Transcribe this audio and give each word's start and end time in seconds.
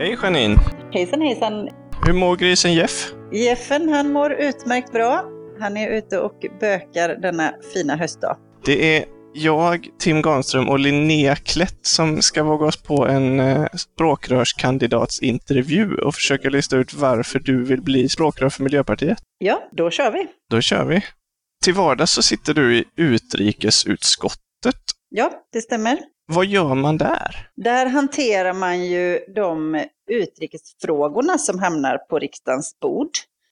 Hej 0.00 0.16
Janine! 0.22 0.56
Hejsan 0.92 1.20
hejsan! 1.20 1.68
Hur 2.06 2.12
mår 2.12 2.36
grisen 2.36 2.74
Jeff? 2.74 3.12
Jeffen 3.32 3.88
han 3.88 4.12
mår 4.12 4.32
utmärkt 4.32 4.92
bra. 4.92 5.24
Han 5.60 5.76
är 5.76 5.90
ute 5.90 6.18
och 6.18 6.44
bökar 6.60 7.08
denna 7.08 7.54
fina 7.74 7.96
höstdag. 7.96 8.36
Det 8.64 8.96
är 8.96 9.04
jag, 9.34 9.88
Tim 9.98 10.22
Granström 10.22 10.68
och 10.68 10.78
Linnea 10.78 11.36
Klätt 11.36 11.86
som 11.86 12.22
ska 12.22 12.42
våga 12.42 12.66
oss 12.66 12.82
på 12.82 13.06
en 13.06 13.40
eh, 13.40 13.66
språkrörskandidatsintervju 13.76 15.94
och 15.94 16.14
försöka 16.14 16.50
lista 16.50 16.76
ut 16.76 16.94
varför 16.94 17.38
du 17.38 17.64
vill 17.64 17.82
bli 17.82 18.08
språkrör 18.08 18.48
för 18.48 18.62
Miljöpartiet. 18.62 19.18
Ja, 19.38 19.68
då 19.72 19.90
kör 19.90 20.10
vi. 20.10 20.26
Då 20.50 20.60
kör 20.60 20.84
vi. 20.84 21.04
Till 21.64 21.74
vardags 21.74 22.12
så 22.12 22.22
sitter 22.22 22.54
du 22.54 22.76
i 22.76 22.84
utrikesutskottet. 22.96 24.40
Ja, 25.10 25.32
det 25.52 25.60
stämmer. 25.60 25.98
Vad 26.30 26.46
gör 26.46 26.74
man 26.74 26.98
där? 26.98 27.48
Där 27.56 27.86
hanterar 27.86 28.52
man 28.52 28.84
ju 28.84 29.18
de 29.34 29.84
utrikesfrågorna 30.10 31.38
som 31.38 31.58
hamnar 31.58 31.98
på 31.98 32.18
riksdagens 32.18 32.80
bord. 32.80 33.10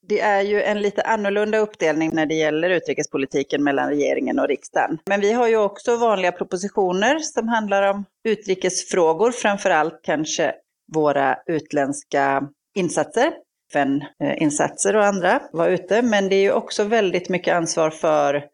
Det 0.09 0.21
är 0.21 0.43
ju 0.43 0.63
en 0.63 0.83
lite 0.83 1.03
annorlunda 1.03 1.59
uppdelning 1.59 2.11
när 2.13 2.27
det 2.27 2.35
gäller 2.35 2.71
utrikespolitiken 2.71 3.65
mellan 3.65 3.89
regeringen 3.89 4.39
och 4.39 4.49
riksdagen. 4.49 4.99
Men 5.07 5.21
vi 5.21 5.33
har 5.33 5.49
ju 5.49 5.57
också 5.57 5.97
vanliga 5.97 6.33
propositioner 6.33 7.19
som 7.19 7.49
handlar 7.49 7.91
om 7.91 8.05
utrikesfrågor, 8.25 9.31
framför 9.31 9.71
allt 9.71 10.01
kanske 10.03 10.55
våra 10.95 11.39
utländska 11.47 12.43
insatser. 12.75 13.33
FN-insatser 13.73 14.97
och 14.97 15.05
andra 15.05 15.43
var 15.53 15.69
ute, 15.69 16.03
men 16.03 16.29
det 16.29 16.37
är 16.37 16.43
ju 16.43 16.53
också 16.53 16.85
väldigt 16.85 17.29
mycket 17.29 17.55
ansvar 17.55 17.91
för 17.91 18.45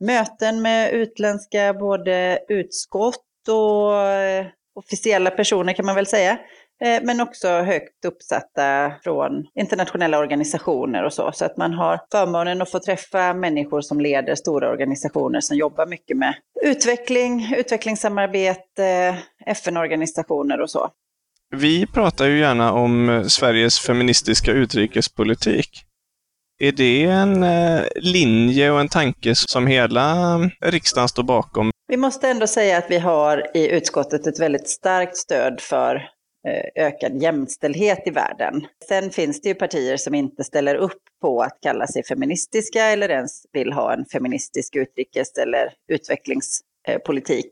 möten 0.00 0.62
med 0.62 0.92
utländska 0.92 1.74
både 1.74 2.38
utskott 2.48 3.24
och 3.48 3.96
eh, 3.96 4.46
officiella 4.74 5.30
personer 5.30 5.72
kan 5.72 5.86
man 5.86 5.94
väl 5.94 6.06
säga. 6.06 6.38
Eh, 6.84 7.02
men 7.02 7.20
också 7.20 7.48
högt 7.48 8.04
uppsatta 8.06 8.92
från 9.04 9.46
internationella 9.54 10.18
organisationer 10.18 11.04
och 11.04 11.12
så. 11.12 11.32
Så 11.32 11.44
att 11.44 11.56
man 11.56 11.72
har 11.72 12.00
förmånen 12.12 12.62
att 12.62 12.70
få 12.70 12.78
träffa 12.78 13.34
människor 13.34 13.80
som 13.80 14.00
leder 14.00 14.34
stora 14.34 14.70
organisationer 14.70 15.40
som 15.40 15.56
jobbar 15.56 15.86
mycket 15.86 16.16
med 16.16 16.34
utveckling, 16.62 17.54
utvecklingssamarbete, 17.56 19.16
FN-organisationer 19.46 20.60
och 20.60 20.70
så. 20.70 20.90
Vi 21.56 21.86
pratar 21.86 22.26
ju 22.26 22.38
gärna 22.38 22.72
om 22.72 23.08
eh, 23.08 23.22
Sveriges 23.22 23.80
feministiska 23.80 24.52
utrikespolitik. 24.52 25.84
Är 26.62 26.72
det 26.72 27.04
en 27.04 27.46
linje 27.96 28.70
och 28.70 28.80
en 28.80 28.88
tanke 28.88 29.34
som 29.34 29.66
hela 29.66 30.38
riksdagen 30.60 31.08
står 31.08 31.22
bakom? 31.22 31.70
Vi 31.90 31.96
måste 31.96 32.28
ändå 32.28 32.46
säga 32.46 32.78
att 32.78 32.90
vi 32.90 32.98
har 32.98 33.56
i 33.56 33.68
utskottet 33.70 34.26
ett 34.26 34.40
väldigt 34.40 34.68
starkt 34.68 35.16
stöd 35.16 35.60
för 35.60 35.94
eh, 36.48 36.84
ökad 36.86 37.22
jämställdhet 37.22 38.02
i 38.06 38.10
världen. 38.10 38.66
Sen 38.88 39.10
finns 39.10 39.40
det 39.40 39.48
ju 39.48 39.54
partier 39.54 39.96
som 39.96 40.14
inte 40.14 40.44
ställer 40.44 40.74
upp 40.74 41.02
på 41.22 41.42
att 41.42 41.58
kalla 41.62 41.86
sig 41.86 42.04
feministiska 42.04 42.84
eller 42.84 43.08
ens 43.08 43.46
vill 43.52 43.72
ha 43.72 43.92
en 43.92 44.04
feministisk 44.04 44.76
utrikes 44.76 45.38
eller 45.38 45.72
utvecklingspolitik. 45.88 47.50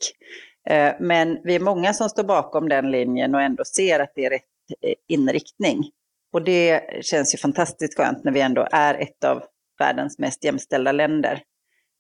Eh, 0.70 0.92
men 1.00 1.38
vi 1.44 1.54
är 1.54 1.60
många 1.60 1.92
som 1.92 2.08
står 2.08 2.24
bakom 2.24 2.68
den 2.68 2.90
linjen 2.90 3.34
och 3.34 3.42
ändå 3.42 3.64
ser 3.64 4.00
att 4.00 4.12
det 4.14 4.24
är 4.24 4.30
rätt 4.30 4.42
eh, 4.82 4.94
inriktning. 5.08 5.90
Och 6.32 6.42
det 6.42 6.82
känns 7.00 7.34
ju 7.34 7.38
fantastiskt 7.38 7.96
skönt 7.96 8.24
när 8.24 8.32
vi 8.32 8.40
ändå 8.40 8.68
är 8.70 8.94
ett 8.94 9.24
av 9.24 9.42
världens 9.78 10.18
mest 10.18 10.44
jämställda 10.44 10.92
länder. 10.92 11.42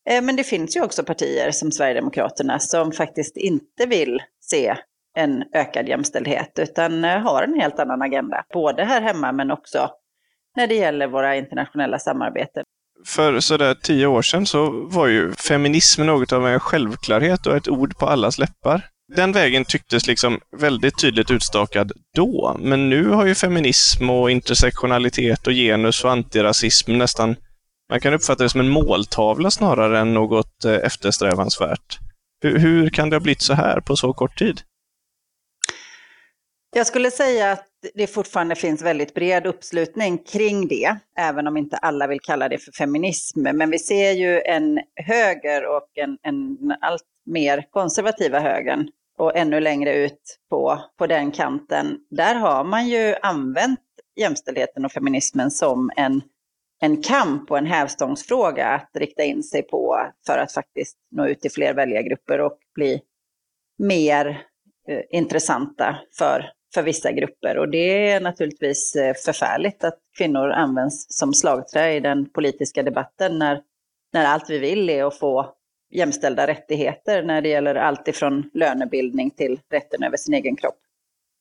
Eh, 0.08 0.22
men 0.22 0.36
det 0.36 0.44
finns 0.44 0.76
ju 0.76 0.82
också 0.82 1.04
partier 1.04 1.50
som 1.50 1.72
Sverigedemokraterna 1.72 2.58
som 2.58 2.92
faktiskt 2.92 3.36
inte 3.36 3.86
vill 3.86 4.22
se 4.40 4.76
en 5.16 5.44
ökad 5.54 5.88
jämställdhet 5.88 6.58
utan 6.58 7.04
eh, 7.04 7.18
har 7.18 7.42
en 7.42 7.60
helt 7.60 7.78
annan 7.78 8.02
agenda. 8.02 8.44
Både 8.52 8.84
här 8.84 9.00
hemma 9.00 9.32
men 9.32 9.50
också 9.50 9.90
när 10.56 10.66
det 10.66 10.74
gäller 10.74 11.06
våra 11.06 11.36
internationella 11.36 11.98
samarbeten. 11.98 12.64
För 13.06 13.40
sådär 13.40 13.74
tio 13.74 14.06
år 14.06 14.22
sedan 14.22 14.46
så 14.46 14.70
var 14.70 15.06
ju 15.06 15.32
feminism 15.32 16.06
något 16.06 16.32
av 16.32 16.46
en 16.46 16.60
självklarhet 16.60 17.46
och 17.46 17.56
ett 17.56 17.68
ord 17.68 17.98
på 17.98 18.06
allas 18.06 18.38
läppar. 18.38 18.82
Den 19.16 19.32
vägen 19.32 19.64
tycktes 19.64 20.06
liksom 20.06 20.40
väldigt 20.56 21.00
tydligt 21.00 21.30
utstakad 21.30 21.92
då, 22.16 22.56
men 22.60 22.90
nu 22.90 23.08
har 23.08 23.26
ju 23.26 23.34
feminism 23.34 24.10
och 24.10 24.30
intersektionalitet 24.30 25.46
och 25.46 25.52
genus 25.52 26.04
och 26.04 26.10
antirasism 26.10 26.98
nästan 26.98 27.36
man 27.90 28.00
kan 28.00 28.14
uppfatta 28.14 28.42
det 28.42 28.48
som 28.48 28.60
en 28.60 28.68
måltavla 28.68 29.50
snarare 29.50 29.98
än 29.98 30.14
något 30.14 30.64
eh, 30.64 30.74
eftersträvansvärt. 30.74 31.98
Hur, 32.42 32.58
hur 32.58 32.90
kan 32.90 33.10
det 33.10 33.16
ha 33.16 33.20
blivit 33.20 33.42
så 33.42 33.54
här 33.54 33.80
på 33.80 33.96
så 33.96 34.12
kort 34.12 34.38
tid? 34.38 34.60
Jag 36.76 36.86
skulle 36.86 37.10
säga 37.10 37.52
att 37.52 37.66
det 37.94 38.06
fortfarande 38.06 38.54
finns 38.54 38.82
väldigt 38.82 39.14
bred 39.14 39.46
uppslutning 39.46 40.18
kring 40.18 40.68
det, 40.68 40.96
även 41.18 41.46
om 41.46 41.56
inte 41.56 41.76
alla 41.76 42.06
vill 42.06 42.20
kalla 42.20 42.48
det 42.48 42.58
för 42.58 42.72
feminism. 42.72 43.40
Men 43.42 43.70
vi 43.70 43.78
ser 43.78 44.12
ju 44.12 44.40
en 44.40 44.80
höger 44.96 45.76
och 45.76 45.88
en, 45.94 46.18
en 46.22 46.58
allt 46.80 47.02
mer 47.26 47.64
konservativa 47.70 48.40
högern 48.40 48.88
och 49.18 49.36
ännu 49.36 49.60
längre 49.60 49.94
ut 49.94 50.38
på, 50.50 50.82
på 50.98 51.06
den 51.06 51.30
kanten. 51.30 51.98
Där 52.10 52.34
har 52.34 52.64
man 52.64 52.88
ju 52.88 53.14
använt 53.22 53.80
jämställdheten 54.20 54.84
och 54.84 54.92
feminismen 54.92 55.50
som 55.50 55.90
en 55.96 56.22
en 56.80 57.02
kamp 57.02 57.50
och 57.50 57.58
en 57.58 57.66
hävstångsfråga 57.66 58.66
att 58.66 58.90
rikta 58.94 59.22
in 59.22 59.42
sig 59.42 59.62
på 59.62 60.12
för 60.26 60.38
att 60.38 60.52
faktiskt 60.52 60.96
nå 61.10 61.26
ut 61.26 61.40
till 61.40 61.50
fler 61.50 61.74
väljargrupper 61.74 62.40
och 62.40 62.58
bli 62.74 63.00
mer 63.78 64.26
eh, 64.88 65.00
intressanta 65.10 65.98
för, 66.18 66.50
för 66.74 66.82
vissa 66.82 67.12
grupper. 67.12 67.58
Och 67.58 67.68
det 67.68 68.10
är 68.10 68.20
naturligtvis 68.20 68.96
eh, 68.96 69.14
förfärligt 69.24 69.84
att 69.84 69.98
kvinnor 70.18 70.50
används 70.50 71.06
som 71.08 71.34
slagträ 71.34 71.94
i 71.94 72.00
den 72.00 72.30
politiska 72.30 72.82
debatten 72.82 73.38
när, 73.38 73.62
när 74.12 74.24
allt 74.24 74.50
vi 74.50 74.58
vill 74.58 74.90
är 74.90 75.04
att 75.04 75.18
få 75.18 75.54
jämställda 75.90 76.46
rättigheter 76.46 77.22
när 77.22 77.42
det 77.42 77.48
gäller 77.48 77.74
allt 77.74 78.08
ifrån 78.08 78.50
lönebildning 78.54 79.30
till 79.30 79.60
rätten 79.70 80.02
över 80.02 80.16
sin 80.16 80.34
egen 80.34 80.56
kropp. 80.56 80.78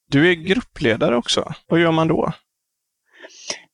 Du 0.10 0.30
är 0.30 0.34
gruppledare 0.34 1.18
också. 1.18 1.54
Vad 1.68 1.80
gör 1.80 1.92
man 1.92 2.08
då? 2.08 2.34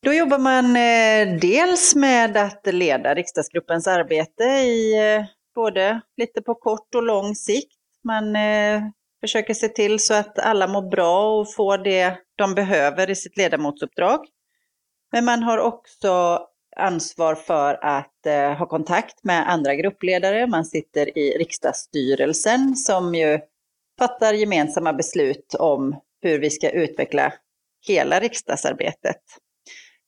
Då 0.04 0.14
jobbar 0.14 0.40
man 0.40 0.66
eh, 0.66 1.40
dels 1.40 1.96
med 1.96 2.38
att 2.38 2.68
leda 2.74 3.14
riksdagsgruppens 3.14 3.88
arbete 3.88 4.44
i 4.44 4.94
eh, 5.16 5.26
både 5.56 6.02
lite 6.18 6.42
på 6.42 6.56
kort 6.56 6.96
och 6.96 7.04
lång 7.04 7.36
sikt. 7.36 7.78
Man 8.04 8.36
eh, 8.36 8.82
försöker 9.22 9.54
se 9.54 9.68
till 9.68 10.00
så 10.00 10.14
att 10.14 10.40
alla 10.40 10.68
mår 10.68 10.90
bra 10.90 11.40
och 11.40 11.54
får 11.54 11.78
det 11.78 12.18
de 12.36 12.56
behöver 12.56 13.10
i 13.10 13.16
sitt 13.16 13.38
ledamotsuppdrag. 13.38 14.20
Men 15.12 15.26
man 15.26 15.44
har 15.44 15.58
också 15.58 16.40
ansvar 16.76 17.36
för 17.36 17.80
att 17.82 18.26
eh, 18.26 18.54
ha 18.54 18.66
kontakt 18.66 19.24
med 19.24 19.50
andra 19.50 19.76
gruppledare. 19.76 20.48
Man 20.48 20.66
sitter 20.66 21.18
i 21.18 21.38
riksdagsstyrelsen 21.38 22.76
som 22.76 23.16
ju 23.16 23.40
fattar 24.00 24.34
gemensamma 24.34 24.94
beslut 24.94 25.56
om 25.60 25.96
hur 26.22 26.40
vi 26.40 26.50
ska 26.50 26.70
utveckla 26.70 27.34
hela 27.88 28.20
riksdagsarbetet. 28.20 29.22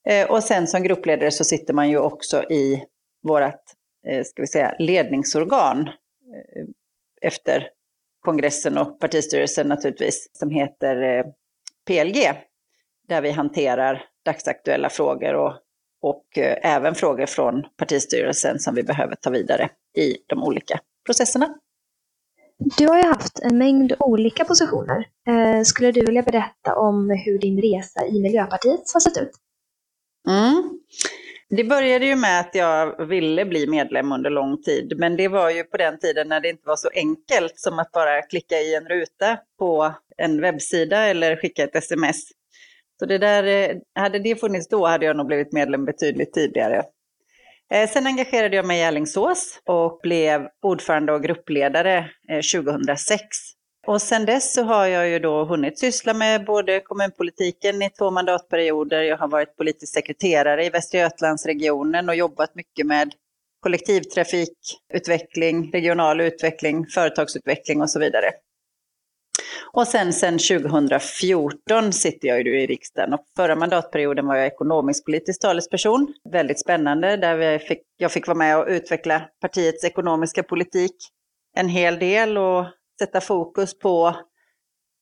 Eh, 0.10 0.32
och 0.32 0.44
sen 0.44 0.68
som 0.68 0.84
gruppledare 0.84 1.32
så 1.32 1.44
sitter 1.44 1.74
man 1.74 1.90
ju 1.90 1.98
också 1.98 2.44
i 2.44 2.84
vårt 3.24 3.62
eh, 4.08 4.24
ska 4.24 4.42
vi 4.42 4.48
säga, 4.48 4.76
ledningsorgan 4.80 5.88
eh, 5.88 6.66
efter 7.22 7.70
kongressen 8.22 8.78
och 8.78 9.00
partistyrelsen 9.00 9.68
naturligtvis, 9.68 10.30
som 10.34 10.50
heter 10.50 11.24
PLG, 11.88 12.34
där 13.08 13.22
vi 13.22 13.32
hanterar 13.32 14.06
dagsaktuella 14.26 14.90
frågor 14.90 15.34
och, 15.34 15.54
och 16.02 16.26
även 16.62 16.96
frågor 16.96 17.26
från 17.26 17.64
partistyrelsen 17.78 18.60
som 18.60 18.76
vi 18.76 18.84
behöver 18.84 19.16
ta 19.16 19.30
vidare 19.30 19.70
i 19.98 20.18
de 20.28 20.44
olika 20.44 20.80
processerna. 21.06 21.56
Du 22.78 22.88
har 22.88 22.98
ju 22.98 23.04
haft 23.04 23.40
en 23.40 23.58
mängd 23.58 23.94
olika 24.00 24.46
positioner. 24.46 25.08
Skulle 25.64 25.92
du 25.92 26.06
vilja 26.06 26.22
berätta 26.22 26.76
om 26.76 27.10
hur 27.10 27.40
din 27.40 27.62
resa 27.62 28.06
i 28.06 28.22
Miljöpartiet 28.22 28.82
har 28.94 29.00
sett 29.00 29.18
ut? 29.18 29.32
Mm. 30.28 30.80
Det 31.50 31.64
började 31.64 32.06
ju 32.06 32.16
med 32.16 32.40
att 32.40 32.56
jag 32.56 33.06
ville 33.06 33.46
bli 33.46 33.68
medlem 33.68 34.12
under 34.12 34.30
lång 34.30 34.62
tid, 34.62 34.94
men 34.98 35.18
det 35.18 35.28
var 35.28 35.50
ju 35.50 35.64
på 35.64 35.78
den 35.78 36.00
tiden 36.00 36.28
när 36.28 36.40
det 36.40 36.50
inte 36.50 36.68
var 36.68 36.76
så 36.76 36.90
enkelt 36.96 37.60
som 37.60 37.80
att 37.80 37.92
bara 37.92 38.22
klicka 38.22 38.56
i 38.56 38.76
en 38.76 38.86
ruta 38.86 39.38
på 39.60 39.94
en 40.18 40.42
webbsida 40.42 40.98
eller 40.98 41.36
skicka 41.36 41.64
ett 41.64 41.76
sms. 41.76 42.22
Så 43.00 43.06
det 43.06 43.18
där, 43.18 43.44
eh, 43.44 43.76
hade 43.96 44.20
det 44.20 44.40
funnits 44.40 44.68
då 44.68 44.86
hade 44.86 45.06
jag 45.06 45.18
nog 45.18 45.28
blivit 45.28 45.54
medlem 45.54 45.86
betydligt 45.86 46.34
tidigare. 46.34 46.84
Eh, 47.74 47.90
sen 47.90 48.08
engagerade 48.08 48.56
jag 48.56 48.66
mig 48.66 48.80
i 48.80 48.84
Alingsås 48.84 49.62
och 49.66 50.00
blev 50.04 50.48
ordförande 50.62 51.14
och 51.14 51.24
gruppledare 51.24 51.98
eh, 52.30 52.42
2006. 52.64 53.20
Och 53.88 54.02
sen 54.02 54.26
dess 54.26 54.54
så 54.54 54.64
har 54.64 54.86
jag 54.86 55.10
ju 55.10 55.20
då 55.20 55.46
hunnit 55.46 55.80
syssla 55.80 56.14
med 56.14 56.46
både 56.46 56.80
kommunpolitiken 56.80 57.82
i 57.82 57.90
två 57.90 58.12
mandatperioder. 58.12 59.02
Jag 59.02 59.18
har 59.18 59.28
varit 59.28 59.58
politisk 59.58 59.94
sekreterare 59.94 60.66
i 60.66 60.70
Västra 60.70 61.00
Götalandsregionen 61.00 62.10
och 62.10 62.16
jobbat 62.16 62.56
mycket 62.56 62.86
med 62.86 63.14
kollektivtrafikutveckling, 63.60 65.72
regional 65.72 66.22
utveckling, 66.22 66.88
företagsutveckling 66.88 67.82
och 67.82 67.90
så 67.90 68.00
vidare. 68.00 68.32
Och 69.74 69.88
sen, 69.88 70.14
sen 70.14 70.34
2014 70.34 71.94
sitter 71.94 72.28
jag 72.28 72.42
ju 72.42 72.62
i 72.62 72.68
riksdagen 72.68 73.14
och 73.14 73.26
förra 73.36 73.56
mandatperioden 73.56 74.28
var 74.28 74.36
jag 74.36 74.48
ekonomisk-politisk 74.48 75.42
talesperson. 75.42 76.14
Väldigt 76.32 76.60
spännande, 76.60 77.18
där 77.18 77.36
vi 77.36 77.60
fick, 77.60 77.82
jag 77.98 78.12
fick 78.12 78.28
vara 78.28 78.38
med 78.38 78.58
och 78.58 78.68
utveckla 78.68 79.22
partiets 79.42 79.84
ekonomiska 79.84 80.44
politik 80.44 80.96
en 81.58 81.70
hel 81.70 82.00
del 82.00 82.38
och 82.38 82.66
sätta 83.00 83.22
fokus 83.22 83.80
på 83.80 84.16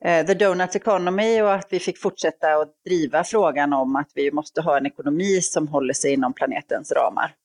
eh, 0.05 0.25
the 0.25 0.33
donut 0.33 0.75
economy 0.75 1.41
och 1.41 1.53
att 1.53 1.67
vi 1.69 1.79
fick 1.79 1.97
fortsätta 1.97 2.53
att 2.53 2.73
driva 2.85 3.23
frågan 3.23 3.73
om 3.73 3.95
att 3.95 4.11
vi 4.15 4.31
måste 4.31 4.61
ha 4.61 4.77
en 4.77 4.85
ekonomi 4.85 5.41
som 5.41 5.67
håller 5.67 5.93
sig 5.93 6.13
inom 6.13 6.33
planetens 6.33 6.91
ramar. 6.91 7.35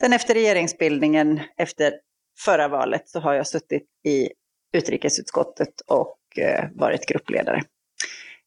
Sen 0.00 0.12
efter 0.12 0.34
regeringsbildningen 0.34 1.40
efter 1.56 1.94
förra 2.38 2.68
valet 2.68 3.08
så 3.08 3.20
har 3.20 3.34
jag 3.34 3.46
suttit 3.46 3.86
i 4.04 4.28
utrikesutskottet 4.76 5.80
och 5.86 6.18
eh, 6.38 6.64
varit 6.74 7.06
gruppledare. 7.06 7.62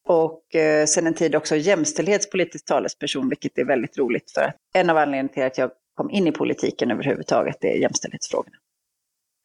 Och 0.08 0.54
eh, 0.54 0.86
sen 0.86 1.06
en 1.06 1.14
tid 1.14 1.34
också 1.34 1.56
jämställdhetspolitisk 1.56 2.64
talesperson, 2.64 3.28
vilket 3.28 3.58
är 3.58 3.64
väldigt 3.64 3.98
roligt 3.98 4.30
för 4.30 4.40
att 4.40 4.56
en 4.74 4.90
av 4.90 4.96
anledningarna 4.96 5.28
till 5.28 5.42
att 5.42 5.58
jag 5.58 5.70
kom 5.94 6.10
in 6.10 6.26
i 6.26 6.32
politiken 6.32 6.90
överhuvudtaget 6.90 7.64
är 7.64 7.74
jämställdhetsfrågorna. 7.74 8.56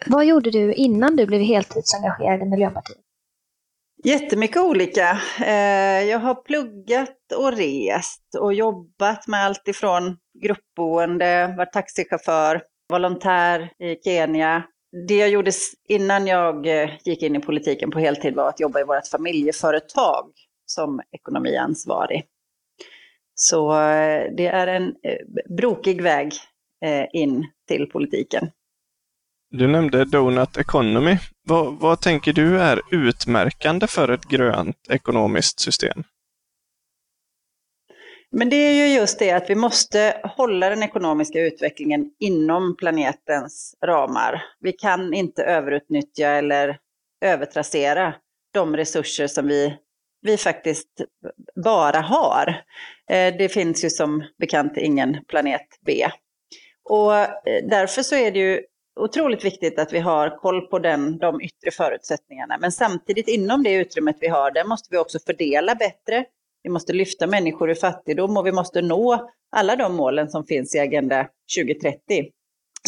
Vad 0.06 0.26
gjorde 0.26 0.52
du 0.52 0.74
innan 0.74 1.16
du 1.16 1.26
blev 1.26 1.42
heltidsengagerad 1.42 2.42
i 2.42 2.46
Miljöpartiet? 2.46 2.98
Jättemycket 4.04 4.62
olika. 4.62 5.22
Eh, 5.46 6.04
jag 6.10 6.20
har 6.20 6.36
pluggat 6.36 7.18
och 7.38 7.58
rest 7.58 8.36
och 8.40 8.54
jobbat 8.54 9.28
med 9.28 9.46
allt 9.46 9.68
ifrån 9.68 10.18
gruppboende, 10.44 11.56
varit 11.58 11.74
taxichaufför, 11.74 12.62
volontär 12.90 13.72
i 13.80 13.96
Kenya. 14.04 14.64
Det 15.08 15.18
jag 15.18 15.30
gjorde 15.30 15.52
innan 15.90 16.28
jag 16.28 16.68
eh, 16.68 16.90
gick 17.06 17.24
in 17.24 17.36
i 17.36 17.40
politiken 17.40 17.92
på 17.92 18.00
heltid 18.00 18.36
var 18.36 18.50
att 18.50 18.60
jobba 18.60 18.80
i 18.80 18.84
vårt 18.84 19.08
familjeföretag 19.08 20.32
som 20.66 21.02
ekonomiansvarig. 21.12 22.26
Så 23.36 23.72
eh, 23.72 24.32
det 24.38 24.48
är 24.48 24.68
en 24.68 24.96
brokig 25.58 26.02
väg 26.02 26.34
in 27.14 27.46
till 27.68 27.90
politiken. 27.90 28.50
Du 29.56 29.68
nämnde 29.68 30.06
Donut 30.06 30.58
Economy. 30.58 31.18
Vad, 31.44 31.80
vad 31.80 32.02
tänker 32.02 32.34
du 32.34 32.60
är 32.60 32.82
utmärkande 32.92 33.88
för 33.88 34.12
ett 34.12 34.26
grönt 34.26 34.78
ekonomiskt 34.90 35.60
system? 35.60 36.04
Men 38.32 38.50
det 38.50 38.56
är 38.56 38.74
ju 38.74 38.94
just 38.94 39.20
det 39.20 39.32
att 39.32 39.50
vi 39.50 39.56
måste 39.56 40.22
hålla 40.24 40.70
den 40.70 40.84
ekonomiska 40.84 41.42
utvecklingen 41.42 42.12
inom 42.20 42.78
planetens 42.78 43.76
ramar. 43.86 44.44
Vi 44.60 44.72
kan 44.72 45.14
inte 45.14 45.44
överutnyttja 45.44 46.30
eller 46.30 46.78
övertrassera 47.26 48.16
de 48.54 48.78
resurser 48.78 49.28
som 49.28 49.48
vi, 49.48 49.78
vi 50.22 50.38
faktiskt 50.38 50.90
bara 51.64 52.00
har. 52.00 52.48
Eh, 53.10 53.38
det 53.38 53.50
finns 53.50 53.86
ju 53.86 53.90
som 53.90 54.24
bekant 54.40 54.78
ingen 54.78 55.24
planet 55.28 55.68
B. 55.86 56.08
Och 56.90 57.16
eh, 57.16 57.30
därför 57.70 58.02
så 58.02 58.16
är 58.16 58.32
det 58.32 58.40
ju 58.40 58.64
otroligt 59.00 59.46
viktigt 59.46 59.80
att 59.80 59.94
vi 59.94 60.00
har 60.00 60.38
koll 60.38 60.68
på 60.68 60.80
den, 60.80 61.18
de 61.18 61.42
yttre 61.42 61.72
förutsättningarna. 61.72 62.58
Men 62.58 62.72
samtidigt 62.72 63.28
inom 63.28 63.64
det 63.64 63.74
utrymmet 63.74 64.18
vi 64.20 64.28
har, 64.28 64.52
där 64.52 64.64
måste 64.64 64.88
vi 64.92 64.98
också 64.98 65.20
fördela 65.26 65.76
bättre. 65.76 66.26
Vi 66.64 66.70
måste 66.70 66.94
lyfta 66.94 67.28
människor 67.28 67.70
ur 67.70 67.76
fattigdom 67.76 68.38
och 68.38 68.48
vi 68.48 68.52
måste 68.52 68.82
nå 68.82 69.30
alla 69.56 69.76
de 69.76 69.96
målen 69.96 70.30
som 70.30 70.46
finns 70.46 70.76
i 70.76 70.80
Agenda 70.80 71.28
2030. 71.58 72.30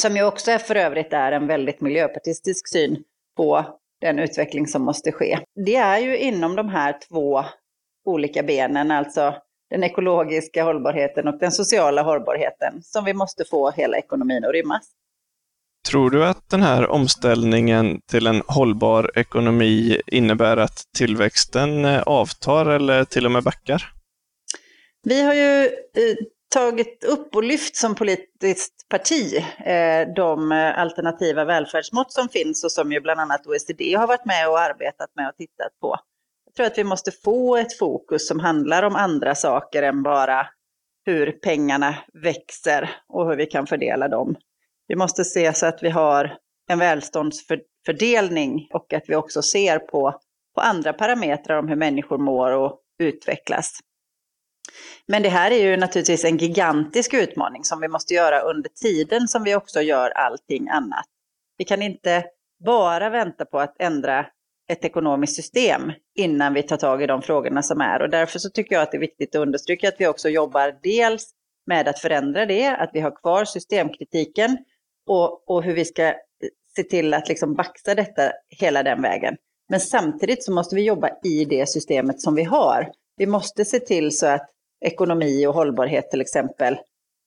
Som 0.02 0.16
ju 0.16 0.24
också 0.24 0.52
är 0.52 0.58
för 0.58 0.76
övrigt 0.76 1.14
är 1.14 1.32
en 1.32 1.48
väldigt 1.48 1.82
miljöpartistisk 1.82 2.70
syn 2.72 3.04
på 3.38 3.66
den 4.02 4.20
utveckling 4.20 4.68
som 4.68 4.82
måste 4.82 5.12
ske. 5.12 5.40
Det 5.66 5.76
är 5.76 6.00
ju 6.00 6.18
inom 6.18 6.56
de 6.56 6.70
här 6.70 6.98
två 7.10 7.44
olika 8.06 8.44
benen, 8.44 8.92
alltså 8.92 9.36
den 9.70 9.84
ekologiska 9.84 10.64
hållbarheten 10.64 11.28
och 11.28 11.40
den 11.40 11.52
sociala 11.52 12.02
hållbarheten, 12.02 12.84
som 12.84 13.06
vi 13.06 13.14
måste 13.14 13.46
få 13.46 13.72
hela 13.72 13.98
ekonomin 13.98 14.46
att 14.46 14.52
rymmas. 14.52 14.92
Tror 15.90 16.10
du 16.10 16.26
att 16.26 16.50
den 16.50 16.62
här 16.62 16.90
omställningen 16.90 18.02
till 18.12 18.28
en 18.28 18.42
hållbar 18.48 19.12
ekonomi 19.16 20.02
innebär 20.08 20.58
att 20.58 20.84
tillväxten 20.98 21.86
eh, 21.86 22.02
avtar 22.02 22.66
eller 22.66 23.04
till 23.04 23.26
och 23.26 23.32
med 23.32 23.44
backar? 23.44 23.84
Vi 25.04 25.22
har 25.22 25.34
ju 25.34 25.66
eh, 25.66 26.16
tagit 26.54 27.04
upp 27.04 27.36
och 27.36 27.44
lyft 27.44 27.76
som 27.76 27.96
politiskt 27.96 28.88
parti 28.90 29.36
eh, 29.66 30.14
de 30.16 30.52
alternativa 30.76 31.46
välfärdsmått 31.46 32.14
som 32.14 32.30
finns 32.30 32.64
och 32.64 32.72
som 32.72 32.92
ju 32.92 33.02
bland 33.02 33.20
annat 33.20 33.48
OECD 33.48 33.96
har 33.96 34.08
varit 34.08 34.26
med 34.26 34.50
och 34.50 34.60
arbetat 34.60 35.10
med 35.16 35.30
och 35.30 35.36
tittat 35.38 35.80
på. 35.82 35.98
Jag 36.46 36.56
tror 36.56 36.66
att 36.66 36.78
vi 36.78 36.84
måste 36.84 37.12
få 37.12 37.58
ett 37.58 37.78
fokus 37.78 38.28
som 38.28 38.40
handlar 38.40 38.84
om 38.84 38.96
andra 38.96 39.36
saker 39.36 39.84
än 39.84 40.04
bara 40.04 40.48
hur 41.06 41.32
pengarna 41.32 41.96
växer 42.24 42.90
och 43.08 43.30
hur 43.30 43.36
vi 43.36 43.46
kan 43.46 43.68
fördela 43.68 44.08
dem. 44.08 44.36
Vi 44.88 44.96
måste 44.96 45.24
se 45.24 45.54
så 45.54 45.66
att 45.66 45.84
vi 45.84 45.90
har 45.90 46.38
en 46.70 46.80
välståndsfördelning 46.80 48.68
och 48.74 48.94
att 48.94 49.04
vi 49.08 49.16
också 49.16 49.42
ser 49.42 49.80
på, 49.80 50.20
på 50.56 50.62
andra 50.62 50.94
parametrar 50.94 51.60
om 51.60 51.68
hur 51.68 51.76
människor 51.76 52.18
mår 52.18 52.52
och 52.52 52.80
utvecklas. 53.00 53.80
Men 55.08 55.24
det 55.24 55.30
här 55.30 55.52
är 55.52 55.64
ju 55.64 55.78
naturligtvis 55.78 56.26
en 56.26 56.38
gigantisk 56.38 57.14
utmaning 57.14 57.64
som 57.64 57.82
vi 57.82 57.88
måste 57.88 58.14
göra 58.14 58.40
under 58.40 58.70
tiden 58.70 59.28
som 59.28 59.44
vi 59.44 59.56
också 59.56 59.82
gör 59.82 60.10
allting 60.10 60.70
annat. 60.70 61.06
Vi 61.58 61.66
kan 61.66 61.82
inte 61.82 62.26
bara 62.66 63.10
vänta 63.10 63.46
på 63.46 63.60
att 63.60 63.76
ändra 63.80 64.26
ett 64.68 64.86
ekonomiskt 64.86 65.36
system 65.36 65.92
innan 66.16 66.54
vi 66.54 66.64
tar 66.64 66.78
tag 66.78 67.04
i 67.04 67.08
de 67.08 67.22
frågorna 67.22 67.64
som 67.64 67.82
är. 67.82 68.02
Och 68.02 68.10
därför 68.10 68.40
så 68.40 68.50
tycker 68.50 68.76
jag 68.76 68.82
att 68.82 68.92
det 68.92 68.98
är 68.98 69.02
viktigt 69.02 69.36
att 69.36 69.42
understryka 69.42 69.88
att 69.88 69.96
vi 69.98 70.08
också 70.08 70.30
jobbar 70.30 70.80
dels 70.84 71.32
med 71.68 71.88
att 71.88 72.00
förändra 72.00 72.46
det, 72.46 72.68
att 72.68 72.90
vi 72.94 73.00
har 73.00 73.16
kvar 73.16 73.46
systemkritiken 73.46 74.58
och, 75.06 75.50
och 75.50 75.64
hur 75.64 75.74
vi 75.74 75.86
ska 75.86 76.04
eh, 76.04 76.14
se 76.76 76.84
till 76.84 77.14
att 77.14 77.30
liksom 77.30 77.54
baxa 77.54 77.96
detta 77.96 78.32
hela 78.50 78.84
den 78.84 79.02
vägen. 79.02 79.36
Men 79.70 79.80
samtidigt 79.80 80.44
så 80.44 80.52
måste 80.52 80.76
vi 80.76 80.84
jobba 80.84 81.10
i 81.24 81.46
det 81.46 81.70
systemet 81.70 82.22
som 82.22 82.36
vi 82.36 82.44
har. 82.44 82.92
Vi 83.18 83.26
måste 83.26 83.66
se 83.66 83.80
till 83.80 84.18
så 84.18 84.28
att 84.28 84.50
ekonomi 84.86 85.48
och 85.48 85.54
hållbarhet 85.54 86.12
till 86.12 86.22
exempel 86.22 86.78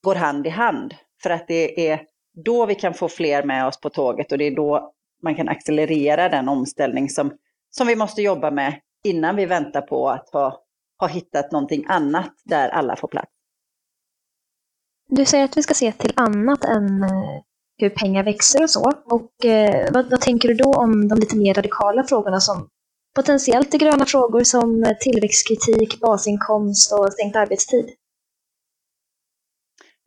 går 0.04 0.14
hand 0.14 0.46
i 0.46 0.50
hand. 0.50 0.94
För 1.22 1.30
att 1.30 1.48
det 1.48 1.88
är 1.88 2.00
då 2.44 2.66
vi 2.66 2.74
kan 2.74 2.94
få 2.94 3.08
fler 3.08 3.42
med 3.42 3.66
oss 3.66 3.80
på 3.80 3.90
tåget 3.90 4.32
och 4.32 4.38
det 4.38 4.44
är 4.44 4.56
då 4.56 4.92
man 5.22 5.34
kan 5.34 5.48
accelerera 5.48 6.28
den 6.28 6.48
omställning 6.48 7.08
som, 7.08 7.32
som 7.70 7.86
vi 7.86 7.96
måste 7.96 8.22
jobba 8.22 8.50
med 8.50 8.80
innan 9.04 9.36
vi 9.36 9.46
väntar 9.46 9.80
på 9.80 10.10
att 10.10 10.30
ha, 10.30 10.62
ha 10.98 11.08
hittat 11.08 11.52
någonting 11.52 11.84
annat 11.88 12.32
där 12.44 12.68
alla 12.68 12.96
får 12.96 13.08
plats. 13.08 13.32
Du 15.08 15.24
säger 15.24 15.44
att 15.44 15.56
vi 15.56 15.62
ska 15.62 15.74
se 15.74 15.92
till 15.92 16.12
annat 16.16 16.64
än 16.64 17.02
eh, 17.02 17.42
hur 17.78 17.90
pengar 17.90 18.24
växer 18.24 18.62
och 18.62 18.70
så. 18.70 18.92
Och 19.04 19.44
eh, 19.44 19.88
vad, 19.92 20.10
vad, 20.10 20.20
tänker 20.20 20.48
du 20.48 20.54
då 20.54 20.72
om 20.72 21.08
de 21.08 21.18
lite 21.18 21.36
mer 21.36 21.54
radikala 21.54 22.04
frågorna 22.04 22.40
som 22.40 22.68
potentiellt 23.14 23.74
är 23.74 23.78
gröna 23.78 24.06
frågor 24.06 24.44
som 24.44 24.94
tillväxtkritik, 25.00 26.00
basinkomst 26.00 26.92
och 26.92 27.12
sänkt 27.12 27.36
arbetstid? 27.36 27.90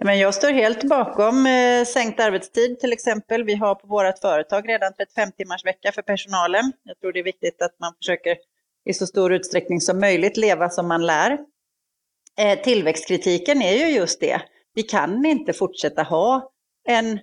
Men 0.03 0.19
jag 0.19 0.33
står 0.33 0.51
helt 0.51 0.83
bakom 0.83 1.45
eh, 1.45 1.85
sänkt 1.85 2.19
arbetstid 2.19 2.79
till 2.79 2.93
exempel. 2.93 3.43
Vi 3.43 3.55
har 3.55 3.75
på 3.75 3.87
vårt 3.87 4.19
företag 4.19 4.69
redan 4.69 4.93
35 4.93 5.31
timmars 5.31 5.65
vecka 5.65 5.91
för 5.91 6.01
personalen. 6.01 6.71
Jag 6.83 6.99
tror 6.99 7.13
det 7.13 7.19
är 7.19 7.23
viktigt 7.23 7.61
att 7.61 7.79
man 7.79 7.93
försöker 7.97 8.37
i 8.89 8.93
så 8.93 9.07
stor 9.07 9.33
utsträckning 9.33 9.81
som 9.81 9.99
möjligt 9.99 10.37
leva 10.37 10.69
som 10.69 10.87
man 10.87 11.05
lär. 11.05 11.37
Eh, 12.39 12.59
tillväxtkritiken 12.59 13.61
är 13.61 13.73
ju 13.73 13.95
just 13.95 14.19
det. 14.19 14.41
Vi 14.73 14.83
kan 14.83 15.25
inte 15.25 15.53
fortsätta 15.53 16.03
ha 16.03 16.51
en 16.87 17.19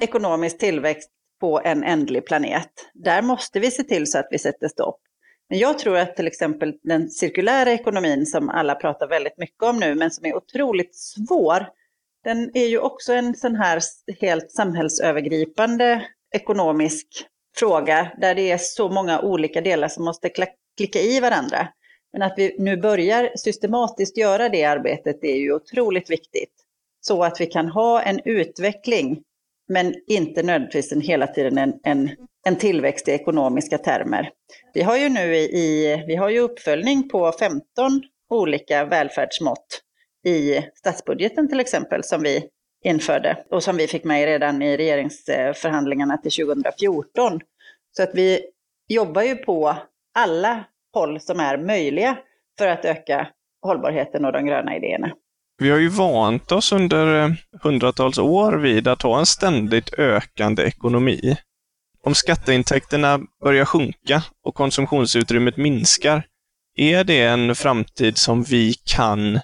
ekonomisk 0.00 0.58
tillväxt 0.58 1.10
på 1.40 1.60
en 1.64 1.84
ändlig 1.84 2.26
planet. 2.26 2.70
Där 2.94 3.22
måste 3.22 3.60
vi 3.60 3.70
se 3.70 3.82
till 3.82 4.10
så 4.10 4.18
att 4.18 4.28
vi 4.30 4.38
sätter 4.38 4.68
stopp. 4.68 5.00
Men 5.48 5.58
jag 5.58 5.78
tror 5.78 5.96
att 5.96 6.16
till 6.16 6.26
exempel 6.26 6.74
den 6.82 7.10
cirkulära 7.10 7.72
ekonomin 7.72 8.26
som 8.26 8.48
alla 8.48 8.74
pratar 8.74 9.08
väldigt 9.08 9.38
mycket 9.38 9.62
om 9.62 9.78
nu, 9.78 9.94
men 9.94 10.10
som 10.10 10.26
är 10.26 10.36
otroligt 10.36 10.96
svår, 10.96 11.66
den 12.24 12.50
är 12.54 12.66
ju 12.66 12.78
också 12.78 13.12
en 13.12 13.34
sån 13.34 13.56
här 13.56 13.80
helt 14.20 14.50
samhällsövergripande 14.50 16.06
ekonomisk 16.34 17.06
fråga 17.56 18.12
där 18.20 18.34
det 18.34 18.50
är 18.50 18.58
så 18.58 18.88
många 18.88 19.20
olika 19.20 19.60
delar 19.60 19.88
som 19.88 20.04
måste 20.04 20.28
klicka 20.76 21.00
i 21.00 21.20
varandra. 21.20 21.68
Men 22.12 22.22
att 22.22 22.34
vi 22.36 22.56
nu 22.58 22.76
börjar 22.76 23.30
systematiskt 23.36 24.18
göra 24.18 24.48
det 24.48 24.64
arbetet 24.64 25.24
är 25.24 25.36
ju 25.36 25.52
otroligt 25.52 26.10
viktigt. 26.10 26.52
Så 27.00 27.24
att 27.24 27.40
vi 27.40 27.46
kan 27.46 27.68
ha 27.68 28.02
en 28.02 28.20
utveckling 28.24 29.22
men 29.70 29.94
inte 30.06 30.42
nödvändigtvis 30.42 30.92
en, 30.92 31.00
hela 31.00 31.26
tiden 31.26 31.58
en, 31.58 31.74
en, 31.82 32.10
en 32.46 32.56
tillväxt 32.56 33.08
i 33.08 33.10
ekonomiska 33.10 33.78
termer. 33.78 34.30
Vi 34.74 34.82
har 34.82 34.96
ju 34.96 35.08
nu 35.08 35.36
i, 35.36 36.04
vi 36.06 36.16
har 36.16 36.28
ju 36.28 36.38
uppföljning 36.40 37.08
på 37.08 37.32
15 37.32 37.62
olika 38.30 38.84
välfärdsmått 38.84 39.82
i 40.26 40.62
statsbudgeten 40.74 41.48
till 41.48 41.60
exempel 41.60 42.04
som 42.04 42.22
vi 42.22 42.44
införde 42.84 43.44
och 43.50 43.62
som 43.62 43.76
vi 43.76 43.86
fick 43.86 44.04
med 44.04 44.24
redan 44.24 44.62
i 44.62 44.76
regeringsförhandlingarna 44.76 46.16
till 46.16 46.46
2014. 46.46 47.40
Så 47.96 48.02
att 48.02 48.10
vi 48.14 48.40
jobbar 48.88 49.22
ju 49.22 49.36
på 49.36 49.76
alla 50.14 50.64
håll 50.94 51.20
som 51.20 51.40
är 51.40 51.58
möjliga 51.58 52.18
för 52.58 52.66
att 52.66 52.84
öka 52.84 53.28
hållbarheten 53.62 54.24
och 54.24 54.32
de 54.32 54.46
gröna 54.46 54.76
idéerna. 54.76 55.12
Vi 55.60 55.70
har 55.70 55.78
ju 55.78 55.88
vant 55.88 56.52
oss 56.52 56.72
under 56.72 57.24
eh, 57.24 57.30
hundratals 57.62 58.18
år 58.18 58.52
vid 58.52 58.88
att 58.88 59.02
ha 59.02 59.18
en 59.18 59.26
ständigt 59.26 59.94
ökande 59.98 60.62
ekonomi. 60.62 61.36
Om 62.04 62.14
skatteintäkterna 62.14 63.20
börjar 63.44 63.64
sjunka 63.64 64.22
och 64.44 64.54
konsumtionsutrymmet 64.54 65.56
minskar, 65.56 66.22
är 66.76 67.04
det 67.04 67.22
en 67.22 67.54
framtid 67.54 68.18
som 68.18 68.42
vi 68.42 68.74
kan 68.84 69.40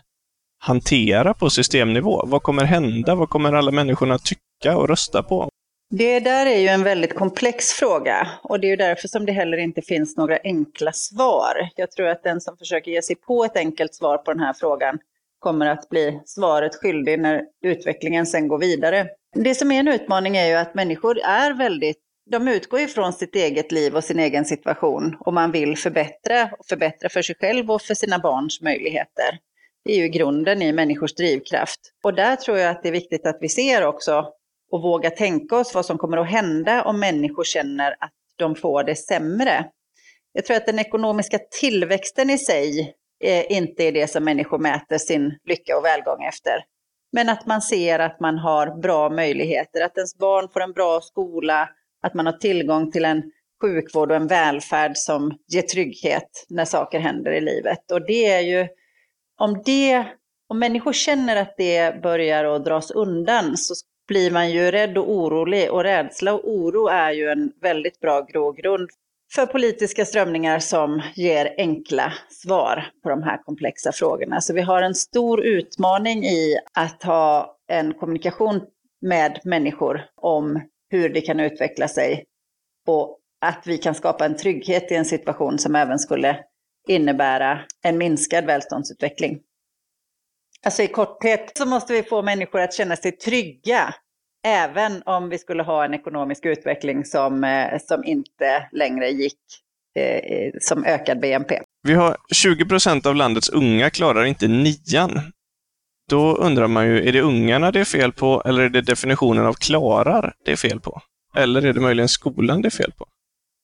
hantera 0.59 1.35
på 1.35 1.51
systemnivå? 1.51 2.27
Vad 2.27 2.43
kommer 2.43 2.65
hända? 2.65 3.15
Vad 3.15 3.29
kommer 3.29 3.53
alla 3.53 3.71
människorna 3.71 4.19
tycka 4.19 4.77
och 4.77 4.89
rösta 4.89 5.23
på? 5.23 5.49
Det 5.91 6.21
där 6.21 6.47
är 6.47 6.59
ju 6.59 6.69
en 6.69 6.83
väldigt 6.83 7.15
komplex 7.15 7.73
fråga 7.73 8.29
och 8.43 8.61
det 8.61 8.67
är 8.67 8.71
ju 8.71 8.77
därför 8.77 9.09
som 9.09 9.27
det 9.27 9.33
heller 9.33 9.59
inte 9.59 9.83
finns 9.83 10.17
några 10.17 10.39
enkla 10.45 10.93
svar. 10.93 11.71
Jag 11.77 11.91
tror 11.91 12.09
att 12.09 12.23
den 12.23 12.41
som 12.41 12.57
försöker 12.57 12.91
ge 12.91 13.03
sig 13.03 13.17
på 13.17 13.45
ett 13.45 13.57
enkelt 13.57 13.95
svar 13.95 14.19
på 14.19 14.33
den 14.33 14.41
här 14.41 14.55
frågan 14.61 14.99
kommer 15.47 15.67
att 15.67 15.88
bli 15.88 16.21
svaret 16.25 16.75
skyldig 16.75 17.21
när 17.21 17.43
utvecklingen 17.65 18.26
sen 18.26 18.49
går 18.49 18.59
vidare. 18.59 19.09
Det 19.35 19.55
som 19.55 19.73
är 19.73 19.81
en 19.81 19.88
utmaning 19.88 20.37
är 20.37 20.47
ju 20.47 20.55
att 20.55 20.75
människor 20.75 21.19
är 21.19 21.55
väldigt 21.55 21.97
de 22.31 22.49
utgår 22.49 22.81
ifrån 22.81 23.12
sitt 23.12 23.35
eget 23.35 23.73
liv 23.73 23.97
och 23.97 24.05
sin 24.05 24.19
egen 24.19 24.45
situation 24.45 25.17
och 25.21 25.35
man 25.35 25.53
vill 25.53 25.76
förbättra, 25.76 26.50
förbättra 26.69 27.09
för 27.09 27.23
sig 27.23 27.37
själv 27.41 27.71
och 27.71 27.83
för 27.83 27.95
sina 27.95 28.19
barns 28.19 28.61
möjligheter. 28.61 29.38
Det 29.85 29.93
är 29.93 29.97
ju 29.97 30.09
grunden 30.09 30.62
i 30.62 30.73
människors 30.73 31.15
drivkraft. 31.15 31.81
Och 32.05 32.15
där 32.15 32.37
tror 32.37 32.59
jag 32.59 32.71
att 32.71 32.83
det 32.83 32.88
är 32.88 32.93
viktigt 32.93 33.26
att 33.26 33.38
vi 33.41 33.49
ser 33.49 33.87
också 33.87 34.26
och 34.73 34.83
vågar 34.83 35.11
tänka 35.11 35.57
oss 35.57 35.75
vad 35.75 35.87
som 35.87 35.99
kommer 35.99 36.17
att 36.17 36.31
hända 36.31 36.85
om 36.85 37.00
människor 37.00 37.45
känner 37.45 37.91
att 38.00 38.12
de 38.37 38.55
får 38.55 38.85
det 38.85 38.97
sämre. 38.97 39.65
Jag 40.33 40.45
tror 40.45 40.57
att 40.57 40.67
den 40.67 40.79
ekonomiska 40.79 41.38
tillväxten 41.61 42.31
i 42.31 42.38
sig 42.38 42.95
Eh, 43.25 43.53
inte 43.53 43.85
är 43.85 43.93
det 43.93 44.11
som 44.11 44.25
människor 44.25 44.59
mäter 44.59 44.99
sin 44.99 45.39
lycka 45.45 45.77
och 45.79 45.85
välgång 45.85 46.25
efter. 46.25 46.65
Men 47.13 47.29
att 47.29 47.47
man 47.47 47.63
ser 47.63 47.99
att 47.99 48.21
man 48.21 48.39
har 48.39 48.81
bra 48.83 49.11
möjligheter, 49.11 49.85
att 49.85 49.97
ens 49.97 50.19
barn 50.19 50.49
får 50.53 50.61
en 50.61 50.73
bra 50.73 51.01
skola, 51.01 51.69
att 52.03 52.15
man 52.15 52.27
har 52.27 52.33
tillgång 52.33 52.93
till 52.93 53.05
en 53.05 53.23
sjukvård 53.63 54.11
och 54.11 54.17
en 54.17 54.27
välfärd 54.27 54.97
som 54.97 55.39
ger 55.53 55.63
trygghet 55.63 56.47
när 56.49 56.65
saker 56.65 56.99
händer 57.01 57.33
i 57.33 57.41
livet. 57.41 57.91
Och 57.93 58.07
det 58.07 58.27
är 58.27 58.41
ju, 58.41 58.69
om 59.41 59.63
det, 59.65 60.07
om 60.49 60.59
människor 60.59 60.93
känner 60.93 61.37
att 61.37 61.55
det 61.57 62.03
börjar 62.03 62.45
att 62.45 62.65
dras 62.65 62.91
undan 62.91 63.57
så 63.57 63.75
blir 64.09 64.31
man 64.31 64.51
ju 64.51 64.71
rädd 64.71 64.99
och 64.99 65.11
orolig 65.11 65.73
och 65.73 65.83
rädsla 65.83 66.35
och 66.35 66.51
oro 66.51 66.89
är 66.89 67.13
ju 67.13 67.29
en 67.29 67.53
väldigt 67.61 68.01
bra 68.01 68.21
grogrund 68.21 68.91
för 69.35 69.47
politiska 69.47 70.04
strömningar 70.04 70.59
som 70.59 71.02
ger 71.14 71.54
enkla 71.59 72.12
svar 72.30 72.90
på 73.02 73.09
de 73.09 73.23
här 73.23 73.42
komplexa 73.42 73.92
frågorna. 73.92 74.40
Så 74.40 74.54
vi 74.54 74.61
har 74.61 74.83
en 74.83 74.95
stor 74.95 75.45
utmaning 75.45 76.25
i 76.25 76.59
att 76.75 77.02
ha 77.02 77.56
en 77.68 77.95
kommunikation 77.95 78.61
med 79.00 79.40
människor 79.45 80.04
om 80.16 80.61
hur 80.90 81.09
det 81.09 81.21
kan 81.21 81.40
utveckla 81.40 81.88
sig 81.88 82.25
och 82.87 83.18
att 83.40 83.62
vi 83.66 83.78
kan 83.78 83.95
skapa 83.95 84.25
en 84.25 84.37
trygghet 84.37 84.92
i 84.92 84.95
en 84.95 85.04
situation 85.04 85.59
som 85.59 85.76
även 85.76 85.99
skulle 85.99 86.38
innebära 86.88 87.61
en 87.83 87.99
minskad 87.99 88.45
välståndsutveckling. 88.45 89.40
Alltså 90.64 90.83
i 90.83 90.87
korthet 90.87 91.52
så 91.59 91.66
måste 91.66 91.92
vi 91.92 92.02
få 92.02 92.23
människor 92.23 92.61
att 92.61 92.75
känna 92.75 92.97
sig 92.97 93.12
trygga 93.12 93.95
även 94.47 95.03
om 95.07 95.29
vi 95.29 95.38
skulle 95.38 95.62
ha 95.62 95.85
en 95.85 95.95
ekonomisk 95.95 96.47
utveckling 96.47 97.05
som, 97.05 97.45
eh, 97.45 97.79
som 97.81 98.05
inte 98.05 98.69
längre 98.73 99.11
gick 99.11 99.38
eh, 99.99 100.53
som 100.61 100.85
ökad 100.85 101.21
BNP. 101.21 101.61
Vi 101.83 101.95
har 101.95 102.17
20 102.35 102.65
procent 102.65 103.07
av 103.07 103.15
landets 103.15 103.49
unga 103.49 103.91
klarar 103.91 104.25
inte 104.25 104.49
nian. 104.49 105.21
Då 106.11 106.37
undrar 106.37 106.67
man 106.67 106.87
ju, 106.87 107.09
är 107.09 107.12
det 107.12 107.21
ungarna 107.21 107.71
det 107.71 107.81
är 107.81 107.85
fel 107.85 108.12
på 108.12 108.43
eller 108.45 108.62
är 108.62 108.69
det 108.69 108.81
definitionen 108.81 109.47
av 109.47 109.53
klarar 109.53 110.35
det 110.45 110.53
är 110.53 110.57
fel 110.57 110.81
på? 110.81 111.00
Eller 111.37 111.67
är 111.67 111.73
det 111.73 111.81
möjligen 111.81 112.09
skolan 112.09 112.62
det 112.62 112.69
är 112.69 112.71
fel 112.71 112.93
på? 112.93 113.07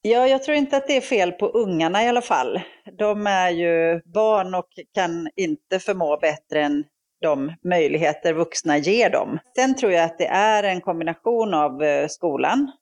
Ja, 0.03 0.27
jag 0.29 0.43
tror 0.43 0.57
inte 0.57 0.77
att 0.77 0.87
det 0.87 0.97
är 0.97 1.01
fel 1.01 1.33
på 1.33 1.47
ungarna 1.49 2.05
i 2.05 2.09
alla 2.09 2.23
fall. 2.23 2.61
De 2.99 3.27
är 3.27 3.51
ju 3.51 4.01
barn 4.05 4.55
och 4.55 4.69
kan 4.95 5.29
inte 5.37 5.79
förmå 5.79 6.19
bättre 6.21 6.63
än 6.63 6.85
de 7.23 7.53
möjligheter 7.65 8.33
vuxna 8.33 8.79
ger 8.79 9.11
dem. 9.11 9.39
Sen 9.57 9.77
tror 9.77 9.93
jag 9.93 10.05
att 10.05 10.19
det 10.19 10.27
är 10.27 10.63
en 10.63 10.81
kombination 10.81 11.55
av 11.55 11.83
eh, 11.83 12.09
skolan, 12.09 12.73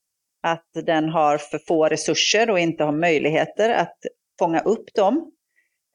att 0.42 0.68
den 0.86 1.08
har 1.08 1.38
för 1.38 1.58
få 1.58 1.88
resurser 1.88 2.50
och 2.50 2.58
inte 2.58 2.84
har 2.84 2.92
möjligheter 2.92 3.70
att 3.70 3.96
fånga 4.38 4.60
upp 4.60 4.94
dem. 4.94 5.32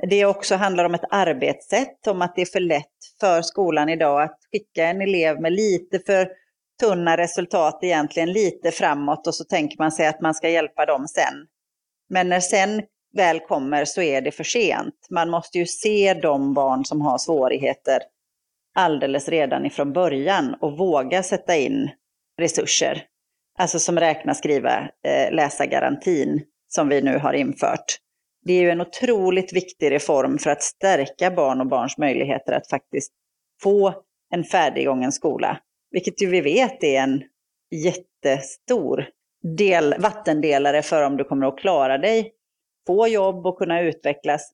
Det 0.09 0.25
också 0.25 0.55
handlar 0.55 0.85
om 0.85 0.93
ett 0.93 1.05
arbetssätt, 1.09 2.07
om 2.07 2.21
att 2.21 2.35
det 2.35 2.41
är 2.41 2.45
för 2.45 2.59
lätt 2.59 2.85
för 3.19 3.41
skolan 3.41 3.89
idag 3.89 4.21
att 4.21 4.37
skicka 4.51 4.85
en 4.85 5.01
elev 5.01 5.41
med 5.41 5.53
lite 5.53 5.99
för 5.99 6.29
tunna 6.79 7.17
resultat 7.17 7.79
egentligen, 7.81 8.31
lite 8.31 8.71
framåt 8.71 9.27
och 9.27 9.35
så 9.35 9.43
tänker 9.43 9.77
man 9.77 9.91
sig 9.91 10.07
att 10.07 10.21
man 10.21 10.33
ska 10.33 10.49
hjälpa 10.49 10.85
dem 10.85 11.07
sen. 11.07 11.33
Men 12.09 12.29
när 12.29 12.39
sen 12.39 12.81
väl 13.13 13.39
kommer 13.39 13.85
så 13.85 14.01
är 14.01 14.21
det 14.21 14.31
för 14.31 14.43
sent. 14.43 15.07
Man 15.09 15.29
måste 15.29 15.57
ju 15.57 15.65
se 15.65 16.13
de 16.13 16.53
barn 16.53 16.85
som 16.85 17.01
har 17.01 17.17
svårigheter 17.17 17.99
alldeles 18.75 19.29
redan 19.29 19.65
ifrån 19.65 19.93
början 19.93 20.55
och 20.61 20.77
våga 20.77 21.23
sätta 21.23 21.55
in 21.55 21.89
resurser. 22.37 23.03
Alltså 23.59 23.79
som 23.79 23.99
räkna, 23.99 24.33
skriva, 24.33 24.89
eh, 25.07 25.33
läsa 25.33 25.65
garantin 25.65 26.43
som 26.67 26.89
vi 26.89 27.01
nu 27.01 27.17
har 27.17 27.33
infört. 27.33 27.99
Det 28.45 28.53
är 28.53 28.61
ju 28.61 28.69
en 28.69 28.81
otroligt 28.81 29.53
viktig 29.53 29.91
reform 29.91 30.37
för 30.37 30.49
att 30.49 30.63
stärka 30.63 31.31
barn 31.31 31.61
och 31.61 31.67
barns 31.67 31.97
möjligheter 31.97 32.53
att 32.53 32.69
faktiskt 32.69 33.11
få 33.63 33.93
en 34.33 34.43
färdiggången 34.43 35.11
skola. 35.11 35.59
Vilket 35.91 36.21
ju 36.21 36.27
vi 36.27 36.41
vet 36.41 36.83
är 36.83 37.01
en 37.01 37.23
jättestor 37.71 39.05
del, 39.57 39.95
vattendelare 39.99 40.81
för 40.81 41.03
om 41.03 41.17
du 41.17 41.23
kommer 41.23 41.47
att 41.47 41.57
klara 41.57 41.97
dig, 41.97 42.33
få 42.87 43.07
jobb 43.07 43.47
och 43.47 43.57
kunna 43.57 43.81
utvecklas. 43.81 44.51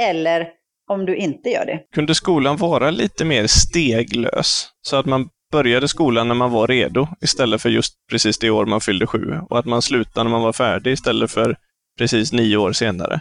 Eller 0.00 0.52
om 0.90 1.06
du 1.06 1.16
inte 1.16 1.48
gör 1.48 1.66
det. 1.66 1.80
Kunde 1.94 2.14
skolan 2.14 2.56
vara 2.56 2.90
lite 2.90 3.24
mer 3.24 3.46
steglös? 3.46 4.68
Så 4.82 4.96
att 4.96 5.06
man 5.06 5.28
började 5.52 5.88
skolan 5.88 6.28
när 6.28 6.34
man 6.34 6.50
var 6.50 6.66
redo 6.66 7.08
istället 7.20 7.62
för 7.62 7.68
just 7.68 7.94
precis 8.10 8.38
det 8.38 8.50
år 8.50 8.66
man 8.66 8.80
fyllde 8.80 9.06
sju. 9.06 9.40
Och 9.50 9.58
att 9.58 9.66
man 9.66 9.82
slutade 9.82 10.24
när 10.24 10.30
man 10.30 10.42
var 10.42 10.52
färdig 10.52 10.92
istället 10.92 11.30
för 11.30 11.56
precis 11.98 12.32
nio 12.32 12.56
år 12.56 12.72
senare. 12.72 13.20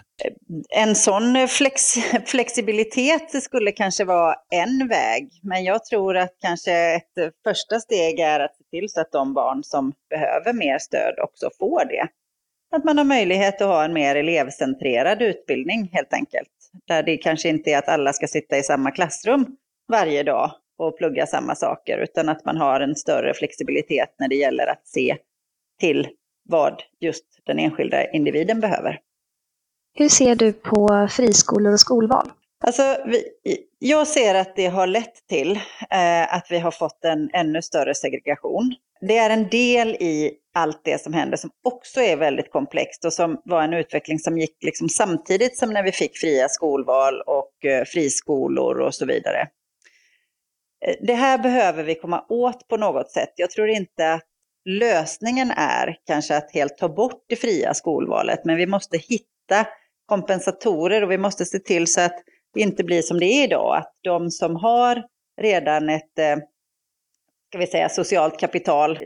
En 0.77 0.95
sån 0.95 1.47
flex 1.47 1.81
flexibilitet 2.25 3.43
skulle 3.43 3.71
kanske 3.71 4.05
vara 4.05 4.35
en 4.51 4.87
väg, 4.87 5.29
men 5.43 5.63
jag 5.63 5.85
tror 5.85 6.17
att 6.17 6.35
kanske 6.41 6.71
ett 6.95 7.33
första 7.43 7.79
steg 7.79 8.19
är 8.19 8.39
att 8.39 8.55
se 8.55 8.63
till 8.63 8.89
så 8.89 9.01
att 9.01 9.11
de 9.11 9.33
barn 9.33 9.63
som 9.63 9.93
behöver 10.09 10.53
mer 10.53 10.77
stöd 10.77 11.19
också 11.23 11.49
får 11.59 11.85
det. 11.85 12.07
Att 12.75 12.83
man 12.83 12.97
har 12.97 13.05
möjlighet 13.05 13.61
att 13.61 13.67
ha 13.67 13.83
en 13.85 13.93
mer 13.93 14.15
elevcentrerad 14.15 15.21
utbildning 15.21 15.89
helt 15.93 16.13
enkelt. 16.13 16.58
Där 16.87 17.03
det 17.03 17.17
kanske 17.17 17.49
inte 17.49 17.71
är 17.71 17.77
att 17.77 17.89
alla 17.89 18.13
ska 18.13 18.27
sitta 18.27 18.57
i 18.57 18.63
samma 18.63 18.91
klassrum 18.91 19.45
varje 19.87 20.23
dag 20.23 20.51
och 20.77 20.97
plugga 20.97 21.25
samma 21.25 21.55
saker, 21.55 21.97
utan 21.97 22.29
att 22.29 22.45
man 22.45 22.57
har 22.57 22.79
en 22.79 22.95
större 22.95 23.33
flexibilitet 23.33 24.15
när 24.19 24.27
det 24.27 24.35
gäller 24.35 24.67
att 24.67 24.87
se 24.87 25.17
till 25.79 26.07
vad 26.49 26.83
just 26.99 27.25
den 27.45 27.59
enskilda 27.59 28.11
individen 28.11 28.59
behöver. 28.59 28.99
Hur 29.93 30.09
ser 30.09 30.35
du 30.35 30.53
på 30.53 31.07
friskolor 31.11 31.73
och 31.73 31.79
skolval? 31.79 32.31
Alltså, 32.63 32.97
vi, 33.05 33.23
jag 33.79 34.07
ser 34.07 34.35
att 34.35 34.55
det 34.55 34.67
har 34.67 34.87
lett 34.87 35.27
till 35.27 35.51
eh, 35.89 36.33
att 36.33 36.47
vi 36.49 36.59
har 36.59 36.71
fått 36.71 37.05
en 37.05 37.29
ännu 37.33 37.61
större 37.61 37.95
segregation. 37.95 38.75
Det 39.01 39.17
är 39.17 39.29
en 39.29 39.49
del 39.49 39.89
i 39.89 40.33
allt 40.53 40.81
det 40.83 41.01
som 41.01 41.13
händer 41.13 41.37
som 41.37 41.49
också 41.63 42.01
är 42.01 42.17
väldigt 42.17 42.51
komplext 42.51 43.05
och 43.05 43.13
som 43.13 43.41
var 43.45 43.63
en 43.63 43.73
utveckling 43.73 44.19
som 44.19 44.37
gick 44.37 44.63
liksom 44.63 44.89
samtidigt 44.89 45.57
som 45.57 45.69
när 45.69 45.83
vi 45.83 45.91
fick 45.91 46.17
fria 46.17 46.49
skolval 46.49 47.21
och 47.21 47.65
eh, 47.65 47.85
friskolor 47.85 48.79
och 48.79 48.95
så 48.95 49.05
vidare. 49.05 49.47
Eh, 50.85 50.95
det 51.01 51.13
här 51.13 51.37
behöver 51.37 51.83
vi 51.83 51.95
komma 51.95 52.25
åt 52.29 52.67
på 52.67 52.77
något 52.77 53.11
sätt. 53.11 53.33
Jag 53.35 53.51
tror 53.51 53.69
inte 53.69 54.13
att 54.13 54.25
lösningen 54.69 55.51
är 55.51 55.97
kanske 56.07 56.37
att 56.37 56.51
helt 56.51 56.77
ta 56.77 56.89
bort 56.89 57.23
det 57.27 57.35
fria 57.35 57.73
skolvalet, 57.73 58.45
men 58.45 58.57
vi 58.57 58.67
måste 58.67 58.97
hitta 58.97 59.67
kompensatorer 60.05 61.01
och 61.01 61.11
vi 61.11 61.17
måste 61.17 61.45
se 61.45 61.59
till 61.59 61.87
så 61.87 62.01
att 62.01 62.23
det 62.53 62.61
inte 62.61 62.83
blir 62.83 63.01
som 63.01 63.19
det 63.19 63.25
är 63.25 63.43
idag, 63.43 63.77
att 63.77 63.93
de 64.03 64.31
som 64.31 64.55
har 64.55 65.03
redan 65.41 65.89
ett 65.89 66.19
eh, 66.19 66.35
ska 67.49 67.57
vi 67.57 67.67
säga, 67.67 67.89
socialt 67.89 68.39
kapital 68.39 68.99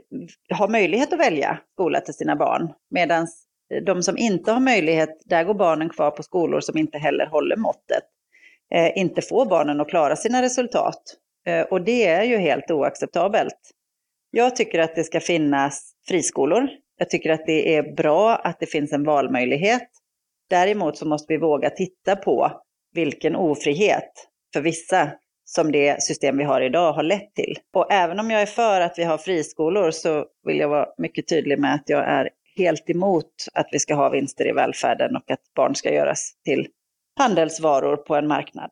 har 0.50 0.68
möjlighet 0.68 1.14
att 1.14 1.20
välja 1.20 1.60
skola 1.74 2.02
till 2.02 2.14
sina 2.14 2.36
barn. 2.36 2.74
Medan 2.90 3.28
eh, 3.74 3.84
de 3.84 4.04
som 4.04 4.18
inte 4.18 4.52
har 4.52 4.60
möjlighet, 4.60 5.10
där 5.26 5.44
går 5.44 5.54
barnen 5.54 5.90
kvar 5.90 6.12
på 6.12 6.24
skolor 6.24 6.60
som 6.60 6.78
inte 6.78 6.98
heller 6.98 7.26
håller 7.26 7.56
måttet. 7.56 8.04
Eh, 8.74 8.98
inte 8.98 9.22
får 9.22 9.46
barnen 9.46 9.82
att 9.82 9.90
klara 9.90 10.16
sina 10.16 10.42
resultat. 10.42 11.02
Eh, 11.48 11.62
och 11.62 11.82
det 11.82 12.08
är 12.08 12.24
ju 12.24 12.38
helt 12.38 12.72
oacceptabelt. 12.72 13.72
Jag 14.32 14.56
tycker 14.56 14.80
att 14.80 14.96
det 14.96 15.04
ska 15.04 15.20
finnas 15.20 15.94
friskolor. 16.08 16.70
Jag 16.98 17.10
tycker 17.10 17.30
att 17.30 17.46
det 17.46 17.76
är 17.76 17.96
bra 17.96 18.36
att 18.36 18.60
det 18.60 18.66
finns 18.66 18.94
en 18.94 19.04
valmöjlighet. 19.04 19.90
Däremot 20.50 20.98
så 20.98 21.08
måste 21.08 21.34
vi 21.34 21.38
våga 21.38 21.70
titta 21.70 22.16
på 22.16 22.62
vilken 22.94 23.36
ofrihet 23.36 24.28
för 24.54 24.62
vissa 24.62 25.12
som 25.56 25.72
det 25.72 26.04
system 26.04 26.38
vi 26.38 26.44
har 26.44 26.62
idag 26.62 26.94
har 26.94 27.04
lett 27.04 27.36
till. 27.36 27.58
Och 27.74 27.92
även 27.92 28.20
om 28.20 28.32
jag 28.32 28.42
är 28.42 28.46
för 28.46 28.82
att 28.82 28.94
vi 28.98 29.04
har 29.04 29.18
friskolor 29.18 29.92
så 29.92 30.26
vill 30.44 30.60
jag 30.60 30.70
vara 30.70 30.88
mycket 30.98 31.28
tydlig 31.28 31.60
med 31.60 31.76
att 31.76 31.84
jag 31.86 32.10
är 32.10 32.30
helt 32.58 32.90
emot 32.90 33.32
att 33.54 33.68
vi 33.72 33.80
ska 33.80 33.96
ha 33.96 34.10
vinster 34.10 34.48
i 34.48 34.52
välfärden 34.52 35.16
och 35.16 35.32
att 35.32 35.40
barn 35.56 35.76
ska 35.76 35.94
göras 35.94 36.34
till 36.46 36.68
handelsvaror 37.20 37.98
på 37.98 38.16
en 38.16 38.28
marknad. 38.28 38.70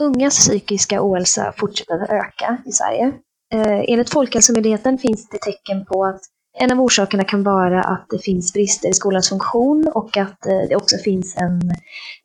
Ungas 0.00 0.38
psykiska 0.38 0.98
ohälsa 1.02 1.54
fortsätter 1.56 1.94
att 1.94 2.10
öka 2.10 2.58
i 2.66 2.72
Sverige. 2.72 3.12
Eh, 3.54 3.84
enligt 3.88 4.10
Folkhälsomyndigheten 4.10 4.98
finns 4.98 5.28
det 5.28 5.38
tecken 5.38 5.84
på 5.84 6.04
att 6.04 6.20
en 6.58 6.72
av 6.72 6.80
orsakerna 6.80 7.24
kan 7.24 7.42
vara 7.42 7.82
att 7.82 8.06
det 8.10 8.18
finns 8.18 8.52
brister 8.52 8.88
i 8.88 8.92
skolans 8.92 9.28
funktion 9.28 9.88
och 9.94 10.16
att 10.16 10.46
eh, 10.46 10.60
det 10.68 10.76
också 10.76 10.96
finns 10.96 11.36
en, 11.36 11.60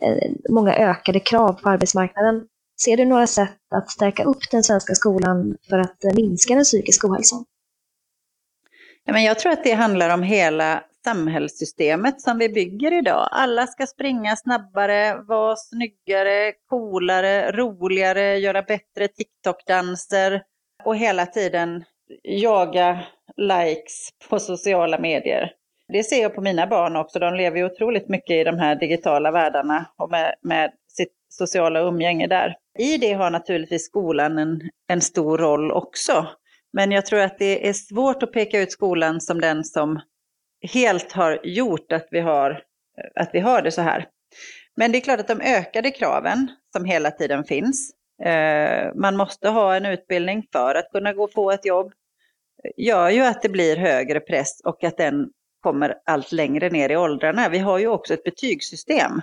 eh, 0.01 0.32
många 0.50 0.75
ökade 0.75 1.20
krav 1.20 1.53
på 1.53 1.70
arbetsmarknaden. 1.70 2.48
Ser 2.82 2.98
du 2.98 3.05
några 3.05 3.27
sätt 3.27 3.58
att 3.75 3.89
stärka 3.89 4.24
upp 4.24 4.51
den 4.51 4.63
svenska 4.63 4.96
skolan 4.96 5.58
för 5.70 5.79
att 5.79 6.03
eh, 6.03 6.15
minska 6.15 6.55
den 6.55 6.63
psykiska 6.63 7.08
ohälsan? 7.08 7.46
Ja, 9.05 9.13
men 9.13 9.24
jag 9.24 9.39
tror 9.39 9.51
att 9.51 9.63
det 9.63 9.72
handlar 9.72 10.13
om 10.13 10.24
hela 10.24 10.84
samhällssystemet 11.03 12.22
som 12.22 12.38
vi 12.38 12.50
bygger 12.50 13.00
idag. 13.00 13.29
Alla 13.32 13.67
ska 13.67 13.88
springa 13.88 14.36
snabbare, 14.36 15.22
vara 15.27 15.55
snyggare, 15.55 16.53
coolare, 16.70 17.51
roligare, 17.51 18.38
göra 18.38 18.62
bättre 18.62 19.08
TikTok-danser 19.08 20.41
och 20.84 20.98
hela 20.98 21.25
tiden 21.25 21.84
jaga 22.24 23.00
likes 23.38 24.10
på 24.29 24.39
sociala 24.39 25.00
medier. 25.00 25.51
Det 25.94 26.03
ser 26.03 26.22
jag 26.22 26.36
på 26.36 26.41
mina 26.41 26.67
barn 26.67 26.96
också. 26.96 27.20
De 27.20 27.34
lever 27.34 27.58
ju 27.58 27.65
otroligt 27.65 28.10
mycket 28.10 28.36
i 28.36 28.44
de 28.44 28.60
här 28.60 28.75
digitala 28.75 29.32
världarna 29.32 29.86
och 29.98 30.12
med, 30.12 30.36
med 30.41 30.72
sociala 31.35 31.79
umgänge 31.79 32.27
där. 32.27 32.55
I 32.79 32.97
det 32.97 33.13
har 33.13 33.31
naturligtvis 33.31 33.85
skolan 33.85 34.37
en, 34.37 34.61
en 34.87 35.01
stor 35.01 35.37
roll 35.37 35.71
också. 35.71 36.27
Men 36.73 36.91
jag 36.91 37.05
tror 37.05 37.19
att 37.19 37.39
det 37.39 37.69
är 37.69 37.73
svårt 37.73 38.23
att 38.23 38.31
peka 38.31 38.61
ut 38.61 38.71
skolan 38.71 39.21
som 39.21 39.41
den 39.41 39.63
som 39.63 39.99
helt 40.73 41.11
har 41.11 41.39
gjort 41.43 41.91
att 41.91 42.07
vi 42.11 42.19
har, 42.19 42.61
att 43.15 43.29
vi 43.33 43.39
har 43.39 43.61
det 43.61 43.71
så 43.71 43.81
här. 43.81 44.07
Men 44.75 44.91
det 44.91 44.97
är 44.97 45.01
klart 45.01 45.19
att 45.19 45.27
de 45.27 45.41
ökade 45.41 45.91
kraven 45.91 46.47
som 46.73 46.85
hela 46.85 47.11
tiden 47.11 47.43
finns. 47.43 47.91
Eh, 48.23 48.93
man 48.95 49.17
måste 49.17 49.49
ha 49.49 49.75
en 49.75 49.85
utbildning 49.85 50.47
för 50.51 50.75
att 50.75 50.91
kunna 50.91 51.13
gå 51.13 51.23
och 51.23 51.33
få 51.33 51.51
ett 51.51 51.65
jobb. 51.65 51.93
gör 52.77 53.09
ju 53.09 53.21
att 53.21 53.41
det 53.41 53.49
blir 53.49 53.77
högre 53.77 54.19
press 54.19 54.61
och 54.63 54.83
att 54.83 54.97
den 54.97 55.29
kommer 55.61 55.95
allt 56.05 56.31
längre 56.31 56.69
ner 56.69 56.89
i 56.89 56.97
åldrarna. 56.97 57.49
Vi 57.49 57.57
har 57.57 57.79
ju 57.79 57.87
också 57.87 58.13
ett 58.13 58.23
betygssystem 58.23 59.21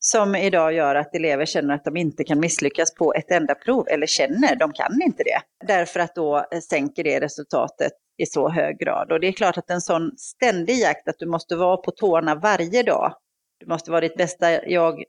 som 0.00 0.34
idag 0.34 0.72
gör 0.72 0.94
att 0.94 1.14
elever 1.14 1.46
känner 1.46 1.74
att 1.74 1.84
de 1.84 1.96
inte 1.96 2.24
kan 2.24 2.40
misslyckas 2.40 2.94
på 2.94 3.14
ett 3.14 3.30
enda 3.30 3.54
prov, 3.54 3.88
eller 3.88 4.06
känner, 4.06 4.56
de 4.56 4.72
kan 4.72 5.02
inte 5.02 5.22
det. 5.22 5.66
Därför 5.66 6.00
att 6.00 6.14
då 6.14 6.36
eh, 6.36 6.60
sänker 6.60 7.04
det 7.04 7.20
resultatet 7.20 7.92
i 8.18 8.26
så 8.26 8.48
hög 8.48 8.78
grad. 8.78 9.12
Och 9.12 9.20
det 9.20 9.26
är 9.26 9.32
klart 9.32 9.58
att 9.58 9.70
en 9.70 9.80
sån 9.80 10.18
ständig 10.18 10.78
jakt, 10.78 11.08
att 11.08 11.18
du 11.18 11.26
måste 11.26 11.56
vara 11.56 11.76
på 11.76 11.90
tårna 11.90 12.34
varje 12.34 12.82
dag, 12.82 13.14
du 13.60 13.66
måste 13.66 13.90
vara 13.90 14.00
ditt 14.00 14.16
bästa 14.16 14.66
jag 14.66 15.04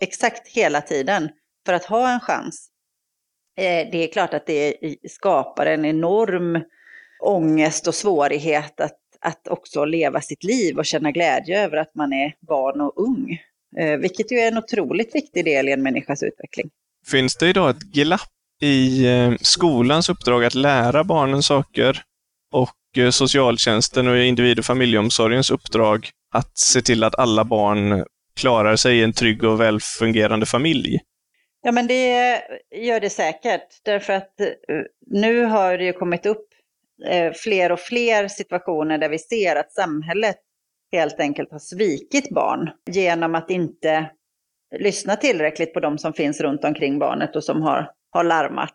exakt 0.00 0.48
hela 0.48 0.80
tiden 0.80 1.28
för 1.66 1.72
att 1.72 1.84
ha 1.84 2.12
en 2.12 2.20
chans. 2.20 2.68
Eh, 3.56 3.90
det 3.92 3.98
är 3.98 4.12
klart 4.12 4.34
att 4.34 4.46
det 4.46 4.76
skapar 5.08 5.66
en 5.66 5.84
enorm 5.84 6.64
ångest 7.22 7.88
och 7.88 7.94
svårighet 7.94 8.80
att, 8.80 8.98
att 9.20 9.48
också 9.48 9.84
leva 9.84 10.20
sitt 10.20 10.44
liv 10.44 10.78
och 10.78 10.86
känna 10.86 11.10
glädje 11.10 11.64
över 11.64 11.76
att 11.76 11.94
man 11.94 12.12
är 12.12 12.34
barn 12.40 12.80
och 12.80 12.92
ung. 12.96 13.38
Eh, 13.78 13.96
vilket 13.96 14.32
ju 14.32 14.36
är 14.36 14.48
en 14.48 14.58
otroligt 14.58 15.14
viktig 15.14 15.44
del 15.44 15.68
i 15.68 15.72
en 15.72 15.82
människas 15.82 16.22
utveckling. 16.22 16.70
Finns 17.06 17.36
det 17.36 17.48
idag 17.48 17.70
ett 17.70 17.82
glapp 17.82 18.30
i 18.60 19.06
eh, 19.06 19.32
skolans 19.40 20.08
uppdrag 20.08 20.44
att 20.44 20.54
lära 20.54 21.04
barnen 21.04 21.42
saker 21.42 22.02
och 22.52 22.98
eh, 22.98 23.10
socialtjänsten 23.10 24.08
och 24.08 24.18
individ 24.18 24.58
och 24.58 24.64
familjeomsorgens 24.64 25.50
uppdrag 25.50 26.08
att 26.34 26.58
se 26.58 26.82
till 26.82 27.04
att 27.04 27.18
alla 27.18 27.44
barn 27.44 28.04
klarar 28.36 28.76
sig 28.76 28.98
i 28.98 29.02
en 29.02 29.12
trygg 29.12 29.44
och 29.44 29.60
välfungerande 29.60 30.46
familj? 30.46 31.00
Ja, 31.62 31.72
men 31.72 31.86
det 31.86 32.40
gör 32.76 33.00
det 33.00 33.10
säkert. 33.10 33.68
Därför 33.84 34.12
att 34.12 34.34
nu 35.06 35.44
har 35.44 35.78
det 35.78 35.84
ju 35.84 35.92
kommit 35.92 36.26
upp 36.26 36.46
fler 37.34 37.72
och 37.72 37.80
fler 37.80 38.28
situationer 38.28 38.98
där 38.98 39.08
vi 39.08 39.18
ser 39.18 39.56
att 39.56 39.72
samhället 39.72 40.36
helt 40.96 41.20
enkelt 41.20 41.52
har 41.52 41.58
svikit 41.58 42.30
barn 42.30 42.70
genom 42.90 43.34
att 43.34 43.50
inte 43.50 44.10
lyssna 44.78 45.16
tillräckligt 45.16 45.74
på 45.74 45.80
de 45.80 45.98
som 45.98 46.12
finns 46.12 46.40
runt 46.40 46.64
omkring 46.64 46.98
barnet 46.98 47.36
och 47.36 47.44
som 47.44 47.62
har, 47.62 47.90
har 48.10 48.24
larmat. 48.24 48.74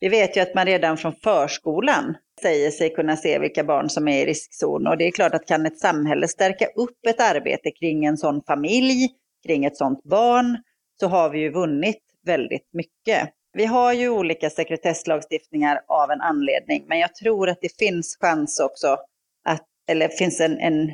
Vi 0.00 0.08
vet 0.08 0.36
ju 0.36 0.40
att 0.40 0.54
man 0.54 0.66
redan 0.66 0.96
från 0.96 1.12
förskolan 1.12 2.16
säger 2.42 2.70
sig 2.70 2.94
kunna 2.94 3.16
se 3.16 3.38
vilka 3.38 3.64
barn 3.64 3.88
som 3.88 4.08
är 4.08 4.22
i 4.22 4.26
riskzon. 4.26 4.86
Och 4.86 4.98
det 4.98 5.06
är 5.06 5.10
klart 5.10 5.34
att 5.34 5.46
kan 5.46 5.66
ett 5.66 5.78
samhälle 5.78 6.28
stärka 6.28 6.66
upp 6.66 7.06
ett 7.08 7.20
arbete 7.20 7.70
kring 7.70 8.04
en 8.04 8.16
sån 8.16 8.42
familj, 8.42 9.08
kring 9.46 9.64
ett 9.64 9.76
sånt 9.76 10.04
barn, 10.04 10.58
så 11.00 11.06
har 11.06 11.30
vi 11.30 11.38
ju 11.38 11.50
vunnit 11.50 12.00
väldigt 12.26 12.68
mycket. 12.72 13.28
Vi 13.52 13.64
har 13.64 13.92
ju 13.92 14.08
olika 14.08 14.50
sekretesslagstiftningar 14.50 15.80
av 15.88 16.10
en 16.10 16.20
anledning, 16.20 16.84
men 16.88 16.98
jag 16.98 17.14
tror 17.14 17.48
att 17.48 17.58
det 17.60 17.78
finns 17.78 18.16
chans 18.20 18.60
också 18.60 18.96
att, 19.44 19.66
eller 19.88 20.08
finns 20.08 20.40
en, 20.40 20.58
en 20.58 20.90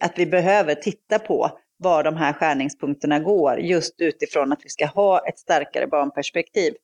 att 0.00 0.18
vi 0.18 0.26
behöver 0.26 0.74
titta 0.74 1.18
på 1.18 1.58
var 1.76 2.02
de 2.02 2.16
här 2.16 2.32
skärningspunkterna 2.32 3.18
går, 3.18 3.60
just 3.60 3.94
utifrån 4.00 4.52
att 4.52 4.60
vi 4.64 4.68
ska 4.68 4.86
ha 4.86 5.28
ett 5.28 5.38
starkare 5.38 5.86
barnperspektiv. 5.86 6.74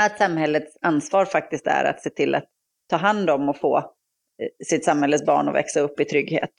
Att 0.00 0.18
samhällets 0.18 0.76
ansvar 0.82 1.24
faktiskt 1.24 1.66
är 1.66 1.84
att 1.84 2.02
se 2.02 2.10
till 2.10 2.34
att 2.34 2.44
ta 2.90 2.96
hand 2.96 3.30
om 3.30 3.48
och 3.48 3.56
få 3.56 3.78
eh, 3.78 4.66
sitt 4.66 4.84
samhälles 4.84 5.26
barn 5.26 5.48
att 5.48 5.54
växa 5.54 5.80
upp 5.80 6.00
i 6.00 6.04
trygghet. 6.04 6.50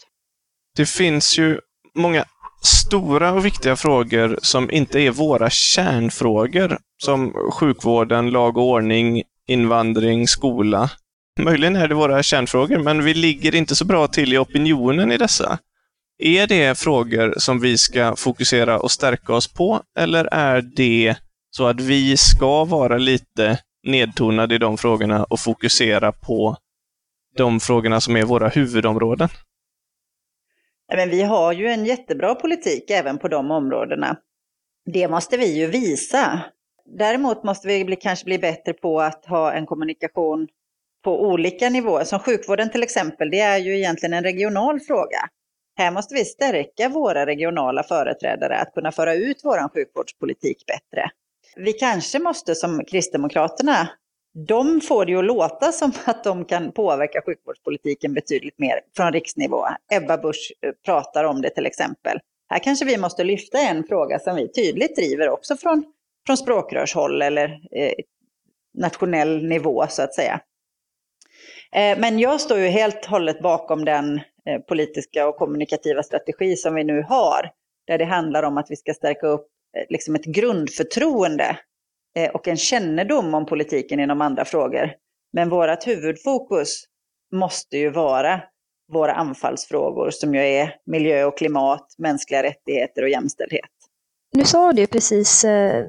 Det 0.76 0.90
finns 0.90 1.38
ju 1.38 1.60
många 1.96 2.26
stora 2.64 3.34
och 3.34 3.46
viktiga 3.46 3.76
frågor 3.76 4.40
som 4.42 4.72
inte 4.72 5.00
är 5.00 5.12
våra 5.12 5.50
kärnfrågor, 5.50 6.78
som 7.04 7.34
sjukvården, 7.54 8.30
lag 8.30 8.58
och 8.58 8.64
ordning, 8.64 9.24
invandring, 9.48 10.28
skola. 10.28 10.90
Möjligen 11.40 11.76
är 11.76 11.88
det 11.88 11.96
våra 11.96 12.24
kärnfrågor, 12.24 12.78
men 12.78 13.04
vi 13.04 13.14
ligger 13.14 13.56
inte 13.56 13.76
så 13.76 13.86
bra 13.86 14.08
till 14.08 14.34
i 14.34 14.38
opinionen 14.38 15.12
i 15.12 15.18
dessa. 15.18 15.60
Är 16.20 16.48
det 16.48 16.78
frågor 16.78 17.34
som 17.38 17.60
vi 17.60 17.78
ska 17.78 18.16
fokusera 18.16 18.80
och 18.80 18.92
stärka 18.92 19.34
oss 19.34 19.54
på, 19.54 19.82
eller 20.00 20.26
är 20.26 20.62
det 20.62 21.16
så 21.50 21.68
att 21.68 21.82
vi 21.82 22.18
ska 22.18 22.66
vara 22.66 22.98
lite 22.98 23.60
nedtonade 23.84 24.56
i 24.56 24.58
de 24.58 24.78
frågorna 24.78 25.24
och 25.24 25.40
fokusera 25.40 26.12
på 26.12 26.58
de 27.36 27.60
frågorna 27.60 28.02
som 28.02 28.16
är 28.16 28.24
våra 28.24 28.48
huvudområden? 28.48 29.30
Men 30.96 31.10
vi 31.10 31.22
har 31.22 31.54
ju 31.54 31.68
en 31.68 31.86
jättebra 31.86 32.36
politik 32.36 32.90
även 32.90 33.18
på 33.18 33.28
de 33.28 33.52
områdena. 33.52 34.18
Det 34.86 35.08
måste 35.08 35.38
vi 35.38 35.58
ju 35.60 35.68
visa. 35.68 36.42
Däremot 36.98 37.44
måste 37.44 37.68
vi 37.68 37.86
bli, 37.86 37.96
kanske 37.96 38.26
bli 38.26 38.40
bättre 38.40 38.74
på 38.74 39.02
att 39.02 39.26
ha 39.26 39.54
en 39.54 39.66
kommunikation 39.66 40.48
på 41.04 41.22
olika 41.22 41.70
nivåer. 41.70 42.04
Som 42.04 42.20
sjukvården 42.20 42.70
till 42.70 42.84
exempel, 42.84 43.30
det 43.30 43.40
är 43.40 43.58
ju 43.58 43.78
egentligen 43.78 44.14
en 44.14 44.24
regional 44.24 44.80
fråga. 44.80 45.30
Här 45.78 45.92
måste 45.92 46.16
vi 46.16 46.26
stärka 46.26 46.90
våra 46.90 47.26
regionala 47.26 47.84
företrädare 47.84 48.58
att 48.58 48.74
kunna 48.74 48.92
föra 48.92 49.14
ut 49.14 49.42
vår 49.44 49.70
sjukvårdspolitik 49.74 50.66
bättre. 50.66 51.10
Vi 51.56 51.74
kanske 51.74 52.20
måste 52.20 52.56
som 52.56 52.86
Kristdemokraterna, 52.86 53.90
de 54.48 54.82
får 54.82 55.06
det 55.06 55.12
ju 55.12 55.20
att 55.20 55.26
låta 55.26 55.72
som 55.72 55.92
att 56.06 56.24
de 56.24 56.46
kan 56.46 56.72
påverka 56.72 57.22
sjukvårdspolitiken 57.26 58.14
betydligt 58.14 58.60
mer 58.60 58.80
från 58.96 59.14
riksnivå. 59.14 59.66
Ebba 59.94 60.18
Busch 60.18 60.54
eh, 60.62 60.72
pratar 60.86 61.24
om 61.24 61.42
det 61.42 61.50
till 61.50 61.66
exempel. 61.66 62.20
Här 62.50 62.60
kanske 62.60 62.86
vi 62.86 62.98
måste 62.98 63.24
lyfta 63.24 63.58
en 63.58 63.84
fråga 63.84 64.20
som 64.20 64.36
vi 64.36 64.52
tydligt 64.52 64.96
driver 64.96 65.30
också 65.30 65.56
från, 65.56 65.84
från 66.28 66.38
språkrörshåll 66.38 67.22
eller 67.22 67.60
eh, 67.72 67.94
nationell 68.78 69.48
nivå 69.48 69.86
så 69.90 70.02
att 70.02 70.16
säga. 70.16 70.42
Eh, 71.72 72.00
men 72.00 72.20
jag 72.20 72.42
står 72.42 72.60
ju 72.60 72.68
helt 72.68 73.06
hållet 73.06 73.42
bakom 73.42 73.86
den 73.86 74.16
eh, 74.16 74.60
politiska 74.68 75.28
och 75.28 75.36
kommunikativa 75.36 76.04
strategi 76.04 76.56
som 76.56 76.76
vi 76.76 76.84
nu 76.84 77.02
har. 77.02 77.52
Där 77.88 77.98
det 77.98 78.06
handlar 78.06 78.44
om 78.44 78.58
att 78.58 78.72
vi 78.72 78.76
ska 78.76 78.94
stärka 78.94 79.28
upp 79.28 79.48
eh, 79.78 79.84
liksom 79.90 80.16
ett 80.16 80.26
grundförtroende 80.26 81.58
och 82.34 82.48
en 82.48 82.58
kännedom 82.58 83.34
om 83.34 83.46
politiken 83.46 84.00
inom 84.00 84.22
andra 84.22 84.46
frågor. 84.46 84.92
Men 85.34 85.50
vårt 85.50 85.88
huvudfokus 85.88 86.84
måste 87.36 87.78
ju 87.78 87.90
vara 87.90 88.42
våra 88.94 89.14
anfallsfrågor 89.14 90.10
som 90.10 90.36
ju 90.36 90.42
är 90.42 90.76
miljö 90.86 91.26
och 91.26 91.38
klimat, 91.38 91.96
mänskliga 91.98 92.44
rättigheter 92.44 93.02
och 93.02 93.10
jämställdhet. 93.10 93.70
Nu 94.34 94.44
sa 94.44 94.74
du 94.74 94.88
precis 94.88 95.44
eh, 95.44 95.86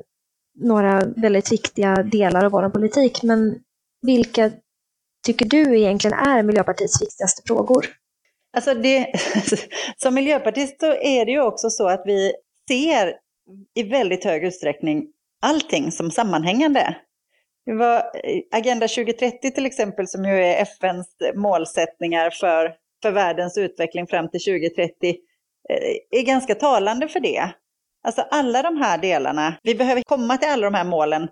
några 0.58 1.04
väldigt 1.16 1.52
viktiga 1.52 1.94
delar 1.94 2.44
av 2.44 2.52
vår 2.52 2.68
politik, 2.68 3.22
men 3.22 3.60
vilka 4.02 4.50
tycker 5.28 5.46
du 5.46 5.78
egentligen 5.78 6.18
är 6.18 6.42
Miljöpartiets 6.42 7.02
viktigaste 7.02 7.42
frågor? 7.46 7.86
Alltså 8.56 8.74
det, 8.74 9.12
som 9.96 10.14
miljöpartist 10.14 10.80
så 10.80 10.92
är 10.92 11.24
det 11.24 11.32
ju 11.32 11.42
också 11.42 11.70
så 11.70 11.88
att 11.88 12.02
vi 12.04 12.32
ser 12.68 13.14
i 13.74 13.82
väldigt 13.82 14.24
hög 14.24 14.44
utsträckning 14.44 15.06
allting 15.42 15.92
som 15.92 16.10
sammanhängande. 16.10 16.96
Det 17.66 17.74
var 17.74 17.96
eh, 17.96 18.40
Agenda 18.52 18.88
2030 18.88 19.50
till 19.50 19.66
exempel, 19.66 20.08
som 20.08 20.24
ju 20.24 20.44
är 20.44 20.62
FNs 20.62 21.08
målsättningar 21.34 22.30
för, 22.30 22.74
för 23.02 23.10
världens 23.10 23.58
utveckling 23.58 24.06
fram 24.06 24.30
till 24.30 24.40
2030, 24.40 25.16
eh, 25.70 26.20
är 26.20 26.22
ganska 26.22 26.54
talande 26.54 27.08
för 27.08 27.20
det. 27.20 27.50
Alltså 28.06 28.22
alla 28.30 28.62
de 28.62 28.76
här 28.76 28.98
delarna, 28.98 29.54
vi 29.62 29.74
behöver 29.74 30.02
komma 30.02 30.36
till 30.36 30.48
alla 30.48 30.70
de 30.70 30.74
här 30.74 30.84
målen 30.84 31.28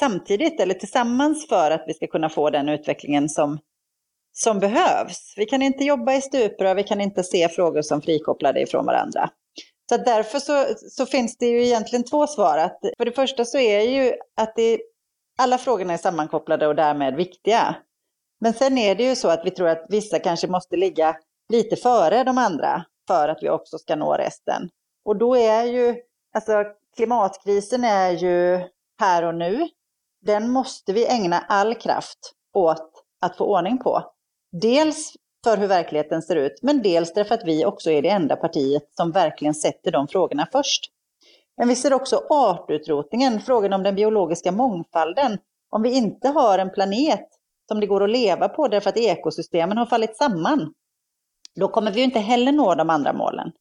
samtidigt 0.00 0.60
eller 0.60 0.74
tillsammans 0.74 1.48
för 1.48 1.70
att 1.70 1.84
vi 1.86 1.94
ska 1.94 2.06
kunna 2.06 2.28
få 2.28 2.50
den 2.50 2.68
utvecklingen 2.68 3.28
som, 3.28 3.58
som 4.32 4.58
behövs. 4.58 5.34
Vi 5.36 5.46
kan 5.46 5.62
inte 5.62 5.84
jobba 5.84 6.14
i 6.14 6.20
stuprör, 6.20 6.74
vi 6.74 6.82
kan 6.82 7.00
inte 7.00 7.24
se 7.24 7.48
frågor 7.48 7.82
som 7.82 8.02
frikopplade 8.02 8.60
ifrån 8.60 8.86
varandra. 8.86 9.30
Så 9.88 9.96
därför 9.96 10.38
så, 10.38 10.66
så, 10.90 11.06
finns 11.06 11.36
det 11.36 11.46
ju 11.46 11.64
egentligen 11.64 12.04
två 12.04 12.26
svar. 12.26 12.58
Att 12.58 12.80
för 12.98 13.04
det 13.04 13.12
första 13.12 13.44
så 13.44 13.58
är 13.58 13.80
ju 13.80 14.14
att 14.36 14.56
det, 14.56 14.80
alla 15.38 15.58
frågorna 15.58 15.92
är 15.92 15.96
sammankopplade 15.96 16.66
och 16.66 16.74
därmed 16.74 17.14
viktiga. 17.16 17.76
Men 18.40 18.52
sen 18.52 18.78
är 18.78 18.94
det 18.94 19.04
ju 19.04 19.16
så 19.16 19.28
att 19.28 19.46
vi 19.46 19.50
tror 19.50 19.68
att 19.68 19.86
vissa 19.88 20.18
kanske 20.18 20.46
måste 20.46 20.76
ligga 20.76 21.16
lite 21.52 21.76
före 21.76 22.24
de 22.24 22.38
andra 22.38 22.84
för 23.06 23.28
att 23.28 23.38
vi 23.42 23.50
också 23.50 23.78
ska 23.78 23.96
nå 23.96 24.14
resten. 24.14 24.68
Och 25.04 25.16
då 25.16 25.36
är 25.36 25.64
ju, 25.64 25.96
alltså 26.34 26.64
klimatkrisen 26.96 27.84
är 27.84 28.10
ju 28.10 28.60
här 29.00 29.24
och 29.24 29.34
nu. 29.34 29.68
Den 30.20 30.50
måste 30.50 30.92
vi 30.92 31.06
ägna 31.06 31.38
all 31.38 31.74
kraft 31.74 32.32
åt 32.54 33.04
att 33.20 33.36
få 33.36 33.44
ordning 33.44 33.78
på. 33.78 34.02
Dels 34.52 35.12
för 35.44 35.56
hur 35.56 35.66
verkligheten 35.66 36.22
ser 36.22 36.36
ut, 36.36 36.58
men 36.62 36.82
dels 36.82 37.14
därför 37.14 37.34
att 37.34 37.44
vi 37.44 37.64
också 37.64 37.90
är 37.90 38.02
det 38.02 38.08
enda 38.08 38.36
partiet 38.36 38.88
som 38.90 39.12
verkligen 39.12 39.54
sätter 39.54 39.92
de 39.92 40.08
frågorna 40.08 40.48
först. 40.52 40.90
Men 41.56 41.68
vi 41.68 41.76
ser 41.76 41.92
också 41.92 42.22
artutrotningen, 42.30 43.40
frågan 43.40 43.72
om 43.72 43.82
den 43.82 43.94
biologiska 43.94 44.52
mångfalden. 44.52 45.38
Om 45.70 45.82
vi 45.82 45.90
inte 45.90 46.28
har 46.28 46.58
en 46.58 46.70
planet 46.70 47.28
som 47.68 47.80
det 47.80 47.86
går 47.86 48.04
att 48.04 48.10
leva 48.10 48.48
på 48.48 48.68
därför 48.68 48.90
att 48.90 48.96
ekosystemen 48.96 49.78
har 49.78 49.86
fallit 49.86 50.16
samman, 50.16 50.74
då 51.54 51.68
kommer 51.68 51.92
vi 51.92 52.02
inte 52.02 52.18
heller 52.18 52.52
nå 52.52 52.74
de 52.74 52.90
andra 52.90 53.12
målen. 53.12 53.52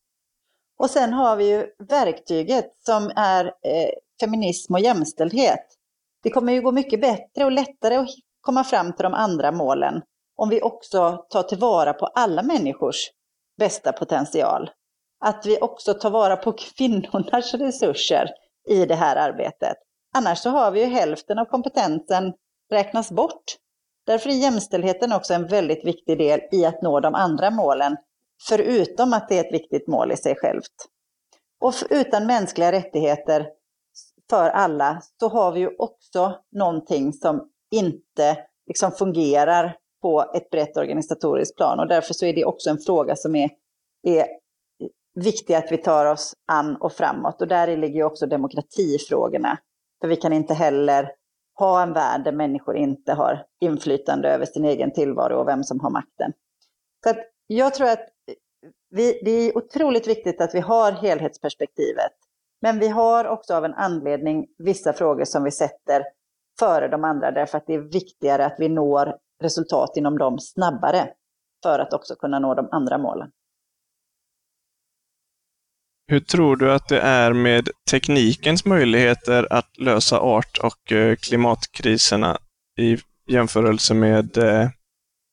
Och 0.80 0.90
sen 0.90 1.14
har 1.14 1.36
vi 1.36 1.50
ju 1.50 1.66
verktyget 1.90 2.74
som 2.86 3.12
är 3.16 3.46
eh, 3.46 3.90
feminism 4.22 4.74
och 4.74 4.80
jämställdhet. 4.80 5.77
Det 6.24 6.30
kommer 6.30 6.54
ju 6.54 6.62
gå 6.62 6.72
mycket 6.72 7.02
bättre 7.02 7.46
och 7.46 7.52
lättare 7.52 7.96
att 7.96 8.10
komma 8.42 8.64
fram 8.64 8.94
till 8.94 9.04
de 9.04 9.14
andra 9.14 9.52
målen 9.52 10.02
om 10.38 10.50
vi 10.50 10.62
också 10.62 11.26
tar 11.30 11.44
tillvara 11.44 11.94
på 11.94 12.06
alla 12.06 12.44
människors 12.44 13.10
bästa 13.58 13.92
potential. 13.92 14.70
Att 15.26 15.46
vi 15.46 15.58
också 15.62 15.94
tar 15.94 16.10
vara 16.10 16.36
på 16.36 16.52
kvinnornas 16.52 17.54
resurser 17.54 18.30
i 18.70 18.86
det 18.86 18.96
här 18.96 19.16
arbetet. 19.16 19.78
Annars 20.18 20.40
så 20.40 20.50
har 20.50 20.72
vi 20.72 20.80
ju 20.80 20.86
hälften 20.86 21.40
av 21.40 21.46
kompetensen 21.46 22.34
räknas 22.72 23.12
bort. 23.12 23.44
Därför 24.06 24.30
är 24.30 24.34
jämställdheten 24.34 25.14
också 25.14 25.34
en 25.34 25.48
väldigt 25.48 25.86
viktig 25.86 26.18
del 26.18 26.42
i 26.52 26.66
att 26.66 26.82
nå 26.82 27.00
de 27.00 27.16
andra 27.16 27.52
målen, 27.52 27.98
förutom 28.48 29.14
att 29.14 29.30
det 29.30 29.38
är 29.38 29.44
ett 29.44 29.54
viktigt 29.54 29.88
mål 29.88 30.12
i 30.12 30.18
sig 30.18 30.36
självt. 30.36 30.76
Och 31.62 31.74
utan 31.90 32.28
mänskliga 32.28 32.72
rättigheter 32.72 33.48
för 34.30 34.50
alla 34.50 35.02
så 35.20 35.28
har 35.28 35.52
vi 35.52 35.60
ju 35.60 35.76
också 35.78 36.40
någonting 36.52 37.14
som 37.14 37.50
inte 37.72 38.38
liksom 38.68 38.92
fungerar 38.92 39.78
på 40.02 40.32
ett 40.34 40.50
brett 40.50 40.78
organisatoriskt 40.78 41.58
plan. 41.58 41.80
Och 41.80 41.88
därför 41.88 42.14
så 42.14 42.26
är 42.26 42.34
det 42.34 42.46
också 42.46 42.70
en 42.70 42.78
fråga 42.78 43.16
som 43.16 43.36
är, 43.36 43.50
är 44.04 44.28
viktig 45.16 45.54
att 45.54 45.72
vi 45.72 45.78
tar 45.78 46.06
oss 46.06 46.34
an 46.48 46.76
och 46.76 46.94
framåt. 46.94 47.42
Och 47.42 47.48
där 47.48 47.78
ligger 47.78 47.96
ju 47.96 48.04
också 48.04 48.28
demokratifrågorna. 48.28 49.58
För 50.02 50.08
vi 50.08 50.16
kan 50.16 50.34
inte 50.34 50.54
heller 50.54 51.12
ha 51.60 51.84
en 51.84 51.94
värld 51.94 52.24
där 52.24 52.32
människor 52.32 52.78
inte 52.78 53.14
har 53.14 53.46
inflytande 53.62 54.30
över 54.30 54.46
sin 54.46 54.66
egen 54.66 54.94
tillvaro 54.94 55.40
och 55.40 55.48
vem 55.48 55.64
som 55.64 55.80
har 55.80 55.90
makten. 55.90 56.34
Så 57.04 57.10
att 57.10 57.18
jag 57.48 57.74
tror 57.74 57.88
att 57.90 58.10
vi, 58.90 59.22
det 59.24 59.32
är 59.32 59.58
otroligt 59.58 60.08
viktigt 60.08 60.42
att 60.42 60.56
vi 60.56 60.60
har 60.60 60.92
helhetsperspektivet. 60.92 62.14
Men 62.62 62.80
vi 62.80 62.88
har 62.88 63.26
också 63.26 63.54
av 63.54 63.66
en 63.66 63.74
anledning 63.74 64.48
vissa 64.58 64.94
frågor 64.94 65.26
som 65.26 65.44
vi 65.44 65.52
sätter 65.52 66.04
före 66.60 66.88
de 66.88 67.04
andra 67.04 67.32
därför 67.32 67.58
att 67.58 67.68
det 67.68 67.74
är 67.74 67.80
viktigare 67.80 68.46
att 68.46 68.56
vi 68.60 68.70
når 68.70 69.14
resultat 69.44 69.98
inom 69.98 70.18
dem 70.18 70.40
snabbare 70.40 71.10
för 71.64 71.80
att 71.80 71.94
också 71.94 72.16
kunna 72.16 72.40
nå 72.40 72.54
de 72.54 72.70
andra 72.72 72.98
målen. 72.98 73.32
Hur 76.08 76.20
tror 76.20 76.56
du 76.56 76.74
att 76.74 76.88
det 76.88 77.00
är 77.02 77.34
med 77.34 77.70
teknikens 77.92 78.66
möjligheter 78.66 79.54
att 79.54 79.78
lösa 79.78 80.20
art 80.20 80.58
och 80.64 80.92
eh, 80.92 81.16
klimatkriserna 81.16 82.38
i 82.80 82.98
jämförelse 83.28 83.94
med 83.94 84.38
eh, 84.38 84.70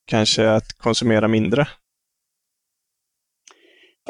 kanske 0.07 0.51
att 0.51 0.73
konsumera 0.79 1.29
mindre? 1.29 1.69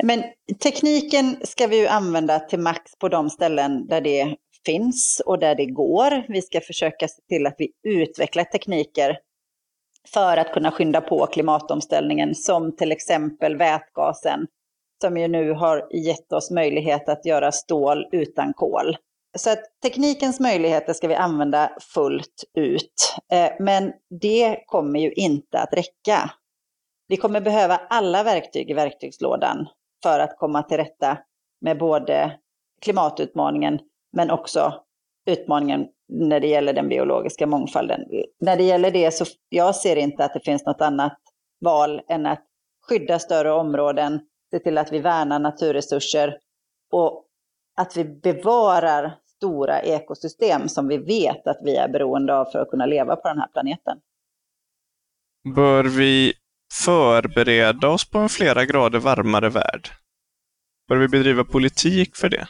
Men 0.02 0.24
tekniken 0.62 1.36
ska 1.42 1.66
vi 1.66 1.80
ju 1.80 1.86
använda 1.86 2.38
till 2.38 2.58
max 2.58 2.92
på 2.98 3.08
de 3.08 3.30
ställen 3.30 3.86
där 3.86 4.00
det 4.00 4.36
finns 4.66 5.22
och 5.26 5.38
där 5.38 5.54
det 5.54 5.66
går. 5.66 6.24
Vi 6.28 6.42
ska 6.42 6.60
försöka 6.60 7.08
se 7.08 7.22
till 7.28 7.46
att 7.46 7.54
vi 7.58 7.72
utvecklar 7.82 8.44
tekniker 8.44 9.18
för 10.08 10.36
att 10.36 10.52
kunna 10.52 10.70
skynda 10.70 11.00
på 11.00 11.26
klimatomställningen, 11.26 12.34
som 12.34 12.76
till 12.76 12.92
exempel 12.92 13.56
vätgasen, 13.56 14.46
som 15.00 15.16
ju 15.16 15.28
nu 15.28 15.52
har 15.52 15.88
gett 15.94 16.32
oss 16.32 16.50
möjlighet 16.50 17.08
att 17.08 17.26
göra 17.26 17.52
stål 17.52 18.08
utan 18.12 18.52
kol. 18.52 18.96
Så 19.38 19.50
att 19.50 19.64
teknikens 19.82 20.40
möjligheter 20.40 20.92
ska 20.92 21.08
vi 21.08 21.14
använda 21.14 21.70
fullt 21.80 22.44
ut. 22.54 23.16
Eh, 23.32 23.50
men 23.60 23.92
det 24.20 24.64
kommer 24.66 25.00
ju 25.00 25.12
inte 25.12 25.58
att 25.58 25.72
räcka. 25.72 26.30
Vi 27.08 27.16
kommer 27.16 27.40
behöva 27.40 27.80
alla 27.90 28.22
verktyg 28.22 28.70
i 28.70 28.74
verktygslådan 28.74 29.68
för 30.04 30.18
att 30.18 30.38
komma 30.38 30.62
till 30.62 30.76
rätta 30.76 31.18
med 31.60 31.78
både 31.78 32.38
klimatutmaningen 32.80 33.78
men 34.12 34.30
också 34.30 34.74
utmaningen 35.26 35.86
när 36.08 36.40
det 36.40 36.46
gäller 36.46 36.72
den 36.72 36.88
biologiska 36.88 37.46
mångfalden. 37.46 38.00
När 38.40 38.56
det 38.56 38.62
gäller 38.62 38.90
det 38.90 39.10
så 39.14 39.24
jag 39.48 39.76
ser 39.76 39.96
inte 39.96 40.24
att 40.24 40.34
det 40.34 40.44
finns 40.44 40.66
något 40.66 40.80
annat 40.80 41.18
val 41.60 42.02
än 42.08 42.26
att 42.26 42.44
skydda 42.88 43.18
större 43.18 43.52
områden, 43.52 44.20
se 44.50 44.58
till 44.58 44.78
att 44.78 44.92
vi 44.92 44.98
värnar 44.98 45.38
naturresurser 45.38 46.38
och 46.92 47.24
att 47.76 47.96
vi 47.96 48.04
bevarar 48.04 49.18
stora 49.36 49.80
ekosystem 49.80 50.68
som 50.68 50.88
vi 50.88 50.98
vet 50.98 51.46
att 51.46 51.58
vi 51.64 51.76
är 51.76 51.88
beroende 51.88 52.34
av 52.38 52.44
för 52.44 52.58
att 52.58 52.70
kunna 52.70 52.86
leva 52.86 53.16
på 53.16 53.28
den 53.28 53.38
här 53.38 53.48
planeten. 53.48 53.98
Bör 55.54 55.84
vi 55.84 56.32
förbereda 56.72 57.88
oss 57.88 58.10
på 58.10 58.18
en 58.18 58.28
flera 58.28 58.64
grader 58.64 58.98
varmare 58.98 59.48
värld? 59.48 59.88
Bör 60.88 60.96
vi 60.96 61.08
bedriva 61.08 61.44
politik 61.44 62.16
för 62.16 62.28
det? 62.28 62.46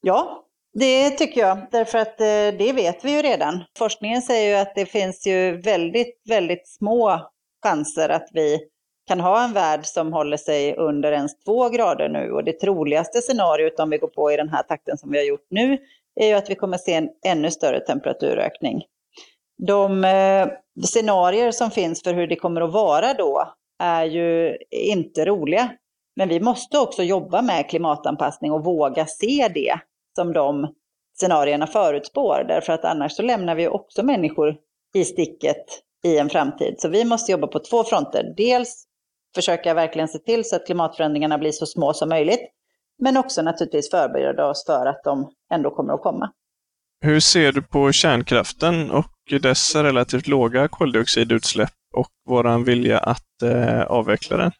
Ja, 0.00 0.46
det 0.74 1.10
tycker 1.10 1.40
jag, 1.40 1.58
därför 1.70 1.98
att 1.98 2.20
eh, 2.20 2.58
det 2.58 2.72
vet 2.74 3.04
vi 3.04 3.16
ju 3.16 3.22
redan. 3.22 3.64
Forskningen 3.78 4.22
säger 4.22 4.48
ju 4.48 4.62
att 4.62 4.74
det 4.74 4.86
finns 4.86 5.26
ju 5.26 5.60
väldigt, 5.60 6.22
väldigt 6.28 6.68
små 6.68 7.20
chanser 7.62 8.08
att 8.08 8.28
vi 8.32 8.58
kan 9.08 9.20
ha 9.20 9.44
en 9.44 9.52
värld 9.52 9.86
som 9.86 10.12
håller 10.12 10.36
sig 10.36 10.76
under 10.76 11.12
ens 11.12 11.38
två 11.44 11.68
grader 11.68 12.08
nu. 12.08 12.32
Och 12.32 12.44
det 12.44 12.52
troligaste 12.52 13.20
scenariot 13.20 13.80
om 13.80 13.90
vi 13.90 13.98
går 13.98 14.08
på 14.08 14.32
i 14.32 14.36
den 14.36 14.48
här 14.48 14.62
takten 14.62 14.98
som 14.98 15.10
vi 15.10 15.18
har 15.18 15.24
gjort 15.24 15.46
nu 15.50 15.78
är 16.20 16.26
ju 16.26 16.34
att 16.34 16.50
vi 16.50 16.54
kommer 16.54 16.78
se 16.78 16.94
en 16.94 17.08
ännu 17.26 17.50
större 17.50 17.80
temperaturökning. 17.80 18.82
De 19.66 20.04
eh, 20.04 20.48
scenarier 20.84 21.50
som 21.50 21.70
finns 21.70 22.02
för 22.02 22.14
hur 22.14 22.26
det 22.26 22.36
kommer 22.36 22.60
att 22.60 22.72
vara 22.72 23.14
då 23.14 23.54
är 23.78 24.04
ju 24.04 24.56
inte 24.70 25.24
roliga. 25.24 25.72
Men 26.16 26.28
vi 26.28 26.40
måste 26.40 26.78
också 26.78 27.02
jobba 27.02 27.42
med 27.42 27.70
klimatanpassning 27.70 28.52
och 28.52 28.64
våga 28.64 29.06
se 29.06 29.50
det 29.54 29.74
som 30.16 30.32
de 30.32 30.74
scenarierna 31.16 31.66
förutspår. 31.66 32.44
Därför 32.48 32.72
att 32.72 32.84
annars 32.84 33.12
så 33.12 33.22
lämnar 33.22 33.54
vi 33.54 33.68
också 33.68 34.02
människor 34.02 34.56
i 34.94 35.04
sticket 35.04 35.64
i 36.04 36.18
en 36.18 36.30
framtid. 36.30 36.74
Så 36.78 36.88
vi 36.88 37.04
måste 37.04 37.32
jobba 37.32 37.46
på 37.46 37.58
två 37.58 37.84
fronter. 37.84 38.34
Dels 38.36 38.84
försöka 39.34 39.74
verkligen 39.74 40.08
se 40.08 40.18
till 40.18 40.44
så 40.44 40.56
att 40.56 40.66
klimatförändringarna 40.66 41.38
blir 41.38 41.52
så 41.52 41.66
små 41.66 41.92
som 41.92 42.08
möjligt. 42.08 42.50
Men 42.98 43.16
också 43.16 43.42
naturligtvis 43.42 43.90
förbereda 43.90 44.46
oss 44.46 44.64
för 44.66 44.86
att 44.86 45.04
de 45.04 45.30
ändå 45.52 45.70
kommer 45.70 45.94
att 45.94 46.02
komma. 46.02 46.32
Hur 47.00 47.20
ser 47.20 47.52
du 47.52 47.62
på 47.62 47.92
kärnkraften 47.92 48.90
och 48.90 49.04
dess 49.30 49.74
relativt 49.74 50.26
låga 50.26 50.68
koldioxidutsläpp 50.68 51.72
och 51.94 52.10
våran 52.28 52.64
vilja 52.64 52.98
att 52.98 53.42
eh, 53.42 53.82
avveckla 53.82 54.36
den? 54.36 54.52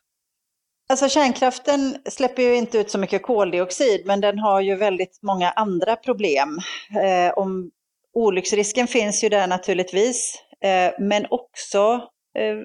Alltså 0.89 1.09
kärnkraften 1.09 1.97
släpper 2.05 2.43
ju 2.43 2.55
inte 2.55 2.79
ut 2.79 2.91
så 2.91 2.99
mycket 2.99 3.23
koldioxid, 3.23 4.07
men 4.07 4.21
den 4.21 4.39
har 4.39 4.61
ju 4.61 4.75
väldigt 4.75 5.19
många 5.23 5.51
andra 5.51 5.97
problem. 5.97 6.59
Eh, 7.03 7.33
om, 7.39 7.71
olycksrisken 8.15 8.87
finns 8.87 9.25
ju 9.25 9.29
där 9.29 9.47
naturligtvis, 9.47 10.35
eh, 10.61 10.93
men 10.99 11.27
också 11.31 12.09
eh, 12.39 12.57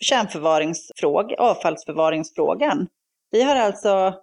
kärnförvaringsfråga, 0.00 1.36
avfallsförvaringsfrågan. 1.36 2.86
Vi 3.30 3.42
har 3.42 3.56
alltså 3.56 4.14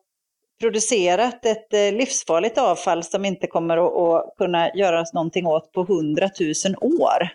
producerat 0.60 1.46
ett 1.46 1.74
eh, 1.74 1.91
livsfarligt 1.93 2.58
avfall 2.58 3.04
som 3.04 3.26
inte 3.26 3.48
kommer 3.48 3.78
att 3.78 4.38
kunna 4.38 4.74
göras 4.76 5.13
någonting 5.13 5.48
åt 5.48 5.72
på 5.72 5.84
hundratusen 5.84 6.76
år. 6.82 7.30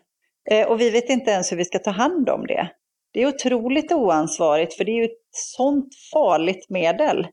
Eh, 0.51 0.69
och 0.69 0.81
vi 0.81 0.91
vet 0.91 1.11
inte 1.11 1.31
ens 1.31 1.53
hur 1.53 1.57
vi 1.57 1.65
ska 1.65 1.79
ta 1.79 1.91
hand 1.91 2.29
om 2.29 2.47
det. 2.47 2.71
Det 3.13 3.23
är 3.23 3.27
otroligt 3.27 3.93
oansvarigt 3.93 4.75
för 4.75 4.85
det 4.85 4.93
är 4.93 4.97
ju 4.97 5.05
ett 5.05 5.19
sånt 5.31 5.89
farligt 6.13 6.67
medel. 6.69 7.27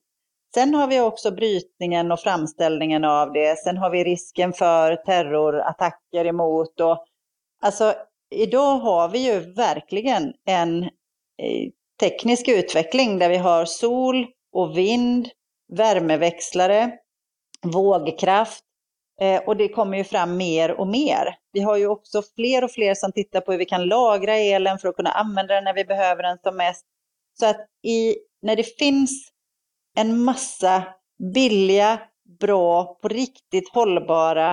Sen 0.53 0.73
har 0.73 0.87
vi 0.87 0.99
också 0.99 1.31
brytningen 1.31 2.11
och 2.11 2.19
framställningen 2.19 3.03
av 3.03 3.33
det. 3.33 3.59
Sen 3.59 3.77
har 3.77 3.89
vi 3.89 4.03
risken 4.03 4.53
för 4.53 4.95
terrorattacker 4.95 6.25
emot. 6.25 6.79
Och, 6.79 7.05
alltså, 7.61 7.93
idag 8.35 8.77
har 8.77 9.09
vi 9.09 9.19
ju 9.19 9.39
verkligen 9.39 10.33
en 10.45 10.83
eh, 10.83 11.69
teknisk 11.99 12.47
utveckling 12.47 13.19
där 13.19 13.29
vi 13.29 13.37
har 13.37 13.65
sol 13.65 14.27
och 14.53 14.77
vind, 14.77 15.29
värmeväxlare, 15.69 16.91
vågkraft 17.61 18.63
eh, 19.21 19.41
och 19.43 19.57
det 19.57 19.69
kommer 19.69 19.97
ju 19.97 20.03
fram 20.03 20.37
mer 20.37 20.71
och 20.71 20.87
mer. 20.87 21.35
Vi 21.53 21.59
har 21.59 21.77
ju 21.77 21.87
också 21.87 22.21
fler 22.35 22.63
och 22.63 22.71
fler 22.71 22.93
som 22.93 23.11
tittar 23.11 23.41
på 23.41 23.51
hur 23.51 23.59
vi 23.59 23.65
kan 23.65 23.85
lagra 23.85 24.35
elen 24.35 24.79
för 24.79 24.87
att 24.87 24.95
kunna 24.95 25.11
använda 25.11 25.53
den 25.53 25.63
när 25.63 25.73
vi 25.73 25.85
behöver 25.85 26.23
den 26.23 26.37
som 26.43 26.57
mest. 26.57 26.85
Så 27.39 27.45
att 27.45 27.67
i, 27.83 28.15
när 28.41 28.55
det 28.55 28.77
finns 28.77 29.31
en 29.97 30.23
massa 30.23 30.83
billiga, 31.33 31.99
bra, 32.39 32.97
på 33.01 33.07
riktigt 33.07 33.69
hållbara 33.73 34.51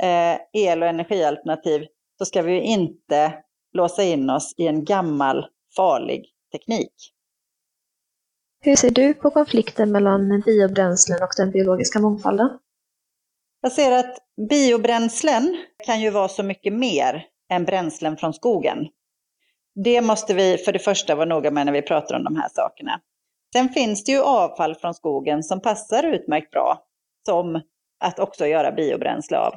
eh, 0.00 0.38
el 0.52 0.82
och 0.82 0.88
energialternativ 0.88 1.86
så 2.18 2.24
ska 2.24 2.42
vi 2.42 2.60
inte 2.60 3.32
låsa 3.72 4.02
in 4.02 4.30
oss 4.30 4.54
i 4.56 4.66
en 4.66 4.84
gammal 4.84 5.46
farlig 5.76 6.24
teknik. 6.52 6.92
Hur 8.60 8.76
ser 8.76 8.90
du 8.90 9.14
på 9.14 9.30
konflikten 9.30 9.92
mellan 9.92 10.42
biobränslen 10.46 11.22
och 11.22 11.28
den 11.36 11.50
biologiska 11.50 12.00
mångfalden? 12.00 12.48
Jag 13.60 13.72
ser 13.72 13.92
att 13.92 14.18
biobränslen 14.50 15.56
kan 15.86 16.00
ju 16.00 16.10
vara 16.10 16.28
så 16.28 16.42
mycket 16.42 16.72
mer 16.72 17.26
än 17.50 17.64
bränslen 17.64 18.16
från 18.16 18.34
skogen. 18.34 18.78
Det 19.84 20.00
måste 20.00 20.34
vi 20.34 20.58
för 20.58 20.72
det 20.72 20.78
första 20.78 21.14
vara 21.14 21.28
noga 21.28 21.50
med 21.50 21.66
när 21.66 21.72
vi 21.72 21.82
pratar 21.82 22.16
om 22.16 22.24
de 22.24 22.36
här 22.36 22.48
sakerna. 22.48 23.00
Sen 23.52 23.68
finns 23.68 24.04
det 24.04 24.12
ju 24.12 24.22
avfall 24.22 24.74
från 24.74 24.94
skogen 24.94 25.42
som 25.42 25.60
passar 25.60 26.02
utmärkt 26.02 26.50
bra 26.50 26.82
som 27.26 27.60
att 28.04 28.18
också 28.18 28.46
göra 28.46 28.72
biobränsle 28.72 29.38
av. 29.38 29.54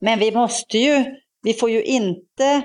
Men 0.00 0.18
vi 0.18 0.32
måste 0.32 0.78
ju, 0.78 1.04
vi 1.42 1.54
får 1.54 1.70
ju 1.70 1.82
inte 1.82 2.62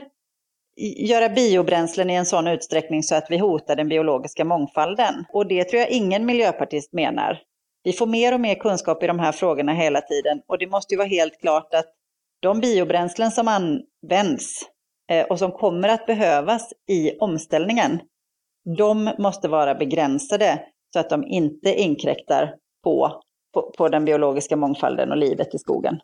göra 0.78 1.30
biobränslen 1.30 2.10
i 2.10 2.14
en 2.14 2.26
sån 2.26 2.48
utsträckning 2.48 3.04
så 3.04 3.16
att 3.16 3.26
vi 3.30 3.38
hotar 3.38 3.76
den 3.76 3.90
biologiska 3.90 4.46
mångfalden. 4.46 5.26
Och 5.34 5.48
det 5.48 5.64
tror 5.64 5.80
jag 5.80 5.90
ingen 5.90 6.26
miljöpartist 6.26 6.94
menar. 6.94 7.42
Vi 7.84 7.94
får 7.94 8.08
mer 8.08 8.34
och 8.34 8.40
mer 8.40 8.56
kunskap 8.56 9.04
i 9.04 9.08
de 9.08 9.20
här 9.20 9.32
frågorna 9.32 9.74
hela 9.74 10.02
tiden 10.02 10.42
och 10.48 10.58
det 10.58 10.68
måste 10.68 10.94
ju 10.94 10.98
vara 10.98 11.08
helt 11.08 11.42
klart 11.42 11.74
att 11.74 11.86
de 12.40 12.60
biobränslen 12.60 13.32
som 13.32 13.48
används 13.48 14.62
eh, 15.12 15.26
och 15.26 15.40
som 15.40 15.52
kommer 15.52 15.90
att 15.90 16.06
behövas 16.06 16.74
i 16.90 17.18
omställningen, 17.18 18.00
de 18.78 19.14
måste 19.18 19.48
vara 19.48 19.76
begränsade 19.76 20.60
så 20.94 21.00
att 21.00 21.10
de 21.10 21.28
inte 21.28 21.82
inkräktar 21.82 22.56
på, 22.84 23.22
på, 23.54 23.74
på 23.78 23.90
den 23.90 24.06
biologiska 24.06 24.56
mångfalden 24.56 25.12
och 25.12 25.18
livet 25.18 25.56
i 25.56 25.58
skogen. 25.58 26.00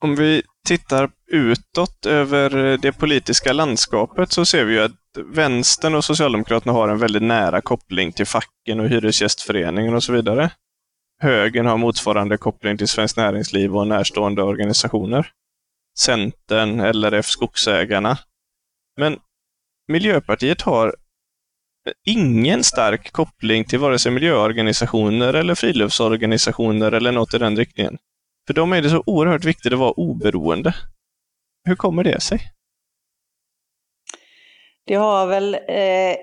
Om 0.00 0.14
vi 0.14 0.42
tittar 0.66 1.10
utåt 1.26 2.06
över 2.06 2.76
det 2.76 2.92
politiska 2.92 3.52
landskapet 3.52 4.32
så 4.32 4.44
ser 4.44 4.64
vi 4.64 4.72
ju 4.72 4.80
att 4.80 4.92
vänstern 5.24 5.94
och 5.94 6.04
Socialdemokraterna 6.04 6.72
har 6.72 6.88
en 6.88 6.98
väldigt 6.98 7.22
nära 7.22 7.60
koppling 7.60 8.12
till 8.12 8.26
facken 8.26 8.80
och 8.80 8.88
Hyresgästföreningen 8.88 9.94
och 9.94 10.02
så 10.02 10.12
vidare. 10.12 10.50
Högern 11.22 11.66
har 11.66 11.76
motsvarande 11.76 12.38
koppling 12.38 12.78
till 12.78 12.88
Svenskt 12.88 13.16
Näringsliv 13.16 13.76
och 13.76 13.86
närstående 13.86 14.42
organisationer. 14.42 15.30
Centern, 15.98 16.80
LRF, 16.80 17.26
Skogsägarna. 17.26 18.18
Men 18.96 19.18
Miljöpartiet 19.88 20.62
har 20.62 20.94
ingen 22.06 22.64
stark 22.64 23.12
koppling 23.12 23.64
till 23.64 23.78
vare 23.78 23.98
sig 23.98 24.12
miljöorganisationer 24.12 25.34
eller 25.34 25.54
friluftsorganisationer 25.54 26.92
eller 26.92 27.12
något 27.12 27.34
i 27.34 27.38
den 27.38 27.56
riktningen. 27.56 27.98
För 28.48 28.54
dem 28.54 28.72
är 28.72 28.82
det 28.82 28.90
så 28.90 29.02
oerhört 29.06 29.44
viktigt 29.44 29.72
att 29.72 29.78
vara 29.78 29.92
oberoende. 29.92 30.74
Hur 31.64 31.76
kommer 31.76 32.04
det 32.04 32.20
sig? 32.20 32.40
Det 34.86 34.94
har 34.94 35.26
väl 35.26 35.54
eh, 35.54 36.16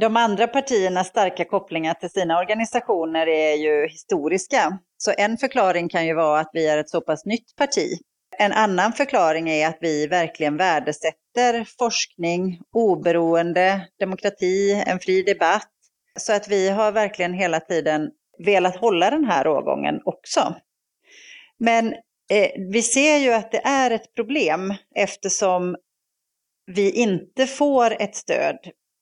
de 0.00 0.16
andra 0.16 0.46
partiernas 0.46 1.08
starka 1.08 1.44
kopplingar 1.44 1.94
till 1.94 2.10
sina 2.10 2.38
organisationer 2.38 3.26
är 3.26 3.54
ju 3.54 3.88
historiska. 3.88 4.78
Så 4.96 5.12
en 5.18 5.36
förklaring 5.36 5.88
kan 5.88 6.06
ju 6.06 6.14
vara 6.14 6.40
att 6.40 6.50
vi 6.52 6.68
är 6.68 6.78
ett 6.78 6.90
så 6.90 7.00
pass 7.00 7.24
nytt 7.24 7.56
parti. 7.56 7.98
En 8.38 8.52
annan 8.52 8.92
förklaring 8.92 9.48
är 9.48 9.68
att 9.68 9.78
vi 9.80 10.06
verkligen 10.06 10.56
värdesätter 10.56 11.66
forskning, 11.78 12.60
oberoende, 12.72 13.88
demokrati, 13.98 14.82
en 14.86 15.00
fri 15.00 15.22
debatt. 15.22 15.70
Så 16.18 16.32
att 16.32 16.48
vi 16.48 16.68
har 16.68 16.92
verkligen 16.92 17.32
hela 17.32 17.60
tiden 17.60 18.10
velat 18.44 18.76
hålla 18.76 19.10
den 19.10 19.24
här 19.24 19.44
rågången 19.44 20.00
också. 20.04 20.54
Men 21.58 21.86
eh, 22.30 22.50
vi 22.70 22.82
ser 22.82 23.18
ju 23.18 23.32
att 23.32 23.52
det 23.52 23.66
är 23.66 23.90
ett 23.90 24.14
problem 24.14 24.74
eftersom 24.94 25.76
vi 26.66 26.90
inte 26.90 27.46
får 27.46 28.02
ett 28.02 28.14
stöd. 28.14 28.58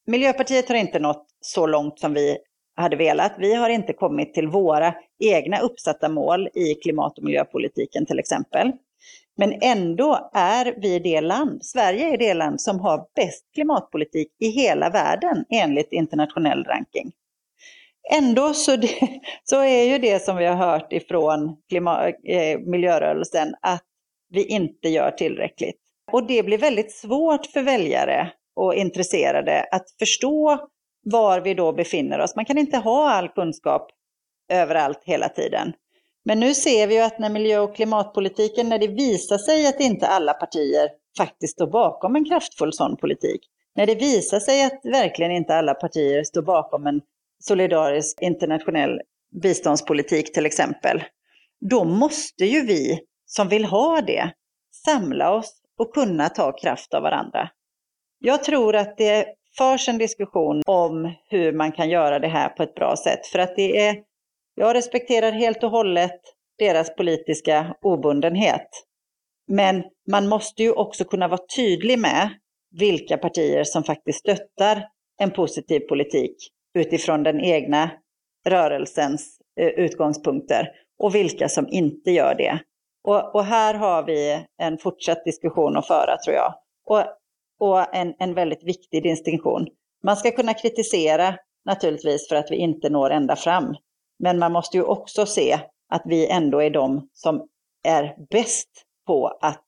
Miljöpartiet 0.06 0.68
har 0.68 0.76
inte 0.76 0.98
nått 0.98 1.26
så 1.40 1.66
långt 1.66 2.00
som 2.00 2.14
vi 2.14 2.38
hade 2.76 2.96
velat. 2.96 3.34
Vi 3.38 3.54
har 3.54 3.70
inte 3.70 3.92
kommit 3.92 4.34
till 4.34 4.48
våra 4.48 4.94
egna 5.24 5.58
uppsatta 5.58 6.08
mål 6.08 6.48
i 6.54 6.74
klimat 6.74 7.18
och 7.18 7.24
miljöpolitiken 7.24 8.06
till 8.06 8.18
exempel. 8.18 8.72
Men 9.36 9.52
ändå 9.62 10.30
är 10.32 10.74
vi 10.80 10.98
det 10.98 11.20
land, 11.20 11.64
Sverige 11.64 12.12
är 12.12 12.18
det 12.18 12.34
land 12.34 12.60
som 12.60 12.80
har 12.80 13.06
bäst 13.14 13.44
klimatpolitik 13.54 14.28
i 14.40 14.48
hela 14.48 14.90
världen 14.90 15.44
enligt 15.50 15.92
internationell 15.92 16.64
ranking. 16.64 17.12
Ändå 18.12 18.54
så, 18.54 18.76
det, 18.76 19.20
så 19.44 19.60
är 19.60 19.82
ju 19.82 19.98
det 19.98 20.22
som 20.22 20.36
vi 20.36 20.46
har 20.46 20.56
hört 20.56 20.92
ifrån 20.92 21.56
klimat, 21.68 22.14
eh, 22.28 22.58
miljörörelsen 22.58 23.54
att 23.62 23.84
vi 24.28 24.44
inte 24.44 24.88
gör 24.88 25.10
tillräckligt. 25.10 25.80
Och 26.12 26.26
det 26.26 26.42
blir 26.42 26.58
väldigt 26.58 26.92
svårt 26.92 27.46
för 27.46 27.62
väljare 27.62 28.32
och 28.56 28.74
intresserade 28.74 29.66
att 29.70 29.90
förstå 29.98 30.68
var 31.02 31.40
vi 31.40 31.54
då 31.54 31.72
befinner 31.72 32.18
oss. 32.18 32.36
Man 32.36 32.44
kan 32.44 32.58
inte 32.58 32.76
ha 32.76 33.10
all 33.10 33.28
kunskap 33.28 33.90
överallt 34.52 35.00
hela 35.04 35.28
tiden. 35.28 35.72
Men 36.24 36.40
nu 36.40 36.54
ser 36.54 36.86
vi 36.86 36.94
ju 36.94 37.00
att 37.00 37.18
när 37.18 37.30
miljö 37.30 37.58
och 37.58 37.76
klimatpolitiken, 37.76 38.68
när 38.68 38.78
det 38.78 38.86
visar 38.86 39.38
sig 39.38 39.66
att 39.66 39.80
inte 39.80 40.06
alla 40.06 40.34
partier 40.34 40.88
faktiskt 41.18 41.52
står 41.52 41.66
bakom 41.66 42.16
en 42.16 42.24
kraftfull 42.24 42.72
sån 42.72 42.96
politik, 42.96 43.40
när 43.76 43.86
det 43.86 43.94
visar 43.94 44.40
sig 44.40 44.64
att 44.64 44.80
verkligen 44.84 45.32
inte 45.32 45.54
alla 45.54 45.74
partier 45.74 46.24
står 46.24 46.42
bakom 46.42 46.86
en 46.86 47.00
solidarisk 47.38 48.22
internationell 48.22 49.00
biståndspolitik 49.42 50.32
till 50.32 50.46
exempel, 50.46 51.04
då 51.70 51.84
måste 51.84 52.44
ju 52.44 52.66
vi 52.66 53.00
som 53.26 53.48
vill 53.48 53.64
ha 53.64 54.00
det 54.00 54.32
samla 54.84 55.32
oss 55.32 55.60
och 55.78 55.94
kunna 55.94 56.28
ta 56.28 56.52
kraft 56.52 56.94
av 56.94 57.02
varandra. 57.02 57.50
Jag 58.18 58.44
tror 58.44 58.76
att 58.76 58.96
det 58.96 59.26
förs 59.58 59.88
en 59.88 59.98
diskussion 59.98 60.62
om 60.66 61.14
hur 61.28 61.52
man 61.52 61.72
kan 61.72 61.90
göra 61.90 62.18
det 62.18 62.28
här 62.28 62.48
på 62.48 62.62
ett 62.62 62.74
bra 62.74 62.96
sätt. 62.96 63.26
För 63.26 63.38
att 63.38 63.56
det 63.56 63.80
är, 63.86 63.96
jag 64.54 64.74
respekterar 64.74 65.32
helt 65.32 65.64
och 65.64 65.70
hållet 65.70 66.20
deras 66.58 66.96
politiska 66.96 67.76
obundenhet. 67.82 68.68
Men 69.48 69.84
man 70.10 70.28
måste 70.28 70.62
ju 70.62 70.72
också 70.72 71.04
kunna 71.04 71.28
vara 71.28 71.40
tydlig 71.56 71.98
med 71.98 72.30
vilka 72.70 73.16
partier 73.18 73.64
som 73.64 73.84
faktiskt 73.84 74.18
stöttar 74.18 74.88
en 75.18 75.30
positiv 75.30 75.80
politik 75.80 76.36
utifrån 76.76 77.22
den 77.22 77.40
egna 77.40 77.90
rörelsens 78.46 79.40
eh, 79.60 79.66
utgångspunkter 79.66 80.70
och 80.98 81.14
vilka 81.14 81.48
som 81.48 81.68
inte 81.68 82.10
gör 82.10 82.34
det. 82.34 82.58
Och, 83.04 83.34
och, 83.34 83.44
här 83.44 83.74
har 83.74 84.02
vi 84.02 84.46
en 84.62 84.78
fortsatt 84.78 85.24
diskussion 85.24 85.76
att 85.76 85.86
föra 85.86 86.16
tror 86.16 86.36
jag. 86.36 86.54
Och, 86.86 87.04
och 87.60 87.94
en, 87.94 88.14
en 88.18 88.34
väldigt 88.34 88.64
viktig 88.64 89.02
distinktion. 89.02 89.66
Man 90.04 90.16
ska 90.16 90.30
kunna 90.30 90.54
kritisera 90.54 91.34
naturligtvis 91.64 92.28
för 92.28 92.36
att 92.36 92.50
vi 92.50 92.56
inte 92.56 92.90
når 92.90 93.10
ända 93.10 93.36
fram. 93.36 93.74
Men 94.18 94.38
man 94.38 94.52
måste 94.52 94.76
ju 94.76 94.82
också 94.82 95.26
se 95.26 95.58
att 95.88 96.02
vi 96.04 96.26
ändå 96.26 96.62
är 96.62 96.70
de 96.70 97.08
som 97.12 97.48
är 97.84 98.16
bäst 98.30 98.68
på 99.06 99.38
att 99.40 99.64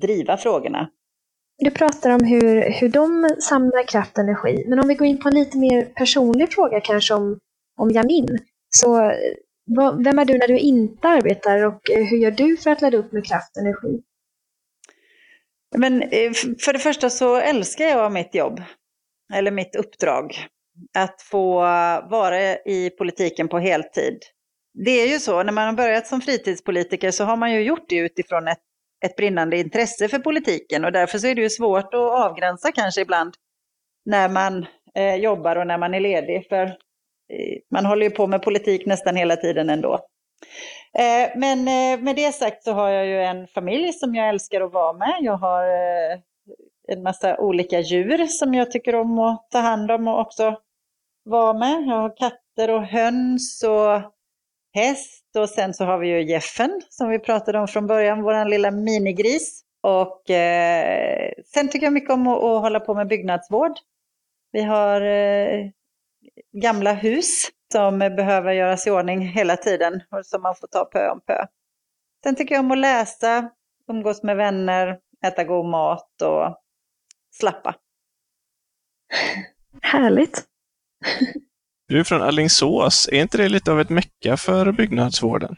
driva 0.00 0.36
frågorna. 0.36 0.90
Du 1.60 1.70
pratar 1.70 2.10
om 2.10 2.24
hur, 2.24 2.70
hur 2.80 2.88
de 2.88 3.28
samlar 3.40 3.86
kraft 3.86 4.18
och 4.18 4.24
energi. 4.24 4.64
Men 4.68 4.78
om 4.78 4.88
vi 4.88 4.94
går 4.94 5.06
in 5.06 5.20
på 5.20 5.28
en 5.28 5.34
lite 5.34 5.58
mer 5.58 5.84
personlig 5.84 6.52
fråga 6.52 6.80
kanske 6.80 7.14
om, 7.14 7.38
om 7.76 7.90
Jamin. 7.90 8.38
Så 8.68 9.12
vem 10.04 10.18
är 10.18 10.24
du 10.24 10.38
när 10.38 10.48
du 10.48 10.58
inte 10.58 11.08
arbetar 11.08 11.66
och 11.66 11.90
eh, 11.90 12.04
hur 12.04 12.16
gör 12.16 12.30
du 12.30 12.56
för 12.56 12.70
att 12.70 12.82
ladda 12.82 12.96
upp 12.96 13.12
med 13.12 13.26
kraft 13.26 13.56
och 13.56 13.62
energi? 13.62 14.02
Men 15.76 16.02
eh, 16.02 16.32
för 16.64 16.72
det 16.72 16.78
första 16.78 17.10
så 17.10 17.36
älskar 17.36 17.84
jag 17.84 18.12
mitt 18.12 18.34
jobb. 18.34 18.62
eller 19.32 19.50
mitt 19.50 19.76
uppdrag, 19.76 20.46
att 20.98 21.22
få 21.22 21.54
vara 22.10 22.56
i 22.56 22.90
politiken 22.98 23.48
på 23.48 23.58
heltid. 23.58 24.18
Det 24.84 24.90
är 24.90 25.06
ju 25.06 25.18
så, 25.18 25.42
när 25.42 25.52
man 25.52 25.66
har 25.66 25.72
börjat 25.72 26.06
som 26.06 26.20
fritidspolitiker 26.20 27.10
så 27.10 27.24
har 27.24 27.36
man 27.36 27.52
ju 27.52 27.62
gjort 27.62 27.88
det 27.88 27.96
utifrån 27.96 28.48
ett, 28.48 28.58
ett 29.04 29.16
brinnande 29.16 29.56
intresse 29.58 30.08
för 30.08 30.18
politiken 30.18 30.84
och 30.84 30.92
därför 30.92 31.18
så 31.18 31.26
är 31.26 31.34
det 31.34 31.42
ju 31.42 31.50
svårt 31.50 31.94
att 31.94 32.24
avgränsa 32.24 32.72
kanske 32.72 33.00
ibland 33.00 33.34
när 34.04 34.28
man 34.28 34.66
eh, 34.94 35.14
jobbar 35.14 35.56
och 35.56 35.66
när 35.66 35.78
man 35.78 35.94
är 35.94 36.00
ledig. 36.00 36.46
För 36.48 36.64
eh, 36.64 37.58
man 37.70 37.86
håller 37.86 38.04
ju 38.04 38.10
på 38.10 38.26
med 38.26 38.42
politik 38.42 38.86
nästan 38.86 39.16
hela 39.16 39.36
tiden 39.36 39.70
ändå. 39.70 39.94
Eh, 40.98 41.30
men 41.36 41.58
eh, 41.58 42.04
med 42.04 42.16
det 42.16 42.32
sagt 42.32 42.64
så 42.64 42.72
har 42.72 42.90
jag 42.90 43.06
ju 43.06 43.22
en 43.22 43.46
familj 43.46 43.92
som 43.92 44.14
jag 44.14 44.28
älskar 44.28 44.60
att 44.60 44.72
vara 44.72 44.92
med. 44.92 45.16
Jag 45.20 45.36
har 45.36 45.64
eh, 45.64 46.18
en 46.88 47.02
massa 47.02 47.38
olika 47.38 47.80
djur 47.80 48.26
som 48.26 48.54
jag 48.54 48.70
tycker 48.70 48.94
om 48.94 49.18
att 49.18 49.50
ta 49.50 49.58
hand 49.58 49.90
om 49.90 50.08
och 50.08 50.20
också 50.20 50.56
vara 51.24 51.52
med. 51.52 51.82
Jag 51.86 51.96
har 51.96 52.16
katter 52.16 52.70
och 52.70 52.82
höns 52.82 53.62
och 53.62 54.12
häst 54.74 55.36
och 55.38 55.48
sen 55.48 55.74
så 55.74 55.84
har 55.84 55.98
vi 55.98 56.08
ju 56.08 56.22
Jeffen 56.22 56.82
som 56.88 57.08
vi 57.08 57.18
pratade 57.18 57.58
om 57.58 57.68
från 57.68 57.86
början, 57.86 58.22
vår 58.22 58.44
lilla 58.44 58.70
minigris. 58.70 59.64
Och 59.82 60.30
eh, 60.30 61.32
sen 61.46 61.68
tycker 61.68 61.86
jag 61.86 61.92
mycket 61.92 62.10
om 62.10 62.26
att, 62.26 62.36
att, 62.36 62.62
hålla 62.62 62.80
på 62.80 62.94
med 62.94 63.08
byggnadsvård. 63.08 63.72
Vi 64.52 64.62
har 64.62 65.00
eh, 65.00 65.70
gamla 66.52 66.92
hus 66.92 67.48
som 67.72 67.98
behöver 67.98 68.52
göras 68.52 68.86
i 68.86 68.90
ordning 68.90 69.20
hela 69.20 69.56
tiden 69.56 70.02
och 70.10 70.26
som 70.26 70.42
man 70.42 70.54
får 70.54 70.66
ta 70.66 70.84
pö 70.84 71.10
om 71.10 71.20
pö. 71.20 71.46
Sen 72.22 72.36
tycker 72.36 72.54
jag 72.54 72.64
om 72.64 72.70
att 72.70 72.78
läsa, 72.78 73.50
umgås 73.88 74.22
med 74.22 74.36
vänner, 74.36 74.98
äta 75.26 75.44
god 75.44 75.66
mat 75.66 76.22
och 76.22 76.56
slappa. 77.30 77.74
Härligt. 79.82 80.46
Du 81.90 82.00
är 82.00 82.04
från 82.04 82.22
Allingsås. 82.22 83.08
Är 83.12 83.20
inte 83.20 83.38
det 83.38 83.48
lite 83.48 83.72
av 83.72 83.80
ett 83.80 83.90
mecka 83.90 84.36
för 84.36 84.72
byggnadsvården? 84.72 85.56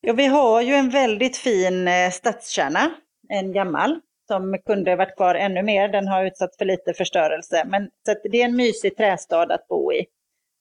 Ja, 0.00 0.12
vi 0.12 0.26
har 0.26 0.62
ju 0.62 0.74
en 0.74 0.90
väldigt 0.90 1.36
fin 1.36 1.88
eh, 1.88 2.10
stadskärna, 2.10 2.90
en 3.28 3.52
gammal, 3.52 4.00
som 4.28 4.58
kunde 4.66 4.96
varit 4.96 5.16
kvar 5.16 5.34
ännu 5.34 5.62
mer. 5.62 5.88
Den 5.88 6.08
har 6.08 6.24
utsatts 6.24 6.58
för 6.58 6.64
lite 6.64 6.94
förstörelse. 6.94 7.64
Men 7.66 7.82
så 8.06 8.14
det 8.30 8.40
är 8.40 8.44
en 8.44 8.56
mysig 8.56 8.96
trästad 8.96 9.54
att 9.54 9.68
bo 9.68 9.92
i. 9.92 10.06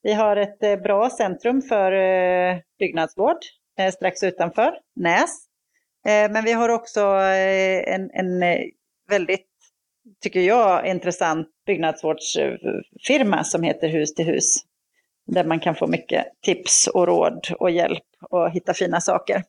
Vi 0.04 0.14
har 0.14 0.38
ett 0.38 0.64
eh, 0.64 0.76
bra 0.76 1.10
centrum 1.10 1.62
för 1.62 1.92
eh, 1.92 2.58
byggnadsvård 2.80 3.38
strax 3.94 4.24
utanför 4.24 4.74
Näs. 4.96 5.46
Men 6.04 6.44
vi 6.44 6.52
har 6.52 6.70
också 6.70 7.02
en, 7.02 8.10
en 8.14 8.40
väldigt, 9.10 9.48
tycker 10.22 10.40
jag, 10.40 10.88
intressant 10.88 11.48
byggnadsvårdsfirma 11.66 13.44
som 13.44 13.64
heter 13.64 13.88
Hus 13.88 14.14
till 14.14 14.26
hus. 14.26 14.56
Där 15.28 15.44
man 15.44 15.60
kan 15.60 15.76
få 15.76 15.88
mycket 15.88 16.26
tips 16.42 16.88
och 16.88 17.08
råd 17.08 17.48
och 17.60 17.72
hjälp 17.72 18.04
och 18.30 18.52
hitta 18.52 18.74
fina 18.74 19.02
saker. 19.02 19.44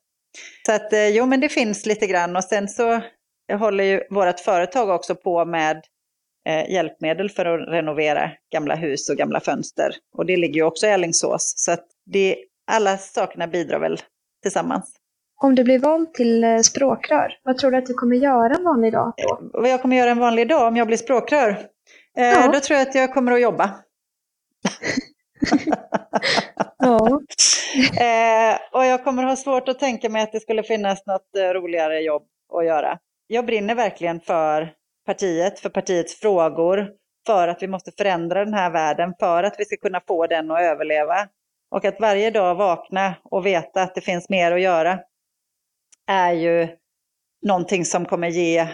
Så 0.67 0.73
att 0.73 0.93
eh, 0.93 1.09
jo, 1.09 1.27
men 1.27 1.41
det 1.41 1.49
finns 1.49 1.87
lite 1.87 2.07
grann 2.07 2.37
och 2.37 2.45
sen 2.45 2.69
så 2.69 3.01
håller 3.53 3.85
ju 3.85 4.03
vårt 4.11 4.41
företag 4.41 4.91
också 4.91 5.15
på 5.15 5.45
med 5.45 5.83
eh, 6.49 6.71
hjälpmedel 6.71 7.31
för 7.31 7.47
att 7.47 7.69
renovera 7.69 8.31
gamla 8.53 8.75
hus 8.75 9.11
och 9.11 9.17
gamla 9.17 9.41
fönster. 9.41 9.91
Och 10.15 10.27
det 10.27 10.37
ligger 10.37 10.55
ju 10.55 10.63
också 10.63 10.87
i 10.87 10.91
Alingsås. 10.91 11.53
Så 11.57 11.73
att 11.73 11.85
det, 12.07 12.37
alla 12.67 12.99
sakerna 12.99 13.47
bidrar 13.47 13.79
väl 13.79 14.01
tillsammans. 14.43 14.97
Om 15.43 15.55
du 15.55 15.65
blir 15.65 15.79
vald 15.79 16.15
till 16.15 16.45
eh, 16.45 16.59
språkrör, 16.59 17.39
vad 17.43 17.59
tror 17.59 17.71
du 17.71 17.77
att 17.77 17.87
du 17.87 17.95
kommer 17.95 18.17
göra 18.17 18.55
en 18.55 18.65
vanlig 18.65 18.93
dag 18.93 19.13
då? 19.17 19.39
Vad 19.53 19.71
jag 19.71 19.83
kommer 19.83 19.97
göra 19.97 20.11
en 20.11 20.19
vanlig 20.19 20.49
dag 20.49 20.69
om 20.69 20.77
jag 20.77 20.87
blir 20.87 20.97
språkrör? 20.97 21.67
Ja. 22.15 22.51
Då 22.53 22.61
tror 22.61 22.79
jag 22.79 22.89
att 22.89 22.95
jag 22.95 23.15
kommer 23.15 23.33
att 23.33 23.41
jobba. 23.41 23.71
ja. 26.79 27.21
eh, 28.01 28.59
och 28.73 28.85
jag 28.85 29.05
kommer 29.05 29.23
ha 29.23 29.37
svårt 29.37 29.69
att 29.69 29.79
tänka 29.79 30.09
mig 30.09 30.23
att 30.23 30.33
det 30.33 30.41
skulle 30.41 30.63
finnas 30.63 31.07
något 31.07 31.37
eh, 31.37 31.43
roligare 31.43 32.01
jobb 32.01 32.27
att 32.55 32.67
göra. 32.67 32.99
Jag 33.27 33.47
brinner 33.47 33.75
verkligen 33.75 34.21
för 34.21 34.73
partiet, 35.07 35.61
för 35.61 35.69
partiets 35.69 36.21
frågor, 36.21 36.89
för 37.27 37.49
att 37.49 37.63
vi 37.63 37.69
måste 37.69 37.93
förändra 37.99 38.45
den 38.45 38.55
här 38.55 38.71
världen, 38.71 39.15
för 39.21 39.43
att 39.43 39.55
vi 39.59 39.65
ska 39.65 39.77
kunna 39.77 40.01
få 40.09 40.27
den 40.27 40.51
att 40.51 40.61
överleva. 40.61 41.29
Och 41.71 41.85
att 41.85 42.01
varje 42.01 42.31
dag 42.31 42.55
vakna 42.55 43.15
och 43.25 43.47
veta 43.47 43.83
att 43.83 43.95
det 43.95 44.01
finns 44.01 44.29
mer 44.29 44.53
att 44.53 44.61
göra 44.61 44.99
är 46.07 46.33
ju 46.33 46.69
någonting 47.43 47.85
som 47.85 48.05
kommer 48.05 48.29
ge 48.29 48.69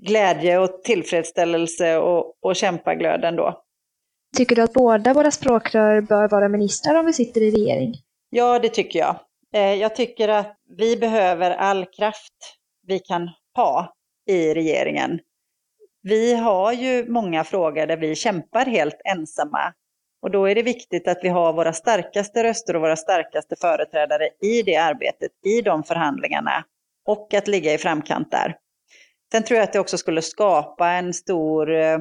glädje 0.00 0.58
och 0.58 0.82
tillfredsställelse 0.82 1.96
och, 1.96 2.34
och 2.42 2.56
kämpaglöd 2.56 3.24
ändå. 3.24 3.62
Tycker 4.36 4.56
du 4.56 4.62
att 4.62 4.72
båda 4.72 5.14
våra 5.14 5.30
språkrör 5.30 6.00
bör 6.00 6.28
vara 6.28 6.48
ministrar 6.48 6.94
om 6.94 7.06
vi 7.06 7.12
sitter 7.12 7.40
i 7.40 7.50
regering? 7.50 7.94
Ja, 8.30 8.58
det 8.58 8.68
tycker 8.68 8.98
jag. 8.98 9.16
Eh, 9.54 9.74
jag 9.74 9.96
tycker 9.96 10.28
att 10.28 10.56
vi 10.78 10.96
behöver 10.96 11.50
all 11.50 11.84
kraft 11.84 12.58
vi 12.86 12.98
kan 12.98 13.30
ha 13.56 13.94
i 14.26 14.54
regeringen. 14.54 15.20
Vi 16.02 16.34
har 16.34 16.72
ju 16.72 17.08
många 17.08 17.44
frågor 17.44 17.86
där 17.86 17.96
vi 17.96 18.14
kämpar 18.14 18.66
helt 18.66 19.00
ensamma. 19.04 19.72
Och 20.26 20.32
då 20.32 20.44
är 20.48 20.54
det 20.54 20.62
viktigt 20.62 21.08
att 21.08 21.18
vi 21.22 21.28
har 21.28 21.52
våra 21.52 21.72
starkaste 21.72 22.44
röster 22.44 22.76
och 22.76 22.82
våra 22.82 22.96
starkaste 22.96 23.56
företrädare 23.56 24.28
i 24.42 24.62
det 24.62 24.76
arbetet, 24.76 25.30
i 25.44 25.62
de 25.62 25.84
förhandlingarna. 25.84 26.64
Och 27.04 27.34
att 27.34 27.48
ligga 27.48 27.74
i 27.74 27.78
framkant 27.78 28.30
där. 28.30 28.58
Sen 29.32 29.42
tror 29.42 29.56
jag 29.56 29.64
att 29.64 29.72
det 29.72 29.78
också 29.78 29.98
skulle 29.98 30.22
skapa 30.22 30.88
en 30.88 31.14
stor 31.14 31.74
eh, 31.74 31.98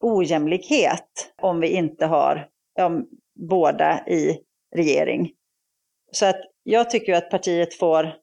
ojämlikhet 0.00 1.34
om 1.42 1.60
vi 1.60 1.68
inte 1.68 2.06
har 2.06 2.48
ja, 2.74 2.90
båda 3.48 4.06
i 4.06 4.38
regering. 4.76 5.32
Så 6.12 6.26
att 6.26 6.40
jag 6.62 6.90
tycker 6.90 7.14
att 7.14 7.30
partiet 7.30 7.74
får, 7.74 8.16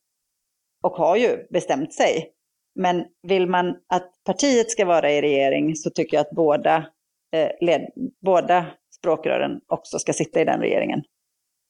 och 0.84 0.94
har 0.94 1.16
ju 1.16 1.48
bestämt 1.50 1.94
sig, 1.94 2.32
men 2.76 3.06
vill 3.28 3.48
man 3.48 3.76
att 3.88 4.12
partiet 4.26 4.72
ska 4.72 4.86
vara 4.86 5.12
i 5.12 5.22
regering 5.22 5.76
så 5.76 5.90
tycker 5.90 6.18
jag 6.18 6.22
att 6.22 6.36
båda, 6.36 6.86
eh, 7.32 7.52
led, 7.60 7.90
båda 8.22 8.66
språkrören 9.02 9.60
också 9.68 10.00
ska 10.00 10.14
sitta 10.14 10.42
i 10.42 10.46
den 10.46 10.60
regeringen. 10.60 11.04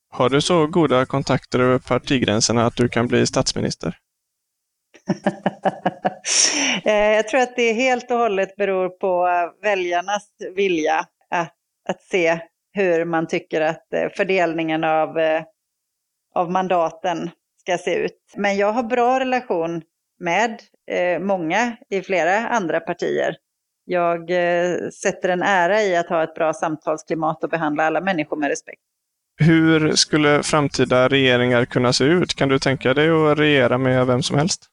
Har 0.10 0.30
du 0.30 0.42
så 0.42 0.68
goda 0.68 1.06
kontakter 1.06 1.60
över 1.60 1.80
partigränserna 1.80 2.66
att 2.66 2.76
du 2.76 2.90
kan 2.90 3.08
bli 3.08 3.28
statsminister? 3.28 3.98
Eh, 6.86 6.94
jag 6.94 7.28
tror 7.28 7.42
att 7.42 7.56
det 7.56 7.74
helt 7.74 8.12
och 8.12 8.18
hållet 8.18 8.56
beror 8.56 8.90
på 8.90 9.28
väljarnas 9.62 10.30
vilja 10.56 11.06
att, 11.30 11.56
att 11.90 12.02
se 12.02 12.40
hur 12.74 13.06
man 13.06 13.28
tycker 13.28 13.62
att 13.62 13.94
eh, 13.94 14.10
fördelningen 14.16 14.84
av, 14.84 15.20
eh, 15.20 15.44
av 16.36 16.52
mandaten 16.52 17.30
ska 17.62 17.78
se 17.78 17.96
ut. 17.96 18.34
Men 18.36 18.58
jag 18.58 18.72
har 18.72 18.84
bra 18.84 19.20
relation 19.20 19.82
med 20.20 20.62
många 21.20 21.78
i 21.90 22.02
flera 22.02 22.48
andra 22.48 22.80
partier. 22.80 23.36
Jag 23.86 24.30
sätter 24.94 25.30
en 25.30 25.42
ära 25.42 25.82
i 25.82 25.96
att 25.96 26.10
ha 26.10 26.24
ett 26.24 26.36
bra 26.36 26.54
samtalsklimat 26.54 27.44
och 27.44 27.50
behandla 27.50 27.84
alla 27.84 28.02
människor 28.02 28.38
med 28.38 28.50
respekt. 28.50 28.82
Hur 29.38 29.92
skulle 29.92 30.44
framtida 30.44 31.08
regeringar 31.08 31.66
kunna 31.66 31.94
se 31.94 32.04
ut? 32.04 32.34
Kan 32.34 32.50
du 32.50 32.60
tänka 32.60 32.94
dig 32.94 33.10
att 33.10 33.40
regera 33.40 33.78
med 33.78 34.08
vem 34.08 34.24
som 34.24 34.38
helst? 34.38 34.68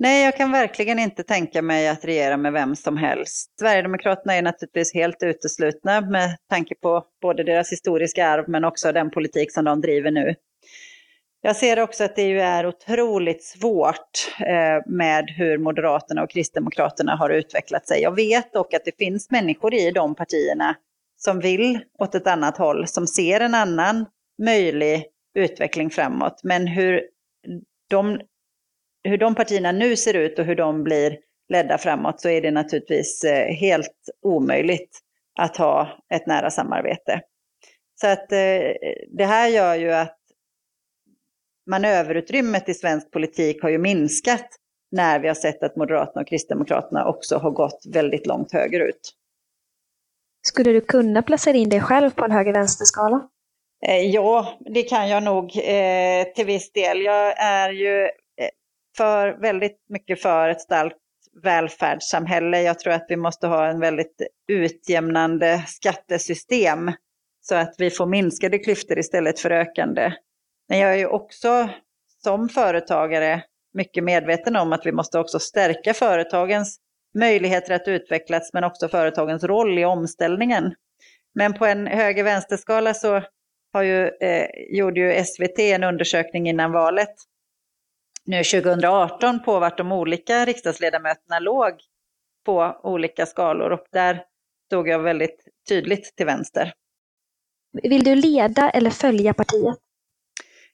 Nej, 0.00 0.24
jag 0.24 0.36
kan 0.36 0.52
verkligen 0.52 0.98
inte 0.98 1.22
tänka 1.22 1.62
mig 1.62 1.88
att 1.88 2.04
regera 2.04 2.36
med 2.36 2.52
vem 2.52 2.76
som 2.76 2.96
helst. 2.96 3.58
Sverigedemokraterna 3.60 4.34
är 4.34 4.42
naturligtvis 4.42 4.94
helt 4.94 5.22
uteslutna 5.22 6.00
med 6.00 6.36
tanke 6.50 6.74
på 6.74 7.04
både 7.22 7.44
deras 7.44 7.72
historiska 7.72 8.28
arv 8.28 8.44
men 8.48 8.64
också 8.64 8.92
den 8.92 9.10
politik 9.10 9.52
som 9.52 9.64
de 9.64 9.80
driver 9.80 10.10
nu. 10.10 10.34
Jag 11.40 11.56
ser 11.56 11.80
också 11.80 12.04
att 12.04 12.16
det 12.16 12.22
ju 12.22 12.40
är 12.40 12.66
otroligt 12.66 13.44
svårt 13.44 14.34
eh, 14.40 14.86
med 14.86 15.30
hur 15.30 15.58
Moderaterna 15.58 16.22
och 16.22 16.30
Kristdemokraterna 16.30 17.16
har 17.16 17.30
utvecklat 17.30 17.86
sig. 17.88 18.02
Jag 18.02 18.16
vet 18.16 18.52
dock 18.52 18.74
att 18.74 18.84
det 18.84 18.98
finns 18.98 19.30
människor 19.30 19.74
i 19.74 19.90
de 19.90 20.14
partierna 20.14 20.76
som 21.16 21.40
vill 21.40 21.80
åt 21.98 22.14
ett 22.14 22.26
annat 22.26 22.58
håll, 22.58 22.86
som 22.86 23.06
ser 23.06 23.40
en 23.40 23.54
annan 23.54 24.06
möjlig 24.42 25.06
utveckling 25.34 25.90
framåt. 25.90 26.40
Men 26.42 26.66
hur 26.66 27.02
de 27.90 28.20
hur 29.04 29.18
de 29.18 29.34
partierna 29.34 29.72
nu 29.72 29.96
ser 29.96 30.14
ut 30.14 30.38
och 30.38 30.44
hur 30.44 30.54
de 30.54 30.84
blir 30.84 31.18
ledda 31.48 31.78
framåt 31.78 32.20
så 32.20 32.28
är 32.28 32.42
det 32.42 32.50
naturligtvis 32.50 33.24
eh, 33.24 33.54
helt 33.54 34.08
omöjligt 34.22 34.98
att 35.38 35.56
ha 35.56 35.88
ett 36.14 36.26
nära 36.26 36.50
samarbete. 36.50 37.20
Så 38.00 38.06
att 38.06 38.32
eh, 38.32 38.72
det 39.08 39.24
här 39.24 39.48
gör 39.48 39.74
ju 39.74 39.92
att 39.92 40.17
manöverutrymmet 41.68 42.68
i 42.68 42.74
svensk 42.74 43.10
politik 43.10 43.62
har 43.62 43.68
ju 43.70 43.78
minskat 43.78 44.46
när 44.90 45.20
vi 45.20 45.28
har 45.28 45.34
sett 45.34 45.62
att 45.62 45.76
Moderaterna 45.76 46.22
och 46.22 46.28
Kristdemokraterna 46.28 47.06
också 47.06 47.36
har 47.36 47.50
gått 47.50 47.84
väldigt 47.92 48.26
långt 48.26 48.52
högerut. 48.52 49.14
Skulle 50.46 50.72
du 50.72 50.80
kunna 50.80 51.22
placera 51.22 51.56
in 51.56 51.68
dig 51.68 51.80
själv 51.80 52.10
på 52.10 52.24
en 52.24 52.30
höger-vänster-skala? 52.30 53.28
Eh, 53.86 54.00
ja, 54.00 54.58
det 54.74 54.82
kan 54.82 55.08
jag 55.08 55.22
nog 55.22 55.50
till 56.34 56.46
viss 56.46 56.72
del. 56.72 57.02
Jag 57.02 57.42
är 57.42 57.70
ju 57.70 58.08
för 58.96 59.40
väldigt 59.40 59.84
mycket 59.88 60.22
för 60.22 60.48
ett 60.48 60.60
starkt 60.60 60.96
välfärdssamhälle. 61.42 62.62
Jag 62.62 62.78
tror 62.78 62.92
att 62.92 63.06
vi 63.08 63.16
måste 63.16 63.46
ha 63.46 63.66
en 63.66 63.80
väldigt 63.80 64.22
utjämnande 64.48 65.64
skattesystem 65.66 66.92
så 67.40 67.54
att 67.54 67.74
vi 67.78 67.90
får 67.90 68.06
minskade 68.06 68.58
klyftor 68.58 68.98
istället 68.98 69.40
för 69.40 69.50
ökande. 69.50 70.12
Men 70.68 70.78
jag 70.78 70.92
är 70.92 70.96
ju 70.96 71.06
också 71.06 71.68
som 72.22 72.48
företagare 72.48 73.44
mycket 73.74 74.04
medveten 74.04 74.56
om 74.56 74.72
att 74.72 74.86
vi 74.86 74.92
måste 74.92 75.18
också 75.18 75.38
stärka 75.38 75.94
företagens 75.94 76.80
möjligheter 77.14 77.74
att 77.74 77.88
utvecklas 77.88 78.52
men 78.52 78.64
också 78.64 78.88
företagens 78.88 79.44
roll 79.44 79.78
i 79.78 79.84
omställningen. 79.84 80.74
Men 81.34 81.54
på 81.54 81.66
en 81.66 81.86
höger-vänster-skala 81.86 82.94
så 82.94 83.22
har 83.72 83.82
ju, 83.82 84.08
eh, 84.08 84.46
gjorde 84.70 85.00
ju 85.00 85.24
SVT 85.24 85.58
en 85.58 85.84
undersökning 85.84 86.48
innan 86.48 86.72
valet 86.72 87.14
nu 88.24 88.44
2018 88.44 89.42
på 89.42 89.60
vart 89.60 89.78
de 89.78 89.92
olika 89.92 90.44
riksdagsledamöterna 90.44 91.38
låg 91.38 91.72
på 92.44 92.80
olika 92.82 93.26
skalor 93.26 93.70
och 93.70 93.86
där 93.92 94.24
stod 94.66 94.88
jag 94.88 94.98
väldigt 94.98 95.44
tydligt 95.68 96.16
till 96.16 96.26
vänster. 96.26 96.72
Vill 97.82 98.04
du 98.04 98.14
leda 98.14 98.70
eller 98.70 98.90
följa 98.90 99.34
partiet? 99.34 99.78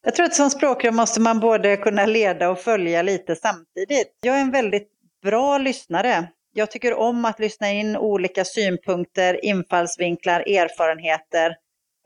Jag 0.05 0.15
tror 0.15 0.27
att 0.27 0.35
som 0.35 0.51
språkrör 0.51 0.93
måste 0.93 1.21
man 1.21 1.41
både 1.41 1.77
kunna 1.77 2.07
leda 2.07 2.51
och 2.51 2.59
följa 2.59 3.03
lite 3.03 3.37
samtidigt. 3.37 4.19
Jag 4.21 4.37
är 4.37 4.41
en 4.41 4.51
väldigt 4.51 4.89
bra 5.23 5.59
lyssnare. 5.59 6.29
Jag 6.53 6.71
tycker 6.71 6.95
om 6.95 7.25
att 7.25 7.41
lyssna 7.41 7.73
in 7.73 7.97
olika 7.97 8.45
synpunkter, 8.45 9.45
infallsvinklar, 9.45 10.41
erfarenheter 10.41 11.57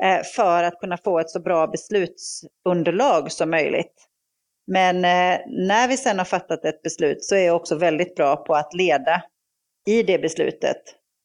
eh, 0.03 0.23
för 0.37 0.63
att 0.63 0.81
kunna 0.81 0.97
få 0.97 1.19
ett 1.19 1.31
så 1.31 1.41
bra 1.41 1.67
beslutsunderlag 1.67 3.33
som 3.33 3.51
möjligt. 3.51 3.95
Men 4.67 4.97
eh, 4.97 5.41
när 5.47 5.89
vi 5.89 5.97
sedan 5.97 6.19
har 6.19 6.25
fattat 6.25 6.65
ett 6.65 6.83
beslut 6.83 7.25
så 7.25 7.35
är 7.35 7.47
jag 7.47 7.57
också 7.57 7.77
väldigt 7.77 8.15
bra 8.15 8.37
på 8.37 8.55
att 8.55 8.75
leda 8.75 9.23
i 9.87 10.03
det 10.03 10.19
beslutet 10.19 10.83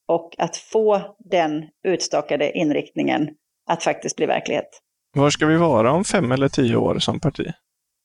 och 0.08 0.36
att 0.38 0.58
få 0.58 1.16
den 1.20 1.66
utstakade 1.84 2.52
inriktningen 2.58 3.30
att 3.70 3.84
faktiskt 3.84 4.16
bli 4.16 4.26
verklighet. 4.26 4.80
Var 5.16 5.30
ska 5.30 5.46
vi 5.46 5.58
vara 5.58 5.92
om 5.92 6.04
fem 6.04 6.32
eller 6.32 6.48
tio 6.48 6.76
år 6.76 7.00
som 7.00 7.20
parti? 7.20 7.46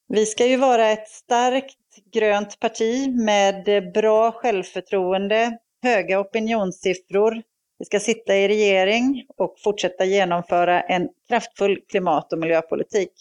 Vi 0.08 0.26
ska 0.26 0.46
ju 0.46 0.56
vara 0.56 0.88
ett 0.88 1.08
starkt 1.08 1.76
grönt 2.12 2.60
parti 2.60 3.14
med 3.24 3.92
bra 3.94 4.32
självförtroende, 4.32 5.58
höga 5.82 6.20
opinionssiffror. 6.20 7.42
Vi 7.78 7.84
ska 7.84 8.00
sitta 8.00 8.36
i 8.36 8.48
regering 8.48 9.26
och 9.36 9.54
fortsätta 9.64 10.04
genomföra 10.04 10.80
en 10.80 11.08
kraftfull 11.28 11.78
klimat 11.88 12.32
och 12.32 12.38
miljöpolitik. 12.38 13.12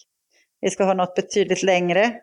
Vi 0.62 0.70
ska 0.70 0.84
ha 0.84 0.94
nått 0.94 1.16
betydligt 1.16 1.64
längre 1.64 2.14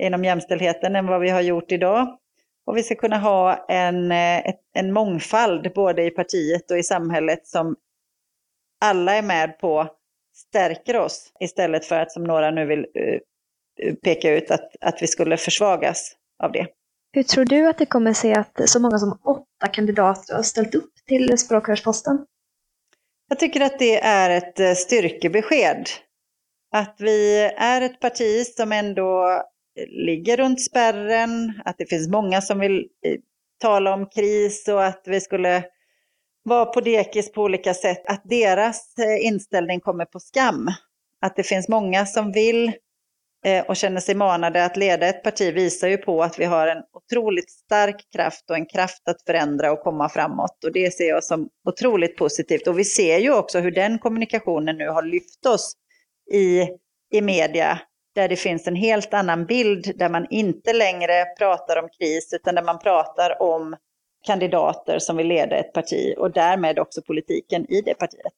inom 0.00 0.24
jämställdheten 0.24 0.96
än 0.96 1.06
vad 1.06 1.20
vi 1.20 1.30
har 1.30 1.40
gjort 1.40 1.72
idag. 1.72 2.18
Och 2.66 2.76
vi 2.76 2.82
ska 2.82 2.94
kunna 2.94 3.18
ha 3.18 3.66
en, 3.68 4.12
eh, 4.12 4.54
en 4.74 4.92
mångfald 4.92 5.72
både 5.74 6.04
i 6.04 6.10
partiet 6.10 6.70
och 6.70 6.78
i 6.78 6.82
samhället 6.82 7.46
som 7.46 7.76
alla 8.80 9.14
är 9.14 9.22
med 9.22 9.58
på 9.58 9.97
stärker 10.48 10.96
oss 10.96 11.32
istället 11.40 11.84
för 11.84 12.00
att 12.00 12.12
som 12.12 12.24
några 12.24 12.50
nu 12.50 12.66
vill 12.66 12.78
uh, 12.78 13.94
peka 13.94 14.30
ut 14.30 14.50
att, 14.50 14.70
att 14.80 15.02
vi 15.02 15.06
skulle 15.06 15.36
försvagas 15.36 16.16
av 16.42 16.52
det. 16.52 16.66
Hur 17.12 17.22
tror 17.22 17.44
du 17.44 17.68
att 17.68 17.78
det 17.78 17.86
kommer 17.86 18.12
sig 18.12 18.32
att 18.32 18.60
så 18.64 18.80
många 18.80 18.98
som 18.98 19.18
åtta 19.24 19.68
kandidater 19.72 20.34
har 20.34 20.42
ställt 20.42 20.74
upp 20.74 20.92
till 21.06 21.38
språkrörsposten? 21.38 22.26
Jag 23.28 23.38
tycker 23.38 23.60
att 23.60 23.78
det 23.78 24.00
är 24.00 24.30
ett 24.30 24.60
eh, 24.60 24.72
styrkebesked. 24.72 25.86
Att 26.74 26.96
vi 26.98 27.38
är 27.56 27.80
ett 27.80 28.00
parti 28.00 28.46
som 28.46 28.72
ändå 28.72 29.42
ligger 29.86 30.36
runt 30.36 30.60
spärren, 30.60 31.60
att 31.64 31.78
det 31.78 31.86
finns 31.86 32.08
många 32.08 32.40
som 32.40 32.60
vill 32.60 32.78
eh, 32.78 33.18
tala 33.60 33.94
om 33.94 34.06
kris 34.06 34.68
och 34.68 34.84
att 34.84 35.02
vi 35.06 35.20
skulle 35.20 35.64
vara 36.48 36.66
på 36.66 36.80
dekis 36.80 37.32
på 37.32 37.42
olika 37.42 37.74
sätt, 37.74 38.02
att 38.06 38.22
deras 38.24 38.98
eh, 38.98 39.26
inställning 39.26 39.80
kommer 39.80 40.04
på 40.04 40.20
skam. 40.20 40.68
Att 41.20 41.36
det 41.36 41.42
finns 41.42 41.68
många 41.68 42.06
som 42.06 42.32
vill 42.32 42.72
eh, 43.44 43.64
och 43.66 43.76
känner 43.76 44.00
sig 44.00 44.14
manade 44.14 44.64
att 44.64 44.76
leda 44.76 45.06
ett 45.06 45.22
parti 45.22 45.54
visar 45.54 45.88
ju 45.88 45.96
på 45.96 46.22
att 46.22 46.38
vi 46.38 46.44
har 46.44 46.66
en 46.66 46.82
otroligt 46.92 47.50
stark 47.50 48.04
kraft 48.12 48.50
och 48.50 48.56
en 48.56 48.66
kraft 48.66 49.08
att 49.08 49.22
förändra 49.26 49.72
och 49.72 49.82
komma 49.82 50.08
framåt. 50.08 50.64
Och 50.64 50.72
det 50.72 50.94
ser 50.94 51.08
jag 51.08 51.24
som 51.24 51.48
otroligt 51.68 52.16
positivt. 52.16 52.66
Och 52.66 52.78
vi 52.78 52.84
ser 52.84 53.18
ju 53.18 53.34
också 53.34 53.58
hur 53.58 53.70
den 53.70 53.98
kommunikationen 53.98 54.76
nu 54.76 54.88
har 54.88 55.02
lyft 55.02 55.46
oss 55.46 55.72
i, 56.32 56.68
i 57.12 57.20
media, 57.20 57.80
där 58.14 58.28
det 58.28 58.36
finns 58.36 58.66
en 58.66 58.76
helt 58.76 59.14
annan 59.14 59.46
bild, 59.46 59.98
där 59.98 60.08
man 60.08 60.26
inte 60.30 60.72
längre 60.72 61.24
pratar 61.38 61.76
om 61.82 61.88
kris, 61.98 62.32
utan 62.32 62.54
där 62.54 62.62
man 62.62 62.78
pratar 62.78 63.42
om 63.42 63.76
kandidater 64.28 64.98
som 64.98 65.16
vill 65.16 65.26
leda 65.26 65.56
ett 65.56 65.72
parti 65.72 66.14
och 66.18 66.30
därmed 66.30 66.78
också 66.78 67.02
politiken 67.02 67.66
i 67.72 67.80
det 67.80 67.94
partiet. 67.94 68.32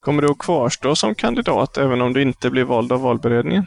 Kommer 0.00 0.22
du 0.22 0.30
att 0.30 0.38
kvarstå 0.38 0.96
som 0.96 1.14
kandidat 1.14 1.76
även 1.76 2.00
om 2.00 2.12
du 2.12 2.22
inte 2.22 2.50
blir 2.50 2.64
vald 2.64 2.92
av 2.92 3.00
valberedningen? 3.00 3.66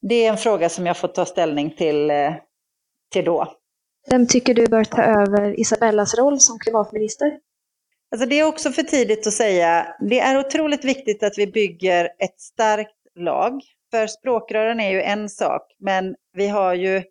Det 0.00 0.14
är 0.14 0.30
en 0.30 0.36
fråga 0.36 0.68
som 0.68 0.86
jag 0.86 0.96
får 0.96 1.08
ta 1.08 1.24
ställning 1.24 1.70
till, 1.70 2.10
eh, 2.10 2.34
till 3.12 3.24
då. 3.24 3.54
Vem 4.10 4.26
tycker 4.26 4.54
du 4.54 4.66
bör 4.66 4.84
ta 4.84 5.02
över 5.02 5.60
Isabellas 5.60 6.14
roll 6.14 6.40
som 6.40 6.58
klimatminister? 6.58 7.38
Alltså 8.10 8.28
det 8.28 8.40
är 8.40 8.44
också 8.44 8.70
för 8.70 8.82
tidigt 8.82 9.26
att 9.26 9.32
säga. 9.32 9.96
Det 10.00 10.20
är 10.20 10.38
otroligt 10.38 10.84
viktigt 10.84 11.22
att 11.22 11.38
vi 11.38 11.46
bygger 11.46 12.04
ett 12.04 12.40
starkt 12.40 12.96
lag. 13.14 13.62
För 13.90 14.06
språkrören 14.06 14.80
är 14.80 14.90
ju 14.90 15.02
en 15.02 15.28
sak, 15.28 15.62
men 15.78 16.14
vi 16.32 16.48
har 16.48 16.74
ju 16.74 17.02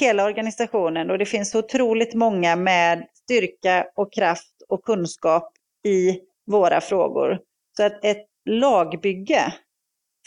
hela 0.00 0.24
organisationen 0.24 1.10
och 1.10 1.18
det 1.18 1.26
finns 1.26 1.54
otroligt 1.54 2.14
många 2.14 2.56
med 2.56 3.06
styrka 3.14 3.86
och 3.96 4.12
kraft 4.12 4.62
och 4.68 4.84
kunskap 4.84 5.52
i 5.84 6.20
våra 6.46 6.80
frågor. 6.80 7.38
Så 7.76 7.82
att 7.86 8.04
ett 8.04 8.26
lagbygge 8.44 9.54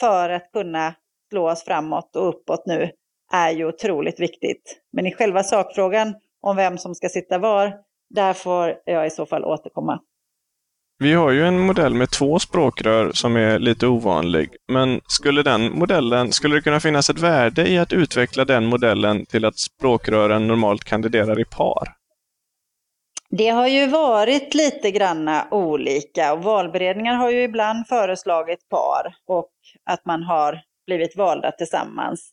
för 0.00 0.30
att 0.30 0.52
kunna 0.52 0.94
slå 1.30 1.50
oss 1.50 1.64
framåt 1.64 2.16
och 2.16 2.28
uppåt 2.28 2.66
nu 2.66 2.90
är 3.32 3.50
ju 3.50 3.66
otroligt 3.66 4.20
viktigt. 4.20 4.80
Men 4.92 5.06
i 5.06 5.12
själva 5.12 5.42
sakfrågan 5.42 6.14
om 6.40 6.56
vem 6.56 6.78
som 6.78 6.94
ska 6.94 7.08
sitta 7.08 7.38
var, 7.38 7.78
där 8.14 8.32
får 8.32 8.80
jag 8.84 9.06
i 9.06 9.10
så 9.10 9.26
fall 9.26 9.44
återkomma. 9.44 10.00
Vi 11.02 11.14
har 11.14 11.30
ju 11.30 11.46
en 11.46 11.60
modell 11.60 11.94
med 11.94 12.10
två 12.10 12.38
språkrör 12.38 13.12
som 13.12 13.36
är 13.36 13.58
lite 13.58 13.86
ovanlig. 13.86 14.50
Men 14.72 15.00
skulle 15.06 15.42
den 15.42 15.78
modellen, 15.78 16.32
skulle 16.32 16.54
det 16.54 16.62
kunna 16.62 16.80
finnas 16.80 17.10
ett 17.10 17.18
värde 17.18 17.68
i 17.68 17.78
att 17.78 17.92
utveckla 17.92 18.44
den 18.44 18.66
modellen 18.66 19.26
till 19.26 19.44
att 19.44 19.58
språkrören 19.58 20.46
normalt 20.46 20.84
kandiderar 20.84 21.40
i 21.40 21.44
par? 21.44 21.88
Det 23.30 23.48
har 23.48 23.68
ju 23.68 23.86
varit 23.86 24.54
lite 24.54 24.90
granna 24.90 25.46
olika 25.50 26.32
och 26.32 26.42
valberedningar 26.42 27.14
har 27.14 27.30
ju 27.30 27.42
ibland 27.42 27.86
föreslagit 27.86 28.68
par 28.68 29.14
och 29.26 29.50
att 29.84 30.06
man 30.06 30.22
har 30.22 30.60
blivit 30.86 31.16
valda 31.16 31.52
tillsammans 31.52 32.30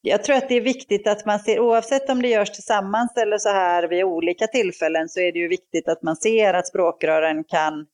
jag 0.00 0.24
tror 0.24 0.36
att 0.36 0.48
det 0.48 0.54
är 0.54 0.60
viktigt 0.60 1.06
att 1.06 1.26
man 1.26 1.38
ser, 1.38 1.60
oavsett 1.60 2.10
om 2.10 2.22
det 2.22 2.28
görs 2.28 2.50
tillsammans 2.50 3.16
eller 3.16 3.38
så 3.38 3.48
här 3.48 3.88
vid 3.88 4.04
olika 4.04 4.46
tillfällen, 4.46 5.08
så 5.08 5.20
är 5.20 5.32
det 5.32 5.38
ju 5.38 5.48
viktigt 5.48 5.88
att 5.88 6.02
man 6.02 6.16
ser 6.16 6.54
att 6.54 6.68
språkrören 6.68 7.44
kan 7.44 7.86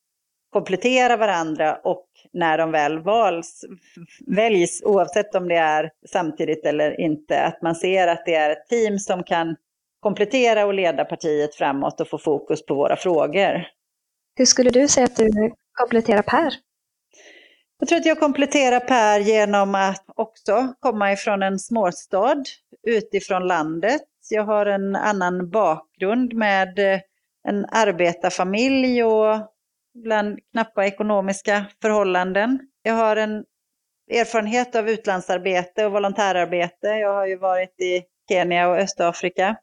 komplettera 0.52 1.16
varandra 1.16 1.80
och 1.84 2.06
när 2.32 2.58
de 2.58 2.70
väl 2.70 2.98
vals, 2.98 3.64
väljs, 4.26 4.82
oavsett 4.84 5.34
om 5.34 5.48
det 5.48 5.56
är 5.56 5.90
samtidigt 6.08 6.66
eller 6.66 7.00
inte, 7.00 7.42
att 7.42 7.62
man 7.62 7.74
ser 7.74 8.08
att 8.08 8.22
det 8.26 8.34
är 8.34 8.50
ett 8.50 8.68
team 8.68 8.98
som 8.98 9.22
kan 9.22 9.56
komplettera 10.00 10.66
och 10.66 10.74
leda 10.74 11.04
partiet 11.04 11.54
framåt 11.54 12.00
och 12.00 12.08
få 12.08 12.18
fokus 12.18 12.66
på 12.66 12.74
våra 12.74 12.96
frågor. 12.96 13.66
Hur 14.36 14.44
skulle 14.44 14.70
du 14.70 14.88
säga 14.88 15.04
att 15.04 15.16
du 15.16 15.52
kompletterar 15.72 16.22
Per? 16.22 16.52
Jag 17.78 17.88
tror 17.88 17.98
att 17.98 18.06
jag 18.06 18.20
kompletterar 18.20 18.80
Per 18.80 19.20
genom 19.20 19.74
att 19.74 20.04
också 20.14 20.74
komma 20.80 21.12
ifrån 21.12 21.42
en 21.42 21.58
småstad 21.58 22.42
utifrån 22.86 23.46
landet. 23.46 24.02
Jag 24.30 24.44
har 24.44 24.66
en 24.66 24.96
annan 24.96 25.50
bakgrund 25.50 26.34
med 26.34 26.78
eh, 26.78 27.00
en 27.48 27.66
arbetarfamilj 27.72 29.04
och 29.04 29.38
bland 30.04 30.38
knappa 30.52 30.86
ekonomiska 30.86 31.64
förhållanden. 31.82 32.58
Jag 32.82 32.94
har 32.94 33.16
en 33.16 33.44
erfarenhet 34.10 34.76
av 34.76 34.88
utlandsarbete 34.88 35.86
och 35.86 35.92
volontärarbete. 35.92 36.86
Jag 36.86 37.14
har 37.14 37.26
ju 37.26 37.36
varit 37.36 37.80
i 37.80 38.02
Kenya 38.28 38.68
och 38.68 38.76
Östafrika. 38.76 39.56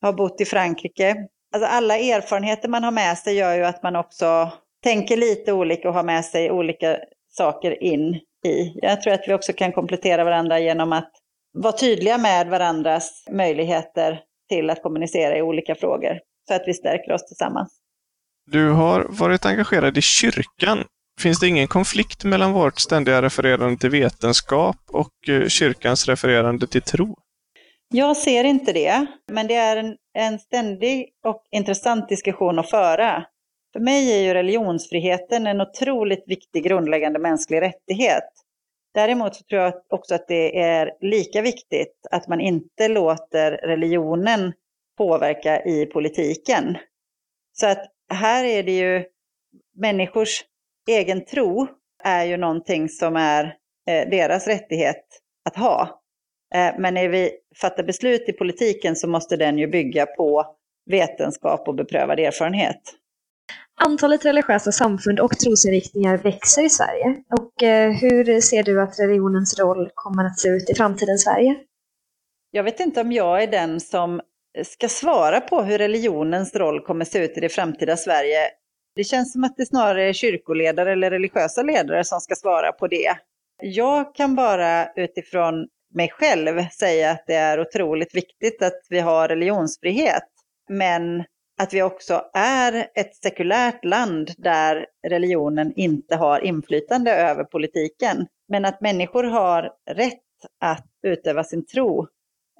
Jag 0.00 0.08
har 0.08 0.12
bott 0.12 0.40
i 0.40 0.44
Frankrike. 0.44 1.16
Alltså 1.54 1.68
alla 1.68 1.98
erfarenheter 1.98 2.68
man 2.68 2.84
har 2.84 2.90
med 2.90 3.18
sig 3.18 3.34
gör 3.34 3.54
ju 3.54 3.64
att 3.64 3.82
man 3.82 3.96
också 3.96 4.52
tänker 4.82 5.16
lite 5.16 5.52
olika 5.52 5.88
och 5.88 5.94
har 5.94 6.02
med 6.02 6.24
sig 6.24 6.50
olika 6.50 6.98
saker 7.38 7.82
in 7.82 8.14
i. 8.46 8.72
Jag 8.74 9.02
tror 9.02 9.12
att 9.12 9.24
vi 9.28 9.34
också 9.34 9.52
kan 9.52 9.72
komplettera 9.72 10.24
varandra 10.24 10.58
genom 10.58 10.92
att 10.92 11.10
vara 11.52 11.72
tydliga 11.72 12.18
med 12.18 12.48
varandras 12.48 13.24
möjligheter 13.30 14.20
till 14.48 14.70
att 14.70 14.82
kommunicera 14.82 15.38
i 15.38 15.42
olika 15.42 15.74
frågor, 15.74 16.18
så 16.48 16.54
att 16.54 16.62
vi 16.66 16.74
stärker 16.74 17.12
oss 17.12 17.26
tillsammans. 17.26 17.78
Du 18.50 18.70
har 18.70 19.06
varit 19.08 19.46
engagerad 19.46 19.98
i 19.98 20.02
kyrkan. 20.02 20.84
Finns 21.20 21.40
det 21.40 21.48
ingen 21.48 21.68
konflikt 21.68 22.24
mellan 22.24 22.52
vårt 22.52 22.78
ständiga 22.78 23.22
refererande 23.22 23.78
till 23.78 23.90
vetenskap 23.90 24.76
och 24.92 25.28
eh, 25.28 25.46
kyrkans 25.46 26.08
refererande 26.08 26.66
till 26.66 26.82
tro? 26.82 27.16
Jag 27.94 28.16
ser 28.16 28.44
inte 28.44 28.72
det, 28.72 29.06
men 29.32 29.46
det 29.46 29.54
är 29.54 29.76
en, 29.76 29.96
en 30.18 30.38
ständig 30.38 31.08
och 31.26 31.42
intressant 31.50 32.08
diskussion 32.08 32.58
att 32.58 32.70
föra. 32.70 33.24
För 33.72 33.80
mig 33.80 34.12
är 34.12 34.22
ju 34.22 34.34
religionsfriheten 34.34 35.46
en 35.46 35.60
otroligt 35.60 36.24
viktig 36.26 36.64
grundläggande 36.64 37.18
mänsklig 37.18 37.60
rättighet. 37.60 38.28
Däremot 38.94 39.34
så 39.34 39.44
tror 39.44 39.62
jag 39.62 39.74
också 39.88 40.14
att 40.14 40.28
det 40.28 40.60
är 40.60 40.92
lika 41.00 41.42
viktigt 41.42 42.06
att 42.10 42.28
man 42.28 42.40
inte 42.40 42.88
låter 42.88 43.50
religionen 43.50 44.52
påverka 44.98 45.62
i 45.64 45.86
politiken. 45.86 46.78
Så 47.52 47.66
att 47.66 47.86
här 48.12 48.44
är 48.44 48.62
det 48.62 48.78
ju 48.78 49.04
människors 49.76 50.44
egen 50.88 51.24
tro 51.24 51.66
är 52.04 52.24
ju 52.24 52.36
någonting 52.36 52.88
som 52.88 53.16
är 53.16 53.44
eh, 53.90 54.08
deras 54.10 54.46
rättighet 54.46 55.04
att 55.44 55.56
ha. 55.56 56.00
Eh, 56.54 56.74
men 56.78 56.94
när 56.94 57.08
vi 57.08 57.30
fattar 57.60 57.82
beslut 57.82 58.28
i 58.28 58.32
politiken 58.32 58.96
så 58.96 59.08
måste 59.08 59.36
den 59.36 59.58
ju 59.58 59.66
bygga 59.66 60.06
på 60.06 60.56
vetenskap 60.90 61.68
och 61.68 61.74
beprövad 61.74 62.20
erfarenhet. 62.20 62.80
Antalet 63.80 64.24
religiösa 64.24 64.72
samfund 64.72 65.20
och 65.20 65.38
trosinriktningar 65.38 66.16
växer 66.16 66.64
i 66.64 66.70
Sverige. 66.70 67.22
Och 67.30 67.62
eh, 67.62 67.90
hur 67.90 68.40
ser 68.40 68.62
du 68.62 68.82
att 68.82 68.98
religionens 69.00 69.58
roll 69.58 69.90
kommer 69.94 70.24
att 70.24 70.38
se 70.38 70.48
ut 70.48 70.70
i 70.70 70.74
framtidens 70.74 71.22
Sverige? 71.24 71.56
Jag 72.50 72.64
vet 72.64 72.80
inte 72.80 73.00
om 73.00 73.12
jag 73.12 73.42
är 73.42 73.46
den 73.46 73.80
som 73.80 74.20
ska 74.64 74.88
svara 74.88 75.40
på 75.40 75.62
hur 75.62 75.78
religionens 75.78 76.54
roll 76.54 76.80
kommer 76.80 77.02
att 77.02 77.08
se 77.08 77.24
ut 77.24 77.36
i 77.36 77.40
det 77.40 77.48
framtida 77.48 77.96
Sverige. 77.96 78.38
Det 78.94 79.04
känns 79.04 79.32
som 79.32 79.44
att 79.44 79.56
det 79.56 79.66
snarare 79.66 80.08
är 80.08 80.12
kyrkoledare 80.12 80.92
eller 80.92 81.10
religiösa 81.10 81.62
ledare 81.62 82.04
som 82.04 82.20
ska 82.20 82.34
svara 82.34 82.72
på 82.72 82.86
det. 82.86 83.16
Jag 83.62 84.14
kan 84.14 84.34
bara 84.34 84.92
utifrån 84.92 85.68
mig 85.94 86.10
själv 86.10 86.68
säga 86.68 87.10
att 87.10 87.24
det 87.26 87.34
är 87.34 87.60
otroligt 87.60 88.14
viktigt 88.14 88.62
att 88.62 88.80
vi 88.88 89.00
har 89.00 89.28
religionsfrihet. 89.28 90.28
Men 90.68 91.24
att 91.58 91.74
vi 91.74 91.82
också 91.82 92.22
är 92.34 92.86
ett 92.94 93.16
sekulärt 93.16 93.84
land 93.84 94.30
där 94.38 94.86
religionen 95.08 95.72
inte 95.76 96.16
har 96.16 96.40
inflytande 96.40 97.12
över 97.12 97.44
politiken. 97.44 98.26
Men 98.48 98.64
att 98.64 98.80
människor 98.80 99.24
har 99.24 99.70
rätt 99.90 100.18
att 100.60 100.86
utöva 101.06 101.44
sin 101.44 101.66
tro 101.66 102.06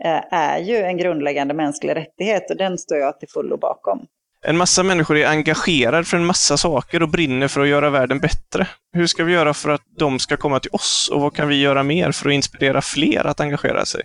eh, 0.05 0.35
är 0.35 0.59
ju 0.59 0.77
en 0.77 0.97
grundläggande 0.97 1.55
mänsklig 1.55 1.97
rättighet 1.97 2.51
och 2.51 2.57
den 2.57 2.79
står 2.79 2.99
jag 2.99 3.21
till 3.21 3.29
fullo 3.29 3.57
bakom. 3.57 4.07
En 4.47 4.57
massa 4.57 4.83
människor 4.83 5.17
är 5.17 5.27
engagerade 5.27 6.05
för 6.05 6.17
en 6.17 6.27
massa 6.27 6.57
saker 6.57 7.03
och 7.03 7.09
brinner 7.09 7.49
för 7.49 7.61
att 7.61 7.69
göra 7.69 7.91
världen 7.91 8.19
bättre. 8.19 8.69
Hur 8.93 9.07
ska 9.07 9.25
vi 9.25 9.33
göra 9.33 9.55
för 9.55 9.71
att 9.71 9.83
de 9.99 10.19
ska 10.19 10.37
komma 10.37 10.61
till 10.61 10.71
oss 10.71 11.11
och 11.13 11.21
vad 11.21 11.35
kan 11.35 11.49
vi 11.49 11.61
göra 11.61 11.83
mer 11.83 12.13
för 12.13 12.29
att 12.29 12.33
inspirera 12.33 12.83
fler 12.83 13.27
att 13.27 13.41
engagera 13.41 13.85
sig? 13.85 14.03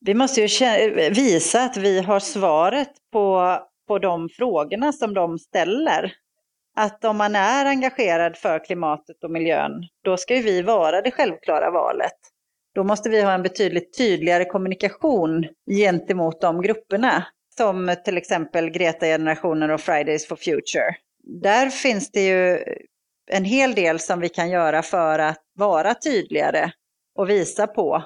Vi 0.00 0.14
måste 0.14 0.40
ju 0.40 1.10
visa 1.10 1.62
att 1.62 1.76
vi 1.76 2.00
har 2.00 2.20
svaret 2.20 2.90
på, 3.12 3.58
på 3.86 3.98
de 3.98 4.28
frågorna 4.28 4.92
som 4.92 5.14
de 5.14 5.38
ställer. 5.38 6.12
Att 6.76 7.04
om 7.04 7.16
man 7.16 7.36
är 7.36 7.66
engagerad 7.66 8.36
för 8.36 8.64
klimatet 8.64 9.24
och 9.24 9.30
miljön, 9.30 9.72
då 10.04 10.16
ska 10.16 10.36
ju 10.36 10.42
vi 10.42 10.62
vara 10.62 11.02
det 11.02 11.10
självklara 11.10 11.70
valet. 11.70 12.16
Då 12.74 12.84
måste 12.84 13.08
vi 13.08 13.22
ha 13.22 13.32
en 13.32 13.42
betydligt 13.42 13.98
tydligare 13.98 14.44
kommunikation 14.44 15.46
gentemot 15.70 16.40
de 16.40 16.62
grupperna 16.62 17.26
som 17.56 17.94
till 18.04 18.16
exempel 18.16 18.70
Greta-generationen 18.70 19.70
och 19.70 19.80
Fridays 19.80 20.28
for 20.28 20.36
Future. 20.36 20.96
Där 21.42 21.68
finns 21.68 22.10
det 22.10 22.26
ju 22.26 22.58
en 23.30 23.44
hel 23.44 23.74
del 23.74 23.98
som 23.98 24.20
vi 24.20 24.28
kan 24.28 24.50
göra 24.50 24.82
för 24.82 25.18
att 25.18 25.42
vara 25.54 25.94
tydligare 25.94 26.70
och 27.18 27.30
visa 27.30 27.66
på. 27.66 28.02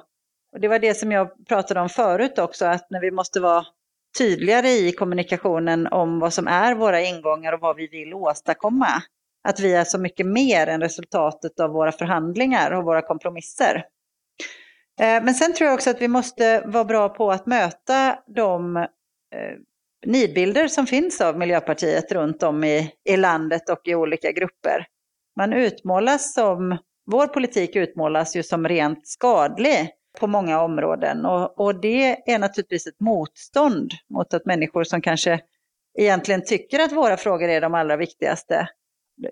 Och 0.53 0.61
det 0.61 0.69
var 0.69 0.79
det 0.79 0.95
som 0.95 1.13
jag 1.13 1.47
pratade 1.49 1.81
om 1.81 1.89
förut 1.89 2.39
också, 2.39 2.67
att 2.67 2.87
när 2.91 3.01
vi 3.01 3.11
måste 3.11 3.41
vara 3.41 3.65
tydligare 4.19 4.69
i 4.69 4.93
kommunikationen 4.93 5.87
om 5.87 6.19
vad 6.19 6.35
som 6.35 6.49
är 6.49 6.75
våra 6.75 7.01
ingångar 7.01 7.53
och 7.53 7.61
vad 7.61 7.77
vi 7.77 7.87
vill 7.87 8.15
åstadkomma. 8.15 9.03
Att 9.49 9.61
vi 9.61 9.75
är 9.75 9.85
så 9.85 9.99
mycket 9.99 10.27
mer 10.27 10.67
än 10.67 10.81
resultatet 10.81 11.61
av 11.61 11.71
våra 11.71 11.93
förhandlingar 11.93 12.71
och 12.71 12.85
våra 12.85 13.03
kompromisser. 13.03 13.85
Eh, 15.01 15.25
men 15.25 15.35
sen 15.35 15.55
tror 15.55 15.67
jag 15.67 15.75
också 15.75 15.91
att 15.91 16.01
vi 16.01 16.09
måste 16.09 16.61
vara 16.67 16.85
bra 16.85 17.09
på 17.09 17.31
att 17.31 17.47
möta 17.47 18.19
de 18.27 18.77
eh, 18.77 18.87
nidbilder 20.07 20.69
som 20.69 20.87
finns 20.87 21.21
av 21.21 21.39
Miljöpartiet 21.39 22.13
runt 22.13 22.43
om 22.43 22.65
i, 22.65 22.93
i 23.09 23.17
landet 23.17 23.69
och 23.71 23.81
i 23.85 23.95
olika 23.95 24.33
grupper. 24.33 24.87
Man 25.37 25.53
utmålas 25.53 26.35
som, 26.35 26.79
vår 27.11 27.27
politik 27.27 27.77
utmålas 27.77 28.37
ju 28.37 28.43
som 28.43 28.69
rent 28.69 29.09
skadlig 29.09 29.91
på 30.19 30.27
många 30.27 30.61
områden 30.61 31.27
och, 31.27 31.61
och 31.61 31.81
det 31.81 32.31
är 32.33 32.39
naturligtvis 32.39 32.87
ett 32.87 33.01
motstånd 33.01 33.91
mot 34.11 34.35
att 34.35 34.47
människor 34.47 34.85
som 34.85 35.03
kanske 35.03 35.41
egentligen 35.99 36.45
tycker 36.45 36.81
att 36.81 36.93
våra 36.93 37.17
frågor 37.17 37.49
är 37.49 37.61
de 37.61 37.75
allra 37.75 37.97
viktigaste, 37.97 38.69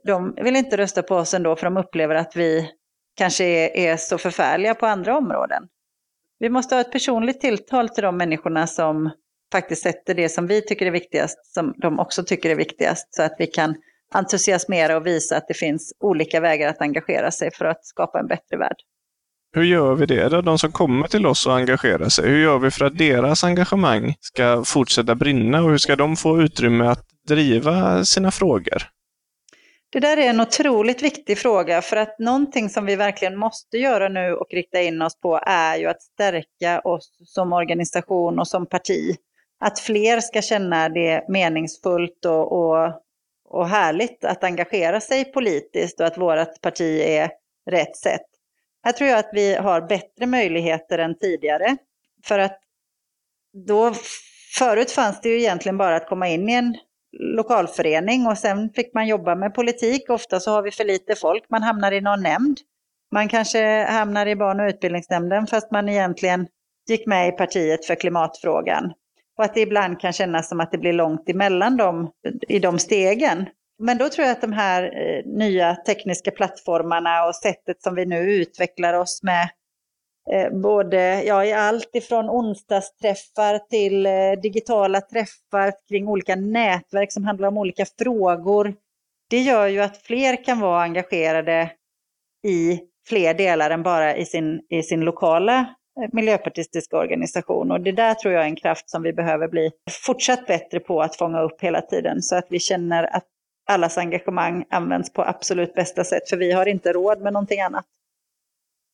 de 0.05 0.35
vill 0.35 0.57
inte 0.57 0.77
rösta 0.77 1.03
på 1.03 1.17
oss 1.17 1.35
ändå 1.35 1.57
för 1.57 1.67
de 1.67 1.77
upplever 1.77 2.15
att 2.15 2.37
vi 2.37 2.71
kanske 3.17 3.45
är, 3.45 3.77
är 3.77 3.97
så 3.97 4.19
förfärliga 4.19 4.75
på 4.75 4.87
andra 4.87 5.19
områden. 5.19 5.69
Vi 6.39 6.49
måste 6.51 6.75
ha 6.75 6.81
ett 6.81 6.93
personligt 6.93 7.41
tilltal 7.41 7.89
till 7.89 8.05
de 8.05 8.17
människorna 8.17 8.67
som 8.67 9.11
faktiskt 9.53 9.83
sätter 9.83 10.15
det 10.15 10.29
som 10.29 10.47
vi 10.47 10.63
tycker 10.63 10.87
är 10.87 10.91
viktigast, 10.91 11.55
som 11.55 11.75
de 11.77 11.99
också 11.99 12.25
tycker 12.25 12.51
är 12.51 12.55
viktigast, 12.55 13.15
så 13.15 13.23
att 13.23 13.35
vi 13.39 13.47
kan 13.47 13.75
entusiasmera 14.15 14.97
och 14.97 15.07
visa 15.07 15.37
att 15.37 15.49
det 15.49 15.55
finns 15.55 15.93
olika 16.01 16.41
vägar 16.41 16.69
att 16.69 16.81
engagera 16.81 17.31
sig 17.31 17.51
för 17.51 17.65
att 17.65 17.87
skapa 17.87 18.21
en 18.21 18.27
bättre 18.27 18.57
värld. 18.57 18.77
Hur 19.53 19.63
gör 19.63 19.95
vi 19.95 20.07
det 20.07 20.29
då? 20.29 20.41
De 20.41 20.59
som 20.59 20.73
kommer 20.73 21.09
till 21.09 21.27
oss 21.27 21.47
och 21.47 21.57
engagerar 21.57 22.09
sig, 22.09 22.29
hur 22.29 22.43
gör 22.43 22.59
vi 22.59 22.71
för 22.71 22.85
att 22.85 22.99
deras 22.99 23.45
engagemang 23.45 24.15
ska 24.21 24.65
fortsätta 24.65 25.15
brinna 25.15 25.63
och 25.63 25.71
hur 25.71 25.79
ska 25.79 25.97
de 25.97 26.17
få 26.17 26.43
utrymme 26.43 26.87
att 26.87 27.05
driva 27.29 28.05
sina 28.05 28.31
frågor? 28.31 28.83
Det 29.91 30.01
där 30.01 30.17
är 30.17 30.31
en 30.31 30.41
otroligt 30.41 31.03
viktig 31.03 31.39
fråga 31.39 31.83
för 31.83 31.97
att 31.97 32.19
någonting 32.19 32.69
som 32.69 32.87
vi 32.87 32.97
verkligen 32.97 33.37
måste 33.37 33.79
göra 33.79 34.09
nu 34.09 34.35
och 34.35 34.47
rikta 34.51 34.83
in 34.83 35.03
oss 35.03 35.21
på 35.21 35.41
är 35.47 35.77
ju 35.77 35.87
att 35.87 36.03
stärka 36.03 36.81
oss 36.81 37.11
som 37.25 37.53
organisation 37.53 38.39
och 38.39 38.49
som 38.49 38.67
parti 38.67 39.17
att 39.61 39.79
fler 39.79 40.21
ska 40.21 40.43
känna 40.43 40.89
det 40.89 41.25
meningsfullt 41.29 42.25
och, 42.25 42.53
och, 42.53 43.03
och 43.49 43.69
härligt 43.69 44.25
att 44.25 44.45
engagera 44.45 45.01
sig 45.01 45.25
politiskt 45.25 46.01
och 46.01 46.07
att 46.07 46.19
vårt 46.19 46.61
parti 46.61 47.01
är 47.01 47.31
rätt 47.71 47.97
sätt. 47.97 48.27
Här 48.85 48.93
tror 48.93 49.11
jag 49.11 49.19
att 49.19 49.31
vi 49.33 49.55
har 49.55 49.81
bättre 49.81 50.27
möjligheter 50.27 50.99
än 50.99 51.19
tidigare. 51.19 51.77
För 52.25 52.39
att 52.39 52.61
då, 53.67 53.93
förut 54.59 54.91
fanns 54.91 55.21
det 55.21 55.29
ju 55.29 55.39
egentligen 55.39 55.79
bara 55.79 55.97
att 55.97 56.09
komma 56.09 56.29
in 56.29 56.49
i 56.49 56.53
en 56.53 56.77
lokalförening 57.19 58.27
och 58.27 58.39
sen 58.39 58.71
fick 58.71 58.95
man 58.95 59.07
jobba 59.07 59.35
med 59.35 59.55
politik. 59.55 60.11
Ofta 60.11 60.41
så 60.41 60.51
har 60.51 60.63
vi 60.63 60.71
för 60.71 60.85
lite 60.85 61.15
folk, 61.15 61.45
man 61.51 61.63
hamnar 61.63 61.93
i 61.93 62.01
någon 62.01 62.23
nämnd. 62.23 62.59
Man 63.13 63.29
kanske 63.29 63.85
hamnar 63.85 64.27
i 64.27 64.37
barn 64.37 64.61
och 64.61 64.69
utbildningsnämnden 64.69 65.47
fast 65.47 65.71
man 65.71 65.89
egentligen 65.89 66.47
gick 66.89 67.07
med 67.07 67.29
i 67.29 67.33
partiet 67.33 67.87
för 67.87 67.95
klimatfrågan. 67.95 68.93
Och 69.39 69.45
att 69.45 69.55
det 69.55 69.61
ibland 69.61 70.01
kan 70.01 70.13
kännas 70.13 70.49
som 70.49 70.61
att 70.61 70.73
det 70.73 70.79
blir 70.79 70.93
långt 70.93 71.29
emellan 71.29 71.77
dem 71.77 72.11
i 72.49 72.59
de 72.59 72.79
stegen. 72.79 73.47
Men 73.79 73.99
då 73.99 74.09
tror 74.09 74.27
jag 74.27 74.33
att 74.33 74.41
de 74.41 74.53
här 74.53 74.83
eh, 74.83 75.23
nya 75.27 75.77
tekniska 75.77 76.31
plattformarna 76.31 77.27
och 77.27 77.37
sättet 77.37 77.83
som 77.83 77.95
vi 77.95 78.07
nu 78.07 78.19
utvecklar 78.19 78.95
oss 78.95 79.23
med, 79.23 79.49
eh, 80.33 80.51
både 80.51 81.23
ja, 81.23 81.45
i 81.45 81.53
allt 81.53 81.91
ifrån 81.97 82.31
onsdagsträffar 82.31 83.59
till 83.59 84.07
eh, 84.07 84.33
digitala 84.43 85.01
träffar 85.01 85.73
kring 85.89 86.09
olika 86.09 86.37
nätverk 86.37 87.13
som 87.13 87.25
handlar 87.25 87.49
om 87.49 87.59
olika 87.59 87.87
frågor. 87.99 88.75
Det 89.31 89.41
gör 89.41 89.67
ju 89.67 89.81
att 89.81 89.97
fler 89.97 90.45
kan 90.45 90.61
vara 90.61 90.83
engagerade 90.83 91.71
i 92.47 92.81
fler 93.09 93.35
delar 93.35 93.71
än 93.71 93.83
bara 93.83 94.17
i 94.17 94.25
sin, 94.25 94.61
i 94.69 94.83
sin 94.83 95.01
lokala 95.01 95.59
eh, 96.01 96.09
miljöpartistiska 96.13 96.97
organisation. 96.97 97.71
Och 97.71 97.81
det 97.81 97.93
där 97.93 98.15
tror 98.15 98.35
jag 98.35 98.43
är 98.43 98.49
en 98.49 98.57
kraft 98.57 98.91
som 98.91 99.03
vi 99.03 99.13
behöver 99.13 99.49
bli 99.49 99.71
fortsatt 99.91 100.47
bättre 100.47 100.81
på 100.81 101.03
att 101.03 101.17
fånga 101.17 101.43
upp 101.43 101.61
hela 101.61 101.81
tiden 101.81 102.23
så 102.23 102.37
att 102.37 102.47
vi 102.51 102.61
känner 102.61 103.17
att 103.17 103.27
allas 103.69 103.99
engagemang 103.99 104.65
används 104.71 105.13
på 105.13 105.23
absolut 105.23 105.75
bästa 105.75 106.05
sätt, 106.05 106.29
för 106.31 106.37
vi 106.37 106.53
har 106.53 106.69
inte 106.69 106.93
råd 106.93 107.21
med 107.21 107.33
någonting 107.33 107.61
annat. 107.61 107.85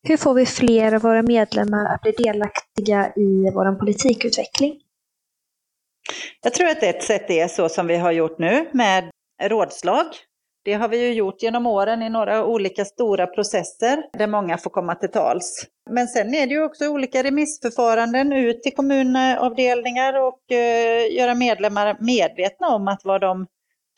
Hur 0.08 0.16
får 0.16 0.34
vi 0.34 0.46
fler 0.46 0.94
av 0.94 1.02
våra 1.02 1.22
medlemmar 1.22 1.94
att 1.94 2.02
bli 2.02 2.12
delaktiga 2.12 3.12
i 3.16 3.50
vår 3.54 3.78
politikutveckling? 3.78 4.80
Jag 6.42 6.54
tror 6.54 6.68
att 6.68 6.82
ett 6.82 7.02
sätt 7.02 7.30
är 7.30 7.48
så 7.48 7.68
som 7.68 7.86
vi 7.86 7.96
har 7.96 8.12
gjort 8.12 8.38
nu 8.38 8.68
med 8.72 9.10
rådslag 9.42 10.06
det 10.64 10.74
har 10.74 10.88
vi 10.88 11.06
ju 11.06 11.12
gjort 11.12 11.42
genom 11.42 11.66
åren 11.66 12.02
i 12.02 12.10
några 12.10 12.44
olika 12.44 12.84
stora 12.84 13.26
processer 13.26 14.02
där 14.18 14.26
många 14.26 14.58
får 14.58 14.70
komma 14.70 14.94
till 14.94 15.10
tals. 15.10 15.66
Men 15.90 16.08
sen 16.08 16.34
är 16.34 16.46
det 16.46 16.54
ju 16.54 16.64
också 16.64 16.88
olika 16.88 17.22
remissförfaranden 17.22 18.32
ut 18.32 18.62
till 18.62 18.74
kommunavdelningar 18.74 20.22
och 20.22 20.52
eh, 20.52 21.14
göra 21.16 21.34
medlemmar 21.34 21.96
medvetna 22.00 22.68
om 22.68 22.88
att 22.88 23.00
vad 23.04 23.20
de 23.20 23.46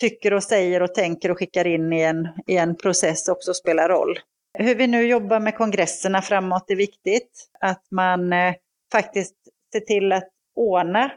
tycker 0.01 0.33
och 0.33 0.43
säger 0.43 0.83
och 0.83 0.95
tänker 0.95 1.31
och 1.31 1.39
skickar 1.39 1.67
in 1.67 1.93
i 1.93 2.01
en, 2.01 2.29
i 2.47 2.57
en 2.57 2.77
process 2.77 3.29
också 3.29 3.55
spelar 3.55 3.89
roll. 3.89 4.19
Hur 4.59 4.75
vi 4.75 4.87
nu 4.87 5.07
jobbar 5.07 5.41
med 5.41 5.57
kongresserna 5.57 6.23
framåt 6.23 6.71
är 6.71 6.77
viktigt. 6.77 7.49
Att 7.61 7.83
man 7.91 8.33
eh, 8.33 8.55
faktiskt 8.93 9.35
ser 9.73 9.81
till 9.81 10.13
att 10.13 10.29
ordna 10.57 11.11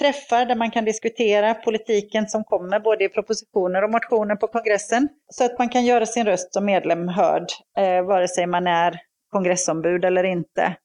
träffar 0.00 0.46
där 0.46 0.56
man 0.56 0.70
kan 0.70 0.84
diskutera 0.84 1.54
politiken 1.54 2.28
som 2.28 2.44
kommer 2.44 2.80
både 2.80 3.04
i 3.04 3.08
propositioner 3.08 3.84
och 3.84 3.90
motioner 3.90 4.36
på 4.36 4.46
kongressen. 4.46 5.08
Så 5.32 5.44
att 5.44 5.58
man 5.58 5.68
kan 5.68 5.84
göra 5.84 6.06
sin 6.06 6.26
röst 6.26 6.52
som 6.52 6.64
medlem 6.64 7.08
hörd, 7.08 7.46
eh, 7.78 8.02
vare 8.02 8.28
sig 8.28 8.46
man 8.46 8.66
är 8.66 9.00
kongressombud 9.30 10.04
eller 10.04 10.24
inte. 10.24 10.76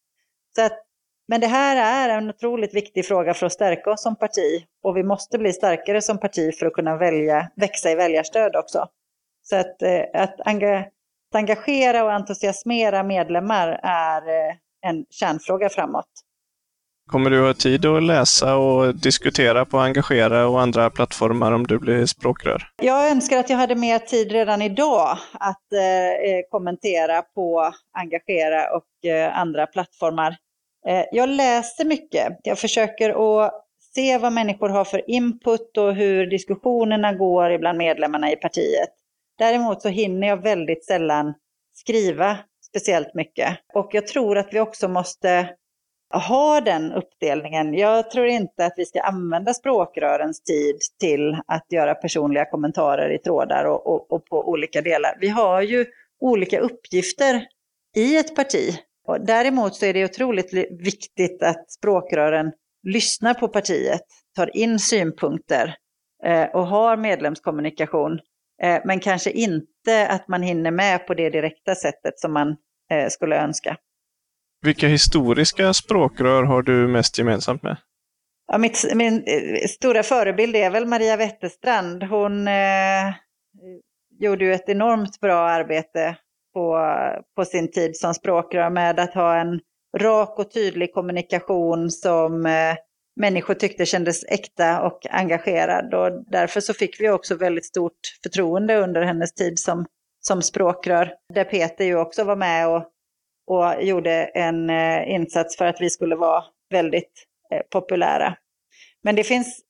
Så 0.56 0.62
att, 0.62 0.85
men 1.28 1.42
det 1.42 1.48
här 1.48 2.08
är 2.08 2.18
en 2.18 2.30
otroligt 2.30 2.76
viktig 2.76 3.06
fråga 3.06 3.34
för 3.34 3.46
att 3.46 3.54
stärka 3.54 3.92
oss 3.92 4.04
som 4.04 4.16
parti. 4.16 4.66
Och 4.84 4.98
vi 4.98 5.04
måste 5.04 5.38
bli 5.38 5.54
starkare 5.54 6.02
som 6.02 6.18
parti 6.18 6.56
för 6.60 6.66
att 6.66 6.74
kunna 6.74 6.98
välja, 6.98 7.52
växa 7.56 7.92
i 7.92 7.96
väljarstöd 7.96 8.56
också. 8.56 8.88
Så 9.44 9.56
att, 9.56 9.82
eh, 9.82 10.04
att, 10.14 10.36
engagera 11.34 12.04
och 12.04 12.14
entusiasmera 12.14 13.04
medlemmar 13.04 13.80
är 13.84 14.22
eh, 14.22 14.56
en 14.82 15.06
kärnfråga 15.10 15.70
framåt. 15.70 16.10
Kommer 17.12 17.30
du 17.30 17.46
ha 17.46 17.54
tid 17.54 17.86
att 17.86 18.04
läsa 18.04 18.56
och 18.56 18.96
diskutera 18.96 19.66
på 19.66 19.80
Engagera 19.80 20.48
och 20.48 20.62
andra 20.62 20.90
plattformar 20.90 21.52
om 21.52 21.68
du 21.68 21.80
blir 21.80 22.06
språkrör? 22.06 22.64
Jag 22.82 23.12
önskar 23.12 23.40
att 23.40 23.50
jag 23.50 23.58
hade 23.58 23.76
mer 23.76 24.00
tid 24.00 24.32
redan 24.32 24.62
idag 24.62 25.18
att 25.34 25.74
eh, 25.74 26.30
eh 26.30 26.42
kommentera 26.50 27.22
på 27.22 27.72
Engagera 27.98 28.76
och 28.76 29.10
eh, 29.10 29.40
andra 29.40 29.68
plattformar. 29.68 30.38
Eh, 30.88 31.06
jag 31.12 31.30
läser 31.30 31.86
mycket. 31.86 32.40
Jag 32.44 32.60
försöker 32.60 33.10
att 33.46 33.66
se 33.96 34.18
vad 34.18 34.34
människor 34.34 34.70
har 34.70 34.86
för 34.86 35.10
input 35.10 35.78
och 35.78 35.96
hur 35.96 36.28
diskussionerna 36.28 37.14
går 37.14 37.58
bland 37.58 37.78
medlemmarna 37.78 38.32
i 38.32 38.36
partiet. 38.36 38.90
Däremot 39.38 39.82
så 39.82 39.90
hinner 39.90 40.28
jag 40.28 40.44
väldigt 40.44 40.86
sällan 40.86 41.34
skriva 41.74 42.38
speciellt 42.68 43.14
mycket. 43.14 43.58
Och 43.74 43.90
jag 43.92 44.08
tror 44.08 44.38
att 44.38 44.54
vi 44.54 44.60
också 44.60 44.88
måste 44.88 45.50
ha 46.14 46.62
den 46.62 46.92
uppdelningen. 46.92 47.74
Jag 47.74 48.12
tror 48.12 48.28
inte 48.28 48.66
att 48.66 48.74
vi 48.78 48.86
ska 48.86 49.02
använda 49.02 49.54
språkrörens 49.54 50.44
tid 50.44 50.80
till 51.00 51.38
att 51.48 51.66
göra 51.70 51.96
personliga 51.96 52.46
kommentarer 52.46 53.10
i 53.10 53.18
trådar 53.18 53.66
och, 53.66 53.88
och, 53.88 54.12
och 54.12 54.26
på 54.26 54.50
olika 54.50 54.82
delar. 54.82 55.18
Vi 55.20 55.28
har 55.28 55.62
ju 55.62 55.86
olika 56.20 56.60
uppgifter 56.60 57.48
i 57.96 58.18
ett 58.18 58.36
parti. 58.36 58.80
Och 59.08 59.26
däremot 59.26 59.76
så 59.76 59.86
är 59.86 59.94
det 59.94 60.06
otroligt 60.06 60.54
viktigt 60.84 61.44
att 61.44 61.72
språkrören 61.72 62.52
lyssnar 62.84 63.34
på 63.34 63.48
partiet, 63.48 64.02
tar 64.36 64.58
in 64.58 64.80
synpunkter 64.80 65.76
eh, 66.26 66.44
och 66.44 66.68
har 66.68 66.98
medlemskommunikation. 66.98 68.20
Eh, 68.64 68.82
men 68.86 69.00
kanske 69.00 69.32
inte 69.32 70.08
att 70.08 70.28
man 70.28 70.42
hinner 70.42 70.72
med 70.72 71.08
på 71.08 71.14
det 71.14 71.30
direkta 71.30 71.76
sättet 71.76 72.20
som 72.20 72.34
man 72.34 72.56
eh, 72.92 73.10
skulle 73.10 73.36
önska. 73.36 73.78
Vilka 74.62 74.88
historiska 74.88 75.74
språkrör 75.74 76.44
har 76.44 76.62
du 76.62 76.88
mest 76.88 77.18
gemensamt 77.18 77.64
med? 77.64 77.78
Ja, 78.48 78.58
mitt, 78.58 78.92
min 78.96 79.24
eh, 79.28 79.68
stora 79.68 80.04
förebild 80.04 80.56
är 80.56 80.70
väl 80.70 80.86
Maria 80.86 81.18
Wetterstrand. 81.18 82.04
Hon 82.04 82.48
eh, 82.48 83.14
gjorde 84.20 84.46
ju 84.46 84.54
ett 84.54 84.70
enormt 84.70 85.20
bra 85.20 85.38
arbete 85.38 86.18
på, 86.56 86.80
på 87.36 87.46
sin 87.46 87.72
tid 87.72 87.98
som 87.98 88.14
språkrör 88.14 88.70
med 88.70 89.00
att 89.00 89.14
ha 89.14 89.36
en 89.36 89.60
rak 89.98 90.40
och 90.40 90.52
tydlig 90.52 90.94
kommunikation 90.94 91.92
som 91.92 92.46
eh, 92.46 92.76
människor 93.20 93.54
tyckte 93.54 93.86
kändes 93.86 94.24
äkta 94.24 94.82
och 94.82 95.00
engagerad. 95.10 95.94
Och 95.94 96.24
därför 96.32 96.62
så 96.62 96.74
fick 96.74 97.02
vi 97.02 97.10
också 97.10 97.36
väldigt 97.36 97.66
stort 97.66 98.00
förtroende 98.24 98.78
under 98.78 99.02
hennes 99.02 99.34
tid 99.34 99.60
som, 99.60 99.86
som 100.28 100.42
språkrör. 100.42 101.14
Där 101.34 101.44
Peter 101.44 101.86
ju 101.86 101.98
också 101.98 102.24
var 102.24 102.36
med 102.36 102.68
och 102.68 102.92
och 103.48 103.84
gjorde 103.84 104.12
en 104.24 104.70
eh, 104.70 105.10
insats 105.10 105.58
för 105.58 105.66
att 105.66 105.82
vi 105.82 105.90
skulle 105.90 106.16
vara 106.16 106.44
väldigt 106.70 107.26
eh, 107.52 107.62
populära. 107.72 108.38
Men 109.04 109.16
det 109.16 109.24
finns, 109.24 109.62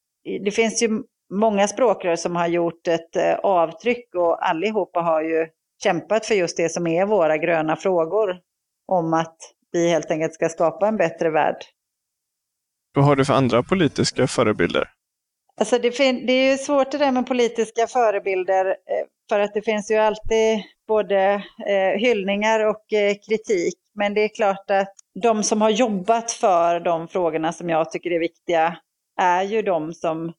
det 0.46 0.52
finns 0.52 0.84
ju 0.84 0.90
många 1.34 1.68
språkrör 1.68 2.16
som 2.16 2.36
har 2.36 2.48
gjort 2.48 2.88
ett 2.88 3.16
eh, 3.16 3.36
avtryck 3.36 4.16
och 4.16 4.48
allihopa 4.48 5.00
har 5.00 5.22
ju 5.22 5.48
kämpat 5.86 6.26
för 6.26 6.36
just 6.36 6.58
det 6.58 6.70
som 6.70 6.88
är 6.88 7.06
våra 7.06 7.38
gröna 7.38 7.76
frågor. 7.76 8.40
Om 8.88 9.14
att 9.14 9.38
vi 9.72 9.90
helt 9.90 10.12
enkelt 10.12 10.34
ska 10.34 10.50
skapa 10.50 10.88
en 10.88 10.98
bättre 10.98 11.30
värld. 11.30 11.56
Vad 12.96 13.06
har 13.06 13.16
du 13.16 13.26
för 13.26 13.34
andra 13.34 13.64
politiska 13.64 14.28
förebilder? 14.28 14.90
Alltså 15.60 15.80
det, 15.80 15.90
det, 16.28 16.34
är 16.34 16.52
ju 16.52 16.58
svårt 16.58 16.92
det 16.92 16.98
där 16.98 17.12
med 17.12 17.28
politiska 17.28 17.88
förebilder 17.88 18.76
för 19.30 19.40
att 19.40 19.54
det 19.54 19.62
finns 19.62 19.92
ju 19.92 19.96
alltid 19.96 20.64
både 20.88 21.44
eh, 21.68 22.00
hyllningar 22.00 22.66
och 22.66 22.94
eh, 22.94 23.16
kritik. 23.30 23.76
Men 23.94 24.14
det 24.14 24.22
är 24.22 24.36
klart 24.36 24.72
att 24.72 24.94
de 25.24 25.44
som 25.44 25.62
har 25.62 25.70
jobbat 25.70 26.32
för 26.32 26.80
de 26.80 27.08
frågorna 27.08 27.54
som 27.54 27.70
jag 27.70 27.92
tycker 27.92 28.12
är 28.12 28.20
viktiga 28.20 28.78
är 29.22 29.44
ju 29.44 29.62
de 29.62 29.94
som, 29.94 30.34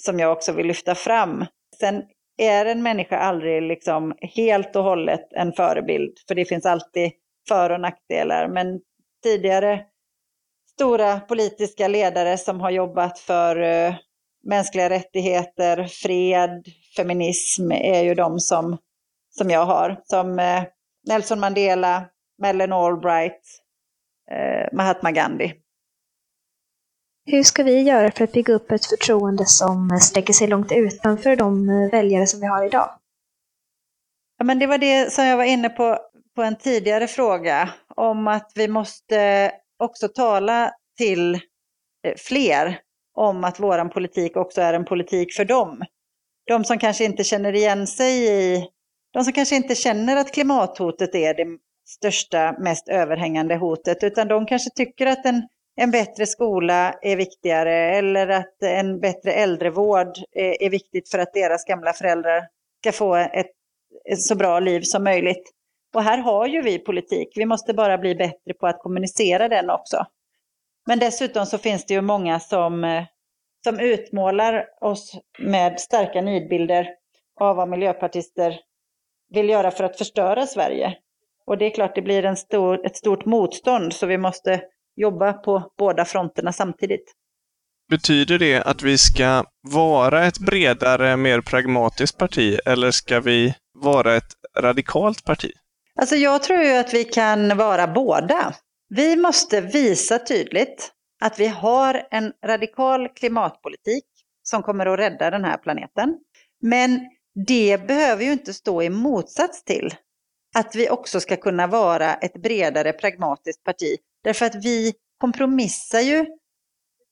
som 0.00 0.18
jag 0.18 0.32
också 0.32 0.52
vill 0.52 0.66
lyfta 0.66 0.94
fram. 0.94 1.44
Sen 1.80 2.02
är 2.38 2.66
en 2.66 2.82
människa 2.82 3.18
aldrig 3.18 3.62
liksom 3.62 4.14
helt 4.20 4.76
och 4.76 4.84
hållet 4.84 5.32
en 5.32 5.52
förebild, 5.52 6.12
för 6.28 6.34
det 6.34 6.44
finns 6.44 6.66
alltid 6.66 7.12
för 7.48 7.70
och 7.70 7.80
nackdelar. 7.80 8.48
Men 8.48 8.80
tidigare 9.22 9.84
stora 10.74 11.20
politiska 11.20 11.88
ledare 11.88 12.38
som 12.38 12.60
har 12.60 12.70
jobbat 12.70 13.18
för 13.18 13.60
uh, 13.60 13.94
mänskliga 14.44 14.90
rättigheter, 14.90 15.84
fred, 15.84 16.64
feminism 16.96 17.72
är 17.72 18.02
ju 18.02 18.14
de 18.14 18.40
som 18.40 18.78
som 19.32 19.50
jag 19.50 19.64
har. 19.64 20.00
Som 20.04 20.38
eh, 20.38 20.64
Nelson 21.08 21.40
Mandela, 21.40 22.04
Madeleine 22.42 22.74
Albright, 22.74 23.40
eh, 24.30 24.76
Mahatma 24.76 25.10
Gandhi. 25.10 25.54
Hur 27.24 27.42
ska 27.42 27.62
vi 27.62 27.80
göra 27.80 28.10
för 28.10 28.24
att 28.24 28.32
bygga 28.32 28.54
upp 28.54 28.70
ett 28.70 28.86
förtroende 28.86 29.46
som 29.46 29.98
sträcker 30.00 30.32
sig 30.32 30.46
långt 30.46 30.72
utanför 30.72 31.36
de 31.36 31.68
eh, 31.68 31.90
väljare 31.90 32.26
som 32.26 32.40
vi 32.40 32.46
har 32.46 32.66
idag? 32.66 32.90
Ja, 34.38 34.44
men 34.44 34.58
det 34.58 34.66
var 34.66 34.78
det 34.78 35.12
som 35.12 35.24
jag 35.24 35.36
var 35.36 35.44
inne 35.44 35.68
på 35.68 35.98
på 36.34 36.42
en 36.42 36.56
tidigare 36.56 37.06
fråga 37.06 37.70
om 37.96 38.28
att 38.28 38.52
vi 38.54 38.68
måste 38.68 39.52
också 39.78 40.08
tala 40.08 40.72
till 40.98 41.34
eh, 41.34 42.14
fler 42.16 42.78
om 43.14 43.44
att 43.44 43.60
vår 43.60 43.88
politik 43.88 44.36
också 44.36 44.60
är 44.60 44.74
en 44.74 44.84
politik 44.84 45.34
för 45.34 45.44
dem. 45.44 45.84
De 46.46 46.64
som 46.64 46.78
kanske 46.78 47.04
inte 47.04 47.24
känner 47.24 47.52
igen 47.52 47.86
sig 47.86 48.28
i 48.28 48.66
de 49.12 49.24
som 49.24 49.32
kanske 49.32 49.56
inte 49.56 49.74
känner 49.74 50.16
att 50.16 50.32
klimathotet 50.32 51.14
är 51.14 51.34
det 51.34 51.58
största, 51.88 52.56
mest 52.58 52.88
överhängande 52.88 53.56
hotet, 53.56 54.02
utan 54.02 54.28
de 54.28 54.46
kanske 54.46 54.70
tycker 54.70 55.06
att 55.06 55.26
en, 55.26 55.48
en 55.76 55.90
bättre 55.90 56.26
skola 56.26 56.94
är 57.02 57.16
viktigare 57.16 57.74
eller 57.74 58.28
att 58.28 58.62
en 58.62 59.00
bättre 59.00 59.32
äldrevård 59.32 60.18
är, 60.32 60.62
är 60.62 60.70
viktigt 60.70 61.10
för 61.10 61.18
att 61.18 61.34
deras 61.34 61.64
gamla 61.64 61.92
föräldrar 61.92 62.48
ska 62.80 62.92
få 62.92 63.14
ett, 63.14 63.50
ett 64.10 64.22
så 64.22 64.34
bra 64.34 64.60
liv 64.60 64.80
som 64.80 65.04
möjligt. 65.04 65.50
Och 65.94 66.02
här 66.02 66.18
har 66.18 66.46
ju 66.46 66.62
vi 66.62 66.78
politik, 66.78 67.32
vi 67.36 67.46
måste 67.46 67.74
bara 67.74 67.98
bli 67.98 68.14
bättre 68.14 68.54
på 68.60 68.66
att 68.66 68.78
kommunicera 68.78 69.48
den 69.48 69.70
också. 69.70 70.06
Men 70.86 70.98
dessutom 70.98 71.46
så 71.46 71.58
finns 71.58 71.86
det 71.86 71.94
ju 71.94 72.00
många 72.00 72.40
som, 72.40 72.84
eh, 72.84 73.04
som 73.64 73.80
utmålar 73.80 74.66
oss 74.80 75.20
med 75.38 75.80
starka 75.80 76.20
nidbilder 76.20 76.88
av 77.40 77.56
vad 77.56 77.68
miljöpartister 77.68 78.60
vill 79.28 79.48
göra 79.48 79.70
för 79.70 79.84
att 79.84 79.98
förstöra 79.98 80.46
Sverige. 80.46 80.98
Och 81.46 81.58
det 81.58 81.64
är 81.64 81.70
klart 81.70 81.94
det 81.94 82.02
blir 82.02 82.24
en 82.24 82.36
stor, 82.36 82.86
ett 82.86 82.96
stort 82.96 83.24
motstånd 83.24 83.92
så 83.92 84.06
vi 84.06 84.18
måste 84.18 84.60
jobba 84.96 85.32
på 85.32 85.72
båda 85.78 86.04
fronterna 86.04 86.52
samtidigt. 86.52 87.12
Betyder 87.90 88.38
det 88.38 88.62
att 88.62 88.82
vi 88.82 88.98
ska 88.98 89.44
vara 89.70 90.24
ett 90.26 90.38
bredare, 90.38 91.16
mer 91.16 91.40
pragmatiskt 91.40 92.18
parti 92.18 92.58
eller 92.66 92.90
ska 92.90 93.20
vi 93.20 93.54
vara 93.74 94.14
ett 94.14 94.32
radikalt 94.58 95.24
parti? 95.24 95.50
Alltså 96.00 96.16
jag 96.16 96.42
tror 96.42 96.62
ju 96.62 96.72
att 96.72 96.94
vi 96.94 97.04
kan 97.04 97.56
vara 97.56 97.86
båda. 97.86 98.54
Vi 98.88 99.16
måste 99.16 99.60
visa 99.60 100.18
tydligt 100.18 100.92
att 101.22 101.40
vi 101.40 101.46
har 101.46 102.06
en 102.10 102.32
radikal 102.46 103.08
klimatpolitik 103.08 104.04
som 104.42 104.62
kommer 104.62 104.86
att 104.86 104.98
rädda 104.98 105.30
den 105.30 105.44
här 105.44 105.56
planeten. 105.56 106.18
Men 106.62 107.00
det 107.46 107.86
behöver 107.86 108.24
ju 108.24 108.32
inte 108.32 108.54
stå 108.54 108.82
i 108.82 108.90
motsats 108.90 109.64
till 109.64 109.94
att 110.54 110.74
vi 110.74 110.90
också 110.90 111.20
ska 111.20 111.36
kunna 111.36 111.66
vara 111.66 112.14
ett 112.14 112.42
bredare 112.42 112.92
pragmatiskt 112.92 113.64
parti. 113.64 113.96
Därför 114.24 114.46
att 114.46 114.64
vi 114.64 114.94
kompromissar 115.18 116.00
ju 116.00 116.26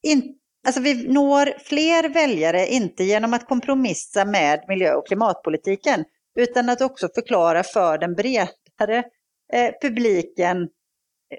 in, 0.02 0.34
alltså 0.66 0.80
vi 0.80 1.08
når 1.08 1.58
fler 1.58 2.08
väljare 2.08 2.66
inte 2.66 3.04
genom 3.04 3.34
att 3.34 3.48
kompromissa 3.48 4.24
med 4.24 4.64
miljö 4.68 4.94
och 4.94 5.06
klimatpolitiken 5.06 6.04
utan 6.38 6.68
att 6.68 6.80
också 6.80 7.08
förklara 7.14 7.62
för 7.62 7.98
den 7.98 8.14
bredare 8.14 9.04
eh, 9.52 9.72
publiken 9.82 10.68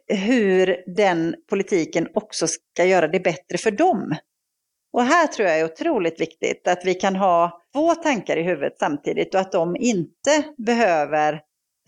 eh, 0.08 0.18
hur 0.18 0.84
den 0.96 1.36
politiken 1.50 2.08
också 2.14 2.48
ska 2.48 2.86
göra 2.86 3.08
det 3.08 3.20
bättre 3.20 3.58
för 3.58 3.72
dem. 3.72 4.16
Och 4.94 5.04
här 5.04 5.28
tror 5.28 5.48
jag 5.48 5.60
är 5.60 5.66
otroligt 5.66 6.22
viktigt 6.22 6.68
att 6.68 6.86
vi 6.86 6.94
kan 6.94 7.16
ha 7.16 7.62
två 7.74 7.96
tankar 7.96 8.38
i 8.38 8.44
huvudet 8.44 8.80
samtidigt 8.80 9.34
och 9.34 9.42
att 9.42 9.52
de 9.52 9.76
inte 9.76 10.44
behöver 10.58 11.42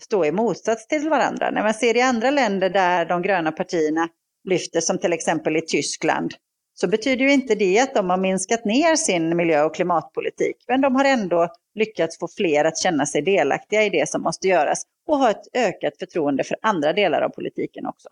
stå 0.04 0.24
i 0.24 0.32
motsats 0.32 0.86
till 0.86 1.08
varandra. 1.08 1.50
När 1.50 1.62
man 1.62 1.74
ser 1.74 1.96
i 1.96 2.00
andra 2.00 2.30
länder 2.30 2.70
där 2.70 3.06
de 3.06 3.22
gröna 3.22 3.52
partierna 3.52 4.08
lyfter, 4.48 4.80
som 4.80 4.98
till 4.98 5.12
exempel 5.12 5.56
i 5.56 5.60
Tyskland, 5.60 6.34
så 6.74 6.88
betyder 6.88 7.24
ju 7.24 7.32
inte 7.32 7.54
det 7.54 7.80
att 7.80 7.94
de 7.94 8.10
har 8.10 8.16
minskat 8.16 8.64
ner 8.64 8.96
sin 8.96 9.36
miljö 9.36 9.62
och 9.64 9.74
klimatpolitik. 9.74 10.56
Men 10.68 10.80
de 10.80 10.94
har 10.94 11.04
ändå 11.04 11.48
lyckats 11.74 12.18
få 12.18 12.28
fler 12.36 12.64
att 12.64 12.78
känna 12.78 13.06
sig 13.06 13.22
delaktiga 13.22 13.82
i 13.82 13.90
det 13.90 14.08
som 14.08 14.22
måste 14.22 14.48
göras 14.48 14.82
och 15.08 15.18
ha 15.18 15.30
ett 15.30 15.56
ökat 15.56 15.92
förtroende 15.98 16.44
för 16.44 16.56
andra 16.62 16.92
delar 16.92 17.22
av 17.22 17.28
politiken 17.28 17.86
också. 17.86 18.08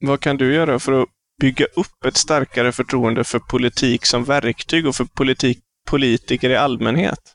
Vad 0.00 0.20
kan 0.20 0.36
du 0.36 0.54
göra 0.54 0.78
för 0.78 1.02
att 1.02 1.08
bygga 1.40 1.64
upp 1.64 2.04
ett 2.04 2.16
starkare 2.16 2.72
förtroende 2.72 3.24
för 3.24 3.38
politik 3.38 4.06
som 4.06 4.24
verktyg 4.24 4.86
och 4.86 4.94
för 4.94 5.04
politik, 5.04 5.58
politiker 5.90 6.50
i 6.50 6.56
allmänhet? 6.56 7.34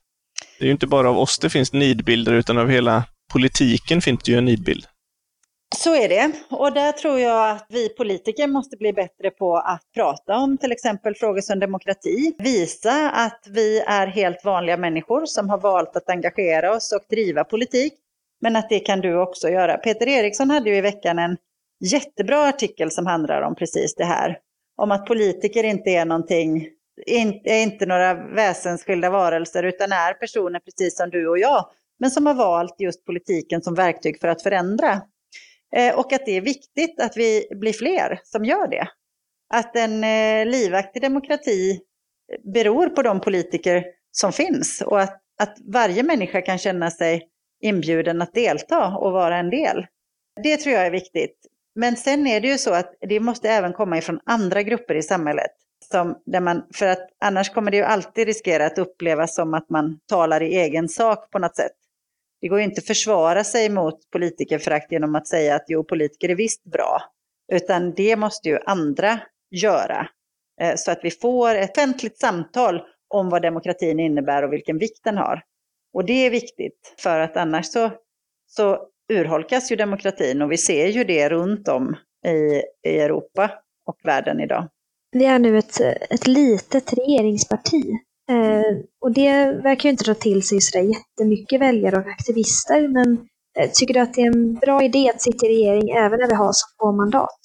Det 0.59 0.65
är 0.65 0.65
ju 0.65 0.71
inte 0.71 0.87
bara 0.87 1.09
av 1.09 1.17
oss 1.17 1.39
det 1.39 1.49
finns 1.49 1.73
nidbilder, 1.73 2.33
utan 2.33 2.57
av 2.57 2.69
hela 2.69 3.03
politiken 3.33 4.01
finns 4.01 4.23
det 4.23 4.31
ju 4.31 4.37
en 4.37 4.45
nidbild. 4.45 4.85
Så 5.75 5.95
är 5.95 6.09
det. 6.09 6.31
Och 6.49 6.73
där 6.73 6.91
tror 6.91 7.19
jag 7.19 7.49
att 7.49 7.65
vi 7.69 7.89
politiker 7.89 8.47
måste 8.47 8.77
bli 8.77 8.93
bättre 8.93 9.29
på 9.29 9.57
att 9.57 9.81
prata 9.93 10.37
om 10.37 10.57
till 10.57 10.71
exempel 10.71 11.15
frågor 11.15 11.41
som 11.41 11.59
demokrati. 11.59 12.35
Visa 12.37 13.09
att 13.09 13.47
vi 13.49 13.79
är 13.79 14.07
helt 14.07 14.45
vanliga 14.45 14.77
människor 14.77 15.25
som 15.25 15.49
har 15.49 15.57
valt 15.57 15.95
att 15.95 16.09
engagera 16.09 16.75
oss 16.75 16.91
och 16.91 17.05
driva 17.09 17.43
politik. 17.43 17.93
Men 18.41 18.55
att 18.55 18.69
det 18.69 18.79
kan 18.79 18.99
du 18.99 19.17
också 19.17 19.49
göra. 19.49 19.77
Peter 19.77 20.07
Eriksson 20.07 20.49
hade 20.49 20.69
ju 20.69 20.75
i 20.75 20.81
veckan 20.81 21.19
en 21.19 21.37
jättebra 21.79 22.47
artikel 22.47 22.91
som 22.91 23.05
handlar 23.05 23.41
om 23.41 23.55
precis 23.55 23.95
det 23.95 24.05
här. 24.05 24.37
Om 24.77 24.91
att 24.91 25.05
politiker 25.05 25.63
inte 25.63 25.89
är 25.89 26.05
någonting, 26.05 26.67
är 27.43 27.63
inte 27.63 27.85
några 27.85 28.13
väsensskilda 28.13 29.09
varelser 29.09 29.63
utan 29.63 29.91
är 29.91 30.13
personer 30.13 30.59
precis 30.59 30.97
som 30.97 31.09
du 31.09 31.27
och 31.27 31.39
jag. 31.39 31.65
Men 31.99 32.11
som 32.11 32.25
har 32.25 32.33
valt 32.33 32.75
just 32.79 33.05
politiken 33.05 33.61
som 33.61 33.73
verktyg 33.73 34.19
för 34.21 34.27
att 34.27 34.43
förändra. 34.43 35.01
Eh, 35.75 35.99
och 35.99 36.13
att 36.13 36.25
det 36.25 36.37
är 36.37 36.41
viktigt 36.41 36.99
att 36.99 37.17
vi 37.17 37.47
blir 37.55 37.73
fler 37.73 38.19
som 38.23 38.45
gör 38.45 38.67
det. 38.67 38.87
Att 39.53 39.75
en 39.75 40.03
eh, 40.03 40.45
livaktig 40.45 41.01
demokrati 41.01 41.81
beror 42.53 42.89
på 42.89 43.01
de 43.01 43.21
politiker 43.21 43.85
som 44.11 44.31
finns 44.31 44.81
och 44.81 45.01
att, 45.01 45.21
att 45.39 45.57
varje 45.73 46.03
människa 46.03 46.41
kan 46.41 46.57
känna 46.57 46.91
sig 46.91 47.29
inbjuden 47.61 48.21
att 48.21 48.33
delta 48.33 48.97
och 48.97 49.11
vara 49.11 49.37
en 49.37 49.49
del. 49.49 49.85
Det 50.43 50.57
tror 50.57 50.75
jag 50.75 50.85
är 50.85 50.91
viktigt. 50.91 51.37
Men 51.75 51.95
sen 51.95 52.27
är 52.27 52.41
det 52.41 52.47
ju 52.47 52.57
så 52.57 52.73
att 52.73 52.93
det 52.99 53.19
måste 53.19 53.49
även 53.49 53.73
komma 53.73 53.97
ifrån 53.97 54.19
andra 54.25 54.63
grupper 54.63 54.95
i 54.95 55.03
samhället. 55.03 55.51
Som 55.91 56.21
där 56.25 56.39
man, 56.39 56.63
för 56.73 56.87
att 56.87 57.09
annars 57.19 57.49
kommer 57.49 57.71
det 57.71 57.77
ju 57.77 57.83
alltid 57.83 58.27
riskera 58.27 58.65
att 58.65 58.77
upplevas 58.77 59.35
som 59.35 59.53
att 59.53 59.69
man 59.69 59.99
talar 60.05 60.43
i 60.43 60.55
egen 60.55 60.89
sak 60.89 61.31
på 61.31 61.39
något 61.39 61.55
sätt. 61.55 61.71
Det 62.43 62.49
går 62.49 62.59
ju 62.59 62.65
inte 62.65 62.79
att 62.79 62.87
försvara 62.87 63.43
sig 63.43 63.69
mot 63.69 64.09
politikerförakt 64.11 64.91
genom 64.91 65.15
att 65.15 65.27
säga 65.27 65.55
att 65.55 65.63
jo, 65.67 65.83
politiker 65.83 66.29
är 66.29 66.35
visst 66.35 66.63
bra. 66.63 67.01
Utan 67.51 67.93
det 67.93 68.15
måste 68.15 68.49
ju 68.49 68.59
andra 68.65 69.19
göra. 69.51 70.07
Eh, 70.61 70.75
så 70.75 70.91
att 70.91 70.99
vi 71.03 71.11
får 71.11 71.55
ett 71.55 71.77
offentligt 71.77 72.19
samtal 72.19 72.81
om 73.07 73.29
vad 73.29 73.41
demokratin 73.41 73.99
innebär 73.99 74.43
och 74.43 74.53
vilken 74.53 74.77
vikt 74.77 75.03
den 75.03 75.17
har. 75.17 75.41
Och 75.93 76.05
det 76.05 76.25
är 76.25 76.29
viktigt, 76.29 76.95
för 76.97 77.19
att 77.19 77.37
annars 77.37 77.65
så, 77.65 77.91
så 78.47 78.87
urholkas 79.13 79.71
ju 79.71 79.75
demokratin 79.75 80.41
och 80.41 80.51
vi 80.51 80.57
ser 80.57 80.87
ju 80.87 81.03
det 81.03 81.29
runt 81.29 81.67
om 81.67 81.95
i, 82.27 82.61
i 82.89 82.99
Europa 82.99 83.51
och 83.85 83.97
världen 84.03 84.39
idag. 84.39 84.69
Vi 85.11 85.25
är 85.25 85.39
nu 85.39 85.57
ett, 85.57 85.81
ett 86.09 86.27
litet 86.27 86.93
regeringsparti 86.93 87.83
Eh, 88.29 88.77
och 89.01 89.11
det 89.11 89.45
verkar 89.45 89.83
ju 89.83 89.89
inte 89.89 90.03
dra 90.03 90.13
till 90.13 90.47
sig 90.47 90.61
sådär 90.61 90.85
jättemycket 90.85 91.61
väljare 91.61 91.95
och 91.95 92.07
aktivister, 92.07 92.87
men 92.87 93.27
eh, 93.59 93.69
tycker 93.73 93.93
du 93.93 93.99
att 93.99 94.13
det 94.13 94.21
är 94.21 94.27
en 94.27 94.53
bra 94.53 94.83
idé 94.83 95.09
att 95.09 95.21
sitta 95.21 95.45
i 95.45 95.49
regering 95.49 95.89
även 95.89 96.19
när 96.19 96.27
vi 96.27 96.35
har 96.35 96.51
så 96.53 96.67
få 96.79 96.91
mandat? 96.91 97.39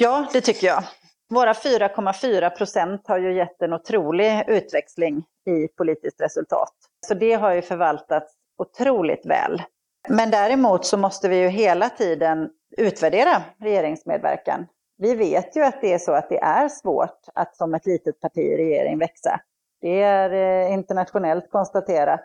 Ja, 0.00 0.26
det 0.32 0.40
tycker 0.40 0.66
jag. 0.66 0.84
Våra 1.30 1.52
4,4 1.52 2.50
procent 2.50 3.02
har 3.08 3.18
ju 3.18 3.36
gett 3.36 3.62
en 3.62 3.72
otrolig 3.72 4.44
utväxling 4.48 5.24
i 5.46 5.68
politiskt 5.68 6.20
resultat. 6.20 6.72
Så 7.06 7.14
det 7.14 7.32
har 7.32 7.54
ju 7.54 7.62
förvaltats 7.62 8.32
otroligt 8.58 9.26
väl. 9.26 9.62
Men 10.08 10.30
däremot 10.30 10.86
så 10.86 10.96
måste 10.96 11.28
vi 11.28 11.36
ju 11.36 11.48
hela 11.48 11.88
tiden 11.88 12.50
utvärdera 12.76 13.42
regeringsmedverkan. 13.60 14.66
Vi 14.98 15.14
vet 15.14 15.56
ju 15.56 15.62
att 15.62 15.80
det 15.80 15.92
är 15.92 15.98
så 15.98 16.12
att 16.12 16.28
det 16.28 16.38
är 16.38 16.68
svårt 16.68 17.18
att 17.34 17.56
som 17.56 17.74
ett 17.74 17.86
litet 17.86 18.20
parti 18.20 18.38
i 18.38 18.56
regering 18.56 18.98
växa. 18.98 19.40
Det 19.80 20.02
är 20.02 20.30
eh, 20.30 20.72
internationellt 20.72 21.50
konstaterat 21.50 22.20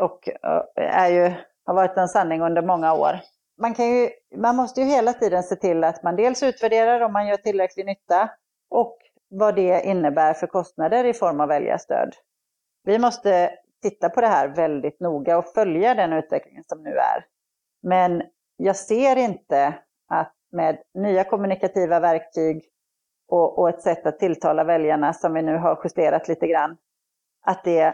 och 0.00 0.28
eh, 0.28 0.62
är 0.76 1.08
ju, 1.08 1.34
har 1.64 1.74
varit 1.74 1.96
en 1.96 2.08
sanning 2.08 2.42
under 2.42 2.62
många 2.62 2.94
år. 2.94 3.20
Man, 3.58 3.74
kan 3.74 3.86
ju, 3.86 4.10
man 4.36 4.56
måste 4.56 4.80
ju 4.80 4.86
hela 4.86 5.12
tiden 5.12 5.42
se 5.42 5.56
till 5.56 5.84
att 5.84 6.02
man 6.02 6.16
dels 6.16 6.42
utvärderar 6.42 7.00
om 7.00 7.12
man 7.12 7.26
gör 7.26 7.36
tillräcklig 7.36 7.86
nytta 7.86 8.30
och 8.70 8.98
vad 9.28 9.54
det 9.56 9.86
innebär 9.86 10.34
för 10.34 10.46
kostnader 10.46 11.04
i 11.04 11.12
form 11.12 11.40
av 11.40 11.48
väljarstöd. 11.48 12.14
Vi 12.84 12.98
måste 12.98 13.50
titta 13.82 14.08
på 14.08 14.20
det 14.20 14.26
här 14.26 14.48
väldigt 14.48 15.00
noga 15.00 15.38
och 15.38 15.46
följa 15.46 15.94
den 15.94 16.12
utvecklingen 16.12 16.64
som 16.64 16.82
nu 16.82 16.90
är. 16.90 17.24
Men 17.82 18.22
jag 18.56 18.76
ser 18.76 19.16
inte 19.16 19.74
att 20.08 20.32
med 20.52 20.78
nya 20.94 21.24
kommunikativa 21.24 22.00
verktyg 22.00 22.64
och, 23.28 23.58
och, 23.58 23.68
ett 23.68 23.82
sätt 23.82 24.06
att 24.06 24.18
tilltala 24.18 24.64
väljarna 24.64 25.12
som 25.12 25.34
vi 25.34 25.42
nu 25.42 25.56
har 25.56 25.80
justerat 25.84 26.28
lite 26.28 26.46
grann, 26.46 26.76
att 27.46 27.64
det 27.64 27.82
eh, 27.82 27.92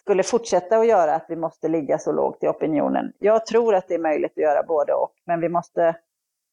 skulle 0.00 0.22
fortsätta 0.22 0.78
att 0.78 0.86
göra 0.86 1.14
att 1.14 1.26
vi 1.28 1.36
måste 1.36 1.68
ligga 1.68 1.98
så 1.98 2.12
lågt 2.12 2.44
i 2.44 2.48
opinionen. 2.48 3.12
Jag 3.18 3.46
tror 3.46 3.74
att 3.74 3.88
det 3.88 3.94
är 3.94 3.98
möjligt 3.98 4.32
att 4.32 4.42
göra 4.42 4.62
både 4.62 4.92
och, 4.92 5.12
men 5.24 5.40
vi 5.40 5.48
måste 5.48 5.96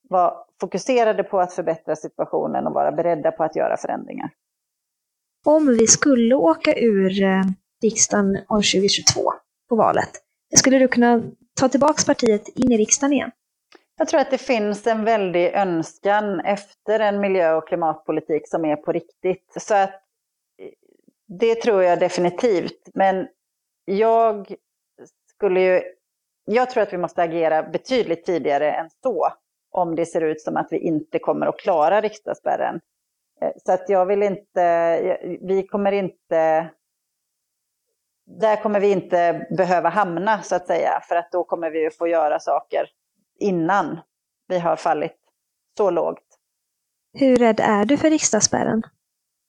vara 0.09 0.33
fokuserade 0.61 1.23
på 1.23 1.39
att 1.39 1.53
förbättra 1.53 1.95
situationen 1.95 2.67
och 2.67 2.73
vara 2.73 2.91
beredda 2.91 3.31
på 3.31 3.43
att 3.43 3.55
göra 3.55 3.77
förändringar. 3.77 4.29
Om 5.45 5.67
vi 5.67 5.87
skulle 5.87 6.35
åka 6.35 6.73
ur 6.75 7.23
eh, 7.23 7.41
riksdagen 7.81 8.37
år 8.49 8.73
2022 8.73 9.33
på 9.69 9.75
valet, 9.75 10.09
skulle 10.55 10.79
du 10.79 10.87
kunna 10.87 11.21
ta 11.59 11.69
tillbaka 11.69 12.03
partiet 12.05 12.47
in 12.47 12.71
i 12.71 12.77
riksdagen 12.77 13.13
igen? 13.13 13.31
Jag 13.97 14.07
tror 14.07 14.19
att 14.19 14.31
det 14.31 14.37
finns 14.37 14.87
en 14.87 15.03
väldig 15.03 15.53
önskan 15.53 16.39
efter 16.39 16.99
en 16.99 17.19
miljö 17.19 17.53
och 17.53 17.67
klimatpolitik 17.67 18.49
som 18.49 18.65
är 18.65 18.75
på 18.75 18.91
riktigt. 18.91 19.53
Så 19.57 19.75
att 19.75 20.02
det 21.39 21.55
tror 21.55 21.83
jag 21.83 21.99
definitivt. 21.99 22.89
Men 22.93 23.27
jag 23.85 24.55
skulle 25.29 25.61
ju... 25.61 25.81
Jag 26.45 26.69
tror 26.69 26.83
att 26.83 26.93
vi 26.93 26.97
måste 26.97 27.23
agera 27.23 27.63
betydligt 27.63 28.25
tidigare 28.25 28.71
än 28.71 28.89
så 29.03 29.27
om 29.71 29.95
det 29.95 30.05
ser 30.05 30.21
ut 30.21 30.41
som 30.41 30.57
att 30.57 30.67
vi 30.71 30.77
inte 30.77 31.19
kommer 31.19 31.47
att 31.47 31.59
klara 31.59 32.01
riksdagsspärren. 32.01 32.81
Eh, 33.41 33.51
så 33.65 33.71
att 33.71 33.89
jag 33.89 34.05
vill 34.05 34.23
inte... 34.23 35.39
Vi 35.41 35.67
kommer 35.67 35.91
inte... 35.91 36.69
Där 38.25 38.61
kommer 38.61 38.79
vi 38.79 38.91
inte 38.91 39.47
behöva 39.57 39.89
hamna 39.89 40.41
så 40.41 40.55
att 40.55 40.67
säga, 40.67 41.01
för 41.07 41.15
att 41.15 41.31
då 41.31 41.43
kommer 41.43 41.71
vi 41.71 41.89
få 41.89 42.07
göra 42.07 42.39
saker 42.39 42.89
innan 43.39 43.99
vi 44.47 44.59
har 44.59 44.75
fallit 44.75 45.17
så 45.77 45.89
lågt. 45.89 46.39
Hur 47.13 47.37
rädd 47.37 47.59
är 47.59 47.85
du 47.85 47.97
för 47.97 48.09
riksdagsspärren? 48.09 48.83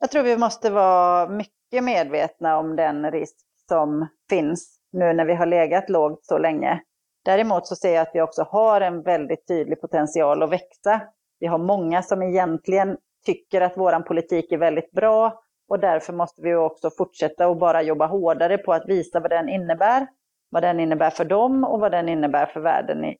Jag 0.00 0.10
tror 0.10 0.22
vi 0.22 0.36
måste 0.36 0.70
vara 0.70 1.28
mycket 1.28 1.84
medvetna 1.84 2.58
om 2.58 2.76
den 2.76 3.10
risk 3.10 3.36
som 3.68 4.08
finns 4.30 4.78
nu 4.92 5.12
när 5.12 5.24
vi 5.24 5.34
har 5.34 5.46
legat 5.46 5.90
lågt 5.90 6.24
så 6.24 6.38
länge. 6.38 6.80
Däremot 7.24 7.66
så 7.66 7.76
ser 7.76 7.94
jag 7.94 8.02
att 8.02 8.14
vi 8.14 8.20
också 8.20 8.42
har 8.42 8.80
en 8.80 9.02
väldigt 9.02 9.48
tydlig 9.48 9.80
potential 9.80 10.42
att 10.42 10.50
växa. 10.50 11.00
Vi 11.40 11.46
har 11.46 11.58
många 11.58 12.02
som 12.02 12.22
egentligen 12.22 12.96
tycker 13.26 13.60
att 13.60 13.72
vår 13.76 14.00
politik 14.00 14.52
är 14.52 14.58
väldigt 14.58 14.92
bra 14.92 15.40
och 15.68 15.80
därför 15.80 16.12
måste 16.12 16.42
vi 16.42 16.54
också 16.54 16.90
fortsätta 16.90 17.48
och 17.48 17.56
bara 17.56 17.82
jobba 17.82 18.06
hårdare 18.06 18.58
på 18.58 18.72
att 18.72 18.88
visa 18.88 19.20
vad 19.20 19.30
den 19.30 19.48
innebär, 19.48 20.06
vad 20.50 20.62
den 20.62 20.80
innebär 20.80 21.10
för 21.10 21.24
dem 21.24 21.64
och 21.64 21.80
vad 21.80 21.92
den 21.92 22.08
innebär 22.08 22.46
för 22.46 22.60
världen 22.60 23.04
i, 23.04 23.16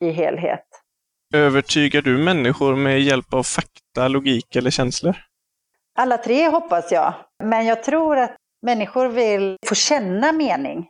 i 0.00 0.10
helhet. 0.10 0.66
Övertygar 1.34 2.02
du 2.02 2.18
människor 2.18 2.76
med 2.76 3.00
hjälp 3.00 3.34
av 3.34 3.42
fakta, 3.42 4.08
logik 4.08 4.56
eller 4.56 4.70
känslor? 4.70 5.16
Alla 6.00 6.18
tre 6.18 6.48
hoppas 6.48 6.92
jag. 6.92 7.14
Men 7.44 7.66
jag 7.66 7.82
tror 7.82 8.18
att 8.18 8.36
människor 8.62 9.08
vill 9.08 9.56
få 9.66 9.74
känna 9.74 10.32
mening. 10.32 10.88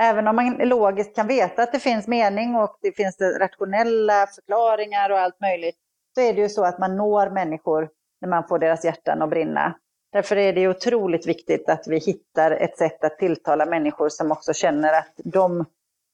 Även 0.00 0.28
om 0.28 0.36
man 0.36 0.54
logiskt 0.54 1.16
kan 1.16 1.26
veta 1.26 1.62
att 1.62 1.72
det 1.72 1.78
finns 1.78 2.06
mening 2.06 2.54
och 2.56 2.76
det 2.82 2.92
finns 2.92 3.20
rationella 3.20 4.26
förklaringar 4.26 5.10
och 5.10 5.18
allt 5.18 5.40
möjligt, 5.40 5.76
så 6.14 6.20
är 6.20 6.34
det 6.34 6.40
ju 6.40 6.48
så 6.48 6.64
att 6.64 6.78
man 6.78 6.96
når 6.96 7.30
människor 7.30 7.88
när 8.20 8.28
man 8.28 8.48
får 8.48 8.58
deras 8.58 8.84
hjärtan 8.84 9.22
att 9.22 9.30
brinna. 9.30 9.74
Därför 10.12 10.36
är 10.36 10.52
det 10.52 10.68
otroligt 10.68 11.26
viktigt 11.26 11.68
att 11.68 11.84
vi 11.86 11.98
hittar 11.98 12.50
ett 12.50 12.78
sätt 12.78 13.04
att 13.04 13.18
tilltala 13.18 13.66
människor 13.66 14.08
som 14.08 14.32
också 14.32 14.52
känner 14.52 14.92
att 14.98 15.12
de 15.24 15.64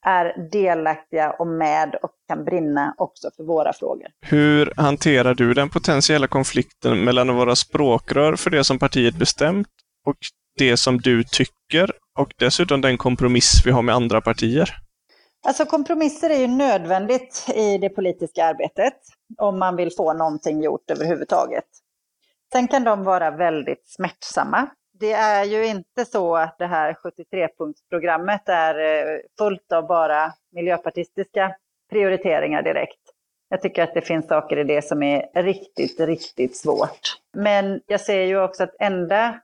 är 0.05 0.49
delaktiga 0.51 1.31
och 1.31 1.47
med 1.47 1.95
och 1.95 2.11
kan 2.27 2.45
brinna 2.45 2.95
också 2.97 3.29
för 3.35 3.43
våra 3.43 3.73
frågor. 3.73 4.07
Hur 4.21 4.73
hanterar 4.77 5.33
du 5.33 5.53
den 5.53 5.69
potentiella 5.69 6.27
konflikten 6.27 7.03
mellan 7.03 7.29
att 7.29 7.35
vara 7.35 7.55
språkrör 7.55 8.35
för 8.35 8.49
det 8.49 8.63
som 8.63 8.79
partiet 8.79 9.15
bestämt 9.15 9.67
och 10.05 10.17
det 10.57 10.77
som 10.77 10.97
du 10.97 11.23
tycker 11.23 11.91
och 12.19 12.33
dessutom 12.37 12.81
den 12.81 12.97
kompromiss 12.97 13.61
vi 13.65 13.71
har 13.71 13.81
med 13.81 13.95
andra 13.95 14.21
partier? 14.21 14.69
Alltså 15.47 15.65
kompromisser 15.65 16.29
är 16.29 16.39
ju 16.39 16.47
nödvändigt 16.47 17.45
i 17.55 17.77
det 17.77 17.89
politiska 17.89 18.45
arbetet. 18.45 18.93
om 19.37 19.59
man 19.59 19.75
vill 19.75 19.91
få 19.97 20.13
någonting 20.13 20.63
gjort 20.63 20.91
överhuvudtaget. 20.91 21.65
Sen 22.51 22.67
kan 22.67 22.83
de 22.83 23.03
vara 23.03 23.31
väldigt 23.31 23.83
smärtsamma. 23.89 24.69
Det 24.99 25.11
är 25.11 25.43
ju 25.45 25.65
inte 25.65 26.05
så 26.05 26.35
att 26.35 26.57
det 26.57 26.65
här 26.65 26.93
73-punktsprogrammet 26.93 28.41
är 28.45 28.79
eh, 28.79 29.19
fullt 29.37 29.71
av 29.71 29.87
bara 29.87 30.33
miljöpartistiska 30.51 31.55
prioriteringar 31.89 32.61
direkt. 32.61 32.99
Jag 33.49 33.61
tycker 33.61 33.83
att 33.83 33.93
det 33.93 34.01
finns 34.01 34.27
saker 34.27 34.57
i 34.57 34.63
det 34.63 34.81
som 34.81 35.03
är 35.03 35.43
riktigt, 35.43 35.99
riktigt 35.99 36.57
svårt. 36.57 37.17
Men 37.33 37.81
jag 37.85 38.01
ser 38.01 38.21
ju 38.21 38.41
också 38.41 38.63
att 38.63 38.75
enda 38.79 39.39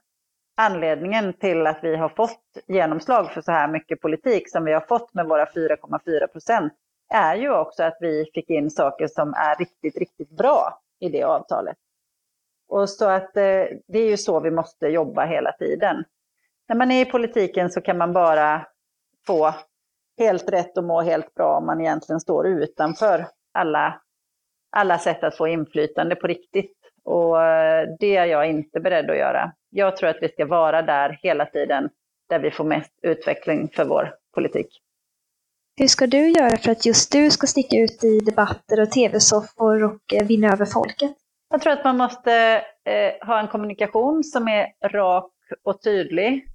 anledningen 0.56 1.32
till 1.32 1.66
att 1.66 1.78
vi 1.82 1.96
har 1.96 2.08
fått 2.08 2.40
genomslag 2.66 3.30
för 3.30 3.40
så 3.40 3.52
här 3.52 3.68
mycket 3.68 4.00
politik 4.00 4.50
som 4.50 4.64
vi 4.64 4.72
har 4.72 4.80
fått 4.80 5.14
med 5.14 5.26
våra 5.26 5.44
4,4 5.44 6.26
procent 6.26 6.72
är 7.14 7.36
ju 7.36 7.50
också 7.54 7.82
att 7.82 7.96
vi 8.00 8.30
fick 8.34 8.50
in 8.50 8.70
saker 8.70 9.06
som 9.06 9.34
är 9.34 9.56
riktigt, 9.56 9.96
riktigt 9.96 10.30
bra 10.30 10.80
i 11.00 11.08
det 11.08 11.22
avtalet. 11.22 11.76
Och 12.68 12.90
så 12.90 13.08
att 13.08 13.36
eh, 13.36 13.64
det 13.88 13.98
är 13.98 14.08
ju 14.08 14.16
så 14.16 14.40
vi 14.40 14.50
måste 14.50 14.86
jobba 14.86 15.24
hela 15.24 15.52
tiden. 15.52 16.04
När 16.68 16.76
man 16.76 16.90
är 16.90 17.02
i 17.02 17.10
politiken 17.10 17.70
så 17.70 17.80
kan 17.80 17.98
man 17.98 18.12
bara 18.12 18.66
få 19.26 19.54
helt 20.18 20.52
rätt 20.52 20.78
och 20.78 20.84
må 20.84 21.02
helt 21.02 21.34
bra 21.34 21.56
om 21.58 21.66
man 21.66 21.80
egentligen 21.80 22.20
står 22.20 22.46
utanför 22.46 23.26
alla, 23.52 24.00
alla 24.70 24.98
sätt 24.98 25.24
att 25.24 25.36
få 25.36 25.48
inflytande 25.48 26.16
på 26.16 26.26
riktigt. 26.26 26.76
Och 27.04 27.42
eh, 27.42 27.88
det 27.98 28.16
är 28.16 28.24
jag 28.24 28.48
inte 28.48 28.80
beredd 28.80 29.10
att 29.10 29.18
göra. 29.18 29.52
Jag 29.70 29.96
tror 29.96 30.08
att 30.08 30.18
vi 30.20 30.28
ska 30.28 30.46
vara 30.46 30.82
där 30.82 31.18
hela 31.22 31.46
tiden, 31.46 31.90
där 32.28 32.38
vi 32.38 32.50
får 32.50 32.64
mest 32.64 32.92
utveckling 33.02 33.68
för 33.68 33.84
vår 33.84 34.14
politik. 34.34 34.82
Hur 35.76 35.88
ska 35.88 36.06
du 36.06 36.28
göra 36.30 36.56
för 36.56 36.70
att 36.70 36.86
just 36.86 37.12
du 37.12 37.30
ska 37.30 37.46
sticka 37.46 37.76
ut 37.76 38.04
i 38.04 38.18
debatter 38.18 38.80
och 38.80 38.90
tv-soffor 38.90 39.84
och 39.84 40.14
eh, 40.14 40.26
vinna 40.26 40.52
över 40.52 40.64
folket? 40.64 41.16
Jag 41.48 41.62
tror 41.62 41.72
att 41.72 41.84
man 41.84 41.96
måste 41.96 42.62
eh, 42.84 43.26
ha 43.26 43.40
en 43.40 43.48
kommunikation 43.48 44.24
som 44.24 44.48
är 44.48 44.88
rak 44.88 45.32
och 45.64 45.82
tydlig, 45.82 46.46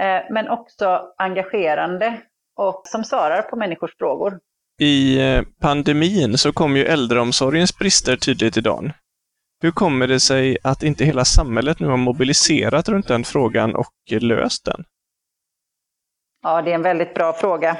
eh, 0.00 0.22
men 0.30 0.48
också 0.48 1.02
engagerande 1.18 2.20
och 2.56 2.82
som 2.84 3.04
svarar 3.04 3.42
på 3.42 3.56
människors 3.56 3.96
frågor. 3.98 4.40
I 4.80 5.20
eh, 5.20 5.42
pandemin 5.60 6.38
så 6.38 6.52
kom 6.52 6.76
ju 6.76 6.84
äldreomsorgens 6.84 7.78
brister 7.78 8.16
tydligt 8.16 8.56
i 8.56 8.60
dagen. 8.60 8.92
Hur 9.62 9.70
kommer 9.70 10.06
det 10.06 10.20
sig 10.20 10.58
att 10.64 10.82
inte 10.82 11.04
hela 11.04 11.24
samhället 11.24 11.80
nu 11.80 11.86
har 11.86 11.96
mobiliserat 11.96 12.88
runt 12.88 13.08
den 13.08 13.24
frågan 13.24 13.74
och 13.74 13.92
löst 14.20 14.64
den? 14.64 14.84
Ja, 16.42 16.62
det 16.62 16.70
är 16.70 16.74
en 16.74 16.82
väldigt 16.82 17.14
bra 17.14 17.32
fråga. 17.32 17.76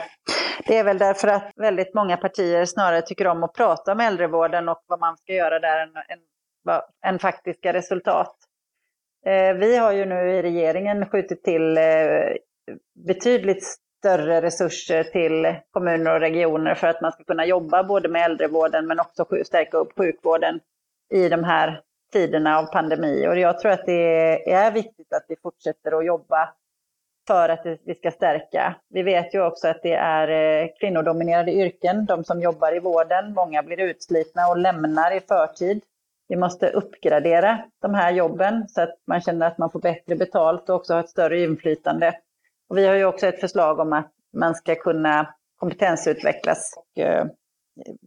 Det 0.67 0.79
är 0.79 0.85
väl 0.85 0.99
därför 0.99 1.29
att 1.29 1.53
väldigt 1.57 1.95
många 1.95 2.17
partier 2.17 2.65
snarare 2.65 3.03
tycker 3.03 3.27
om 3.27 3.45
att 3.45 3.55
prata 3.55 3.93
om 3.93 4.01
äldrevården 4.01 4.69
och 4.69 4.85
vad 4.87 5.01
man 5.01 5.17
ska 5.17 5.33
göra 5.33 5.59
där 5.59 5.83
än, 5.83 6.19
än, 7.07 7.19
faktiska 7.19 7.73
resultat. 7.73 8.37
Eh, 9.27 9.55
vi 9.55 9.77
har 9.77 9.93
ju 9.93 10.05
nu 10.05 10.31
i 10.31 10.43
regeringen 10.43 11.07
skjutit 11.07 11.45
till 11.45 11.77
eh, 11.79 12.37
betydligt 13.07 13.65
större 14.05 14.43
resurser 14.43 15.05
till 15.05 15.55
kommuner 15.71 16.15
och 16.15 16.21
regioner 16.21 16.75
för 16.75 16.87
att 16.87 17.01
man 17.01 17.13
ska 17.13 17.25
kunna 17.25 17.47
jobba 17.47 17.85
både 17.85 18.09
med 18.09 18.25
äldrevården 18.25 18.87
men 18.87 19.01
också 19.01 19.27
stärka 19.45 19.77
upp 19.77 19.93
sjukvården 19.97 20.61
i 21.15 21.29
de 21.29 21.45
här 21.45 21.81
tiderna 22.13 22.59
av 22.59 22.65
pandemi. 22.67 23.27
Och 23.29 23.39
jag 23.39 23.61
tror 23.61 23.73
att 23.73 23.87
det 23.87 24.53
är 24.53 24.73
viktigt 24.73 25.13
att 25.13 25.25
vi 25.29 25.37
fortsätter 25.43 25.99
att 25.99 26.07
jobba 26.07 26.55
för 27.27 27.49
att 27.49 27.67
vi 27.85 27.95
ska 27.95 28.11
stärka. 28.11 28.75
Vi 28.89 29.03
vet 29.03 29.35
ju 29.35 29.47
också 29.47 29.69
att 29.69 29.83
det 29.83 29.95
är 29.95 30.29
eh, 30.29 30.69
kvinnodominerade 30.81 31.53
yrken, 31.53 32.07
de 32.07 32.25
som 32.25 32.41
jobbar 32.41 32.77
i 32.77 32.81
vården. 32.81 33.35
Många 33.35 33.63
blir 33.63 33.81
utslitna 33.81 34.49
och 34.49 34.59
lämnar 34.59 35.17
i 35.17 35.21
förtid. 35.21 35.83
Vi 36.29 36.37
måste 36.37 36.71
uppgradera 36.71 37.65
de 37.83 37.95
här 37.95 38.13
jobben 38.13 38.69
så 38.69 38.83
att 38.83 38.95
man 39.07 39.21
känner 39.21 39.47
att 39.47 39.59
man 39.59 39.71
får 39.71 39.81
bättre 39.81 40.17
betalt 40.17 40.69
och 40.69 40.77
också 40.77 40.95
har 40.95 41.01
ett 41.01 41.09
större 41.09 41.41
inflytande. 41.41 42.15
Och 42.69 42.79
vi 42.79 42.87
har 42.87 42.95
ju 42.95 43.05
också 43.05 43.27
ett 43.27 43.41
förslag 43.41 43.79
om 43.79 43.93
att 43.93 44.13
man 44.33 44.55
ska 44.55 44.75
kunna 44.75 45.35
kompetensutvecklas 45.57 46.75
och 46.77 47.03
eh, 47.03 47.27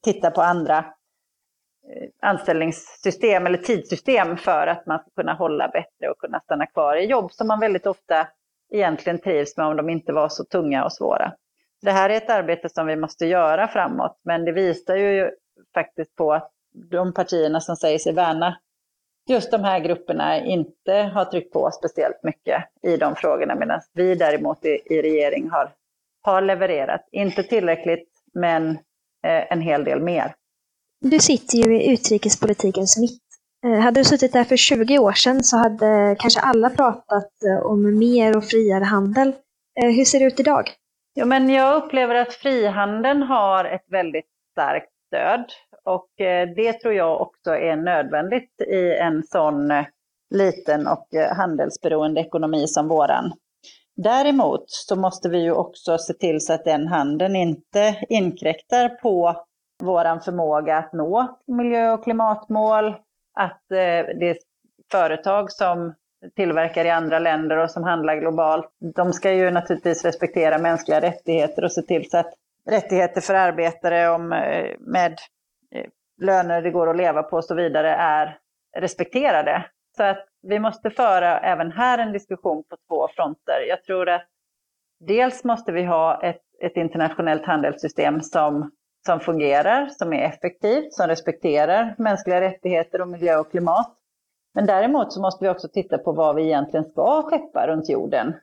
titta 0.03 0.32
på 0.32 0.41
andra 0.41 0.78
eh, 0.78 2.09
anställningssystem 2.22 3.45
eller 3.45 3.57
tidssystem 3.57 4.38
för 4.38 4.68
att 4.68 4.86
man 4.86 4.99
ska 4.99 5.09
kunna 5.09 5.34
hålla 5.34 5.68
bättre 5.68 6.09
och 6.09 6.18
kunna 6.18 6.39
stanna 6.39 6.65
kvar 6.65 6.95
i 6.95 7.05
jobb 7.05 7.32
som 7.32 7.47
man 7.47 7.59
väldigt 7.59 7.86
ofta 7.86 8.28
egentligen 8.74 9.20
trivs 9.20 9.57
med 9.57 9.65
om 9.65 9.78
de 9.78 9.89
inte 9.89 10.13
var 10.13 10.30
så 10.30 10.43
tunga 10.43 10.86
och 10.86 10.93
svåra. 10.93 11.34
Det 11.82 11.91
här 11.91 12.09
är 12.09 12.18
ett 12.18 12.30
arbete 12.30 12.70
som 12.70 12.88
vi 12.88 12.95
måste 12.95 13.26
göra 13.26 13.68
framåt, 13.68 14.20
men 14.24 14.45
det 14.45 14.51
visar 14.51 14.95
ju 14.95 15.32
faktiskt 15.74 16.15
på 16.15 16.34
att 16.34 16.51
de 16.92 17.14
partierna 17.14 17.62
som 17.62 17.76
säger 17.76 18.00
sig 18.00 18.14
värna 18.14 18.58
just 19.28 19.52
de 19.52 19.64
här 19.64 19.80
grupperna 19.80 20.46
inte 20.46 20.94
har 20.94 21.26
tryckt 21.26 21.54
på 21.54 21.72
speciellt 21.72 22.24
mycket 22.24 22.64
i 22.84 22.98
de 22.98 23.16
frågorna, 23.16 23.56
medan 23.56 23.82
vi 23.94 24.16
däremot 24.16 24.66
i, 24.66 24.80
i 24.86 25.02
regering 25.02 25.50
har, 25.50 25.72
har 26.22 26.42
levererat. 26.42 27.08
Inte 27.12 27.44
tillräckligt, 27.44 28.10
men 28.34 28.70
eh, 29.26 29.52
en 29.52 29.62
hel 29.62 29.84
del 29.84 30.02
mer. 30.02 30.34
Du 31.02 31.20
sitter 31.20 31.58
ju 31.58 31.82
i 31.82 31.94
utrikespolitikens 31.94 32.98
mitt. 32.98 33.22
Eh, 33.66 33.80
hade 33.80 34.00
du 34.00 34.04
suttit 34.04 34.34
där 34.34 34.44
för 34.44 34.58
20 34.58 35.00
år 35.00 35.12
sedan 35.12 35.44
så 35.44 35.58
hade 35.58 36.16
kanske 36.20 36.40
alla 36.40 36.70
pratat 36.70 37.44
eh, 37.44 37.66
om 37.66 38.00
mer 38.00 38.38
och 38.38 38.44
friare 38.44 38.84
handel. 38.84 39.28
Eh, 39.82 39.90
hur 39.90 40.06
ser 40.06 40.20
det 40.20 40.26
ut 40.26 40.40
idag? 40.40 40.72
Jo, 41.16 41.26
men 41.26 41.50
jag 41.50 41.84
upplever 41.84 42.16
att 42.16 42.34
frihandeln 42.34 43.24
har 43.24 43.66
ett 43.66 43.86
väldigt 43.88 44.28
starkt 44.52 44.90
stöd 45.08 45.46
och 45.88 46.22
eh, 46.22 46.50
det 46.56 46.74
tror 46.74 46.94
jag 46.94 47.22
också 47.22 47.52
är 47.52 47.76
nödvändigt 47.76 48.62
i 48.62 48.94
en 48.94 49.24
sån 49.24 49.72
eh, 49.72 49.86
liten 50.36 50.88
och 50.88 51.14
eh, 51.14 51.36
handelsberoende 51.36 52.22
ekonomi 52.22 52.68
som 52.68 52.88
våran. 52.88 53.34
Däremot 53.96 54.64
så 54.68 54.96
måste 54.96 55.30
vi 55.30 55.44
ju 55.44 55.52
också 55.52 55.98
se 55.98 56.14
till 56.14 56.42
så 56.42 56.54
att 56.54 56.66
den 56.66 56.88
handeln 56.88 57.36
inte 57.36 57.96
inkräktar 58.10 58.90
på 58.90 59.36
våran 59.84 60.22
förmåga 60.22 60.78
att 60.78 60.94
nå 60.94 61.38
miljö 61.48 61.92
och 61.92 62.04
klimatmål, 62.04 62.96
att 63.34 63.62
det 63.70 64.30
är 64.30 64.38
företag 64.92 65.52
som 65.52 65.94
tillverkar 66.36 66.86
i 66.86 66.90
andra 66.90 67.20
länder 67.20 67.58
och 67.58 67.72
som 67.72 67.84
handlar 67.84 68.16
globalt, 68.16 68.70
de 68.96 69.14
ska 69.14 69.34
ju 69.34 69.52
naturligtvis 69.52 70.06
respektera 70.06 70.58
mänskliga 70.58 71.02
rättigheter 71.02 71.64
och 71.64 71.72
se 71.72 71.82
till 71.82 72.10
så 72.10 72.18
att 72.18 72.34
rättigheter 72.70 73.22
för 73.22 73.34
arbetare 73.34 74.10
om, 74.10 74.30
med 74.80 75.18
Eh, 75.76 75.86
löner 76.22 76.61
det 76.61 76.72
går 76.72 76.89
att 76.89 76.97
leva 76.97 77.24
på 77.24 77.38
och 77.38 77.45
så 77.45 77.55
vidare 77.55 77.89
är 77.89 78.39
respekterade. 78.78 79.65
Så 79.97 80.03
att 80.03 80.28
vi 80.41 80.59
måste 80.59 80.89
föra 80.89 81.39
även 81.39 81.72
här 81.72 81.97
en 81.97 82.11
diskussion 82.11 82.63
på 82.70 82.78
två 82.88 83.07
fronter. 83.15 83.65
Jag 83.70 83.84
tror 83.84 84.09
att 84.09 84.28
dels 84.99 85.43
måste 85.43 85.72
vi 85.72 85.84
ha 85.84 86.22
ett, 86.24 86.41
ett 86.61 86.78
internationellt 86.78 87.45
handelssystem 87.45 88.22
som 88.22 88.72
som 89.07 89.20
fungerar, 89.20 89.89
som 89.89 90.13
är 90.13 90.22
effektivt, 90.24 90.93
som 90.93 91.07
respekterar 91.07 91.95
mänskliga 91.97 92.41
rättigheter 92.41 93.01
och 93.01 93.07
miljö 93.07 93.38
och 93.38 93.51
klimat. 93.51 93.93
Men 94.53 94.65
däremot 94.65 95.13
så 95.13 95.22
måste 95.22 95.45
vi 95.45 95.49
också 95.49 95.68
titta 95.68 95.97
på 95.97 96.11
vad 96.11 96.36
vi 96.36 96.43
egentligen 96.43 96.86
ska 96.86 97.22
skeppa 97.22 97.68
runt 97.68 97.89
jorden. 97.89 98.34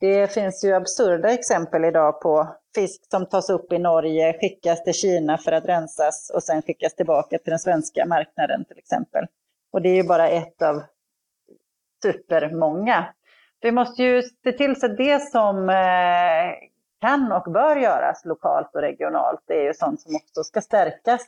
Det 0.00 0.32
finns 0.32 0.64
ju 0.64 0.72
absurda 0.72 1.32
exempel 1.32 1.84
idag 1.84 2.20
på 2.20 2.56
fisk 2.74 3.10
som 3.10 3.26
tas 3.26 3.50
upp 3.50 3.72
i 3.72 3.78
Norge, 3.78 4.38
skickas 4.40 4.84
till 4.84 4.94
Kina 4.94 5.38
för 5.38 5.52
att 5.52 5.64
rensas 5.64 6.30
och 6.34 6.42
sen 6.42 6.62
skickas 6.62 6.94
tillbaka 6.94 7.38
till 7.38 7.50
den 7.50 7.58
svenska 7.58 8.06
marknaden 8.06 8.64
till 8.64 8.78
exempel. 8.78 9.26
Och 9.72 9.82
det 9.82 9.88
är 9.88 9.94
ju 9.94 10.08
bara 10.08 10.28
ett 10.28 10.62
av 10.62 10.82
supermånga. 12.02 13.14
Vi 13.60 13.72
måste 13.72 14.02
ju 14.02 14.22
se 14.22 14.52
till 14.52 14.80
så 14.80 14.86
att 14.86 14.96
det 14.96 15.22
som 15.22 15.68
eh, 15.70 16.54
kan 17.00 17.32
och 17.32 17.52
bör 17.52 17.76
göras 17.76 18.24
lokalt 18.24 18.74
och 18.74 18.80
regionalt, 18.80 19.40
det 19.46 19.54
är 19.54 19.62
ju 19.62 19.74
sånt 19.74 20.00
som 20.00 20.16
också 20.16 20.44
ska 20.44 20.60
stärkas. 20.60 21.26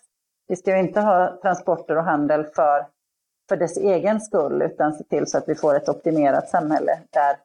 Vi 0.48 0.56
ska 0.56 0.70
ju 0.70 0.78
inte 0.78 1.00
ha 1.00 1.38
transporter 1.42 1.96
och 1.96 2.04
handel 2.04 2.44
för, 2.44 2.86
för 3.48 3.56
dess 3.56 3.76
egen 3.76 4.20
skull, 4.20 4.62
utan 4.62 4.92
se 4.92 5.04
till 5.04 5.26
så 5.26 5.38
att 5.38 5.48
vi 5.48 5.54
får 5.54 5.76
ett 5.76 5.88
optimerat 5.88 6.48
samhälle 6.48 6.98
där, 7.10 7.36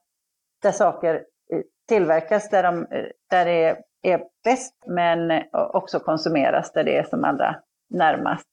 där 0.62 0.72
saker 0.72 1.16
eh, 1.54 1.62
tillverkas 1.88 2.50
där, 2.50 2.64
de, 2.64 2.86
eh, 2.86 3.06
där 3.30 3.46
det 3.46 3.78
är, 4.02 4.24
bäst, 4.44 4.84
men 4.88 5.44
också 5.52 6.00
konsumeras 6.00 6.72
där 6.74 6.84
det 6.84 6.98
är 6.98 7.04
som 7.04 7.24
allra 7.24 7.56
närmast. 7.90 8.48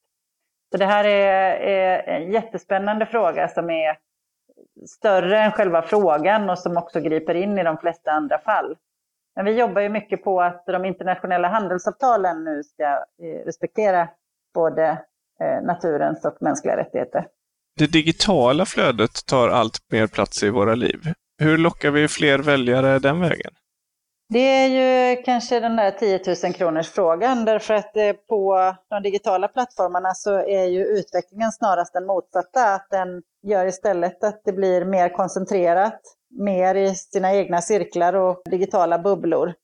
Så 0.70 0.78
det 0.78 0.84
här 0.84 1.04
är, 1.04 1.52
är 1.52 2.08
en 2.08 2.32
jättespännande 2.32 3.06
fråga 3.06 3.48
som 3.48 3.70
är 3.70 3.98
större 4.86 5.40
än 5.40 5.52
själva 5.52 5.82
frågan 5.82 6.50
och 6.50 6.58
som 6.58 6.76
också 6.76 7.00
griper 7.00 7.34
in 7.34 7.58
i 7.58 7.62
de 7.62 7.78
flesta 7.78 8.10
andra 8.10 8.38
fall. 8.38 8.76
Men 9.36 9.44
vi 9.44 9.58
jobbar 9.58 9.80
ju 9.80 9.88
mycket 9.88 10.24
på 10.24 10.42
att 10.42 10.66
de 10.66 10.84
internationella 10.84 11.48
handelsavtalen 11.48 12.44
nu 12.44 12.62
ska 12.62 12.84
eh, 12.84 13.44
respektera 13.44 14.08
både 14.54 14.88
eh, 15.40 15.62
naturens 15.62 16.24
och 16.24 16.36
mänskliga 16.40 16.76
rättigheter. 16.76 17.26
Det 17.78 17.86
digitala 17.86 18.66
flödet 18.66 19.26
tar 19.26 19.48
allt 19.48 19.78
mer 19.92 20.06
plats 20.06 20.42
i 20.42 20.50
våra 20.50 20.74
liv. 20.74 21.00
Hur 21.38 21.58
lockar 21.58 21.90
vi 21.90 22.08
fler 22.08 22.38
väljare 22.38 22.98
den 22.98 23.20
vägen? 23.20 23.52
Det 24.30 24.38
är 24.38 24.68
ju 24.68 25.22
kanske 25.22 25.60
den 25.60 25.76
där 25.76 25.90
10 25.90 26.20
000 26.44 26.54
kronors 26.54 26.90
frågan 26.90 27.44
därför 27.44 27.74
att 27.74 27.96
eh, 27.96 28.12
på 28.12 28.74
de 28.88 29.02
digitala 29.02 29.48
plattformarna 29.48 30.14
så 30.14 30.34
är 30.34 30.64
ju 30.64 30.84
utvecklingen 30.84 31.52
snarast 31.52 31.92
den 31.92 32.06
motsatta. 32.06 32.74
Att 32.74 32.86
den 32.90 33.22
gör 33.42 33.66
istället 33.66 34.24
att 34.24 34.40
det 34.44 34.52
blir 34.52 34.84
mer 34.84 35.08
koncentrerat, 35.08 36.00
mer 36.30 36.74
i 36.74 36.94
sina 36.94 37.34
egna 37.34 37.60
cirklar 37.60 38.12
och 38.12 38.42
digitala 38.44 38.98
bubblor. 38.98 39.54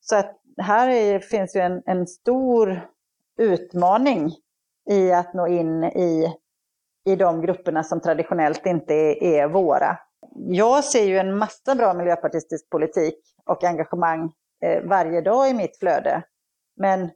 Så 0.00 0.16
att 0.16 0.36
här 0.58 0.88
är, 0.88 1.18
finns 1.18 1.56
ju 1.56 1.60
en, 1.60 1.82
en 1.86 2.06
stor 2.06 2.88
utmaning 3.38 4.32
i 4.90 5.12
att 5.12 5.34
nå 5.34 5.46
in 5.46 5.84
i, 5.84 6.34
i 7.06 7.16
de 7.16 7.40
grupperna 7.40 7.84
som 7.84 8.00
traditionellt 8.00 8.66
inte 8.66 8.94
är, 8.94 9.22
är 9.22 9.48
våra. 9.48 9.98
Jag 10.36 10.84
ser 10.84 11.04
ju 11.04 11.18
en 11.18 11.38
massa 11.38 11.74
bra 11.74 11.94
miljöpartistisk 11.94 12.70
politik 12.70 13.18
och 13.48 13.64
engagemang 13.64 14.32
eh, 14.62 14.82
varje 14.82 15.20
dag 15.20 15.50
i 15.50 15.54
mitt 15.54 15.78
flöde. 15.78 16.22
Men 16.76 17.10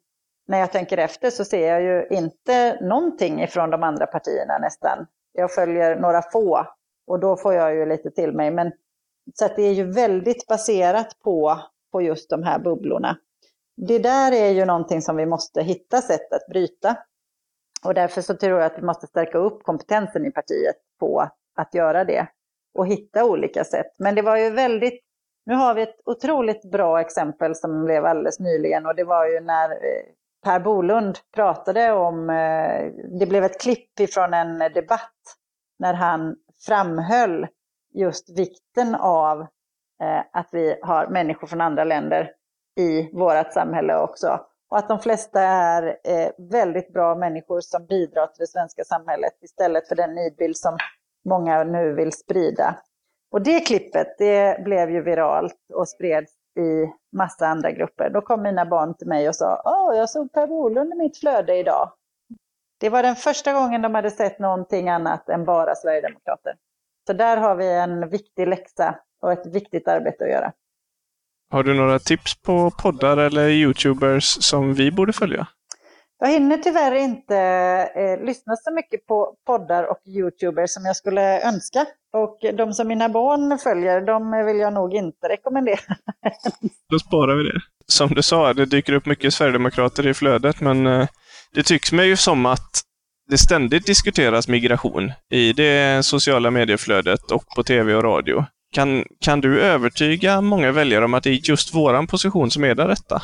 när 0.48 0.58
jag 0.58 0.72
tänker 0.72 0.98
efter 0.98 1.30
så 1.30 1.44
ser 1.44 1.68
jag 1.68 1.82
ju 1.82 2.16
inte 2.16 2.78
någonting 2.80 3.42
ifrån 3.42 3.70
de 3.70 3.82
andra 3.82 4.06
partierna 4.06 4.58
nästan. 4.58 5.06
Jag 5.32 5.54
följer 5.54 5.96
några 5.96 6.22
få 6.22 6.66
och 7.06 7.20
då 7.20 7.36
får 7.36 7.54
jag 7.54 7.74
ju 7.74 7.86
lite 7.86 8.10
till 8.10 8.32
mig. 8.32 8.50
Men, 8.50 8.72
så 9.34 9.44
att 9.44 9.56
det 9.56 9.62
är 9.62 9.72
ju 9.72 9.92
väldigt 9.92 10.46
baserat 10.46 11.18
på, 11.24 11.58
på 11.92 12.02
just 12.02 12.30
de 12.30 12.42
här 12.42 12.58
bubblorna. 12.58 13.18
Det 13.76 13.98
där 13.98 14.32
är 14.32 14.50
ju 14.50 14.64
någonting 14.64 15.02
som 15.02 15.16
vi 15.16 15.26
måste 15.26 15.62
hitta 15.62 16.00
sätt 16.00 16.32
att 16.32 16.46
bryta. 16.48 16.96
Och 17.84 17.94
därför 17.94 18.20
så 18.20 18.34
tror 18.34 18.60
jag 18.60 18.66
att 18.66 18.78
vi 18.78 18.82
måste 18.82 19.06
stärka 19.06 19.38
upp 19.38 19.62
kompetensen 19.62 20.26
i 20.26 20.30
partiet 20.30 20.76
på 21.00 21.28
att 21.54 21.74
göra 21.74 22.04
det 22.04 22.26
och 22.74 22.86
hitta 22.86 23.24
olika 23.24 23.64
sätt. 23.64 23.94
Men 23.98 24.14
det 24.14 24.22
var 24.22 24.36
ju 24.36 24.50
väldigt, 24.50 25.00
nu 25.46 25.54
har 25.54 25.74
vi 25.74 25.82
ett 25.82 26.00
otroligt 26.04 26.70
bra 26.70 27.00
exempel 27.00 27.54
som 27.54 27.84
blev 27.84 28.06
alldeles 28.06 28.40
nyligen 28.40 28.86
och 28.86 28.94
det 28.94 29.04
var 29.04 29.26
ju 29.26 29.40
när 29.40 29.70
eh, 29.70 30.02
Per 30.44 30.60
Bolund 30.60 31.18
pratade 31.34 31.92
om, 31.92 32.30
eh, 32.30 32.92
det 33.18 33.26
blev 33.26 33.44
ett 33.44 33.60
klipp 33.60 34.00
ifrån 34.00 34.34
en 34.34 34.58
debatt 34.58 35.36
när 35.78 35.94
han 35.94 36.36
framhöll 36.66 37.46
just 37.94 38.38
vikten 38.38 38.94
av 38.94 39.40
eh, 40.02 40.20
att 40.32 40.48
vi 40.52 40.78
har 40.82 41.06
människor 41.06 41.46
från 41.46 41.60
andra 41.60 41.84
länder 41.84 42.30
i 42.80 43.10
vårt 43.12 43.52
samhälle 43.52 43.96
också. 43.96 44.40
Och 44.70 44.78
att 44.78 44.88
de 44.88 44.98
flesta 44.98 45.42
är 45.42 45.96
väldigt 46.50 46.92
bra 46.92 47.14
människor 47.14 47.60
som 47.60 47.86
bidrar 47.86 48.26
till 48.26 48.40
det 48.40 48.46
svenska 48.46 48.84
samhället 48.84 49.32
istället 49.42 49.88
för 49.88 49.94
den 49.94 50.14
nidbild 50.14 50.56
som 50.56 50.76
många 51.24 51.64
nu 51.64 51.94
vill 51.94 52.12
sprida. 52.12 52.76
Och 53.32 53.42
det 53.42 53.60
klippet, 53.60 54.14
det 54.18 54.64
blev 54.64 54.90
ju 54.90 55.02
viralt 55.02 55.56
och 55.74 55.88
spreds 55.88 56.32
i 56.58 56.92
massa 57.16 57.46
andra 57.46 57.70
grupper. 57.70 58.10
Då 58.10 58.20
kom 58.20 58.42
mina 58.42 58.66
barn 58.66 58.94
till 58.96 59.06
mig 59.08 59.28
och 59.28 59.36
sa, 59.36 59.62
åh, 59.64 59.96
jag 59.96 60.10
såg 60.10 60.32
Per 60.32 60.46
Bolund 60.46 60.92
i 60.92 60.96
mitt 60.96 61.18
flöde 61.18 61.56
idag. 61.56 61.92
Det 62.80 62.88
var 62.88 63.02
den 63.02 63.16
första 63.16 63.52
gången 63.52 63.82
de 63.82 63.94
hade 63.94 64.10
sett 64.10 64.38
någonting 64.38 64.88
annat 64.88 65.28
än 65.28 65.44
bara 65.44 65.74
Sverigedemokrater. 65.74 66.54
Så 67.06 67.12
där 67.12 67.36
har 67.36 67.56
vi 67.56 67.72
en 67.72 68.08
viktig 68.08 68.48
läxa 68.48 68.98
och 69.22 69.32
ett 69.32 69.46
viktigt 69.46 69.88
arbete 69.88 70.24
att 70.24 70.30
göra. 70.30 70.52
Har 71.50 71.62
du 71.62 71.74
några 71.74 71.98
tips 71.98 72.42
på 72.42 72.70
poddar 72.82 73.16
eller 73.16 73.48
YouTubers 73.48 74.24
som 74.24 74.74
vi 74.74 74.92
borde 74.92 75.12
följa? 75.12 75.46
Jag 76.18 76.28
hinner 76.28 76.56
tyvärr 76.56 76.94
inte 76.94 77.36
eh, 77.94 78.24
lyssna 78.24 78.56
så 78.56 78.72
mycket 78.72 79.06
på 79.06 79.36
poddar 79.46 79.84
och 79.84 79.98
YouTubers 80.06 80.70
som 80.70 80.84
jag 80.84 80.96
skulle 80.96 81.48
önska. 81.48 81.86
Och 82.12 82.38
de 82.56 82.72
som 82.72 82.88
mina 82.88 83.08
barn 83.08 83.58
följer, 83.58 84.00
de 84.00 84.46
vill 84.46 84.58
jag 84.58 84.72
nog 84.72 84.94
inte 84.94 85.28
rekommendera. 85.28 85.80
Då 86.90 86.98
sparar 86.98 87.36
vi 87.36 87.42
det. 87.42 87.60
Som 87.86 88.08
du 88.08 88.22
sa, 88.22 88.52
det 88.52 88.66
dyker 88.66 88.92
upp 88.92 89.06
mycket 89.06 89.34
Sverigedemokrater 89.34 90.06
i 90.06 90.14
flödet, 90.14 90.60
men 90.60 90.86
eh, 90.86 91.08
det 91.54 91.62
tycks 91.62 91.92
mig 91.92 92.08
ju 92.08 92.16
som 92.16 92.46
att 92.46 92.82
det 93.28 93.38
ständigt 93.38 93.86
diskuteras 93.86 94.48
migration 94.48 95.12
i 95.30 95.52
det 95.52 96.04
sociala 96.04 96.50
medieflödet 96.50 97.30
och 97.30 97.44
på 97.56 97.62
tv 97.62 97.94
och 97.94 98.02
radio. 98.02 98.44
Kan, 98.72 99.04
kan 99.20 99.40
du 99.40 99.60
övertyga 99.60 100.40
många 100.40 100.72
väljare 100.72 101.04
om 101.04 101.14
att 101.14 101.22
det 101.22 101.30
är 101.30 101.48
just 101.48 101.74
våran 101.74 102.06
position 102.06 102.50
som 102.50 102.64
är 102.64 102.74
den 102.74 102.88
rätta? 102.88 103.22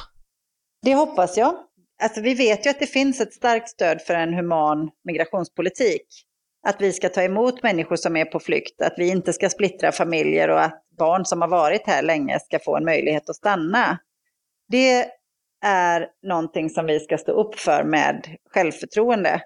Det 0.83 0.95
hoppas 0.95 1.37
jag. 1.37 1.55
Alltså, 2.03 2.21
vi 2.21 2.35
vet 2.35 2.67
ju 2.67 2.71
att 2.71 2.81
det 2.81 2.87
finns 2.87 3.21
ett 3.21 3.33
starkt 3.33 3.69
stöd 3.69 4.03
för 4.03 4.15
en 4.15 4.35
human 4.35 4.91
migrationspolitik. 5.05 6.07
Att 6.67 6.81
vi 6.81 6.93
ska 6.93 7.09
ta 7.09 7.23
emot 7.23 7.63
människor 7.63 7.97
som 7.97 8.17
är 8.17 8.25
på 8.25 8.41
flykt, 8.41 8.83
att 8.83 8.95
vi 8.97 9.09
inte 9.09 9.33
ska 9.33 9.49
splittra 9.49 9.93
familjer 9.93 10.51
och 10.51 10.61
att 10.61 10.83
barn 10.99 11.25
som 11.25 11.41
har 11.41 11.49
varit 11.49 11.87
här 11.87 12.03
länge 12.03 12.41
ska 12.41 12.59
få 12.59 12.77
en 12.77 12.85
möjlighet 12.85 13.31
att 13.31 13.37
stanna. 13.37 13.99
Det 14.69 15.07
är 15.65 16.09
någonting 16.23 16.71
som 16.71 16.87
vi 16.87 17.01
ska 17.01 17.19
stå 17.19 17.33
upp 17.33 17.55
för 17.55 17.85
med 17.85 18.37
självförtroende. 18.55 19.43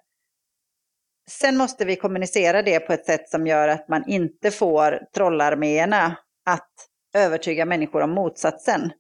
Sen 1.29 1.57
måste 1.57 1.85
vi 1.85 1.97
kommunicera 1.97 2.63
det 2.63 2.81
på 2.81 2.93
ett 2.93 3.07
sätt 3.07 3.29
som 3.29 3.47
gör 3.47 3.69
att 3.69 3.89
man 3.89 4.09
inte 4.09 4.51
får 4.51 5.01
trollarméerna 5.15 6.17
att 6.47 6.73
övertyga 7.15 7.65
människor 7.65 8.03
om 8.03 8.11
motsatsen. 8.11 8.93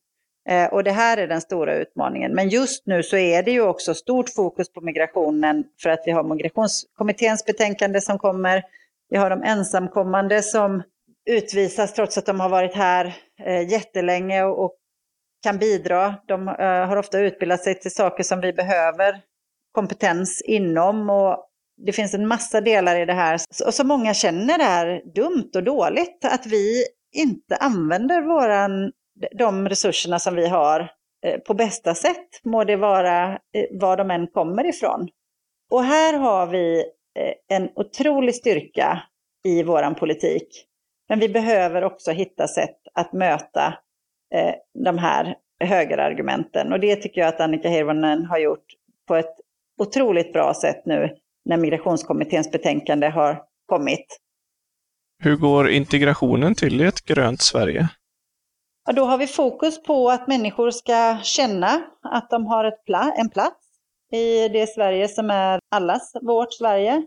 Eh, 0.48 0.66
och 0.66 0.84
det 0.84 0.90
här 0.90 1.16
är 1.16 1.28
den 1.28 1.40
stora 1.40 1.74
utmaningen. 1.74 2.34
Men 2.34 2.48
just 2.48 2.86
nu 2.86 3.02
så 3.02 3.16
är 3.16 3.42
det 3.42 3.50
ju 3.50 3.62
också 3.62 3.94
stort 3.94 4.30
fokus 4.30 4.72
på 4.72 4.80
migrationen 4.80 5.64
för 5.82 5.90
att 5.90 6.02
vi 6.06 6.10
har 6.10 6.22
migrationskommitténs 6.22 7.44
betänkande 7.44 8.00
som 8.00 8.18
kommer. 8.18 8.62
Vi 9.08 9.16
har 9.16 9.30
de 9.30 9.42
ensamkommande 9.42 10.42
som 10.42 10.82
utvisas 11.30 11.92
trots 11.92 12.18
att 12.18 12.26
de 12.26 12.40
har 12.40 12.48
varit 12.48 12.74
här 12.74 13.16
eh, 13.44 13.68
jättelänge 13.70 14.42
och 14.42 14.76
kan 15.42 15.58
bidra. 15.58 16.14
De 16.26 16.48
eh, 16.48 16.86
har 16.86 16.96
ofta 16.96 17.18
utbildat 17.18 17.64
sig 17.64 17.80
till 17.80 17.94
saker 17.94 18.22
som 18.22 18.40
vi 18.40 18.52
behöver 18.52 19.20
kompetens 19.72 20.42
inom. 20.44 21.10
Och 21.10 21.46
det 21.86 21.92
finns 21.92 22.14
en 22.14 22.26
massa 22.26 22.60
delar 22.60 23.00
i 23.00 23.04
det 23.04 23.12
här. 23.12 23.40
Och 23.66 23.74
så 23.74 23.84
många 23.84 24.14
känner 24.14 24.58
det 24.58 24.64
här 24.64 25.02
dumt 25.14 25.50
och 25.54 25.64
dåligt. 25.64 26.24
Att 26.24 26.46
vi 26.46 26.84
inte 27.12 27.56
använder 27.56 28.22
våran 28.22 28.92
de 29.32 29.68
resurserna 29.68 30.18
som 30.18 30.34
vi 30.34 30.48
har 30.48 30.92
eh, 31.26 31.40
på 31.40 31.54
bästa 31.54 31.94
sätt, 31.94 32.28
må 32.44 32.64
det 32.64 32.76
vara 32.76 33.32
eh, 33.32 33.66
var 33.70 33.96
de 33.96 34.10
än 34.10 34.26
kommer 34.26 34.68
ifrån. 34.68 35.08
Och 35.70 35.84
här 35.84 36.18
har 36.18 36.46
vi 36.46 36.78
eh, 37.18 37.56
en 37.56 37.70
otrolig 37.74 38.34
styrka 38.34 39.02
i 39.44 39.62
vår 39.62 39.94
politik. 39.94 40.66
Men 41.08 41.18
vi 41.18 41.28
behöver 41.28 41.84
också 41.84 42.10
hitta 42.10 42.48
sätt 42.48 42.78
att 42.94 43.12
möta 43.12 43.74
de 44.84 44.98
här 44.98 45.36
högerargumenten. 45.64 46.72
Och 46.72 46.80
det 46.80 46.96
tycker 46.96 47.20
jag 47.20 47.28
att 47.28 47.40
Annika 47.40 47.68
Hirvonen 47.68 48.26
har 48.26 48.38
gjort 48.38 48.64
på 49.08 49.16
ett 49.16 49.34
otroligt 49.78 50.32
bra 50.32 50.54
sätt 50.54 50.86
nu 50.86 51.16
när 51.44 51.56
migrationskommitténs 51.56 52.50
betänkande 52.50 53.08
har 53.08 53.42
kommit. 53.66 54.06
Hur 55.18 55.36
går 55.36 55.70
integrationen 55.70 56.54
till 56.54 56.80
i 56.80 56.84
ett 56.84 57.04
grönt 57.04 57.42
Sverige? 57.42 57.88
Ja, 58.84 58.92
då 58.92 59.04
har 59.04 59.18
vi 59.18 59.26
fokus 59.26 59.82
på 59.82 60.10
att 60.10 60.26
människor 60.26 60.70
ska 60.70 61.18
känna 61.22 61.82
att 62.02 62.30
de 62.30 62.46
har 62.46 62.64
ett 62.64 62.84
pla 62.84 63.12
en 63.16 63.30
plats 63.30 63.66
i 64.12 64.48
det 64.48 64.66
Sverige 64.66 65.08
som 65.08 65.30
är 65.30 65.60
allas 65.70 66.12
vårt 66.22 66.52
Sverige. 66.52 67.02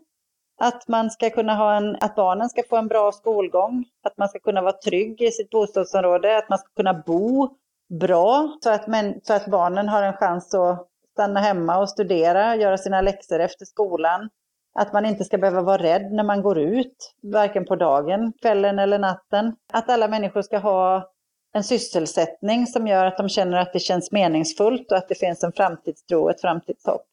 Att 0.59 0.88
man 0.88 1.09
ska 1.09 1.30
kunna 1.30 1.55
ha 1.55 1.76
en, 1.76 1.95
att 1.95 2.15
barnen 2.15 2.49
ska 2.49 2.63
få 2.69 2.78
en 2.78 2.88
bra 2.88 3.11
skolgång, 3.11 3.86
att 4.03 4.17
man 4.17 4.30
ska 4.30 4.39
kunna 4.39 4.61
vara 4.61 4.73
trygg 4.73 5.21
i 5.21 5.32
sitt 5.32 5.49
bostadsområde, 5.49 6.38
att 6.38 6.49
man 6.49 6.59
ska 6.59 6.67
kunna 6.76 6.93
bo 6.93 7.49
bra 7.99 8.57
så 8.63 8.69
att, 8.69 8.88
men, 8.88 9.21
så 9.23 9.34
att 9.34 9.45
barnen 9.45 9.89
har 9.89 10.03
en 10.03 10.13
chans 10.13 10.53
att 10.53 10.88
stanna 11.11 11.39
hemma 11.39 11.78
och 11.78 11.89
studera, 11.89 12.55
göra 12.55 12.78
sina 12.78 13.01
läxor 13.01 13.39
efter 13.39 13.65
skolan. 13.65 14.30
Att 14.80 14.93
man 14.93 15.05
inte 15.05 15.23
ska 15.23 15.38
behöva 15.38 15.61
vara 15.61 15.84
rädd 15.84 16.11
när 16.11 16.23
man 16.23 16.41
går 16.41 16.59
ut, 16.59 17.13
varken 17.34 17.65
på 17.65 17.76
dagen, 17.76 18.34
kvällen 18.41 18.80
eller 18.80 18.99
natten. 18.99 19.55
Att 19.73 19.89
alla 19.89 20.07
människor 20.07 20.41
ska 20.41 20.57
ha 20.57 21.11
en 21.56 21.64
sysselsättning 21.64 22.68
som 22.68 22.88
gör 22.88 23.06
att 23.06 23.18
de 23.18 23.30
känner 23.30 23.58
att 23.58 23.74
det 23.74 23.80
känns 23.80 24.12
meningsfullt 24.12 24.91
och 24.91 24.97
att 24.97 25.08
det 25.08 25.16
finns 25.16 25.43
en 25.43 25.51
framtidstro 25.51 26.24
och 26.24 26.32
ett 26.32 26.41
framtidshopp. 26.41 27.06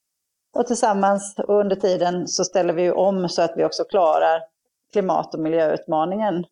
Och 0.56 0.66
tillsammans 0.66 1.34
och 1.48 1.60
under 1.60 1.76
tiden 1.76 2.28
så 2.28 2.44
ställer 2.44 2.72
vi 2.74 2.90
om 2.90 3.28
så 3.28 3.42
att 3.42 3.52
vi 3.56 3.64
också 3.64 3.84
klarar 3.84 4.40
klimat 4.92 5.34
och 5.34 5.40
miljöutmaningen. 5.40 6.44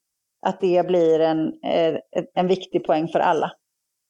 Att 0.46 0.60
det 0.60 0.86
blir 0.86 1.20
en, 1.20 1.46
eh, 1.46 1.94
en 2.34 2.46
viktig 2.46 2.84
poäng 2.84 3.08
för 3.08 3.18
alla. 3.18 3.52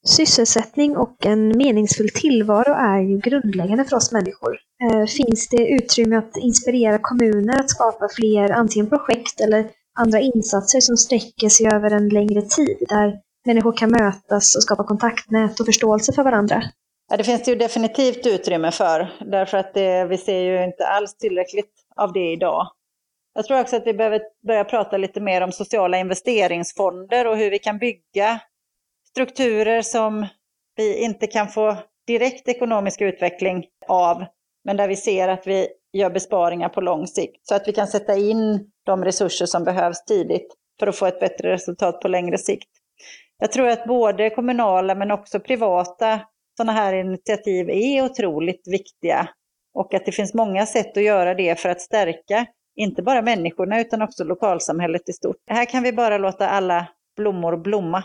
Sysselsättning 0.06 0.96
och 0.96 1.26
en 1.26 1.48
meningsfull 1.58 2.08
tillvaro 2.08 2.72
är 2.72 3.00
ju 3.00 3.18
grundläggande 3.18 3.84
för 3.84 3.96
oss 3.96 4.12
människor. 4.12 4.58
Eh, 4.82 5.06
finns 5.06 5.48
det 5.48 5.68
utrymme 5.68 6.16
att 6.16 6.36
inspirera 6.36 6.98
kommuner 6.98 7.60
att 7.60 7.70
skapa 7.70 8.08
fler 8.16 8.50
antingen 8.50 8.88
projekt 8.88 9.40
eller 9.40 9.70
andra 9.98 10.20
insatser 10.20 10.80
som 10.80 10.96
sträcker 10.96 11.48
sig 11.48 11.66
över 11.66 11.90
en 11.90 12.08
längre 12.08 12.42
tid, 12.42 12.76
där 12.88 13.20
människor 13.46 13.76
kan 13.76 13.90
mötas 13.90 14.56
och 14.56 14.62
skapa 14.62 14.84
kontaktnät 14.84 15.60
och 15.60 15.66
förståelse 15.66 16.12
för 16.12 16.22
varandra? 16.22 16.62
Ja, 17.10 17.16
det 17.16 17.24
finns 17.24 17.42
det 17.42 17.50
ju 17.50 17.56
definitivt 17.56 18.26
utrymme 18.26 18.70
för, 18.70 19.12
därför 19.20 19.58
att 19.58 19.74
det, 19.74 20.04
vi 20.04 20.18
ser 20.18 20.40
ju 20.40 20.64
inte 20.64 20.86
alls 20.86 21.16
tillräckligt 21.16 21.72
av 21.96 22.12
det 22.12 22.32
idag. 22.32 22.66
Jag 23.34 23.44
tror 23.44 23.60
också 23.60 23.76
att 23.76 23.86
vi 23.86 23.94
behöver 23.94 24.20
börja 24.46 24.64
prata 24.64 24.96
lite 24.96 25.20
mer 25.20 25.40
om 25.40 25.52
sociala 25.52 25.98
investeringsfonder 25.98 27.26
och 27.26 27.36
hur 27.36 27.50
vi 27.50 27.58
kan 27.58 27.78
bygga 27.78 28.40
strukturer 29.10 29.82
som 29.82 30.26
vi 30.76 31.04
inte 31.04 31.26
kan 31.26 31.48
få 31.48 31.76
direkt 32.06 32.48
ekonomisk 32.48 33.00
utveckling 33.00 33.66
av, 33.88 34.24
men 34.64 34.76
där 34.76 34.88
vi 34.88 34.96
ser 34.96 35.28
att 35.28 35.46
vi 35.46 35.68
gör 35.92 36.10
besparingar 36.10 36.68
på 36.68 36.80
lång 36.80 37.06
sikt. 37.06 37.46
Så 37.48 37.54
att 37.54 37.68
vi 37.68 37.72
kan 37.72 37.86
sätta 37.86 38.16
in 38.16 38.70
de 38.86 39.04
resurser 39.04 39.46
som 39.46 39.64
behövs 39.64 40.04
tidigt 40.04 40.54
för 40.78 40.86
att 40.86 40.96
få 40.96 41.06
ett 41.06 41.20
bättre 41.20 41.52
resultat 41.52 42.00
på 42.00 42.08
längre 42.08 42.38
sikt. 42.38 42.68
Jag 43.40 43.52
tror 43.52 43.68
att 43.68 43.86
både 43.86 44.30
kommunala 44.30 44.94
men 44.94 45.10
också 45.10 45.40
privata 45.40 46.20
sådana 46.56 46.72
här 46.72 46.94
initiativ 46.94 47.70
är 47.70 48.04
otroligt 48.04 48.68
viktiga 48.68 49.28
och 49.74 49.94
att 49.94 50.06
det 50.06 50.12
finns 50.12 50.34
många 50.34 50.66
sätt 50.66 50.96
att 50.96 51.02
göra 51.02 51.34
det 51.34 51.60
för 51.60 51.68
att 51.68 51.80
stärka 51.80 52.46
inte 52.76 53.02
bara 53.02 53.22
människorna 53.22 53.80
utan 53.80 54.02
också 54.02 54.24
lokalsamhället 54.24 55.08
i 55.08 55.12
stort. 55.12 55.36
Här 55.50 55.64
kan 55.64 55.82
vi 55.82 55.92
bara 55.92 56.18
låta 56.18 56.48
alla 56.48 56.86
blommor 57.16 57.56
blomma. 57.56 58.04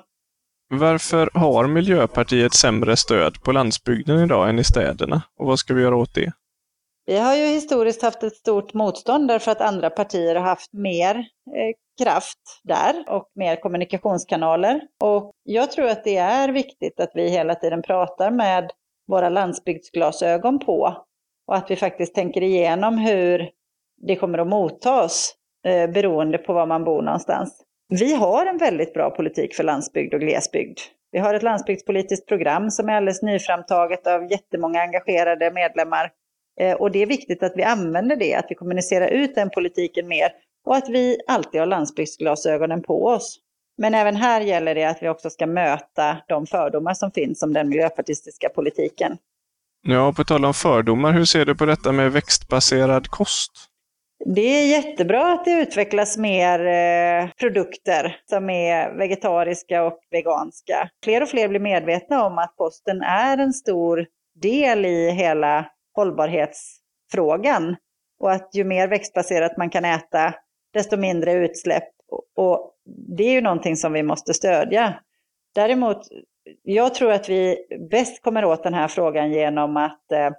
Varför 0.69 1.29
har 1.33 1.67
Miljöpartiet 1.67 2.53
sämre 2.53 2.97
stöd 2.97 3.43
på 3.43 3.51
landsbygden 3.51 4.19
idag 4.19 4.49
än 4.49 4.59
i 4.59 4.63
städerna? 4.63 5.21
Och 5.39 5.47
vad 5.47 5.59
ska 5.59 5.73
vi 5.73 5.81
göra 5.81 5.95
åt 5.95 6.15
det? 6.15 6.31
Vi 7.05 7.17
har 7.17 7.36
ju 7.36 7.45
historiskt 7.45 8.01
haft 8.01 8.23
ett 8.23 8.36
stort 8.36 8.73
motstånd 8.73 9.27
därför 9.27 9.51
att 9.51 9.61
andra 9.61 9.89
partier 9.89 10.36
har 10.36 10.45
haft 10.45 10.73
mer 10.73 11.15
eh, 11.15 11.75
kraft 12.03 12.61
där 12.63 13.03
och 13.07 13.31
mer 13.35 13.55
kommunikationskanaler. 13.55 14.81
Och 15.03 15.31
jag 15.43 15.71
tror 15.71 15.87
att 15.87 16.03
det 16.03 16.17
är 16.17 16.49
viktigt 16.49 16.99
att 16.99 17.11
vi 17.13 17.29
hela 17.29 17.55
tiden 17.55 17.81
pratar 17.81 18.31
med 18.31 18.71
våra 19.07 19.29
landsbygdsglasögon 19.29 20.59
på 20.59 21.05
och 21.47 21.55
att 21.55 21.71
vi 21.71 21.75
faktiskt 21.75 22.15
tänker 22.15 22.43
igenom 22.43 22.97
hur 22.97 23.49
det 24.07 24.15
kommer 24.15 24.37
att 24.37 24.47
mottas 24.47 25.33
eh, 25.65 25.89
beroende 25.89 26.37
på 26.37 26.53
var 26.53 26.65
man 26.65 26.83
bor 26.83 27.01
någonstans. 27.01 27.61
Vi 27.89 28.13
har 28.13 28.45
en 28.45 28.57
väldigt 28.57 28.93
bra 28.93 29.09
politik 29.09 29.55
för 29.55 29.63
landsbygd 29.63 30.13
och 30.13 30.19
glesbygd. 30.19 30.79
Vi 31.11 31.19
har 31.19 31.33
ett 31.33 31.43
landsbygdspolitiskt 31.43 32.27
program 32.27 32.71
som 32.71 32.89
är 32.89 32.93
alldeles 32.93 33.21
nyframtaget 33.21 34.07
av 34.07 34.31
jättemånga 34.31 34.81
engagerade 34.81 35.51
medlemmar. 35.51 36.11
Eh, 36.59 36.73
och 36.73 36.91
det 36.91 36.99
är 36.99 37.05
viktigt 37.05 37.43
att 37.43 37.53
vi 37.55 37.63
använder 37.63 38.15
det, 38.15 38.35
att 38.35 38.45
vi 38.49 38.55
kommunicerar 38.55 39.07
ut 39.07 39.35
den 39.35 39.49
politiken 39.49 40.07
mer 40.07 40.31
och 40.66 40.76
att 40.76 40.89
vi 40.89 41.18
alltid 41.28 41.59
har 41.59 41.68
landsbygdsglasögonen 41.68 42.84
på 42.84 43.05
oss. 43.05 43.39
Men 43.78 43.93
även 43.93 44.16
här 44.16 44.41
gäller 44.41 44.76
det 44.76 44.84
att 44.84 45.03
vi 45.03 45.09
också 45.09 45.30
ska 45.30 45.47
möta 45.47 46.18
de 46.28 46.45
fördomar 46.45 46.93
som 46.93 47.11
finns 47.11 47.43
om 47.43 47.53
den 47.53 47.70
miljöpartistiska 47.70 48.49
politiken. 48.49 49.18
Ja, 49.88 50.13
på 50.13 50.24
tal 50.24 50.45
om 50.45 50.53
fördomar, 50.53 51.11
hur 51.11 51.26
ser 51.26 51.45
du 51.45 51.55
på 51.55 51.66
detta 51.66 51.91
med 51.91 52.11
växtbaserad 52.11 53.07
kost? 53.07 53.51
Det 54.26 54.41
är 54.41 54.68
jättebra 54.68 55.34
att 55.34 55.45
det 55.45 55.51
utvecklas 55.51 56.18
mer 56.18 56.66
eh, 56.66 57.30
produkter 57.39 58.18
som 58.30 58.49
är 58.49 58.97
vegetariska 58.97 59.84
och 59.84 59.99
veganska. 60.11 60.89
Fler 61.03 61.22
och 61.24 61.30
fler 61.30 61.47
blir 61.47 61.59
medvetna 61.59 62.26
om 62.26 62.38
att 62.38 62.53
kosten 62.57 63.01
är 63.01 63.38
en 63.38 63.53
stor 63.53 64.05
del 64.41 64.86
i 64.86 65.11
hela 65.11 65.66
hållbarhetsfrågan. 65.95 67.76
Och 68.20 68.32
att 68.32 68.49
ju 68.53 68.63
mer 68.63 68.88
växtbaserat 68.88 69.57
man 69.57 69.70
kan 69.70 69.86
äta, 69.86 70.34
desto 70.76 70.97
mindre 70.97 71.34
utsläpp. 71.34 71.89
Och 72.36 72.71
det 73.17 73.23
är 73.23 73.32
ju 73.32 73.41
någonting 73.41 73.76
som 73.76 73.93
vi 73.93 74.03
måste 74.03 74.34
stödja. 74.34 74.99
Däremot, 75.55 76.07
jag 76.63 76.95
tror 76.95 77.11
att 77.11 77.30
vi 77.30 77.67
bäst 77.91 78.21
kommer 78.21 78.45
åt 78.45 78.63
den 78.63 78.73
här 78.73 78.88
frågan 78.88 79.32
genom 79.32 79.78
att 79.78 80.11
eh, 80.11 80.30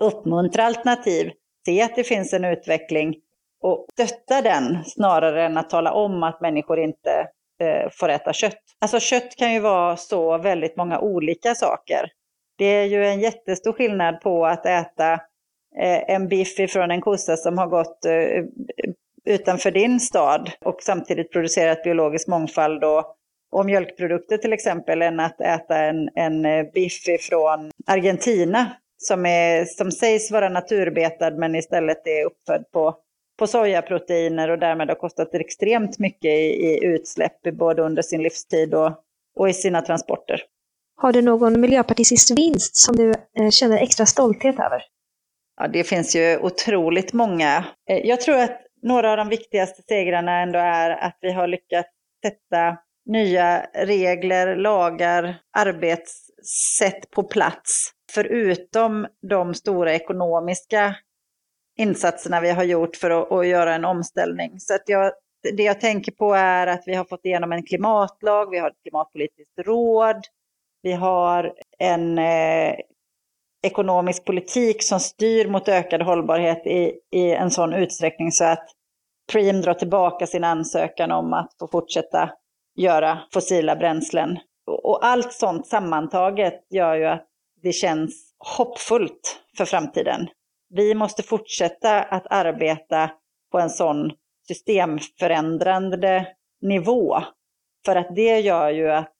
uppmuntra 0.00 0.64
alternativ 0.64 1.30
se 1.66 1.82
att 1.82 1.96
det 1.96 2.04
finns 2.04 2.32
en 2.32 2.44
utveckling 2.44 3.14
och 3.60 3.86
stötta 3.92 4.42
den 4.42 4.84
snarare 4.84 5.44
än 5.44 5.56
att 5.56 5.70
tala 5.70 5.92
om 5.92 6.22
att 6.22 6.40
människor 6.40 6.78
inte 6.78 7.28
eh, 7.60 7.90
får 7.92 8.08
äta 8.08 8.32
kött. 8.32 8.62
Alltså 8.80 9.00
kött 9.00 9.36
kan 9.36 9.52
ju 9.52 9.60
vara 9.60 9.96
så 9.96 10.38
väldigt 10.38 10.76
många 10.76 11.00
olika 11.00 11.54
saker. 11.54 12.10
Det 12.58 12.64
är 12.64 12.84
ju 12.84 13.06
en 13.06 13.20
jättestor 13.20 13.72
skillnad 13.72 14.20
på 14.20 14.46
att 14.46 14.66
äta 14.66 15.12
eh, 15.80 16.10
en 16.10 16.28
biff 16.28 16.58
ifrån 16.58 16.90
en 16.90 17.00
kossa 17.00 17.36
som 17.36 17.58
har 17.58 17.66
gått 17.66 18.04
eh, 18.04 18.44
utanför 19.24 19.70
din 19.70 20.00
stad 20.00 20.50
och 20.64 20.82
samtidigt 20.82 21.32
producerat 21.32 21.82
biologisk 21.82 22.28
mångfald 22.28 22.84
och, 22.84 23.04
och 23.52 23.66
mjölkprodukter 23.66 24.36
till 24.36 24.52
exempel, 24.52 25.02
än 25.02 25.20
att 25.20 25.40
äta 25.40 25.78
en, 25.78 26.10
en 26.14 26.44
eh, 26.44 26.64
biff 26.74 27.08
ifrån 27.08 27.70
Argentina 27.86 28.76
som, 28.96 29.26
är, 29.26 29.64
som 29.64 29.90
sägs 29.90 30.30
vara 30.30 30.48
naturbetad 30.48 31.30
men 31.30 31.54
istället 31.54 32.06
är 32.06 32.24
uppfödd 32.26 32.64
på, 32.72 32.96
på 33.38 33.46
sojaproteiner 33.46 34.50
och 34.50 34.58
därmed 34.58 34.88
har 34.88 34.94
kostat 34.94 35.34
extremt 35.34 35.98
mycket 35.98 36.30
i, 36.30 36.66
i 36.66 36.84
utsläpp 36.84 37.42
både 37.42 37.82
under 37.82 38.02
sin 38.02 38.22
livstid 38.22 38.74
och, 38.74 38.92
och 39.36 39.48
i 39.48 39.52
sina 39.52 39.82
transporter. 39.82 40.42
Har 40.96 41.12
du 41.12 41.22
någon 41.22 41.60
miljöpartistisk 41.60 42.38
vinst 42.38 42.76
som 42.76 42.96
du 42.96 43.10
eh, 43.38 43.50
känner 43.50 43.78
extra 43.78 44.06
stolthet 44.06 44.54
över? 44.54 44.82
Ja, 45.56 45.68
det 45.68 45.84
finns 45.84 46.16
ju 46.16 46.38
otroligt 46.38 47.12
många. 47.12 47.64
Eh, 47.90 47.98
jag 48.06 48.20
tror 48.20 48.36
att 48.36 48.60
några 48.84 49.10
av 49.10 49.16
de 49.16 49.28
viktigaste 49.28 49.82
segrarna 49.88 50.40
ändå 50.40 50.58
är 50.58 50.90
att 50.90 51.18
vi 51.20 51.32
har 51.32 51.46
lyckats 51.46 51.88
sätta 52.26 52.78
nya 53.06 53.66
regler, 53.74 54.56
lagar, 54.56 55.36
arbetssätt 55.52 57.10
på 57.10 57.22
plats 57.22 57.90
förutom 58.12 59.06
de 59.28 59.54
stora 59.54 59.94
ekonomiska 59.94 60.96
insatserna 61.78 62.40
vi 62.40 62.50
har 62.50 62.64
gjort 62.64 62.96
för 62.96 63.10
att, 63.10 63.32
att 63.32 63.46
göra 63.46 63.74
en 63.74 63.84
omställning. 63.84 64.60
Så 64.60 64.74
att 64.74 64.82
jag, 64.86 65.12
det 65.56 65.62
jag 65.62 65.80
tänker 65.80 66.12
på 66.12 66.34
är 66.34 66.66
att 66.66 66.82
vi 66.86 66.94
har 66.94 67.04
fått 67.04 67.24
igenom 67.24 67.52
en 67.52 67.62
klimatlag, 67.62 68.50
vi 68.50 68.58
har 68.58 68.70
ett 68.70 68.82
klimatpolitiskt 68.82 69.58
råd, 69.58 70.24
vi 70.82 70.92
har 70.92 71.54
en 71.78 72.18
eh, 72.18 72.74
ekonomisk 73.64 74.24
politik 74.24 74.82
som 74.82 75.00
styr 75.00 75.48
mot 75.48 75.68
ökad 75.68 76.02
hållbarhet 76.02 76.66
i, 76.66 76.92
i 77.10 77.30
en 77.30 77.50
sån 77.50 77.74
utsträckning 77.74 78.32
så 78.32 78.44
att 78.44 78.68
Preem 79.32 79.60
drar 79.60 79.74
tillbaka 79.74 80.26
sin 80.26 80.44
ansökan 80.44 81.12
om 81.12 81.32
att 81.32 81.50
få 81.58 81.68
fortsätta 81.68 82.30
göra 82.76 83.18
fossila 83.32 83.76
bränslen. 83.76 84.38
Och, 84.66 85.06
allt 85.06 85.32
sånt 85.32 85.66
sammantaget 85.66 86.66
gör 86.70 86.94
ju 86.94 87.04
att 87.04 87.26
det 87.62 87.72
känns 87.72 88.34
hoppfullt 88.38 89.40
för 89.56 89.64
framtiden. 89.64 90.28
Vi 90.74 90.94
måste 90.94 91.22
fortsätta 91.22 92.02
att 92.02 92.26
arbeta 92.30 93.10
på 93.52 93.58
en 93.58 93.70
sån 93.70 94.12
systemförändrande 94.48 96.26
nivå. 96.62 97.22
För 97.84 97.96
att 97.96 98.14
det 98.14 98.40
gör 98.40 98.70
ju 98.70 98.90
att 98.90 99.12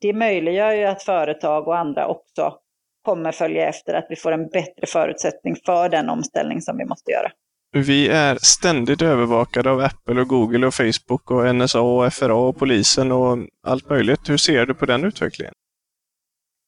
det 0.00 0.12
möjliggör 0.12 0.72
ju 0.72 0.84
att 0.84 1.02
företag 1.02 1.68
och 1.68 1.78
andra 1.78 2.08
också 2.08 2.58
kommer 3.02 3.32
följa 3.32 3.68
efter, 3.68 3.94
att 3.94 4.06
vi 4.08 4.16
får 4.16 4.32
en 4.32 4.48
bättre 4.48 4.86
förutsättning 4.86 5.56
för 5.66 5.88
den 5.88 6.10
omställning 6.10 6.60
som 6.60 6.76
vi 6.78 6.84
måste 6.84 7.10
göra. 7.10 7.30
Vi 7.74 8.08
är 8.08 8.38
ständigt 8.42 9.02
övervakade 9.02 9.70
av 9.70 9.80
Apple 9.80 10.20
och 10.20 10.28
Google 10.28 10.66
och 10.66 10.74
Facebook 10.74 11.30
och 11.30 11.54
NSA 11.54 11.80
och 11.80 12.12
FRA 12.12 12.34
och 12.34 12.58
polisen 12.58 13.12
och 13.12 13.38
allt 13.66 13.90
möjligt. 13.90 14.30
Hur 14.30 14.36
ser 14.36 14.66
du 14.66 14.74
på 14.74 14.86
den 14.86 15.04
utvecklingen? 15.04 15.54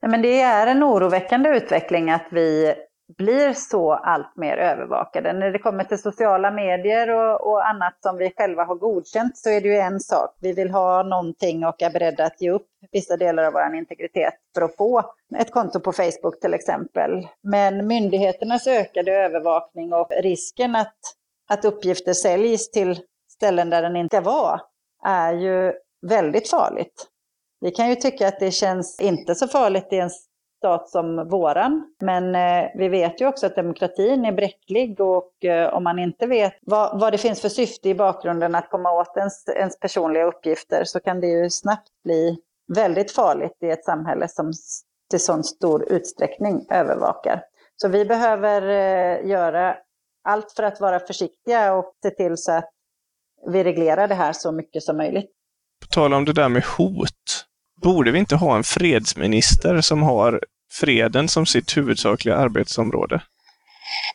men 0.07 0.23
det 0.23 0.41
är 0.41 0.67
en 0.67 0.85
oroväckande 0.85 1.49
utveckling 1.49 2.11
att 2.11 2.27
vi 2.31 2.75
blir 3.17 3.53
så 3.53 3.93
allt 3.93 4.37
mer 4.37 4.57
övervakade. 4.57 5.33
När 5.33 5.51
det 5.51 5.59
kommer 5.59 5.85
till 5.85 5.99
sociala 5.99 6.51
medier 6.51 7.11
och, 7.11 7.51
och, 7.51 7.69
annat 7.69 7.95
som 8.01 8.17
vi 8.17 8.33
själva 8.37 8.65
har 8.65 8.75
godkänt 8.75 9.39
så 9.39 9.51
är 9.51 9.61
det 9.61 9.69
ju 9.69 9.77
en 9.77 10.01
sak. 10.01 10.37
Vi 10.41 10.53
vill 10.53 10.71
ha 10.71 11.03
någonting 11.03 11.67
och 11.67 11.83
är 11.83 11.91
beredda 11.91 12.25
att 12.25 12.41
ge 12.41 12.51
upp 12.51 12.67
vissa 12.93 13.17
delar 13.17 13.45
av 13.45 13.53
vår 13.53 13.75
integritet 13.75 14.35
för 14.55 14.63
att 14.63 14.77
få 14.77 15.03
ett 15.39 15.51
konto 15.51 15.81
på 15.81 15.93
Facebook 15.93 16.41
till 16.41 16.55
exempel. 16.55 17.29
Men 17.43 17.87
myndigheternas 17.87 18.67
ökade 18.67 19.13
övervakning 19.13 19.93
och 19.93 20.09
risken 20.23 20.77
att, 20.77 20.97
att 21.51 21.65
uppgifter 21.65 22.13
säljs 22.13 22.71
till 22.71 23.01
ställen 23.33 23.71
där 23.71 23.83
den 23.83 23.97
inte 23.97 24.21
var 24.21 24.61
är 25.05 25.33
ju 25.33 25.73
väldigt 26.07 26.51
farligt. 26.51 27.09
Vi 27.61 27.71
kan 27.71 27.89
ju 27.89 27.95
tycka 27.95 28.29
att 28.29 28.41
det 28.41 28.51
känns 28.51 29.01
inte 29.01 29.35
så 29.35 29.49
farligt 29.49 29.89
i 29.93 29.99
en 29.99 30.11
stat 30.65 30.89
som 30.89 31.29
våran. 31.29 31.95
Men 32.01 32.35
eh, 32.35 32.71
vi 32.75 32.89
vet 32.89 33.21
ju 33.21 33.27
också 33.27 33.47
att 33.47 33.57
demokratin 33.57 34.25
är 34.25 34.33
bräcklig 34.33 35.01
och 35.01 35.45
eh, 35.45 35.75
om 35.75 35.85
man 35.85 35.99
inte 35.99 36.27
vet 36.27 36.55
vad, 36.63 37.01
vad, 37.01 37.13
det 37.13 37.19
finns 37.19 37.41
för 37.41 37.49
syfte 37.49 37.89
i 37.89 37.95
bakgrunden 37.95 38.55
att 38.55 38.71
komma 38.71 38.93
åt 38.93 39.17
ens, 39.17 39.49
ens 39.49 39.79
personliga 39.79 40.25
uppgifter 40.25 40.85
så 40.85 41.01
kan 41.01 41.21
det 41.21 41.27
ju 41.27 41.51
snabbt 41.51 41.89
bli 42.05 42.39
väldigt 42.75 43.13
farligt 43.13 43.57
i 43.61 43.71
ett 43.71 43.85
samhälle 43.85 44.29
som 44.29 44.53
till 45.11 45.21
sån 45.21 45.45
stor 45.45 45.93
utsträckning 45.93 46.67
övervakar. 46.71 47.43
Så 47.77 47.89
vi 47.89 48.05
behöver 48.05 48.63
eh, 48.63 49.27
göra 49.27 49.77
allt 50.25 50.53
för 50.53 50.63
att 50.63 50.81
vara 50.81 51.01
försiktiga 51.01 51.75
och 51.75 51.93
se 52.03 52.11
till 52.11 52.37
så 52.37 52.53
att 52.53 52.71
vi 53.47 53.65
reglerar 53.65 54.09
det 54.09 54.15
här 54.15 54.33
så 54.33 54.53
mycket 54.53 54.83
som 54.83 54.97
möjligt. 54.97 55.31
På 55.81 55.87
tal 55.95 56.15
om 56.15 56.25
det 56.25 56.33
där 56.33 56.49
med 56.49 56.65
hot. 56.65 57.47
Borde 57.83 58.11
vi 58.11 58.19
inte 58.19 58.37
ha 58.37 58.57
en 58.57 58.65
fredsminister 58.65 59.81
som 59.81 60.03
har 60.03 60.41
freden 60.81 61.29
som 61.29 61.47
sitt 61.47 61.77
huvudsakliga 61.77 62.37
arbetsområde? 62.37 63.23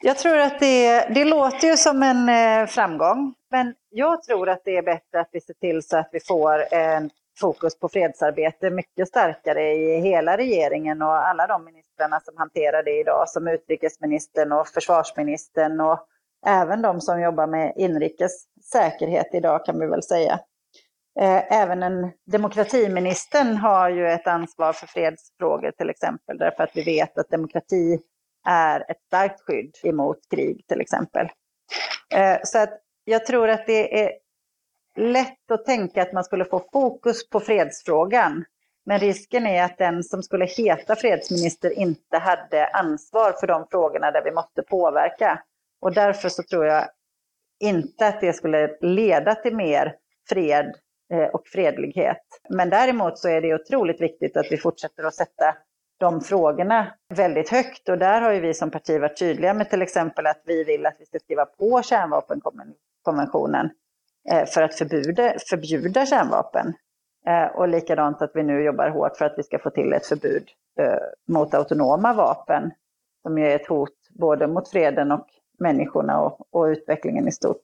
Jag 0.02 0.18
tror 0.18 0.38
att 0.38 0.60
det, 0.60 1.08
det 1.14 1.26
låter 1.26 1.68
ju 1.68 1.78
som 1.78 2.04
en 2.04 2.30
eh, 2.30 2.68
framgång, 2.68 3.34
men 3.52 3.74
jag 3.90 4.24
tror 4.24 4.50
att 4.50 4.62
det 4.66 4.78
är 4.78 4.82
bättre 4.82 5.20
att 5.20 5.30
vi 5.32 5.42
ser 5.42 5.54
till 5.54 5.84
så 5.84 5.98
att 5.98 6.10
vi 6.12 6.20
får 6.20 6.74
en 6.74 7.10
fokus 7.40 7.80
på 7.80 7.90
fredsarbete 7.90 8.70
mycket 8.70 9.08
starkare 9.08 9.72
i 9.74 10.02
hela 10.02 10.38
regeringen 10.38 11.02
och 11.02 11.28
alla 11.28 11.48
de 11.48 11.66
ministrarna 11.66 12.20
som 12.20 12.38
hanterar 12.38 12.84
det 12.84 13.00
idag, 13.00 13.30
som 13.30 13.48
utrikesministern 13.48 14.52
och 14.52 14.68
försvarsministern 14.68 15.82
och 15.82 16.00
även 16.46 16.82
de 16.82 17.02
som 17.02 17.22
jobbar 17.22 17.48
med 17.48 17.74
inrikes 17.76 18.32
säkerhet 18.72 19.30
idag 19.34 19.66
kan 19.66 19.80
vi 19.80 19.88
väl 19.88 20.04
säga. 20.04 20.40
Eh, 21.22 21.62
även 21.62 21.84
en 21.84 22.12
demokratiministern 22.26 23.58
har 23.58 23.90
ju 23.90 24.08
ett 24.08 24.28
ansvar 24.28 24.74
för 24.74 24.88
fredsfrågor 24.88 25.72
till 25.72 25.90
exempel, 25.90 26.38
därför 26.38 26.64
att 26.64 26.76
vi 26.76 26.84
vet 26.84 27.18
att 27.18 27.30
demokrati 27.30 28.00
är 28.48 28.92
ett 28.92 29.02
starkt 29.08 29.42
skydd 29.42 29.76
emot 29.84 30.18
krig 30.30 30.68
till 30.68 30.82
exempel. 30.82 31.28
Eh, 32.14 32.38
så 32.44 32.58
att 32.58 32.80
jag 33.04 33.26
tror 33.26 33.50
att 33.50 33.66
det 33.66 34.04
är 34.04 34.12
lätt 34.96 35.52
att 35.52 35.66
tänka 35.66 36.02
att 36.02 36.14
man 36.14 36.24
skulle 36.24 36.46
få 36.46 36.70
fokus 36.74 37.30
på 37.30 37.40
fredsfrågan. 37.40 38.46
Men 38.86 39.00
risken 39.00 39.48
är 39.48 39.64
att 39.64 39.78
den 39.78 40.04
som 40.04 40.24
skulle 40.24 40.46
heta 40.46 40.96
fredsminister 40.96 41.80
inte 41.80 42.18
hade 42.18 42.68
ansvar 42.68 43.36
för 43.40 43.48
de 43.48 43.68
frågorna 43.72 44.12
där 44.12 44.24
vi 44.24 44.32
måste 44.32 44.62
påverka. 44.62 45.44
Och 45.82 45.94
därför 45.94 46.30
så 46.30 46.44
tror 46.44 46.66
jag 46.66 46.90
inte 47.60 48.08
att 48.08 48.22
det 48.22 48.34
skulle 48.34 48.78
leda 48.82 49.36
till 49.36 49.56
mer 49.56 49.96
fred 50.30 50.76
Eh, 51.14 51.28
och 51.28 51.48
fredlighet. 51.48 52.24
Men 52.50 52.70
däremot 52.70 53.18
så 53.18 53.30
är 53.30 53.42
det 53.42 53.56
otroligt 53.56 54.02
viktigt 54.02 54.38
att 54.38 54.52
vi 54.52 54.58
fortsätter 54.58 55.04
att 55.04 55.16
sätta 55.16 55.56
de 56.00 56.22
frågorna 56.22 56.94
väldigt 57.14 57.50
högt. 57.50 57.90
Och 57.90 57.98
där 57.98 58.22
har 58.22 58.32
ju 58.32 58.40
vi 58.40 58.54
som 58.54 58.72
parti 58.72 59.02
varit 59.02 59.20
tydliga 59.20 59.54
med 59.54 59.70
till 59.70 59.82
exempel 59.82 60.28
att 60.28 60.42
vi 60.46 60.64
vill 60.64 60.86
att 60.86 60.96
vi 61.00 61.06
ska 61.06 61.20
skriva 61.20 61.46
på 61.46 61.82
kärnvapenkonventionen 61.82 63.70
eh, 64.32 64.46
för 64.46 64.62
att 64.62 64.76
förbjuda, 64.76 65.34
förbjuda 65.50 66.06
kärnvapen. 66.06 66.74
Eh, 67.28 67.46
och 67.46 67.68
likadant 67.68 68.22
att 68.22 68.32
vi 68.34 68.44
nu 68.44 68.64
jobbar 68.64 68.90
hårt 68.90 69.18
för 69.18 69.26
att 69.26 69.38
vi 69.38 69.44
ska 69.44 69.60
få 69.60 69.70
till 69.70 69.94
ett 69.94 70.06
förbud 70.06 70.50
mot 71.28 71.54
autonoma 71.54 72.14
vapen, 72.14 72.72
som 73.22 73.38
ju 73.38 73.46
är 73.46 73.56
ett 73.56 73.68
hot 73.68 73.96
både 74.10 74.48
mot 74.48 74.70
freden 74.70 75.12
och 75.12 75.28
människorna 75.60 76.22
och, 76.22 76.48
och 76.52 76.64
utvecklingen 76.64 77.28
i 77.28 77.32
stort. 77.32 77.62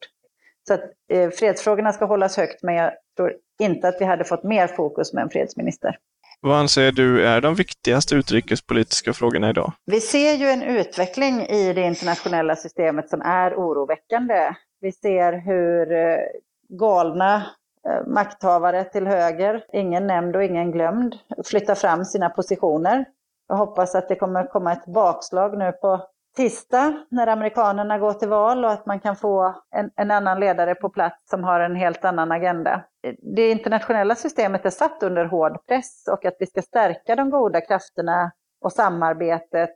Så 0.67 0.73
att, 0.73 0.81
eh, 1.09 1.29
fredsfrågorna 1.29 1.91
ska 1.91 2.05
hållas 2.05 2.37
högt, 2.37 2.63
men 2.63 2.75
jag 2.75 2.91
tror 3.17 3.33
inte 3.59 3.87
att 3.87 3.95
vi 3.99 4.05
hade 4.05 4.23
fått 4.23 4.43
mer 4.43 4.67
fokus 4.67 5.13
med 5.13 5.21
en 5.21 5.29
fredsminister. 5.29 5.97
Vad 6.41 6.57
anser 6.57 6.91
du 6.91 7.27
är 7.27 7.41
de 7.41 7.55
viktigaste 7.55 8.15
utrikespolitiska 8.15 9.13
frågorna 9.13 9.49
idag? 9.49 9.73
Vi 9.85 10.01
ser 10.01 10.33
ju 10.33 10.45
en 10.45 10.63
utveckling 10.63 11.41
i 11.41 11.73
det 11.73 11.81
internationella 11.81 12.55
systemet 12.55 13.09
som 13.09 13.21
är 13.21 13.55
oroväckande. 13.55 14.55
Vi 14.81 14.91
ser 14.91 15.33
hur 15.33 15.91
eh, 15.91 16.17
galna 16.69 17.35
eh, 17.89 18.07
makthavare 18.07 18.83
till 18.83 19.07
höger, 19.07 19.63
ingen 19.73 20.07
nämnd 20.07 20.35
och 20.35 20.43
ingen 20.43 20.71
glömd, 20.71 21.15
flyttar 21.45 21.75
fram 21.75 22.05
sina 22.05 22.29
positioner. 22.29 23.05
Jag 23.47 23.55
hoppas 23.55 23.95
att 23.95 24.09
det 24.09 24.15
kommer 24.15 24.47
komma 24.47 24.71
ett 24.71 24.85
bakslag 24.85 25.57
nu 25.57 25.71
på 25.71 26.07
tisdag 26.35 27.05
när 27.09 27.27
amerikanerna 27.27 27.97
går 27.97 28.13
till 28.13 28.29
val 28.29 28.65
och 28.65 28.71
att 28.71 28.85
man 28.85 28.99
kan 28.99 29.15
få 29.15 29.63
en, 29.75 29.91
en, 29.95 30.11
annan 30.11 30.39
ledare 30.39 30.75
på 30.75 30.89
plats 30.89 31.29
som 31.29 31.43
har 31.43 31.59
en 31.59 31.75
helt 31.75 32.05
annan 32.05 32.31
agenda. 32.31 32.83
Det 33.35 33.51
internationella 33.51 34.15
systemet 34.15 34.65
är 34.65 34.69
satt 34.69 35.03
under 35.03 35.25
hård 35.25 35.65
press 35.67 36.07
och 36.11 36.25
att 36.25 36.35
vi 36.39 36.45
ska 36.45 36.61
stärka 36.61 37.15
de 37.15 37.29
goda 37.29 37.61
krafterna 37.61 38.31
och 38.61 38.73
samarbetet, 38.73 39.69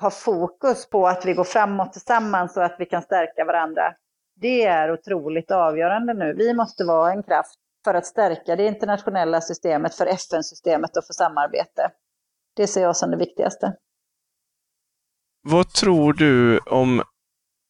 ha 0.00 0.10
fokus 0.10 0.90
på 0.90 1.06
att 1.06 1.26
vi 1.26 1.32
går 1.32 1.44
framåt 1.44 1.92
tillsammans 1.92 2.56
och 2.56 2.64
att 2.64 2.76
vi 2.78 2.86
kan 2.86 3.02
stärka 3.02 3.44
varandra. 3.44 3.94
Det 4.40 4.64
är 4.64 4.92
otroligt 4.92 5.50
avgörande 5.50 6.14
nu. 6.14 6.34
Vi 6.34 6.54
måste 6.54 6.84
vara 6.84 7.12
en 7.12 7.22
kraft 7.22 7.58
för 7.84 7.94
att 7.94 8.06
stärka 8.06 8.56
det 8.56 8.66
internationella 8.66 9.40
systemet, 9.40 9.94
för 9.94 10.06
FN-systemet 10.06 10.96
och 10.96 11.04
för 11.04 11.12
samarbete. 11.12 11.90
Det 12.56 12.66
ser 12.66 12.82
jag 12.82 12.96
som 12.96 13.10
det 13.10 13.16
viktigaste. 13.16 13.74
Vad 15.42 15.72
tror 15.72 16.12
du 16.12 16.58
om 16.58 17.02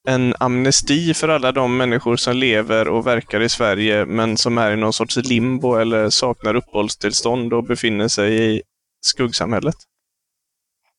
en 0.09 0.35
amnesti 0.41 1.15
för 1.15 1.29
alla 1.29 1.53
de 1.53 1.77
människor 1.77 2.17
som 2.17 2.37
lever 2.37 2.89
och 2.89 3.07
verkar 3.07 3.41
i 3.41 3.49
Sverige 3.49 4.07
men 4.07 4.37
som 4.37 4.59
är 4.59 4.73
i 4.73 4.77
någon 4.77 4.93
sorts 4.93 5.17
limbo 5.17 5.75
eller 5.75 6.11
saknar 6.11 6.55
uppehållstillstånd 6.55 7.53
och 7.53 7.65
befinner 7.65 8.09
sig 8.09 8.57
i 8.57 8.63
skuggsamhället? 9.01 9.75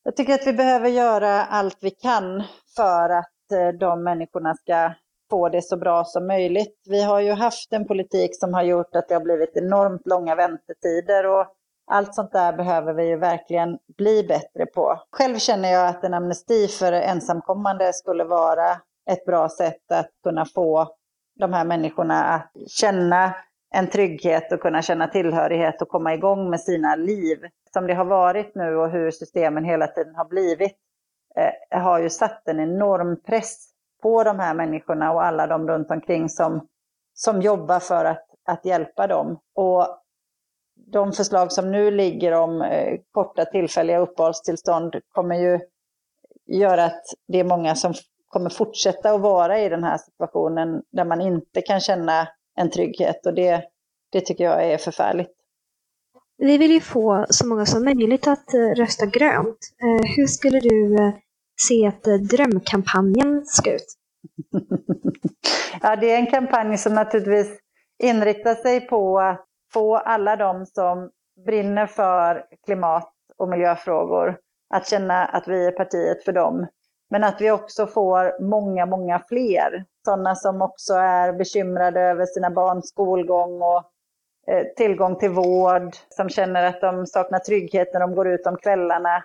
Jag 0.03 0.15
tycker 0.15 0.33
att 0.33 0.47
vi 0.47 0.53
behöver 0.53 0.89
göra 0.89 1.45
allt 1.45 1.77
vi 1.81 1.91
kan 1.91 2.43
för 2.75 3.09
att 3.09 3.51
eh, 3.53 3.79
de 3.79 4.03
människorna 4.03 4.55
ska 4.55 4.93
få 5.29 5.49
det 5.49 5.61
så 5.61 5.77
bra 5.77 6.03
som 6.05 6.27
möjligt. 6.27 6.81
Vi 6.89 7.03
har 7.03 7.19
ju 7.19 7.31
haft 7.31 7.73
en 7.73 7.87
politik 7.87 8.31
som 8.33 8.53
har 8.53 8.63
gjort 8.63 8.95
att 8.95 9.07
det 9.07 9.13
har 9.13 9.21
blivit 9.21 9.51
enormt 9.55 10.01
långa 10.05 10.35
väntetider 10.35 11.25
och 11.25 11.47
allt 11.91 12.15
sånt 12.15 12.31
där 12.31 12.53
behöver 12.53 12.93
vi 12.93 13.07
ju 13.07 13.17
verkligen 13.17 13.79
bli 13.97 14.23
bättre 14.23 14.65
på. 14.65 15.03
Själv 15.11 15.37
känner 15.37 15.71
jag 15.71 15.87
att 15.87 16.03
en 16.03 16.13
amnesti 16.13 16.67
för 16.67 16.91
ensamkommande 16.91 17.93
skulle 17.93 18.23
vara 18.23 18.69
ett 19.09 19.25
bra 19.25 19.49
sätt 19.49 19.91
att 19.91 20.09
kunna 20.23 20.45
få 20.45 20.95
de 21.39 21.53
här 21.53 21.65
människorna 21.65 22.23
att 22.23 22.51
känna 22.67 23.35
en 23.73 23.89
trygghet 23.89 24.51
och 24.51 24.59
kunna 24.59 24.81
känna 24.81 25.07
tillhörighet 25.07 25.81
och 25.81 25.89
komma 25.89 26.13
igång 26.13 26.49
med 26.49 26.61
sina 26.61 26.95
liv. 26.95 27.37
Som 27.73 27.87
det 27.87 27.93
har 27.93 28.05
varit 28.05 28.55
nu 28.55 28.75
och 28.75 28.89
hur 28.89 29.11
systemen 29.11 29.63
hela 29.63 29.87
tiden 29.87 30.15
har 30.15 30.25
blivit 30.25 30.77
eh, 31.35 31.81
har 31.81 31.99
ju 31.99 32.09
satt 32.09 32.47
en 32.47 32.59
enorm 32.59 33.21
press 33.21 33.67
på 34.01 34.23
de 34.23 34.39
här 34.39 34.53
människorna 34.53 35.11
och 35.11 35.23
alla 35.23 35.47
de 35.47 35.67
runt 35.67 35.91
omkring 35.91 36.29
som, 36.29 36.67
som 37.13 37.41
jobbar 37.41 37.79
för 37.79 38.05
att, 38.05 38.25
att 38.45 38.65
hjälpa 38.65 39.07
dem. 39.07 39.39
Och 39.55 40.00
de 40.91 41.13
förslag 41.13 41.51
som 41.51 41.71
nu 41.71 41.91
ligger 41.91 42.31
om 42.31 42.61
eh, 42.61 42.99
korta 43.11 43.45
tillfälliga 43.45 43.99
uppehållstillstånd 43.99 44.95
kommer 45.11 45.35
ju 45.35 45.59
göra 46.45 46.85
att 46.85 47.03
det 47.27 47.39
är 47.39 47.43
många 47.43 47.75
som 47.75 47.93
kommer 48.27 48.49
fortsätta 48.49 49.11
att 49.11 49.21
vara 49.21 49.59
i 49.59 49.69
den 49.69 49.83
här 49.83 49.97
situationen 49.97 50.81
där 50.91 51.05
man 51.05 51.21
inte 51.21 51.61
kan 51.61 51.79
känna 51.79 52.27
en 52.55 52.69
trygghet 52.69 53.25
och 53.25 53.33
det, 53.33 53.63
det 54.11 54.21
tycker 54.21 54.43
jag 54.43 54.63
är 54.63 54.77
förfärligt. 54.77 55.31
Vi 56.37 56.57
vill 56.57 56.71
ju 56.71 56.81
få 56.81 57.25
så 57.29 57.47
många 57.47 57.65
som 57.65 57.85
möjligt 57.85 58.27
att 58.27 58.53
eh, 58.53 58.59
rösta 58.59 59.05
grönt. 59.05 59.57
Eh, 59.83 60.15
hur 60.15 60.27
skulle 60.27 60.59
du 60.59 60.97
se 61.67 61.87
att 61.87 62.03
drömkampanjen 62.03 63.45
ska 63.45 63.73
ut? 63.73 63.97
ja, 65.81 65.95
det 65.95 66.11
är 66.11 66.17
en 66.17 66.31
kampanj 66.31 66.77
som 66.77 66.93
naturligtvis 66.93 67.59
inriktar 68.03 68.55
sig 68.55 68.81
på 68.81 69.19
att 69.19 69.50
få 69.73 69.97
alla 69.97 70.35
de 70.35 70.65
som 70.65 71.09
brinner 71.45 71.87
för 71.87 72.45
klimat 72.65 73.13
och 73.37 73.49
miljöfrågor 73.49 74.37
att 74.73 74.87
känna 74.87 75.25
att 75.25 75.47
vi 75.47 75.67
är 75.67 75.71
partiet 75.71 76.23
för 76.23 76.31
dem. 76.31 76.67
Men 77.09 77.23
att 77.23 77.41
vi 77.41 77.51
också 77.51 77.87
får 77.87 78.41
många, 78.41 78.85
många 78.85 79.19
fler. 79.19 79.85
Sådana 80.05 80.35
som 80.35 80.61
också 80.61 80.93
är 80.93 81.33
bekymrade 81.33 82.01
över 82.01 82.25
sina 82.25 82.49
barns 82.49 82.89
skolgång 82.89 83.61
och 83.61 83.83
eh, 84.47 84.65
tillgång 84.77 85.15
till 85.15 85.29
vård, 85.29 85.95
som 86.09 86.29
känner 86.29 86.63
att 86.63 86.81
de 86.81 87.07
saknar 87.07 87.39
trygghet 87.39 87.93
när 87.93 87.99
de 87.99 88.15
går 88.15 88.27
ut 88.27 88.47
om 88.47 88.57
kvällarna. 88.57 89.23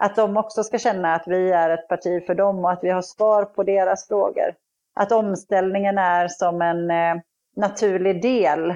Att 0.00 0.16
de 0.16 0.36
också 0.36 0.64
ska 0.64 0.78
känna 0.78 1.14
att 1.14 1.28
vi 1.28 1.52
är 1.52 1.70
ett 1.70 1.88
parti 1.88 2.26
för 2.26 2.34
dem 2.34 2.64
och 2.64 2.72
att 2.72 2.84
vi 2.84 2.90
har 2.90 3.02
svar 3.02 3.44
på 3.44 3.62
deras 3.62 4.08
frågor. 4.08 4.54
Att 4.94 5.12
omställningen 5.12 5.98
är 5.98 6.28
som 6.28 6.62
en 6.62 6.90
eh, 6.90 7.22
naturlig 7.56 8.22
del 8.22 8.74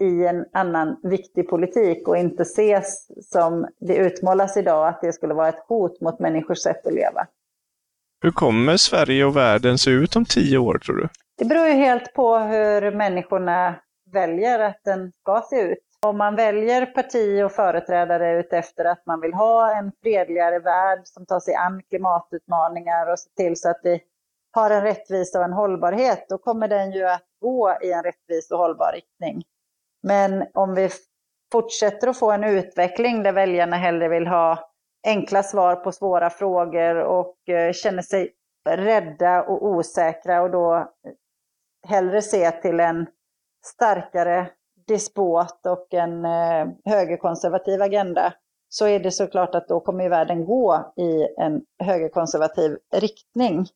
i 0.00 0.26
en 0.26 0.44
annan 0.52 0.96
viktig 1.02 1.48
politik 1.48 2.08
och 2.08 2.16
inte 2.16 2.42
ses 2.42 3.08
som 3.30 3.66
det 3.80 3.96
utmålas 3.96 4.56
idag, 4.56 4.88
att 4.88 5.00
det 5.00 5.12
skulle 5.12 5.34
vara 5.34 5.48
ett 5.48 5.64
hot 5.68 6.00
mot 6.00 6.18
människors 6.18 6.58
sätt 6.58 6.86
att 6.86 6.94
leva. 6.94 7.26
Hur 8.22 8.30
kommer 8.30 8.76
Sverige 8.76 9.24
och 9.24 9.36
världen 9.36 9.78
se 9.78 9.90
ut 9.90 10.16
om 10.16 10.24
tio 10.24 10.58
år, 10.58 10.78
tror 10.78 10.96
du? 10.96 11.08
Det 11.38 11.44
beror 11.44 11.66
ju 11.66 11.72
helt 11.72 12.14
på 12.14 12.38
hur 12.38 12.90
människorna 12.90 13.74
väljer 14.12 14.58
att 14.58 14.80
den 14.84 15.12
ska 15.22 15.42
se 15.50 15.60
ut. 15.60 15.78
Om 16.06 16.18
man 16.18 16.36
väljer 16.36 16.86
parti 16.86 17.42
och 17.44 17.52
företrädare 17.52 18.40
utefter 18.40 18.84
att 18.84 19.06
man 19.06 19.20
vill 19.20 19.34
ha 19.34 19.76
en 19.78 19.92
fredligare 20.02 20.58
värld 20.58 21.00
som 21.04 21.26
tar 21.26 21.40
sig 21.40 21.54
an 21.54 21.82
klimatutmaningar 21.88 23.12
och 23.12 23.18
ser 23.18 23.30
till 23.44 23.56
så 23.56 23.70
att 23.70 23.80
vi 23.82 24.00
har 24.50 24.70
en 24.70 24.82
rättvisa 24.82 25.38
och 25.38 25.44
en 25.44 25.52
hållbarhet, 25.52 26.26
då 26.28 26.38
kommer 26.38 26.68
den 26.68 26.92
ju 26.92 27.04
att 27.04 27.24
gå 27.40 27.78
i 27.82 27.92
en 27.92 28.02
rättvis 28.02 28.50
och 28.50 28.58
hållbar 28.58 28.92
riktning. 28.92 29.42
Men 30.02 30.46
om 30.54 30.74
vi 30.74 30.90
fortsätter 31.52 32.08
att 32.08 32.18
få 32.18 32.32
en 32.32 32.44
utveckling 32.44 33.22
där 33.22 33.32
väljarna 33.32 33.76
hellre 33.76 34.08
vill 34.08 34.26
ha 34.26 34.70
enkla 35.06 35.42
svar 35.42 35.76
på 35.76 35.92
svåra 35.92 36.30
frågor 36.30 36.96
och 36.96 37.48
eh, 37.48 37.72
känner 37.72 38.02
sig 38.02 38.32
rädda 38.68 39.42
och 39.42 39.66
osäkra 39.66 40.42
och 40.42 40.50
då 40.50 40.92
hellre 41.86 42.22
se 42.22 42.50
till 42.50 42.80
en 42.80 43.06
starkare 43.64 44.50
despot 44.86 45.66
och 45.66 45.94
en 45.94 46.24
eh, 46.24 46.66
högerkonservativ 46.84 47.82
agenda 47.82 48.32
så 48.68 48.86
är 48.86 49.00
det 49.00 49.10
såklart 49.10 49.54
att 49.54 49.68
då 49.68 49.80
kommer 49.80 50.08
världen 50.08 50.44
gå 50.44 50.92
i 50.96 51.42
en 51.42 51.62
högerkonservativ 51.78 52.78
riktning. 52.94 53.66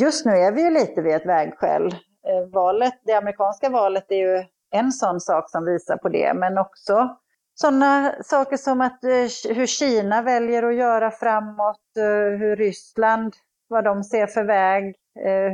Just 0.00 0.26
nu 0.26 0.32
är 0.32 0.52
vi 0.52 0.62
ju 0.62 0.70
lite 0.70 1.02
vid 1.02 1.14
ett 1.14 1.26
vägskäl. 1.26 1.86
Eh, 2.26 2.50
valet, 2.52 3.00
det 3.04 3.12
amerikanska 3.12 3.68
valet 3.68 4.04
är 4.08 4.16
ju 4.16 4.44
en 4.70 4.92
sån 4.92 5.20
sak 5.20 5.50
som 5.50 5.64
visar 5.64 5.96
på 5.96 6.08
det, 6.08 6.34
men 6.34 6.58
också 6.58 7.16
sådana 7.54 8.14
saker 8.22 8.56
som 8.56 8.80
att 8.80 9.04
eh, 9.04 9.54
hur 9.54 9.66
Kina 9.66 10.22
väljer 10.22 10.62
att 10.62 10.74
göra 10.74 11.10
framåt, 11.10 11.96
eh, 11.96 12.38
hur 12.38 12.56
Ryssland, 12.56 13.34
vad 13.68 13.84
de 13.84 14.04
ser 14.04 14.26
för 14.26 14.44
väg, 14.44 14.94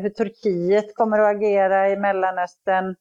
hur 0.03 0.11
Turkiet 0.11 0.95
kommer 0.95 1.19
att 1.19 1.37
agera 1.37 1.91
i 1.91 1.97
Mellanöstern. 1.97 2.97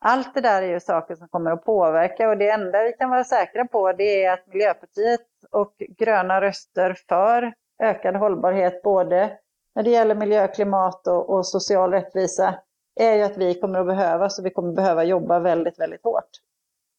Allt 0.00 0.34
det 0.34 0.40
där 0.40 0.62
är 0.62 0.66
ju 0.66 0.80
saker 0.80 1.14
som 1.14 1.28
kommer 1.28 1.50
att 1.50 1.64
påverka 1.64 2.28
och 2.28 2.38
det 2.38 2.50
enda 2.50 2.82
vi 2.82 2.92
kan 2.92 3.10
vara 3.10 3.24
säkra 3.24 3.64
på 3.64 3.92
det 3.92 4.24
är 4.24 4.32
att 4.32 4.46
Miljöpartiet 4.46 5.20
och 5.50 5.74
gröna 5.98 6.40
röster 6.40 6.96
för 7.08 7.52
ökad 7.82 8.16
hållbarhet 8.16 8.82
både 8.82 9.38
när 9.78 9.84
det 9.84 9.90
gäller 9.90 10.14
miljö, 10.14 10.48
klimat 10.48 11.06
och, 11.06 11.30
och 11.30 11.46
social 11.46 11.90
rättvisa 11.90 12.54
är 13.00 13.14
ju 13.14 13.22
att 13.22 13.36
vi 13.36 13.54
kommer 13.54 13.80
att 13.80 13.86
behöva, 13.86 14.28
så 14.28 14.42
vi 14.42 14.50
kommer 14.50 14.72
behöva 14.72 15.04
jobba 15.04 15.38
väldigt, 15.38 15.78
väldigt 15.78 16.04
hårt. 16.04 16.28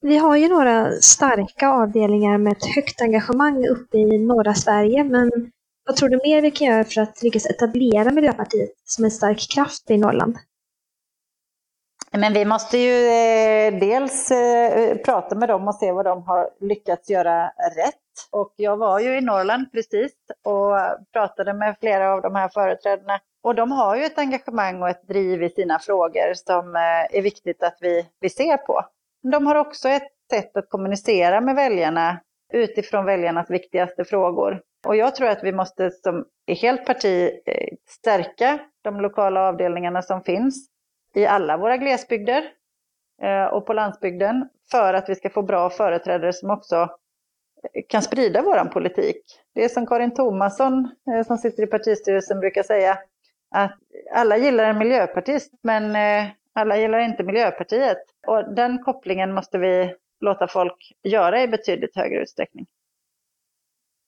Vi 0.02 0.18
har 0.18 0.36
ju 0.36 0.48
några 0.48 0.92
starka 0.92 1.70
avdelningar 1.70 2.38
med 2.38 2.52
ett 2.52 2.76
högt 2.76 3.02
engagemang 3.02 3.68
uppe 3.68 3.98
i 3.98 4.18
norra 4.18 4.54
Sverige, 4.54 5.04
men 5.04 5.32
vad 5.86 5.96
tror 5.96 6.10
du 6.10 6.18
mer 6.18 6.42
vi 6.42 6.52
kan 6.52 6.68
göra 6.68 6.84
för 6.84 7.02
att 7.02 7.24
lyckas 7.24 7.46
etablera 7.46 8.12
Miljöpartiet 8.12 8.70
som 8.86 9.06
en 9.06 9.12
stark 9.12 9.50
kraft 9.54 9.92
i 9.92 9.98
Norrland? 9.98 10.38
Men 12.12 12.34
vi 12.34 12.46
måste 12.46 12.78
ju 12.78 13.08
eh, 13.08 13.80
dels 13.80 14.32
eh, 14.32 14.98
prata 14.98 15.36
med 15.36 15.50
dem 15.50 15.68
och 15.68 15.76
se 15.76 15.92
vad 15.92 16.06
de 16.06 16.24
har 16.24 16.50
lyckats 16.60 17.10
göra 17.10 17.48
rätt. 17.76 18.09
Och 18.32 18.54
jag 18.56 18.78
var 18.78 19.00
ju 19.00 19.18
i 19.18 19.22
Norrland 19.22 19.72
precis 19.72 20.14
och 20.44 20.76
pratade 21.14 21.54
med 21.54 21.76
flera 21.80 22.14
av 22.14 22.22
de 22.22 22.36
här 22.36 22.50
företrädarna. 22.50 23.20
Och 23.44 23.56
de 23.56 23.72
har 23.72 23.96
ju 23.96 24.04
ett 24.04 24.20
engagemang 24.20 24.82
och 24.82 24.90
ett 24.90 25.08
driv 25.08 25.44
i 25.44 25.50
sina 25.50 25.80
frågor 25.80 26.34
som 26.34 26.76
eh, 26.76 27.18
är 27.18 27.22
viktigt 27.22 27.64
att 27.64 27.78
vi, 27.82 28.08
vi 28.20 28.30
ser 28.30 28.58
på. 28.58 28.86
De 29.32 29.48
har 29.48 29.56
också 29.56 29.90
ett 29.90 30.12
sätt 30.30 30.58
att 30.58 30.70
kommunicera 30.70 31.42
med 31.42 31.56
väljarna 31.56 32.20
utifrån 32.54 33.06
väljarnas 33.06 33.50
viktigaste 33.50 34.06
frågor. 34.06 34.62
Och 34.88 34.96
jag 34.96 35.16
tror 35.16 35.28
att 35.28 35.44
vi 35.44 35.52
måste 35.52 35.92
som 35.92 36.26
helt 36.62 36.86
parti 36.86 37.32
eh, 37.46 37.68
stärka 37.88 38.60
de 38.82 39.02
lokala 39.02 39.48
avdelningarna 39.48 40.02
som 40.02 40.24
finns 40.24 40.70
i 41.16 41.26
alla 41.26 41.58
våra 41.58 41.78
glesbygder 41.78 42.44
eh, 43.22 43.46
och 43.46 43.66
på 43.66 43.74
landsbygden 43.74 44.50
för 44.72 44.94
att 44.94 45.10
vi 45.10 45.16
ska 45.16 45.30
få 45.30 45.42
bra 45.42 45.70
företrädare 45.70 46.34
som 46.34 46.50
också 46.50 46.90
kan 47.90 48.02
sprida 48.02 48.42
vår 48.42 48.66
politik. 48.66 49.22
Det 49.56 49.64
är 49.64 49.70
som 49.70 49.88
Karin 49.88 50.14
Tomasson 50.14 50.92
eh, 51.14 51.28
som 51.28 51.38
sitter 51.38 51.64
i 51.64 51.68
partistyrelsen 51.68 52.40
brukar 52.40 52.64
säga, 52.64 52.98
att 53.56 53.78
alla 54.16 54.38
gillar 54.38 54.64
en 54.64 54.78
miljöpartist 54.78 55.52
men 55.64 55.96
eh, 55.96 56.32
alla 56.54 56.78
gillar 56.78 57.00
inte 57.00 57.24
Miljöpartiet. 57.24 57.98
Och 58.28 58.56
den 58.56 58.84
kopplingen 58.84 59.34
måste 59.34 59.58
vi 59.58 59.96
låta 60.22 60.48
folk 60.48 60.94
göra 61.04 61.44
i 61.44 61.48
betydligt 61.48 61.96
högre 61.96 62.22
utsträckning. 62.22 62.66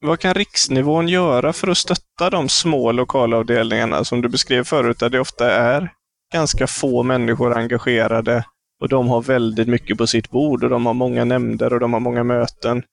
Vad 0.05 0.19
kan 0.19 0.33
riksnivån 0.33 1.07
göra 1.07 1.53
för 1.53 1.67
att 1.67 1.77
stötta 1.77 2.29
de 2.29 2.49
små 2.49 2.91
lokalavdelningarna 2.91 4.03
som 4.03 4.21
du 4.21 4.29
beskrev 4.29 4.63
förut, 4.63 4.99
där 4.99 5.09
det 5.09 5.19
ofta 5.19 5.51
är 5.51 5.93
ganska 6.33 6.67
få 6.67 7.03
människor 7.03 7.57
engagerade 7.57 8.45
och 8.81 8.89
de 8.89 9.07
har 9.07 9.21
väldigt 9.21 9.67
mycket 9.67 9.97
på 9.97 10.07
sitt 10.07 10.29
bord 10.29 10.63
och 10.63 10.69
de 10.69 10.85
har 10.85 10.93
många 10.93 11.25
nämnder 11.25 11.73
och 11.73 11.79
de 11.79 11.93
har 11.93 11.99
många 11.99 12.23
möten. 12.23 12.83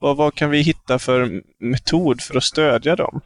Vad, 0.00 0.16
vad 0.16 0.34
kan 0.34 0.50
vi 0.50 0.62
hitta 0.62 0.98
för 0.98 1.42
metod 1.58 2.20
för 2.20 2.36
att 2.36 2.42
stödja 2.42 2.96
dem? 2.96 3.20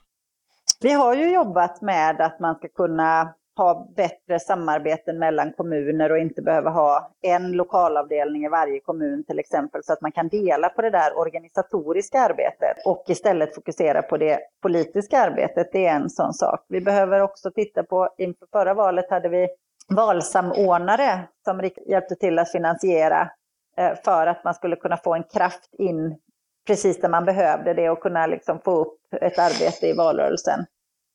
Vi 0.81 0.93
har 0.93 1.15
ju 1.15 1.35
jobbat 1.35 1.83
med 1.83 2.21
att 2.21 2.41
man 2.41 2.55
ska 2.55 2.69
kunna 2.69 3.35
ha 3.57 3.93
bättre 3.97 4.41
samarbeten 4.41 5.19
mellan 5.19 5.53
kommuner 5.53 6.13
och 6.13 6.19
inte 6.19 6.43
behöva 6.43 6.71
ha 6.71 7.11
en 7.23 7.53
lokalavdelning 7.53 8.45
i 8.45 8.49
varje 8.49 8.81
kommun 8.81 9.25
till 9.25 9.39
exempel, 9.39 9.81
så 9.85 9.93
att 9.93 10.01
man 10.01 10.13
kan 10.13 10.29
dela 10.29 10.69
på 10.69 10.83
det 10.83 10.91
där 10.91 11.19
organisatoriska 11.19 12.21
arbetet 12.21 12.77
och 12.87 13.05
istället 13.09 13.55
fokusera 13.55 14.03
på 14.03 14.17
det 14.17 14.41
politiska 14.63 15.19
arbetet. 15.21 15.73
Det 15.73 15.87
är 15.87 15.97
en 15.97 16.11
sån 16.11 16.33
sak. 16.33 16.65
Vi 16.69 16.81
behöver 16.81 17.21
också 17.21 17.51
titta 17.51 17.83
på, 17.83 18.09
inför 18.19 18.47
förra 18.53 18.75
valet 18.75 19.11
hade 19.11 19.29
vi 19.29 19.49
valsamordnare 19.89 21.21
som 21.45 21.71
hjälpte 21.87 22.15
till 22.15 22.39
att 22.39 22.53
finansiera 22.53 23.31
eh, 23.77 23.93
för 24.05 24.27
att 24.27 24.45
man 24.45 24.55
skulle 24.55 24.77
kunna 24.77 24.97
få 24.97 25.15
en 25.15 25.25
kraft 25.25 25.75
in 25.79 26.19
precis 26.67 27.01
där 27.01 27.09
man 27.09 27.25
behövde 27.25 27.75
det 27.75 27.91
och 27.91 28.01
kunna 28.01 28.27
liksom 28.27 28.61
få 28.61 28.71
upp 28.71 28.99
ett 29.21 29.39
arbete 29.39 29.87
i 29.87 29.93
valrörelsen. 29.93 30.67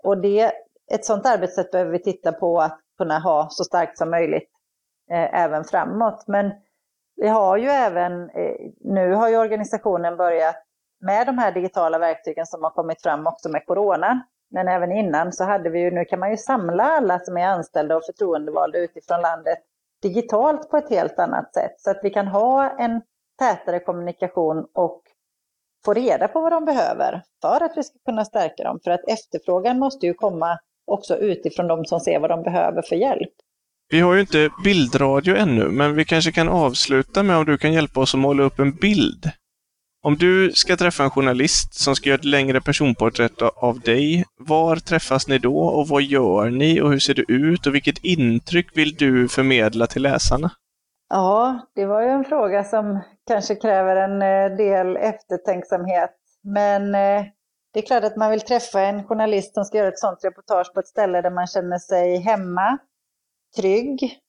Och 0.04 0.22
det 0.22 0.52
ett 0.92 1.06
sådant 1.06 1.26
arbetssätt 1.26 1.72
behöver 1.72 1.92
vi 1.92 2.00
titta 2.00 2.32
på 2.32 2.62
att 2.62 2.80
kunna 2.98 3.20
ha 3.20 3.48
så 3.50 3.64
starkt 3.64 3.98
som 3.98 4.10
möjligt 4.10 4.50
eh, 5.12 5.42
även 5.42 5.64
framåt. 5.64 6.24
Men 6.28 6.52
vi 7.16 7.28
har 7.28 7.58
ju 7.58 7.68
även, 7.68 8.30
eh, 8.30 8.56
nu 8.80 9.14
har 9.14 9.30
ju 9.30 9.38
organisationen 9.38 10.18
börjat 10.18 10.56
med 11.00 11.28
de 11.28 11.38
här 11.38 11.52
digitala 11.52 12.00
verktygen 12.00 12.46
som 12.46 12.64
har 12.64 12.70
kommit 12.70 13.02
fram 13.02 13.28
också 13.28 13.50
med 13.50 13.66
corona. 13.66 14.22
Men 14.50 14.68
även 14.68 14.92
innan 14.92 15.34
så 15.34 15.44
hade 15.44 15.70
vi 15.70 15.80
ju, 15.80 15.92
nu 15.92 16.06
kan 16.06 16.20
man 16.20 16.32
ju 16.32 16.38
samla 16.38 16.84
alla 16.84 17.20
som 17.20 17.38
är 17.38 17.48
anställda 17.48 17.96
och 17.98 18.06
förtroendevalda 18.06 18.80
utifrån 18.80 19.22
landet 19.22 19.58
digitalt 20.02 20.70
på 20.70 20.78
ett 20.78 20.90
helt 20.90 21.20
annat 21.20 21.54
sätt. 21.54 21.74
Så 21.78 21.92
att 21.92 22.00
vi 22.04 22.10
kan 22.10 22.28
ha 22.28 22.70
en 22.70 23.02
tätare 23.40 23.80
kommunikation 23.80 24.68
och 24.74 25.02
få 25.86 25.94
reda 25.94 26.28
på 26.28 26.42
vad 26.42 26.52
de 26.52 26.66
behöver 26.66 27.22
för 27.42 27.64
att 27.64 27.74
vi 27.76 27.84
ska 27.84 27.98
kunna 28.06 28.26
stärka 28.26 28.64
dem. 28.64 28.80
För 28.84 28.92
att 28.92 29.08
efterfrågan 29.08 29.80
måste 29.80 30.06
ju 30.06 30.14
komma 30.14 30.60
också 30.92 31.18
utifrån 31.18 31.68
de 31.68 31.86
som 31.86 32.00
ser 32.00 32.20
vad 32.20 32.30
de 32.30 32.44
behöver 32.44 32.82
för 32.82 32.96
hjälp. 32.96 33.34
Vi 33.90 34.00
har 34.00 34.14
ju 34.14 34.22
inte 34.22 34.50
bildradio 34.64 35.36
ännu, 35.36 35.70
men 35.70 35.96
vi 35.96 36.06
kanske 36.06 36.32
kan 36.32 36.50
avsluta 36.50 37.24
med 37.24 37.38
om 37.38 37.46
du 37.46 37.58
kan 37.58 37.74
hjälpa 37.74 38.00
oss 38.00 38.14
att 38.14 38.20
måla 38.20 38.44
upp 38.44 38.60
en 38.60 38.76
bild. 38.76 39.32
Om 40.04 40.18
du 40.18 40.52
ska 40.52 40.78
träffa 40.78 41.04
en 41.04 41.10
journalist 41.10 41.74
som 41.74 41.96
ska 41.96 42.10
göra 42.10 42.20
ett 42.20 42.26
längre 42.26 42.62
personporträtt 42.62 43.42
av 43.42 43.80
dig, 43.80 44.26
var 44.40 44.76
träffas 44.76 45.28
ni 45.28 45.38
då 45.38 45.60
och 45.60 45.88
vad 45.88 46.04
gör 46.04 46.50
ni 46.50 46.82
och 46.82 46.92
hur 46.92 47.00
ser 47.00 47.14
det 47.14 47.32
ut 47.32 47.68
och 47.68 47.76
vilket 47.76 48.04
intryck 48.04 48.78
vill 48.78 48.96
du 48.96 49.28
förmedla 49.28 49.88
till 49.88 50.02
läsarna? 50.02 50.52
Ja, 51.10 51.60
det 51.76 51.86
var 51.86 52.02
ju 52.02 52.08
en 52.08 52.26
fråga 52.26 52.64
som 52.64 53.00
kanske 53.28 53.56
kräver 53.56 53.96
en 53.96 54.22
eh, 54.22 54.58
del 54.58 54.98
eftertänksamhet. 54.98 56.16
Men 56.44 56.96
eh, 56.96 57.26
det 57.74 57.80
är 57.80 57.86
klart 57.86 58.04
att 58.04 58.18
man 58.18 58.32
vill 58.32 58.42
träffa 58.42 58.82
en 58.82 59.04
journalist 59.04 59.54
som 59.54 59.66
ska 59.66 59.78
göra 59.78 59.88
ett 59.88 60.00
sånt 60.00 60.24
reportage 60.24 60.74
på 60.74 60.80
ett 60.80 60.88
ställe 60.88 61.22
där 61.22 61.32
man 61.32 61.48
känner 61.48 61.78
sig 61.78 62.18
hemma, 62.18 62.78
trygg, 63.58 64.20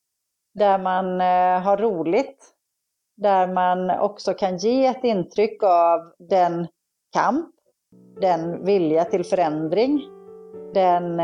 där 0.55 0.79
man 0.79 1.21
eh, 1.21 1.63
har 1.63 1.77
roligt, 1.77 2.55
där 3.17 3.47
man 3.47 3.91
också 3.91 4.35
kan 4.35 4.57
ge 4.57 4.87
ett 4.87 5.05
intryck 5.05 5.63
av 5.63 6.13
den 6.19 6.67
kamp, 7.13 7.55
den 8.21 8.65
vilja 8.65 9.05
till 9.05 9.25
förändring, 9.25 10.01
den 10.75 11.17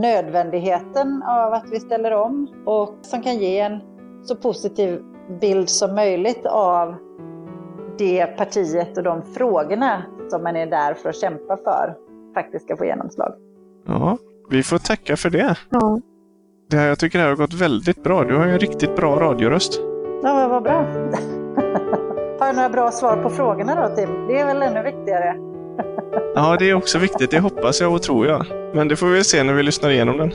nödvändigheten 0.00 1.22
av 1.22 1.52
att 1.52 1.70
vi 1.70 1.80
ställer 1.80 2.12
om 2.12 2.64
och 2.66 2.94
som 3.02 3.22
kan 3.22 3.38
ge 3.38 3.60
en 3.60 3.89
så 4.22 4.36
positiv 4.36 5.02
bild 5.40 5.68
som 5.68 5.94
möjligt 5.94 6.46
av 6.46 6.94
det 7.98 8.26
partiet 8.26 8.96
och 8.96 9.02
de 9.02 9.22
frågorna 9.22 10.02
som 10.28 10.42
man 10.42 10.56
är 10.56 10.66
där 10.66 10.94
för 10.94 11.08
att 11.08 11.16
kämpa 11.16 11.56
för 11.56 11.94
faktiskt 12.34 12.64
ska 12.64 12.76
få 12.76 12.84
genomslag. 12.84 13.34
Ja, 13.86 14.18
vi 14.50 14.62
får 14.62 14.78
tacka 14.78 15.16
för 15.16 15.30
det. 15.30 15.56
Ja. 15.70 16.00
det 16.70 16.76
här, 16.76 16.88
jag 16.88 16.98
tycker 16.98 17.18
det 17.18 17.22
här 17.22 17.30
har 17.30 17.36
gått 17.36 17.54
väldigt 17.54 18.02
bra. 18.02 18.24
Du 18.24 18.36
har 18.36 18.46
ju 18.46 18.52
en 18.52 18.58
riktigt 18.58 18.96
bra 18.96 19.20
radioröst. 19.20 19.80
Ja, 20.22 20.48
vad 20.48 20.62
bra. 20.62 20.72
har 22.40 22.46
jag 22.46 22.56
några 22.56 22.68
bra 22.68 22.90
svar 22.90 23.16
på 23.22 23.30
frågorna 23.30 23.88
då, 23.88 23.96
Tim? 23.96 24.26
Det 24.28 24.40
är 24.40 24.46
väl 24.46 24.62
ännu 24.62 24.82
viktigare. 24.82 25.36
ja, 26.34 26.56
det 26.58 26.70
är 26.70 26.74
också 26.74 26.98
viktigt. 26.98 27.30
Det 27.30 27.40
hoppas 27.40 27.80
jag 27.80 27.94
och 27.94 28.02
tror 28.02 28.26
jag. 28.26 28.46
Men 28.74 28.88
det 28.88 28.96
får 28.96 29.06
vi 29.06 29.24
se 29.24 29.44
när 29.44 29.54
vi 29.54 29.62
lyssnar 29.62 29.90
igenom 29.90 30.18
den. 30.18 30.32